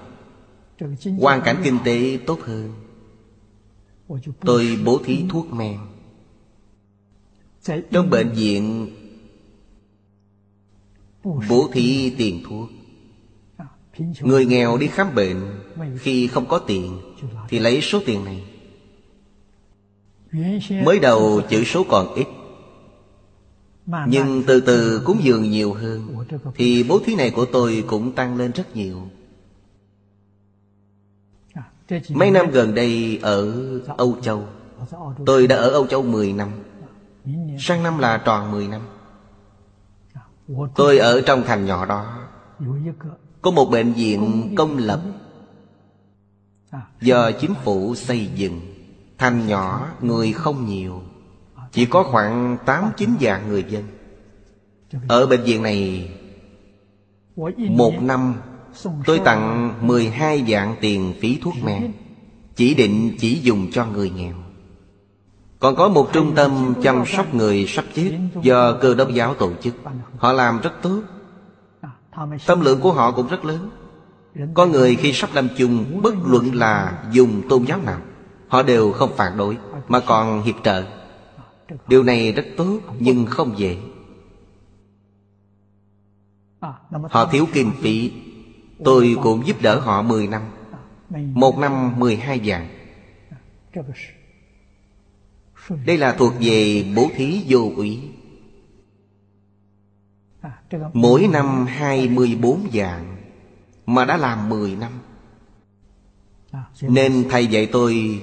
hoàn 1.19 1.41
cảnh 1.41 1.61
kinh 1.64 1.80
tế 1.85 2.19
tốt 2.27 2.39
hơn。tôi 2.41 4.80
bố 4.85 5.02
thí 5.06 5.26
thuốc 5.30 5.53
men 5.53 5.80
trong 7.91 8.10
bệnh 8.10 8.31
viện 8.31 8.89
bố 11.23 11.69
thí 11.73 12.15
tiền 12.18 12.43
thuốc。người 12.47 14.45
nghèo 14.45 14.77
đi 14.77 14.88
khám 14.88 15.15
bệnh 15.15 15.64
khi 15.99 16.27
không 16.27 16.45
có 16.45 16.60
tiền 16.60 17.02
thì 17.49 17.60
lấy 17.60 17.81
số 17.81 18.02
tiền 18.06 18.26
này 18.26 18.55
mới 20.83 20.99
đầu 20.99 21.41
chữ 21.49 21.63
số 21.63 21.85
còn 21.89 22.13
ít. 22.13 22.27
Nhưng 24.07 24.43
từ 24.47 24.61
từ 24.61 25.01
cúng 25.05 25.19
dường 25.23 25.49
nhiều 25.49 25.73
hơn, 25.73 26.25
Thì 26.55 26.83
bố 26.83 26.99
thí 27.05 27.15
này 27.15 27.31
của 27.31 27.45
tôi 27.45 27.83
cũng 27.87 28.11
tăng 28.11 28.37
lên 28.37 28.51
rất 28.51 28.75
nhiều. 28.75 29.01
Mấy 32.09 32.31
năm 32.31 32.51
gần 32.51 32.75
đây 32.75 33.19
ở 33.21 33.53
Âu 33.97 34.17
Châu, 34.21 34.43
Tôi 35.25 35.47
đã 35.47 35.55
ở 35.55 35.69
Âu 35.69 35.87
Châu 35.87 36.03
10 36.03 36.33
năm. 36.33 36.49
Sang 37.59 37.83
năm 37.83 37.97
là 37.97 38.17
tròn 38.17 38.51
10 38.51 38.67
năm. 38.67 38.81
Tôi 40.75 40.97
ở 40.97 41.21
trong 41.21 41.43
thành 41.43 41.65
nhỏ 41.65 41.85
đó. 41.85 42.27
Có 43.41 43.51
một 43.51 43.65
bệnh 43.65 43.93
viện 43.93 44.53
công 44.57 44.77
lập 44.77 45.01
Do 47.01 47.31
chính 47.31 47.53
phủ 47.63 47.95
xây 47.95 48.29
dựng. 48.35 48.74
Thành 49.17 49.47
nhỏ, 49.47 49.87
người 50.01 50.31
không 50.31 50.65
nhiều. 50.65 51.01
Chỉ 51.71 51.85
có 51.85 52.03
khoảng 52.03 52.57
8-9 52.65 53.09
vạn 53.19 53.49
người 53.49 53.65
dân. 53.69 53.83
Ở 55.07 55.25
bệnh 55.25 55.43
viện 55.43 55.63
này, 55.63 56.09
Một 57.57 57.93
năm, 58.01 58.33
tôi 59.05 59.19
tặng 59.19 59.73
12 59.87 60.43
vạn 60.47 60.75
tiền 60.81 61.13
phí 61.21 61.39
thuốc 61.43 61.53
men. 61.63 61.91
Chỉ 62.55 62.73
định 62.73 63.15
chỉ 63.19 63.39
dùng 63.39 63.71
cho 63.71 63.85
người 63.85 64.09
nghèo. 64.09 64.35
Còn 65.59 65.75
có 65.75 65.89
một 65.89 66.09
trung 66.13 66.35
tâm 66.35 66.73
chăm 66.83 67.05
sóc 67.05 67.33
người 67.33 67.65
sắp 67.67 67.85
chết 67.93 68.19
Do 68.41 68.73
cơ 68.81 68.93
đốc 68.93 69.13
giáo 69.13 69.33
tổ 69.33 69.51
chức. 69.61 69.73
Họ 70.17 70.33
làm 70.33 70.59
rất 70.59 70.73
tốt. 70.81 71.01
Tâm 72.45 72.61
lượng 72.61 72.79
của 72.81 72.91
họ 72.91 73.11
cũng 73.11 73.27
rất 73.27 73.45
lớn. 73.45 73.69
Có 74.53 74.65
người 74.65 74.95
khi 74.95 75.13
sắp 75.13 75.29
làm 75.33 75.47
chung, 75.57 76.01
Bất 76.01 76.15
luận 76.25 76.55
là 76.55 77.03
dùng 77.11 77.41
tôn 77.49 77.63
giáo 77.63 77.81
nào 77.81 77.99
Họ 78.56 78.64
đều 78.64 78.91
không 78.91 79.15
phản 79.15 79.38
đối, 79.38 79.57
Mà 79.88 79.99
còn 79.99 80.44
hiệp 80.44 80.56
trợ. 80.64 80.86
Điều 81.88 82.03
này 82.03 82.32
rất 82.32 82.45
tốt, 82.57 82.80
nhưng 82.99 83.26
không 83.26 83.60
dễ. 83.60 83.77
Họ 87.10 87.26
thiếu 87.32 87.48
kinh 87.53 87.72
phí. 87.82 88.11
Tôi 88.84 89.15
cũng 89.23 89.48
giúp 89.48 89.57
đỡ 89.61 89.80
họ 89.80 90.02
10 90.02 90.27
năm. 90.27 90.41
Một 91.34 91.57
năm 91.57 91.99
12 91.99 92.41
vàng 92.44 92.68
Đây 95.86 95.98
là 95.98 96.14
thuộc 96.14 96.34
về 96.40 96.86
bố 96.95 97.10
thí 97.15 97.44
vô 97.48 97.72
ủy. 97.76 98.10
Mỗi 100.94 101.27
năm 101.27 101.65
24 101.65 102.60
vàng 102.73 103.18
Mà 103.86 104.06
đã 104.06 104.18
làm 104.18 104.49
10 104.49 104.76
năm. 104.76 104.91
Nên 106.82 107.26
thầy 107.30 107.48
dạy 107.48 107.65
tôi 107.65 108.22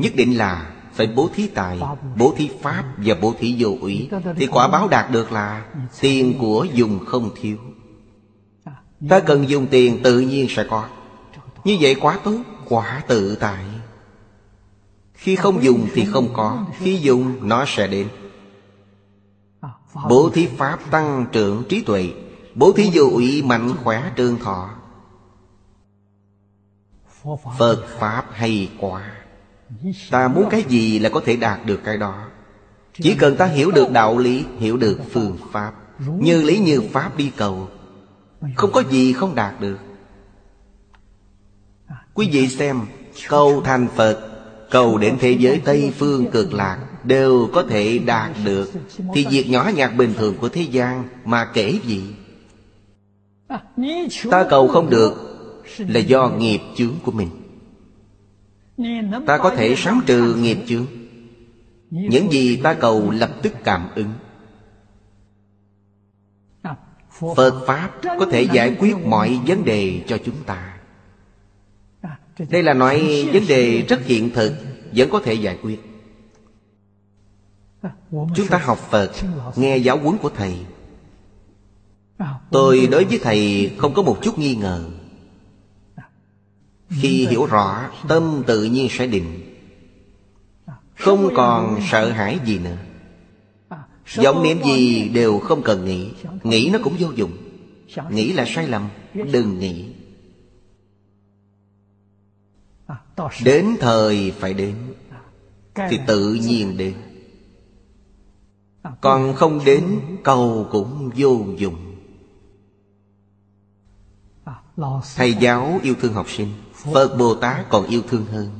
Nhất 0.00 0.12
định 0.16 0.38
là 0.38 0.72
phải 0.92 1.06
bố 1.06 1.28
thí 1.34 1.46
tài, 1.46 1.80
Bố 2.16 2.34
thí 2.36 2.50
pháp 2.60 2.84
và 2.96 3.14
bố 3.22 3.34
thí 3.38 3.56
vô 3.58 3.76
ủy 3.80 4.08
Thì 4.36 4.46
quả 4.46 4.68
báo 4.68 4.88
đạt 4.88 5.10
được 5.10 5.32
là 5.32 5.66
Tiền 6.00 6.38
của 6.38 6.66
dùng 6.72 6.98
không 7.06 7.30
thiếu. 7.40 7.56
Ta 9.08 9.20
cần 9.20 9.48
dùng 9.48 9.66
tiền 9.66 10.00
tự 10.02 10.20
nhiên 10.20 10.46
sẽ 10.48 10.64
có. 10.70 10.88
Như 11.64 11.76
vậy 11.80 11.94
quá 12.00 12.18
tốt 12.24 12.38
Quả 12.68 13.02
tự 13.06 13.36
tại. 13.36 13.64
Khi 15.14 15.36
không 15.36 15.62
dùng 15.62 15.88
thì 15.94 16.04
không 16.04 16.28
có, 16.32 16.66
Khi 16.78 16.96
dùng 16.96 17.48
nó 17.48 17.64
sẽ 17.66 17.86
đến. 17.86 18.08
Bố 20.08 20.30
thí 20.30 20.46
pháp 20.46 20.90
tăng 20.90 21.26
trưởng 21.32 21.62
trí 21.68 21.80
tuệ, 21.80 22.12
Bố 22.54 22.72
thí 22.72 22.90
vô 22.92 23.02
ủy 23.12 23.42
mạnh 23.42 23.74
khỏe 23.84 24.12
trương 24.16 24.38
thọ. 24.38 24.70
Phật 27.58 27.86
Pháp 27.98 28.26
hay 28.32 28.70
quá. 28.80 29.19
Ta 30.10 30.28
muốn 30.28 30.48
cái 30.50 30.64
gì 30.68 30.98
là 30.98 31.08
có 31.08 31.20
thể 31.24 31.36
đạt 31.36 31.66
được 31.66 31.80
cái 31.84 31.96
đó. 31.96 32.24
Chỉ 32.94 33.14
cần 33.14 33.36
ta 33.36 33.46
hiểu 33.46 33.70
được 33.70 33.90
đạo 33.90 34.18
lý, 34.18 34.44
Hiểu 34.58 34.76
được 34.76 35.00
phương 35.10 35.36
pháp, 35.52 35.72
Như 36.18 36.42
lý 36.42 36.58
như 36.58 36.80
pháp 36.80 37.16
đi 37.16 37.30
cầu, 37.36 37.68
Không 38.56 38.72
có 38.72 38.82
gì 38.90 39.12
không 39.12 39.34
đạt 39.34 39.60
được. 39.60 39.78
Quý 42.14 42.28
vị 42.32 42.48
xem, 42.48 42.80
Cầu 43.28 43.62
thành 43.64 43.88
Phật, 43.96 44.26
Cầu 44.70 44.98
đến 44.98 45.16
thế 45.20 45.30
giới 45.30 45.60
Tây 45.64 45.92
Phương 45.98 46.30
cực 46.30 46.52
lạc 46.54 46.78
Đều 47.04 47.48
có 47.52 47.62
thể 47.62 47.98
đạt 47.98 48.30
được. 48.44 48.70
Thì 49.14 49.26
việc 49.30 49.50
nhỏ 49.50 49.70
nhặt 49.74 49.92
bình 49.96 50.14
thường 50.18 50.34
của 50.40 50.48
thế 50.48 50.62
gian 50.62 51.04
Mà 51.24 51.44
kể 51.44 51.78
gì? 51.84 52.02
Ta 54.30 54.46
cầu 54.50 54.68
không 54.68 54.90
được 54.90 55.12
Là 55.78 56.00
do 56.00 56.28
nghiệp 56.28 56.60
chướng 56.76 56.94
của 57.04 57.12
mình. 57.12 57.39
Ta 59.26 59.38
có 59.38 59.50
thể 59.56 59.74
sáng 59.76 60.00
trừ 60.06 60.34
nghiệp 60.34 60.58
chướng. 60.66 60.86
Những 61.90 62.32
gì 62.32 62.56
ta 62.56 62.74
cầu 62.74 63.10
lập 63.10 63.30
tức 63.42 63.52
cảm 63.64 63.88
ứng. 63.94 64.12
Phật 67.36 67.64
Pháp 67.66 67.90
có 68.02 68.26
thể 68.30 68.42
giải 68.42 68.76
quyết 68.78 68.96
mọi 69.06 69.40
vấn 69.46 69.64
đề 69.64 70.04
cho 70.06 70.18
chúng 70.24 70.44
ta. 70.46 70.76
Đây 72.50 72.62
là 72.62 72.74
nói 72.74 73.28
vấn 73.32 73.46
đề 73.48 73.82
rất 73.88 74.04
hiện 74.04 74.30
thực, 74.30 74.54
Vẫn 74.96 75.10
có 75.10 75.20
thể 75.24 75.34
giải 75.34 75.58
quyết. 75.62 75.80
Chúng 78.10 78.46
ta 78.50 78.58
học 78.58 78.78
Phật, 78.78 79.12
Nghe 79.56 79.76
giáo 79.76 79.98
huấn 79.98 80.18
của 80.18 80.30
Thầy. 80.36 80.54
Tôi 82.50 82.88
đối 82.90 83.04
với 83.04 83.20
Thầy 83.22 83.70
không 83.78 83.94
có 83.94 84.02
một 84.02 84.18
chút 84.22 84.38
nghi 84.38 84.54
ngờ. 84.54 84.90
Khi 86.90 87.26
hiểu 87.26 87.46
rõ 87.46 87.90
Tâm 88.08 88.42
tự 88.46 88.64
nhiên 88.64 88.88
sẽ 88.90 89.06
định. 89.06 89.56
Không 90.98 91.30
còn 91.36 91.80
sợ 91.90 92.10
hãi 92.10 92.38
gì 92.44 92.58
nữa. 92.58 92.76
Vọng 94.16 94.42
niệm 94.42 94.62
gì 94.64 95.08
đều 95.08 95.38
không 95.38 95.62
cần 95.62 95.84
nghĩ. 95.84 96.12
Nghĩ 96.42 96.70
nó 96.72 96.78
cũng 96.84 96.96
vô 96.98 97.08
dụng. 97.10 97.32
Nghĩ 98.10 98.32
là 98.32 98.44
sai 98.48 98.68
lầm. 98.68 98.88
Đừng 99.14 99.58
nghĩ. 99.58 99.92
Đến 103.44 103.66
thời 103.80 104.30
phải 104.30 104.54
đến 104.54 104.74
Thì 105.90 105.98
tự 106.06 106.34
nhiên 106.34 106.76
đến. 106.76 106.94
Còn 109.00 109.34
không 109.34 109.64
đến 109.64 110.00
cầu 110.22 110.68
cũng 110.70 111.10
vô 111.16 111.44
dụng. 111.56 111.76
Thầy 115.16 115.34
giáo 115.34 115.80
yêu 115.82 115.94
thương 116.00 116.12
học 116.12 116.30
sinh 116.30 116.52
Phật 116.84 117.16
Bồ 117.18 117.34
Tát 117.34 117.68
còn 117.68 117.86
yêu 117.86 118.02
thương 118.08 118.26
hơn. 118.26 118.50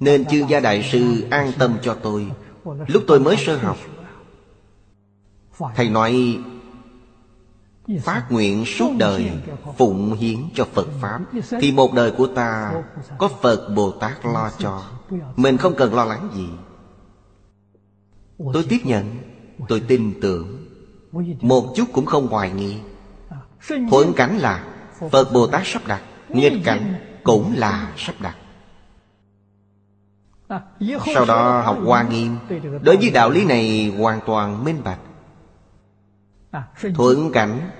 Nên 0.00 0.24
chương 0.24 0.48
gia 0.48 0.60
đại 0.60 0.88
sư 0.92 1.26
an 1.30 1.52
tâm 1.58 1.78
cho 1.82 1.94
tôi. 1.94 2.30
Lúc 2.64 3.02
tôi 3.06 3.20
mới 3.20 3.36
sơ 3.36 3.56
học, 3.56 3.76
Thầy 5.74 5.88
nói, 5.88 6.38
Phát 8.02 8.26
nguyện 8.30 8.64
suốt 8.66 8.90
đời 8.98 9.30
Phụng 9.76 10.12
hiến 10.12 10.38
cho 10.54 10.64
Phật 10.72 10.86
Pháp, 11.00 11.20
Thì 11.60 11.72
một 11.72 11.94
đời 11.94 12.10
của 12.10 12.26
ta 12.26 12.82
Có 13.18 13.28
Phật 13.28 13.68
Bồ 13.74 13.90
Tát 13.90 14.26
lo 14.26 14.50
cho. 14.58 14.82
Mình 15.36 15.56
không 15.56 15.74
cần 15.76 15.94
lo 15.94 16.04
lắng 16.04 16.28
gì. 16.34 16.48
Tôi 18.52 18.66
tiếp 18.68 18.80
nhận, 18.84 19.16
Tôi 19.68 19.80
tin 19.88 20.20
tưởng. 20.20 20.66
Một 21.40 21.72
chút 21.76 21.84
cũng 21.92 22.06
không 22.06 22.26
hoài 22.26 22.50
nghi. 22.50 22.76
Thuận 23.90 24.12
cảnh 24.12 24.38
là 24.38 24.64
Phật 25.10 25.32
Bồ 25.32 25.46
Tát 25.46 25.62
sắp 25.64 25.82
đặt. 25.86 26.02
Nghịch 26.28 26.60
cảnh 26.64 26.94
cũng 27.24 27.54
là 27.56 27.92
sắp 27.96 28.14
đặt. 28.20 28.36
Sau 31.14 31.24
đó 31.24 31.60
học 31.60 31.78
Hoa 31.84 32.02
Nghiêm. 32.02 32.36
Đối 32.82 32.96
với 32.96 33.10
đạo 33.10 33.30
lý 33.30 33.44
này 33.44 33.92
hoàn 33.98 34.20
toàn 34.26 34.64
minh 34.64 34.80
bạch. 34.84 34.98
Thuận 36.94 37.32
cảnh 37.32 37.70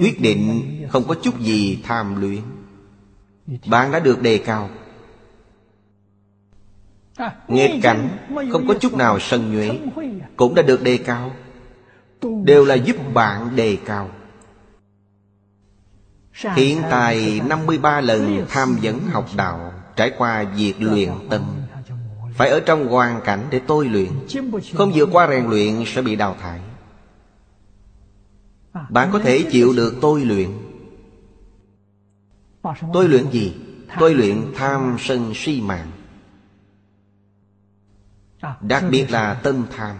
Quyết 0.00 0.20
định 0.20 0.62
không 0.90 1.04
có 1.08 1.14
chút 1.22 1.40
gì 1.40 1.82
tham 1.82 2.20
luyện 2.20 2.40
Bạn 3.66 3.92
đã 3.92 4.00
được 4.00 4.22
đề 4.22 4.38
cao. 4.38 4.70
Nghịch 7.48 7.82
cảnh 7.82 8.08
không 8.52 8.66
có 8.68 8.74
chút 8.80 8.94
nào 8.94 9.18
sân 9.20 9.52
nhuệ, 9.52 9.78
Cũng 10.36 10.54
đã 10.54 10.62
được 10.62 10.82
đề 10.82 10.96
cao. 10.96 11.32
Đều 12.44 12.64
là 12.64 12.74
giúp 12.74 12.96
bạn 13.14 13.56
đề 13.56 13.78
cao. 13.84 14.10
Hiện 16.54 16.82
tại 16.90 17.40
53 17.48 18.00
lần 18.00 18.46
tham 18.48 18.76
vấn 18.82 19.00
học 19.12 19.26
đạo, 19.36 19.72
Trải 19.96 20.12
qua 20.18 20.44
việc 20.44 20.74
luyện 20.78 21.10
tâm. 21.30 21.42
Phải 22.34 22.50
ở 22.50 22.60
trong 22.60 22.88
hoàn 22.88 23.20
cảnh 23.24 23.46
để 23.50 23.60
tôi 23.66 23.88
luyện. 23.88 24.08
Không 24.74 24.92
vượt 24.94 25.08
qua 25.12 25.28
rèn 25.28 25.46
luyện 25.46 25.84
sẽ 25.86 26.02
bị 26.02 26.16
đào 26.16 26.36
thải. 26.40 26.60
Bạn 28.90 29.10
có 29.12 29.18
thể 29.18 29.44
chịu 29.50 29.72
được 29.76 29.94
tôi 30.00 30.24
luyện. 30.24 30.50
Tôi 32.92 33.08
luyện 33.08 33.30
gì? 33.30 33.54
Tôi 33.98 34.14
luyện 34.14 34.52
tham 34.54 34.96
sân 34.98 35.32
si 35.34 35.60
mạng. 35.60 35.90
Đặc 38.60 38.84
biệt 38.90 39.10
là 39.10 39.34
tâm 39.34 39.66
tham. 39.76 39.96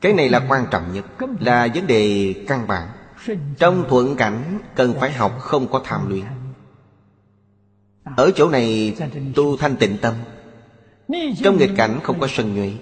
Cái 0.00 0.12
này 0.12 0.28
là 0.28 0.46
quan 0.48 0.66
trọng 0.70 0.92
nhất, 0.92 1.04
Là 1.40 1.68
vấn 1.74 1.86
đề 1.86 2.34
căn 2.48 2.66
bản. 2.66 2.88
Trong 3.58 3.84
thuận 3.88 4.16
cảnh 4.16 4.58
cần 4.74 4.94
phải 5.00 5.12
học 5.12 5.38
không 5.40 5.68
có 5.68 5.82
tham 5.84 6.08
luyện. 6.08 6.24
Ở 8.16 8.30
chỗ 8.36 8.50
này 8.50 8.96
tu 9.34 9.56
thanh 9.56 9.76
tịnh 9.76 9.98
tâm. 9.98 10.14
Trong 11.42 11.58
nghịch 11.58 11.70
cảnh 11.76 12.00
không 12.02 12.20
có 12.20 12.26
sân 12.30 12.54
nhuệ. 12.54 12.72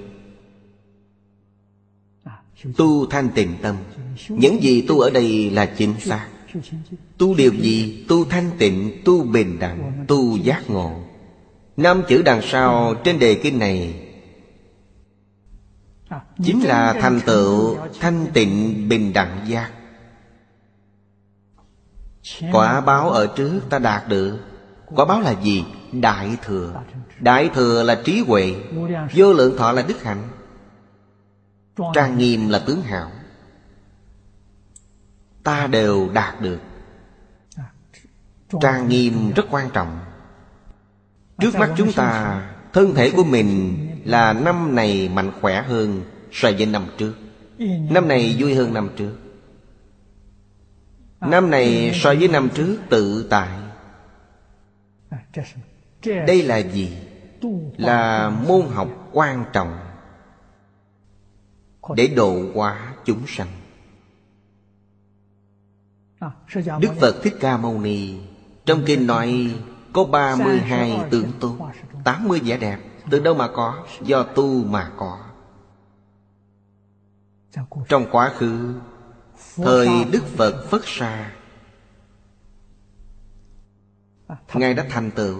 Tu 2.77 3.06
thanh 3.06 3.28
tịnh 3.28 3.55
tâm. 3.62 3.77
Những 4.28 4.62
gì 4.62 4.82
tu 4.82 5.01
ở 5.01 5.10
đây 5.10 5.51
là 5.51 5.66
chính 5.66 6.01
xác. 6.01 6.28
Tu 7.19 7.35
điều 7.35 7.52
gì? 7.55 8.05
Tu 8.09 8.24
thanh 8.24 8.51
tịnh, 8.59 9.02
tu 9.05 9.24
bình 9.24 9.59
đẳng, 9.59 10.05
tu 10.09 10.36
giác 10.36 10.70
ngộ. 10.70 10.93
Năm 11.77 12.02
chữ 12.09 12.23
đằng 12.23 12.40
sau 12.43 12.94
trên 13.05 13.19
đề 13.19 13.35
kinh 13.35 13.59
này 13.59 14.09
Chính 16.44 16.65
là 16.65 16.93
thành 17.01 17.20
tựu 17.27 17.77
thanh 18.01 18.27
tịnh 18.35 18.89
bình 18.89 19.12
đẳng 19.12 19.44
giác. 19.48 19.70
Quả 22.53 22.81
báo 22.81 23.11
ở 23.11 23.27
trước 23.37 23.61
ta 23.71 23.79
đạt 23.79 24.09
được. 24.09 24.39
Quả 24.87 25.05
báo 25.05 25.21
là 25.21 25.35
gì? 25.43 25.65
Đại 25.93 26.37
thừa. 26.45 26.83
Đại 27.21 27.51
thừa 27.55 27.83
là 27.83 27.95
trí 28.05 28.25
huệ. 28.27 28.55
Vô 29.15 29.33
lượng 29.33 29.57
thọ 29.59 29.73
là 29.73 29.83
đức 29.83 30.03
hạnh. 30.03 30.29
Trang 31.95 32.19
nghiêm 32.19 32.49
là 32.49 32.59
tướng 32.59 32.83
hảo 32.83 33.11
Ta 35.43 35.67
đều 35.67 36.09
đạt 36.13 36.41
được. 36.41 36.59
Trang 38.61 38.89
nghiêm 38.89 39.33
rất 39.37 39.47
quan 39.51 39.71
trọng. 39.71 39.99
Trước 41.39 41.55
mắt 41.55 41.71
chúng 41.77 41.93
ta, 41.93 42.41
Thân 42.73 42.95
thể 42.95 43.11
của 43.11 43.25
mình 43.25 43.77
là 44.05 44.33
năm 44.33 44.75
này 44.75 45.09
mạnh 45.09 45.33
khỏe 45.41 45.63
hơn 45.63 46.03
So 46.33 46.51
với 46.51 46.67
năm 46.67 46.87
trước. 46.99 47.15
Năm 47.91 48.09
này 48.09 48.37
vui 48.39 48.55
hơn 48.55 48.75
năm 48.75 48.91
trước. 48.97 49.13
Năm 51.20 51.51
này 51.51 51.93
so 51.95 52.15
với 52.15 52.28
năm 52.28 52.49
trước 52.55 52.78
tự 52.90 53.27
tại. 53.31 53.49
Đây 56.05 56.43
là 56.43 56.57
gì? 56.57 56.99
Là 57.77 58.31
môn 58.49 58.66
học 58.66 58.89
quan 59.12 59.45
trọng 59.53 59.78
để 61.97 62.07
độ 62.07 62.43
hóa 62.55 62.95
chúng 63.05 63.27
sanh. 63.27 63.49
Đức 66.81 66.93
phật 67.01 67.15
thích 67.23 67.35
ca 67.40 67.57
mâu 67.57 67.81
ni, 67.81 68.20
trong 68.66 68.82
kinh 68.86 69.07
nói 69.07 69.57
có 69.93 70.05
32 70.05 71.01
tướng 71.11 71.32
tốt 71.40 71.57
80 72.05 72.40
vẻ 72.45 72.57
đẹp, 72.59 72.78
Từ 73.11 73.20
đâu 73.20 73.35
mà 73.35 73.49
có? 73.55 73.85
Do 74.01 74.23
tu 74.23 74.65
mà 74.65 74.90
có. 74.97 75.19
Trong 77.89 78.07
quá 78.11 78.32
khứ 78.35 78.74
Thời 79.64 79.89
Đức 80.12 80.26
Phật 80.36 80.70
Phất 80.70 80.80
Sa. 80.85 81.32
Ngài 84.55 84.74
đã 84.74 84.86
thành 84.90 85.10
tựu. 85.10 85.36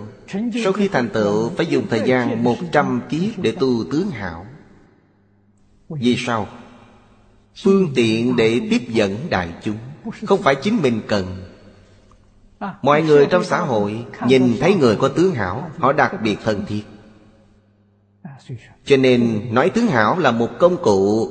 Sau 0.65 0.73
khi 0.73 0.89
thành 0.89 1.09
tựu 1.09 1.51
Phải 1.51 1.67
dùng 1.67 1.87
thời 1.91 2.03
gian 2.05 2.45
một 2.45 2.57
trăm 2.73 3.03
kiếp 3.09 3.39
Để 3.39 3.53
tu 3.61 3.85
tướng 3.93 4.11
hảo. 4.11 4.47
Vì 5.89 6.17
sao? 6.19 6.47
Phương 7.63 7.93
tiện 7.95 8.37
để 8.37 8.61
tiếp 8.71 8.83
dẫn 8.89 9.17
đại 9.31 9.49
chúng. 9.63 9.77
Không 10.27 10.43
phải 10.43 10.55
chính 10.55 10.83
mình 10.83 11.01
cần. 11.07 11.27
Mọi 12.83 13.03
người 13.03 13.27
trong 13.31 13.45
xã 13.45 13.61
hội 13.61 14.07
Nhìn 14.27 14.57
thấy 14.61 14.75
người 14.75 14.97
có 14.97 15.09
tướng 15.09 15.35
hảo 15.35 15.71
Họ 15.79 15.93
đặc 15.93 16.13
biệt 16.23 16.39
thân 16.45 16.65
thiết. 16.67 16.83
Cho 18.85 18.97
nên 18.97 19.49
nói 19.55 19.71
tướng 19.71 19.87
hảo 19.87 20.19
là 20.19 20.31
một 20.31 20.49
công 20.59 20.83
cụ 20.83 21.29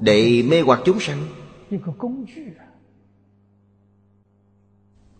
Để 0.00 0.44
mê 0.48 0.60
hoặc 0.60 0.80
chúng 0.84 1.00
sanh 1.00 1.26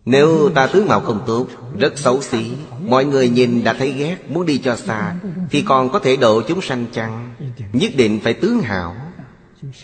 nếu 0.05 0.51
ta 0.55 0.66
tướng 0.66 0.89
mạo 0.89 1.01
không 1.01 1.20
tốt, 1.26 1.47
Rất 1.78 1.98
xấu 1.98 2.22
xí, 2.22 2.52
Mọi 2.81 3.05
người 3.05 3.28
nhìn 3.28 3.64
đã 3.64 3.72
thấy 3.72 3.93
ghét, 3.93 4.16
Muốn 4.28 4.47
đi 4.47 4.59
cho 4.59 4.76
xa, 4.76 5.16
Thì 5.51 5.64
còn 5.66 5.89
có 5.89 5.98
thể 5.98 6.16
độ 6.16 6.43
chúng 6.48 6.60
sanh 6.60 6.86
chăng? 6.93 7.35
Nhất 7.72 7.93
định 7.97 8.20
phải 8.22 8.35
tướng 8.35 8.60
hảo. 8.60 8.97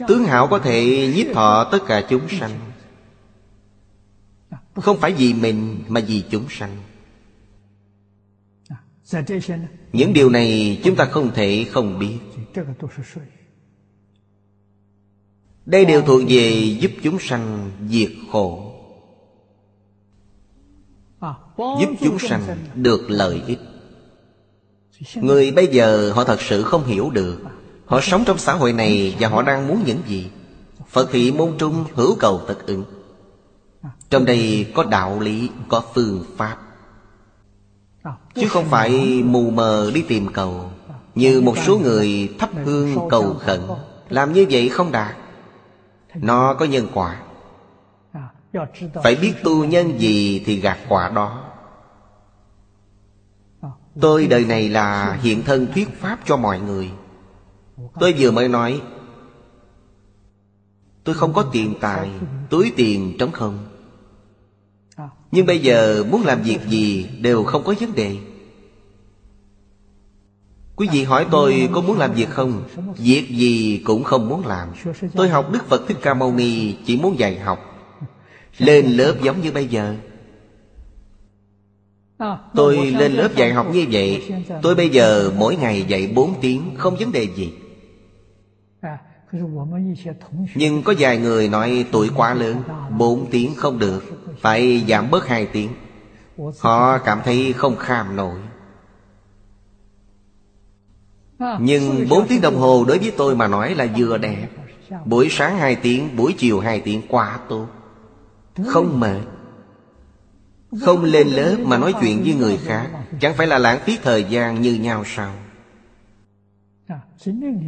Tướng 0.09 0.25
hảo 0.25 0.47
có 0.47 0.59
thể 0.59 1.11
nhiếp 1.15 1.35
thọ 1.35 1.69
tất 1.73 1.79
cả 1.87 2.07
chúng 2.11 2.29
sanh. 2.29 2.51
Không 4.75 5.01
phải 5.01 5.13
vì 5.13 5.35
mình, 5.35 5.85
Mà 5.89 6.01
vì 6.07 6.25
chúng 6.31 6.45
sanh. 6.49 6.77
Những 9.93 10.13
điều 10.13 10.31
này 10.31 10.81
chúng 10.85 10.97
ta 10.97 11.05
không 11.05 11.31
thể 11.35 11.67
không 11.71 11.99
biết. 11.99 12.19
Đây 15.71 15.85
đều 15.85 16.03
thuộc 16.03 16.21
về 16.29 16.77
giúp 16.81 16.91
chúng 17.03 17.19
sanh 17.19 17.71
diệt 17.89 18.11
khổ. 18.33 18.73
Giúp 21.57 21.89
chúng 22.01 22.19
sanh 22.19 22.43
được 22.75 23.11
lợi 23.11 23.43
ích. 23.47 23.59
Người 25.15 25.51
bây 25.51 25.67
giờ 25.67 26.13
họ 26.15 26.25
thật 26.25 26.41
sự 26.41 26.63
không 26.63 26.85
hiểu 26.85 27.11
được. 27.11 27.39
Họ 27.87 28.01
sống 28.01 28.25
trong 28.27 28.39
xã 28.39 28.53
hội 28.53 28.73
này 28.73 29.17
Và 29.21 29.29
họ 29.29 29.43
đang 29.43 29.69
muốn 29.69 29.83
những 29.87 30.01
gì? 30.07 30.31
Phật 30.89 31.09
thị 31.13 31.33
môn 31.33 31.53
trung 31.59 31.85
hữu 31.95 32.17
cầu 32.17 32.41
tất 32.49 32.67
ứng. 32.67 32.85
Trong 34.11 34.25
đây 34.25 34.67
có 34.75 34.85
đạo 34.85 35.21
lý, 35.21 35.49
Có 35.69 35.83
phương 35.95 36.25
pháp. 36.37 36.59
Chứ 38.35 38.49
không 38.49 38.65
phải 38.65 38.91
mù 39.25 39.51
mờ 39.51 39.91
đi 39.95 40.03
tìm 40.03 40.33
cầu. 40.33 40.71
Như 41.15 41.41
một 41.41 41.59
số 41.67 41.79
người 41.79 42.29
thắp 42.39 42.51
hương 42.65 43.09
cầu 43.11 43.37
khẩn. 43.41 43.61
Làm 44.09 44.33
như 44.33 44.47
vậy 44.51 44.69
không 44.69 44.93
đạt. 44.93 45.17
Nó 46.15 46.55
có 46.55 46.65
nhân 46.65 46.87
quả. 46.95 47.23
Phải 49.03 49.17
biết 49.17 49.35
tu 49.45 49.65
nhân 49.65 49.99
gì 50.01 50.43
thì 50.47 50.61
gạt 50.61 50.79
quả 50.89 51.11
đó. 51.15 51.45
Tôi 54.01 54.27
đời 54.27 54.45
này 54.45 54.69
là 54.69 55.19
hiện 55.23 55.43
thân 55.43 55.67
thuyết 55.75 55.89
pháp 56.01 56.19
cho 56.25 56.37
mọi 56.37 56.61
người. 56.61 56.91
Tôi 58.01 58.15
vừa 58.19 58.31
mới 58.31 58.49
nói 58.49 58.83
Tôi 61.05 61.15
không 61.15 61.33
có 61.33 61.43
tiền 61.53 61.75
tài 61.81 62.11
Túi 62.51 62.73
tiền 62.77 63.17
trống 63.19 63.33
không. 63.33 63.59
Nhưng 65.33 65.47
bây 65.47 65.59
giờ 65.59 66.05
muốn 66.11 66.23
làm 66.25 66.43
việc 66.43 66.59
gì 66.69 67.09
Đều 67.21 67.45
không 67.45 67.65
có 67.65 67.75
vấn 67.81 67.95
đề 67.95 68.17
Quý 70.81 70.89
vị 70.93 71.05
hỏi 71.05 71.27
tôi 71.31 71.69
có 71.73 71.81
muốn 71.81 71.99
làm 71.99 72.13
việc 72.13 72.31
không? 72.31 72.63
Việc 72.97 73.29
gì 73.31 73.83
cũng 73.85 74.05
không 74.05 74.29
muốn 74.29 74.47
làm. 74.47 74.69
Tôi 75.15 75.29
học 75.29 75.51
Đức 75.53 75.69
Phật 75.69 75.89
Thích 75.89 75.97
Ca 76.03 76.15
Mâu 76.15 76.33
Ni, 76.33 76.77
Chỉ 76.87 76.97
muốn 76.97 77.19
dạy 77.19 77.39
học. 77.39 77.59
Lên 78.59 78.87
lớp 78.87 79.15
giống 79.23 79.41
như 79.41 79.53
bây 79.53 79.67
giờ. 79.67 79.95
Tôi 82.55 82.77
lên 82.77 83.13
lớp 83.13 83.29
dạy 83.37 83.53
học 83.53 83.67
như 83.73 83.87
vậy. 83.91 84.33
Tôi 84.63 84.75
bây 84.75 84.89
giờ 84.89 85.33
mỗi 85.37 85.57
ngày 85.57 85.85
dạy 85.89 86.13
4 86.15 86.35
tiếng, 86.41 86.63
Không 86.77 86.97
vấn 86.97 87.13
đề 87.13 87.29
gì. 87.35 87.53
Nhưng 90.55 90.83
có 90.83 90.95
vài 90.99 91.19
người 91.19 91.49
nói 91.49 91.85
tuổi 91.93 92.11
quá 92.17 92.35
lớn 92.35 92.57
4 92.99 93.27
tiếng 93.31 93.55
không 93.55 93.79
được, 93.79 94.05
Phải 94.41 94.85
giảm 94.89 95.11
bớt 95.11 95.29
2 95.29 95.47
tiếng. 95.47 95.69
Họ 96.61 96.99
cảm 96.99 97.21
thấy 97.25 97.53
không 97.53 97.77
kham 97.77 98.17
nổi. 98.17 98.35
Nhưng 101.61 102.09
4 102.09 102.27
tiếng 102.29 102.41
đồng 102.41 102.57
hồ 102.57 102.85
đối 102.89 102.99
với 102.99 103.13
tôi 103.17 103.37
mà 103.37 103.49
nói 103.49 103.75
là 103.75 103.87
vừa 103.97 104.19
đẹp. 104.19 104.49
Buổi 105.05 105.29
sáng 105.31 105.59
2 105.59 105.77
tiếng, 105.77 106.17
buổi 106.17 106.35
chiều 106.39 106.61
2 106.61 106.81
tiếng 106.81 107.03
quá 107.09 107.39
tốt. 107.49 107.67
Không 108.67 109.01
mệt. 109.01 109.21
Không 110.81 111.05
lên 111.05 111.29
lớp 111.29 111.57
mà 111.65 111.79
nói 111.79 111.95
chuyện 112.01 112.23
với 112.23 112.35
người 112.35 112.59
khác 112.65 112.87
Chẳng 113.21 113.35
phải 113.35 113.47
là 113.47 113.59
lãng 113.59 113.81
phí 113.85 113.99
thời 114.03 114.25
gian 114.25 114.63
như 114.63 114.75
nhau 114.75 115.05
sao? 115.07 115.33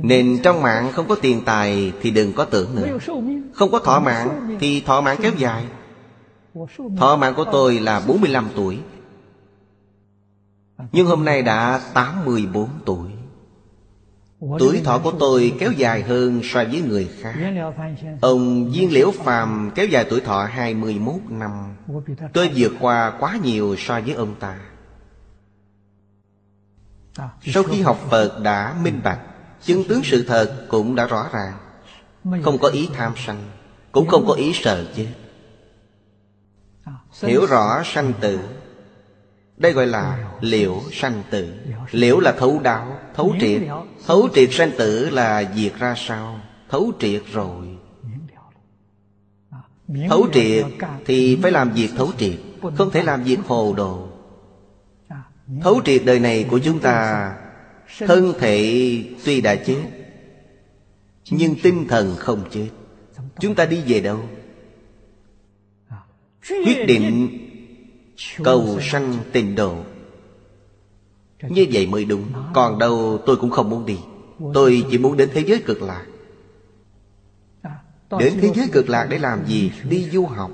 Nên 0.03 0.39
trong 0.43 0.63
mạng 0.63 0.93
không 0.93 1.09
có 1.09 1.15
tiền 1.15 1.41
tài 1.45 1.93
Thì 2.01 2.11
đừng 2.11 2.33
có 2.33 2.45
tưởng 2.45 2.75
nữa. 2.75 2.99
Không 3.55 3.71
có 3.71 3.79
thọ 3.79 4.01
mạng 4.01 4.57
Thì 4.61 4.81
thọ 4.81 5.01
mạng 5.01 5.17
kéo 5.23 5.33
dài. 5.39 5.65
Thọ 6.97 7.17
mạng 7.17 7.35
của 7.37 7.45
tôi 7.53 7.81
là 7.81 8.03
45 8.07 8.49
tuổi. 8.57 8.79
Nhưng 10.93 11.07
hôm 11.07 11.25
nay 11.25 11.43
đã 11.43 11.81
84 11.95 12.69
tuổi 12.85 13.07
Tuổi 14.59 14.81
thọ 14.85 14.99
của 14.99 15.13
tôi 15.19 15.55
kéo 15.59 15.73
dài 15.73 16.03
hơn 16.03 16.41
so 16.45 16.65
với 16.65 16.81
người 16.81 17.11
khác. 17.21 17.35
Ông 18.21 18.71
Viên 18.71 18.93
Liễu 18.93 19.11
Phàm 19.11 19.71
kéo 19.75 19.87
dài 19.87 20.07
tuổi 20.11 20.21
thọ 20.21 20.45
21 20.45 21.15
năm. 21.29 21.77
Tôi 22.33 22.51
vượt 22.57 22.73
qua 22.81 23.13
quá 23.21 23.39
nhiều 23.43 23.77
so 23.79 24.01
với 24.01 24.15
ông 24.15 24.35
ta. 24.35 24.59
Sau 27.43 27.63
khi 27.63 27.81
học 27.81 27.99
Phật 28.11 28.41
đã 28.43 28.75
minh 28.83 29.01
bạch 29.05 29.21
Chứng 29.63 29.85
tướng 29.89 30.03
sự 30.05 30.25
thật 30.29 30.67
cũng 30.69 30.95
đã 30.95 31.07
rõ 31.07 31.29
ràng. 31.33 31.59
Không 32.43 32.59
có 32.59 32.69
ý 32.69 32.89
tham 32.95 33.13
sanh 33.27 33.45
Cũng 33.93 34.09
không 34.09 34.27
có 34.27 34.35
ý 34.35 34.53
sợ 34.55 34.85
chết. 34.97 35.09
Hiểu 37.23 37.47
rõ 37.47 37.83
sanh 37.85 38.13
tử 38.21 38.39
đây 39.63 39.73
gọi 39.73 39.87
là 39.87 40.33
liễu 40.41 40.81
sanh 40.93 41.23
tử. 41.31 41.55
Liễu 41.91 42.21
là 42.21 42.33
thấu 42.33 42.61
đạo, 42.63 42.99
thấu 43.15 43.35
triệt. 43.41 43.63
Thấu 44.07 44.29
triệt 44.35 44.49
sanh 44.53 44.71
tử 44.79 45.11
là 45.11 45.53
diệt 45.57 45.73
ra 45.79 45.95
sao 45.97 46.41
Thấu 46.69 46.93
triệt 46.99 47.23
rồi. 47.33 47.67
Thấu 50.09 50.27
triệt 50.33 50.65
thì 51.07 51.39
phải 51.43 51.53
làm 51.53 51.71
việc 51.71 51.89
thấu 51.97 52.11
triệt 52.19 52.39
Không 52.77 52.91
thể 52.91 53.03
làm 53.03 53.25
việc 53.25 53.39
hồ 53.47 53.75
đồ. 53.77 54.09
Thấu 55.63 55.81
triệt 55.85 56.03
đời 56.05 56.21
này 56.21 56.47
của 56.51 56.59
chúng 56.59 56.79
ta 56.79 57.33
Thân 57.99 58.33
thể 58.39 59.05
tuy 59.25 59.41
đã 59.41 59.55
chết 59.55 59.83
Nhưng 61.31 61.55
tinh 61.63 61.89
thần 61.89 62.17
không 62.19 62.45
chết. 62.51 62.69
Chúng 63.41 63.55
ta 63.55 63.67
đi 63.67 63.81
về 63.87 64.01
đâu? 64.01 64.21
Quyết 66.49 66.87
định 66.87 67.39
Cầu 68.45 68.79
sanh 68.81 69.19
tình 69.33 69.55
độ 69.55 69.77
Như 71.43 71.67
vậy 71.73 71.87
mới 71.87 72.05
đúng. 72.05 72.25
Còn 72.55 72.79
đâu 72.79 73.19
tôi 73.27 73.37
cũng 73.37 73.51
không 73.51 73.71
muốn 73.71 73.87
đi. 73.87 73.99
Tôi 74.55 74.87
chỉ 74.91 74.99
muốn 74.99 75.17
đến 75.17 75.31
thế 75.35 75.41
giới 75.41 75.63
cực 75.67 75.83
lạc. 75.83 76.05
Đến 78.19 78.39
thế 78.41 78.53
giới 78.55 78.69
cực 78.73 78.89
lạc 78.89 79.07
để 79.11 79.19
làm 79.19 79.47
gì? 79.47 79.73
Đi 79.89 80.11
du 80.11 80.27
học. 80.27 80.51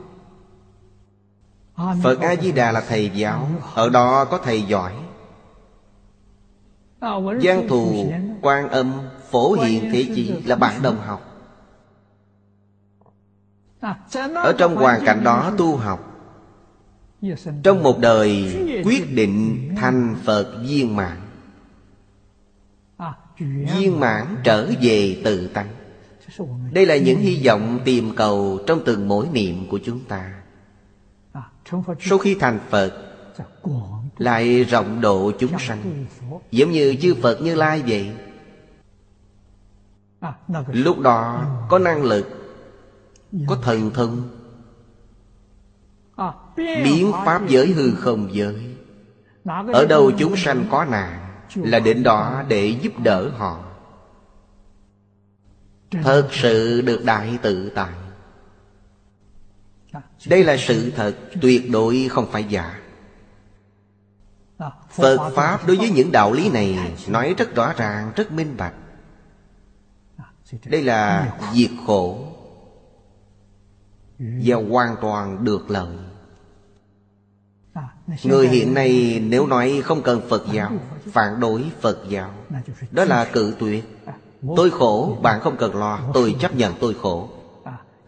Phật 2.03 2.21
A-di-đà 2.21 2.73
là 2.73 2.81
thầy 2.81 3.11
giáo. 3.15 3.49
Ở 3.75 3.89
đó 3.89 4.25
có 4.25 4.39
thầy 4.39 4.63
giỏi. 4.63 4.93
Giang 7.43 7.69
thù, 7.69 8.13
quan 8.43 8.69
âm, 8.69 8.93
phổ 9.31 9.53
hiện 9.53 9.91
thế 9.93 10.07
chỉ 10.15 10.43
là 10.45 10.57
bạn 10.57 10.83
đồng 10.83 11.01
học. 11.01 11.23
Ở 14.35 14.55
trong 14.59 14.77
hoàn 14.77 15.05
cảnh 15.05 15.25
đó 15.25 15.53
tu 15.59 15.77
học 15.77 16.08
trong 17.63 17.83
một 17.83 17.99
đời 17.99 18.57
quyết 18.85 19.15
định 19.15 19.69
thành 19.77 20.17
phật 20.25 20.63
viên 20.67 20.97
mãn 20.97 21.19
viên 23.49 24.01
mãn 24.01 24.37
trở 24.45 24.71
về 24.81 25.21
tự 25.25 25.47
tánh. 25.47 25.69
Đây 26.73 26.87
là 26.87 26.97
những 26.97 27.19
hy 27.19 27.43
vọng 27.47 27.81
tìm 27.85 28.15
cầu 28.17 28.59
trong 28.67 28.81
từng 28.87 29.09
mỗi 29.09 29.27
niệm 29.33 29.67
của 29.71 29.79
chúng 29.85 30.05
ta. 30.05 30.35
Sau 32.01 32.19
khi 32.19 32.35
thành 32.41 32.61
phật, 32.71 32.93
lại 34.19 34.65
rộng 34.65 35.01
độ 35.01 35.33
chúng 35.39 35.59
sanh, 35.59 36.07
giống 36.51 36.71
như 36.71 36.97
chư 37.03 37.15
phật 37.15 37.41
như 37.43 37.55
lai 37.55 37.83
vậy. 37.87 38.13
Lúc 40.73 40.99
đó 40.99 41.45
có 41.69 41.79
năng 41.79 42.03
lực, 42.03 42.27
có 43.47 43.59
thần 43.63 43.91
thông 43.91 44.38
Biến 46.59 47.13
pháp 47.25 47.49
giới 47.49 47.67
hư 47.67 47.95
không 47.95 48.29
giới. 48.35 48.77
Ở 49.73 49.87
đâu 49.87 50.11
chúng 50.19 50.37
sanh 50.37 50.65
có 50.71 50.85
nạn 50.85 51.29
Là 51.55 51.79
đến 51.79 52.03
đó 52.03 52.43
để 52.49 52.67
giúp 52.67 52.93
đỡ 52.99 53.31
họ. 53.37 53.65
Thật 55.91 56.29
sự 56.33 56.81
được 56.81 57.05
đại 57.05 57.39
tự 57.43 57.71
tại. 57.75 57.93
Đây 60.29 60.45
là 60.45 60.57
sự 60.57 60.91
thật 60.91 61.17
tuyệt 61.43 61.71
đối 61.71 62.09
không 62.11 62.27
phải 62.33 62.45
giả. 62.45 62.81
Phật 64.91 65.31
Pháp 65.35 65.67
đối 65.67 65.77
với 65.77 65.91
những 65.91 66.13
đạo 66.13 66.33
lý 66.33 66.51
này 66.51 66.97
Nói 67.09 67.35
rất 67.39 67.55
rõ 67.55 67.73
ràng, 67.77 68.13
rất 68.17 68.33
minh 68.33 68.55
bạch. 68.57 68.75
Đây 70.65 70.83
là 70.83 71.33
diệt 71.55 71.71
khổ 71.87 72.33
Và 74.19 74.57
hoàn 74.71 74.97
toàn 75.01 75.45
được 75.45 75.71
lợi. 75.71 75.97
Người 78.25 78.49
hiện 78.49 78.75
nay 78.75 79.23
nếu 79.29 79.47
nói 79.47 79.83
không 79.85 80.03
cần 80.03 80.21
Phật 80.29 80.45
giáo 80.53 80.73
Phản 81.13 81.41
đối 81.41 81.65
Phật 81.81 81.99
giáo 82.09 82.31
Đó 82.91 83.05
là 83.05 83.25
cự 83.25 83.55
tuyệt. 83.59 83.85
Tôi 84.57 84.71
khổ, 84.71 85.19
bạn 85.23 85.41
không 85.41 85.57
cần 85.57 85.77
lo 85.77 86.01
Tôi 86.15 86.37
chấp 86.41 86.57
nhận 86.57 86.75
tôi 86.81 86.95
khổ. 86.95 87.29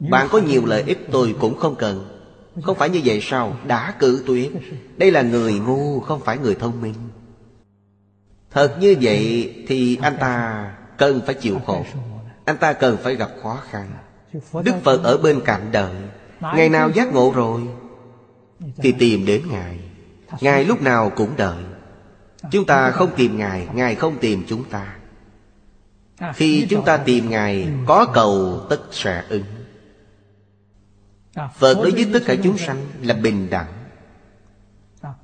Bạn 0.00 0.28
có 0.30 0.38
nhiều 0.38 0.66
lợi 0.66 0.82
ích 0.86 1.08
tôi 1.12 1.34
cũng 1.40 1.58
không 1.58 1.74
cần. 1.74 2.20
Không 2.62 2.76
phải 2.76 2.90
như 2.90 3.00
vậy 3.04 3.20
sao? 3.22 3.56
Đã 3.66 3.94
cự 3.98 4.24
tuyệt. 4.26 4.52
Đây 4.96 5.10
là 5.10 5.22
người 5.22 5.52
ngu 5.52 6.00
không 6.00 6.20
phải 6.20 6.38
người 6.38 6.54
thông 6.54 6.80
minh. 6.80 6.94
Thật 8.50 8.76
như 8.80 8.96
vậy 9.00 9.52
thì 9.68 9.98
anh 10.02 10.16
ta 10.20 10.64
cần 10.98 11.20
phải 11.26 11.34
chịu 11.34 11.60
khổ. 11.66 11.84
Anh 12.44 12.56
ta 12.56 12.72
cần 12.72 12.96
phải 13.02 13.16
gặp 13.16 13.30
khó 13.42 13.58
khăn. 13.70 13.90
Đức 14.64 14.74
Phật 14.82 15.02
ở 15.02 15.16
bên 15.16 15.40
cạnh 15.44 15.72
đợi. 15.72 15.94
Ngày 16.40 16.68
nào 16.68 16.90
giác 16.90 17.12
ngộ 17.12 17.32
rồi 17.34 17.60
Thì 18.76 18.92
tìm 18.92 19.26
đến 19.26 19.42
Ngài. 19.50 19.79
Ngài 20.40 20.64
lúc 20.64 20.82
nào 20.82 21.12
cũng 21.16 21.36
đợi. 21.36 21.64
Chúng 22.50 22.66
ta 22.66 22.90
không 22.90 23.10
tìm 23.16 23.38
Ngài 23.38 23.68
Ngài 23.74 23.94
không 23.94 24.18
tìm 24.18 24.44
chúng 24.48 24.64
ta. 24.64 24.96
Khi 26.34 26.66
chúng 26.70 26.84
ta 26.84 26.96
tìm 26.96 27.30
Ngài 27.30 27.68
Có 27.86 28.06
cầu 28.14 28.60
tất 28.70 28.80
sẽ 28.90 29.24
ứng. 29.28 29.44
Phật 31.34 31.74
đối 31.74 31.90
với 31.90 32.06
tất 32.12 32.20
cả 32.26 32.34
chúng 32.42 32.58
sanh 32.58 32.86
là 33.02 33.14
bình 33.14 33.50
đẳng. 33.50 33.72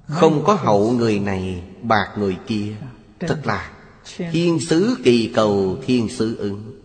Không 0.08 0.44
có 0.44 0.54
hậu 0.54 0.92
người 0.92 1.18
này 1.18 1.62
bạc 1.82 2.08
người 2.16 2.36
kia. 2.46 2.74
Thật 3.20 3.40
là 3.44 3.70
Thiên 4.16 4.60
sứ 4.60 4.96
kỳ 5.04 5.32
cầu 5.34 5.76
thiên 5.86 6.08
sứ 6.08 6.36
ứng. 6.36 6.80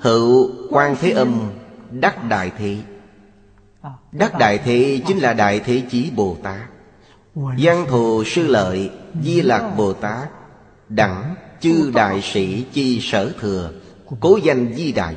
Hữu 0.00 0.50
quan 0.70 0.96
thế 1.00 1.10
âm 1.10 1.50
đắc 1.90 2.24
đại 2.28 2.52
thế 2.58 2.76
Đắc 4.12 4.38
đại 4.38 4.58
thế 4.58 5.00
chính 5.06 5.18
là 5.18 5.32
đại 5.32 5.60
thế 5.60 5.82
chí 5.90 6.10
Bồ 6.16 6.36
Tát. 6.42 6.60
Văn 7.34 7.86
thù 7.88 8.24
sư 8.24 8.46
lợi 8.46 8.90
Di 9.22 9.42
lạc 9.42 9.74
Bồ 9.76 9.92
Tát, 9.92 10.28
Đẳng 10.88 11.34
chư 11.60 11.90
đại 11.94 12.20
sĩ 12.22 12.64
chi 12.72 13.00
sở 13.02 13.32
thừa, 13.40 13.72
Cố 14.20 14.36
danh 14.36 14.74
di 14.74 14.92
đại. 14.92 15.16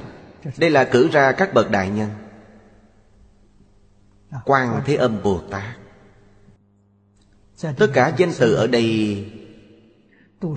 Đây 0.57 0.69
là 0.69 0.83
cử 0.83 1.09
ra 1.11 1.31
các 1.31 1.53
bậc 1.53 1.71
đại 1.71 1.89
nhân. 1.89 2.09
Quan 4.45 4.81
Thế 4.85 4.95
Âm 4.95 5.23
Bồ 5.23 5.41
Tát. 5.49 5.77
Tất 7.77 7.87
cả 7.93 8.13
danh 8.17 8.31
từ 8.39 8.53
ở 8.53 8.67
đây 8.67 9.25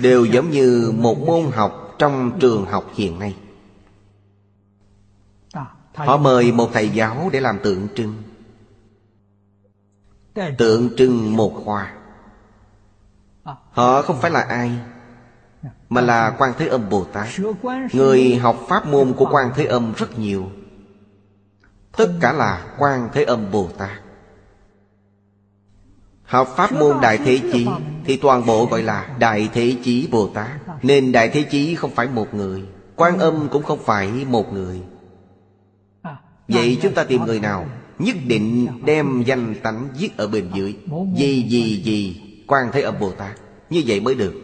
Đều 0.00 0.24
giống 0.24 0.50
như 0.50 0.92
một 0.96 1.18
môn 1.18 1.52
học 1.52 1.94
trong 1.98 2.38
trường 2.40 2.64
học 2.64 2.90
hiện 2.94 3.18
nay. 3.18 3.34
Họ 5.96 6.16
mời 6.16 6.52
một 6.52 6.70
thầy 6.72 6.88
giáo 6.88 7.30
để 7.32 7.40
làm 7.40 7.58
tượng 7.58 7.88
trưng. 7.94 8.22
Tượng 10.58 10.90
trưng 10.96 11.36
một 11.36 11.62
khoa. 11.64 11.92
Họ 13.70 14.02
không 14.02 14.20
phải 14.20 14.30
là 14.30 14.40
ai, 14.40 14.70
Mà 15.88 16.00
là 16.00 16.34
quan 16.38 16.52
Thế 16.58 16.68
Âm 16.68 16.88
Bồ 16.90 17.04
Tát. 17.04 17.28
Người 17.92 18.36
học 18.36 18.56
pháp 18.68 18.86
môn 18.86 19.12
của 19.12 19.28
quan 19.30 19.50
Thế 19.54 19.64
Âm 19.64 19.92
rất 19.96 20.18
nhiều. 20.18 20.50
Tất 21.96 22.08
cả 22.20 22.32
là 22.32 22.64
quan 22.78 23.08
Thế 23.12 23.24
Âm 23.24 23.50
Bồ 23.52 23.68
Tát. 23.78 24.00
Học 26.22 26.48
pháp 26.56 26.72
môn 26.72 27.00
Đại 27.00 27.18
Thế 27.18 27.40
Chí 27.52 27.66
Thì 28.04 28.16
toàn 28.16 28.46
bộ 28.46 28.66
gọi 28.66 28.82
là 28.82 29.16
Đại 29.18 29.48
Thế 29.52 29.76
Chí 29.84 30.08
Bồ 30.10 30.28
Tát. 30.28 30.48
Nên 30.82 31.12
Đại 31.12 31.28
Thế 31.28 31.42
Chí 31.42 31.74
không 31.74 31.90
phải 31.90 32.08
một 32.08 32.34
người 32.34 32.64
Quan 32.96 33.18
âm 33.18 33.48
cũng 33.48 33.62
không 33.62 33.78
phải 33.78 34.08
một 34.28 34.52
người. 34.52 34.82
Vậy 36.48 36.78
chúng 36.82 36.94
ta 36.94 37.04
tìm 37.04 37.24
người 37.24 37.40
nào 37.40 37.66
Nhất 37.98 38.16
định 38.26 38.66
đem 38.84 39.22
danh 39.26 39.54
tánh 39.62 39.88
viết 39.98 40.16
ở 40.16 40.28
bên 40.28 40.50
dưới? 40.54 40.76
Gì 41.16 41.42
gì 41.48 41.82
gì? 41.82 42.20
Quan 42.46 42.70
Thế 42.72 42.82
Âm 42.82 42.94
Bồ 43.00 43.10
Tát 43.10 43.40
Như 43.70 43.82
vậy 43.86 44.00
mới 44.00 44.14
được. 44.14 44.34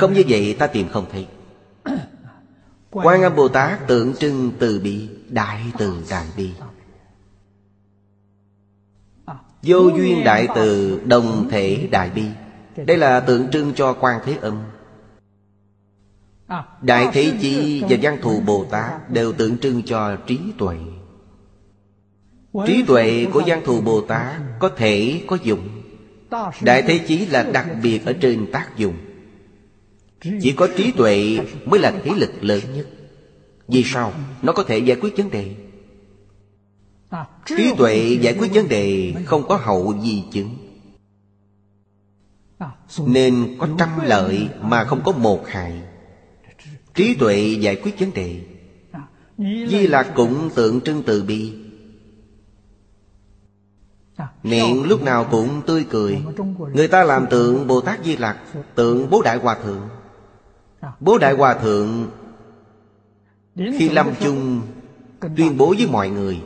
Không 0.00 0.12
như 0.12 0.22
vậy 0.28 0.56
ta 0.58 0.66
tìm 0.66 0.88
không 0.88 1.06
thấy. 1.12 1.26
Quan 2.90 3.22
Âm 3.22 3.36
Bồ 3.36 3.48
Tát 3.48 3.86
tượng 3.86 4.14
trưng 4.14 4.52
từ 4.58 4.80
bi, 4.80 5.08
Đại 5.28 5.62
từ 5.78 6.04
đại 6.10 6.26
bi. 6.36 6.50
Vô 9.62 9.88
duyên 9.96 10.24
đại 10.24 10.48
từ 10.54 11.00
đồng 11.04 11.48
thể 11.50 11.88
đại 11.90 12.10
bi. 12.10 12.24
Đây 12.76 12.96
là 12.96 13.20
tượng 13.20 13.50
trưng 13.50 13.72
cho 13.74 13.92
quan 13.92 14.20
thế 14.24 14.36
âm. 14.40 14.62
Đại 16.82 17.08
thế 17.12 17.32
chi 17.40 17.82
và 17.88 17.96
văn 18.02 18.18
thù 18.22 18.40
Bồ 18.40 18.64
Tát 18.64 19.10
Đều 19.10 19.32
tượng 19.32 19.58
trưng 19.58 19.82
cho 19.82 20.16
trí 20.16 20.38
tuệ. 20.58 20.76
Trí 22.66 22.82
tuệ 22.82 23.26
của 23.32 23.42
văn 23.46 23.62
thù 23.64 23.80
Bồ 23.80 24.00
Tát 24.00 24.40
Có 24.58 24.68
thể 24.68 25.22
có 25.26 25.38
dụng. 25.42 25.68
Đại 26.60 26.82
thế 26.82 26.98
chí 27.08 27.26
là 27.26 27.42
đặc 27.42 27.66
biệt 27.82 28.06
ở 28.06 28.12
trên 28.12 28.52
tác 28.52 28.76
dụng. 28.76 28.94
Chỉ 30.20 30.52
có 30.56 30.68
trí 30.76 30.92
tuệ 30.92 31.38
mới 31.66 31.80
là 31.80 31.92
thế 32.04 32.12
lực 32.16 32.30
lớn 32.40 32.60
nhất. 32.74 32.86
Vì 33.68 33.84
sao? 33.84 34.12
Nó 34.42 34.52
có 34.52 34.64
thể 34.64 34.78
giải 34.78 34.98
quyết 35.00 35.16
vấn 35.16 35.30
đề. 35.30 35.54
Trí 37.46 37.74
tuệ 37.78 38.18
giải 38.20 38.34
quyết 38.38 38.54
vấn 38.54 38.68
đề 38.68 39.14
không 39.24 39.48
có 39.48 39.56
hậu 39.56 39.94
di 40.02 40.24
chứng. 40.32 40.56
Nên 43.06 43.56
có 43.58 43.68
trăm 43.78 43.88
lợi 44.04 44.48
mà 44.60 44.84
không 44.84 45.00
có 45.04 45.12
một 45.12 45.48
hại 45.48 45.82
Trí 46.94 47.14
tuệ 47.14 47.56
giải 47.60 47.76
quyết 47.76 47.98
vấn 47.98 48.14
đề. 48.14 48.40
Di 49.38 49.86
Lạc 49.86 50.12
cũng 50.14 50.50
tượng 50.54 50.80
trưng 50.80 51.02
từ 51.02 51.22
bi. 51.22 51.52
Miệng 54.42 54.84
lúc 54.84 55.02
nào 55.02 55.26
cũng 55.30 55.62
tươi 55.66 55.86
cười. 55.90 56.22
Người 56.74 56.88
ta 56.88 57.04
làm 57.04 57.26
tượng 57.30 57.66
Bồ 57.66 57.80
Tát 57.80 58.04
Di 58.04 58.16
Lạc 58.16 58.38
Tượng 58.74 59.10
Bố 59.10 59.22
Đại 59.22 59.36
Hòa 59.36 59.54
Thượng. 59.64 59.88
Bố 61.00 61.18
Đại 61.18 61.34
Hòa 61.34 61.54
Thượng 61.54 62.10
Khi 63.56 63.88
lâm 63.88 64.14
chung 64.20 64.62
Tuyên 65.36 65.56
bố 65.58 65.74
với 65.78 65.86
mọi 65.86 66.08
người, 66.10 66.42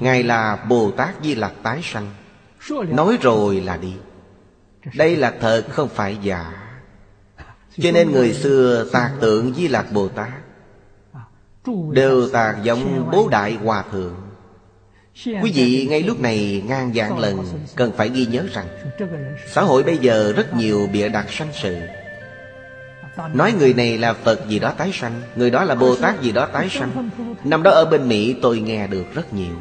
Ngài 0.00 0.22
là 0.22 0.64
Bồ 0.68 0.90
Tát 0.90 1.14
Di 1.22 1.34
Lặc 1.34 1.52
tái 1.62 1.80
sanh. 1.82 2.06
Nói 2.70 3.18
rồi 3.20 3.60
là 3.60 3.76
đi. 3.76 3.94
Đây 4.94 5.16
là 5.16 5.34
thật 5.40 5.64
không 5.70 5.88
phải 5.88 6.18
giả. 6.22 6.65
Cho 7.82 7.90
nên 7.90 8.12
người 8.12 8.32
xưa 8.32 8.86
tạc 8.92 9.12
tượng 9.20 9.54
Di 9.54 9.68
lạc 9.68 9.92
Bồ 9.92 10.08
Tát 10.08 10.28
Đều 11.90 12.28
tạc 12.28 12.56
giống 12.62 13.08
Bố 13.12 13.28
Đại 13.28 13.54
Hòa 13.54 13.84
Thượng. 13.92 14.14
Quý 15.24 15.52
vị 15.54 15.86
ngay 15.90 16.02
lúc 16.02 16.20
này 16.20 16.62
ngang 16.66 16.92
dạng 16.94 17.18
lần, 17.18 17.44
Cần 17.74 17.92
phải 17.96 18.08
ghi 18.08 18.26
nhớ 18.26 18.44
rằng, 18.52 18.66
Xã 19.46 19.62
hội 19.62 19.82
bây 19.82 19.98
giờ 19.98 20.32
rất 20.36 20.54
nhiều 20.54 20.88
bịa 20.92 21.08
đặt 21.08 21.26
sanh 21.30 21.48
sự. 21.62 21.76
Nói 23.34 23.52
người 23.58 23.74
này 23.74 23.98
là 23.98 24.12
Phật 24.12 24.48
gì 24.48 24.58
đó 24.58 24.72
tái 24.78 24.90
sanh, 24.92 25.22
Người 25.36 25.50
đó 25.50 25.64
là 25.64 25.74
Bồ 25.74 25.96
Tát 25.96 26.22
gì 26.22 26.32
đó 26.32 26.46
tái 26.52 26.68
sanh. 26.70 27.10
Năm 27.44 27.62
đó 27.62 27.70
ở 27.70 27.84
bên 27.84 28.08
Mỹ 28.08 28.36
tôi 28.42 28.58
nghe 28.58 28.86
được 28.86 29.04
rất 29.14 29.34
nhiều. 29.34 29.54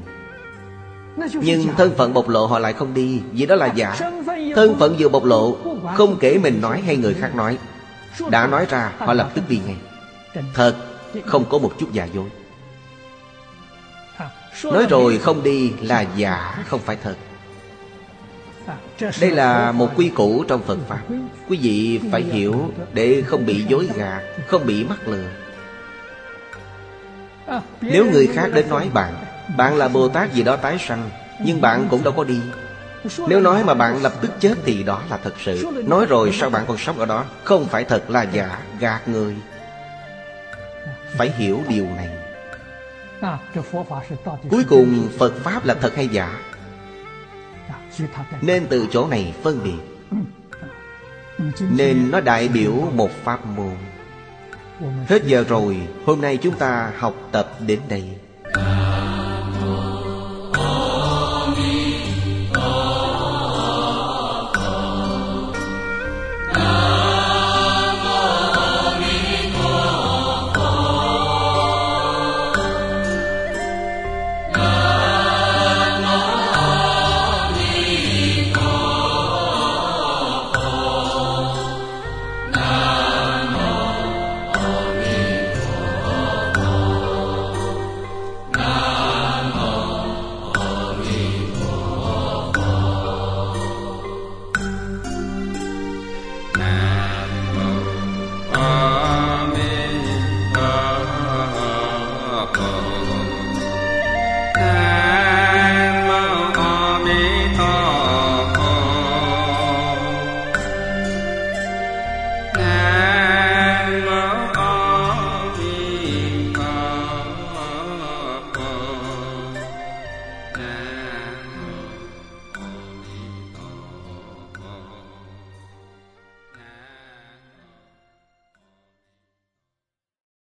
Nhưng 1.34 1.68
thân 1.78 1.92
phận 1.98 2.14
bộc 2.14 2.30
lộ 2.30 2.46
họ 2.46 2.60
lại 2.60 2.74
không 2.74 2.94
đi, 2.94 3.22
Vì 3.32 3.46
đó 3.46 3.56
là 3.56 3.74
giả. 3.76 3.96
Thân 4.56 4.76
phận 4.80 4.96
vừa 5.00 5.10
bộc 5.10 5.26
lộ, 5.26 5.58
Không 5.96 6.18
kể 6.20 6.38
mình 6.38 6.62
nói 6.62 6.82
hay 6.82 6.98
người 6.98 7.14
khác 7.14 7.36
nói. 7.36 7.58
Đã 8.30 8.48
nói 8.48 8.66
ra, 8.70 8.92
họ 8.98 9.14
lập 9.14 9.30
tức 9.34 9.42
đi 9.50 9.60
ngay. 9.66 9.78
Thật, 10.54 10.76
không 11.26 11.46
có 11.50 11.58
một 11.58 11.74
chút 11.80 11.94
giả 11.94 12.06
dối. 12.06 12.30
Nói 14.64 14.86
rồi 14.90 15.18
không 15.18 15.44
đi 15.44 15.74
là 15.82 16.06
giả, 16.16 16.64
không 16.68 16.80
phải 16.80 16.98
thật. 17.04 17.16
Đây 19.22 19.32
là 19.32 19.72
một 19.72 19.90
quy 19.96 20.10
củ 20.10 20.44
trong 20.48 20.64
Phật 20.64 20.78
Pháp. 20.88 21.02
Quý 21.50 21.58
vị 21.62 22.00
phải 22.12 22.22
hiểu 22.22 22.72
để 22.94 23.24
không 23.26 23.46
bị 23.46 23.66
dối 23.70 23.90
gạt 23.96 24.22
Không 24.48 24.66
bị 24.66 24.84
mắc 24.84 25.08
lừa. 25.08 25.28
Nếu 27.82 28.06
người 28.12 28.28
khác 28.28 28.50
đến 28.54 28.70
nói 28.70 28.90
bạn 28.94 29.14
Bạn 29.58 29.76
là 29.76 29.88
Bồ 29.88 30.08
Tát 30.08 30.34
gì 30.34 30.44
đó 30.44 30.56
tái 30.56 30.78
sanh, 30.88 31.10
Nhưng 31.46 31.62
bạn 31.62 31.88
cũng 31.90 32.04
đâu 32.04 32.14
có 32.18 32.24
đi. 32.24 32.40
Nếu 33.28 33.42
nói 33.42 33.64
mà 33.64 33.74
bạn 33.74 34.04
lập 34.04 34.14
tức 34.22 34.32
chết 34.40 34.56
thì 34.66 34.84
đó 34.84 35.02
là 35.10 35.18
thật 35.18 35.34
sự. 35.44 35.66
Nói 35.88 36.06
rồi 36.06 36.32
sao 36.34 36.50
bạn 36.50 36.66
còn 36.68 36.78
sống 36.78 37.00
ở 37.00 37.06
đó? 37.06 37.26
Không 37.44 37.66
phải 37.66 37.84
thật 37.84 38.10
là 38.10 38.24
giả, 38.24 38.60
gạt 38.80 39.08
người. 39.08 39.36
Phải 41.18 41.32
hiểu 41.38 41.62
điều 41.70 41.86
này. 41.86 42.10
Cuối 44.50 44.64
cùng 44.70 45.10
Phật 45.20 45.34
Pháp 45.44 45.66
là 45.66 45.74
thật 45.74 45.96
hay 45.96 46.08
giả? 46.08 46.40
Nên 48.42 48.66
từ 48.70 48.88
chỗ 48.92 49.08
này 49.08 49.34
phân 49.44 49.64
biệt. 49.64 50.12
Nên 51.60 52.12
nó 52.12 52.22
đại 52.22 52.48
biểu 52.48 52.72
một 52.72 53.10
pháp 53.24 53.46
môn. 53.46 53.76
Hết 55.08 55.24
giờ 55.26 55.46
rồi, 55.50 55.78
Hôm 56.06 56.22
nay 56.22 56.38
chúng 56.38 56.56
ta 56.58 56.92
học 56.98 57.14
tập 57.32 57.50
đến 57.68 57.80
đây. 57.90 58.10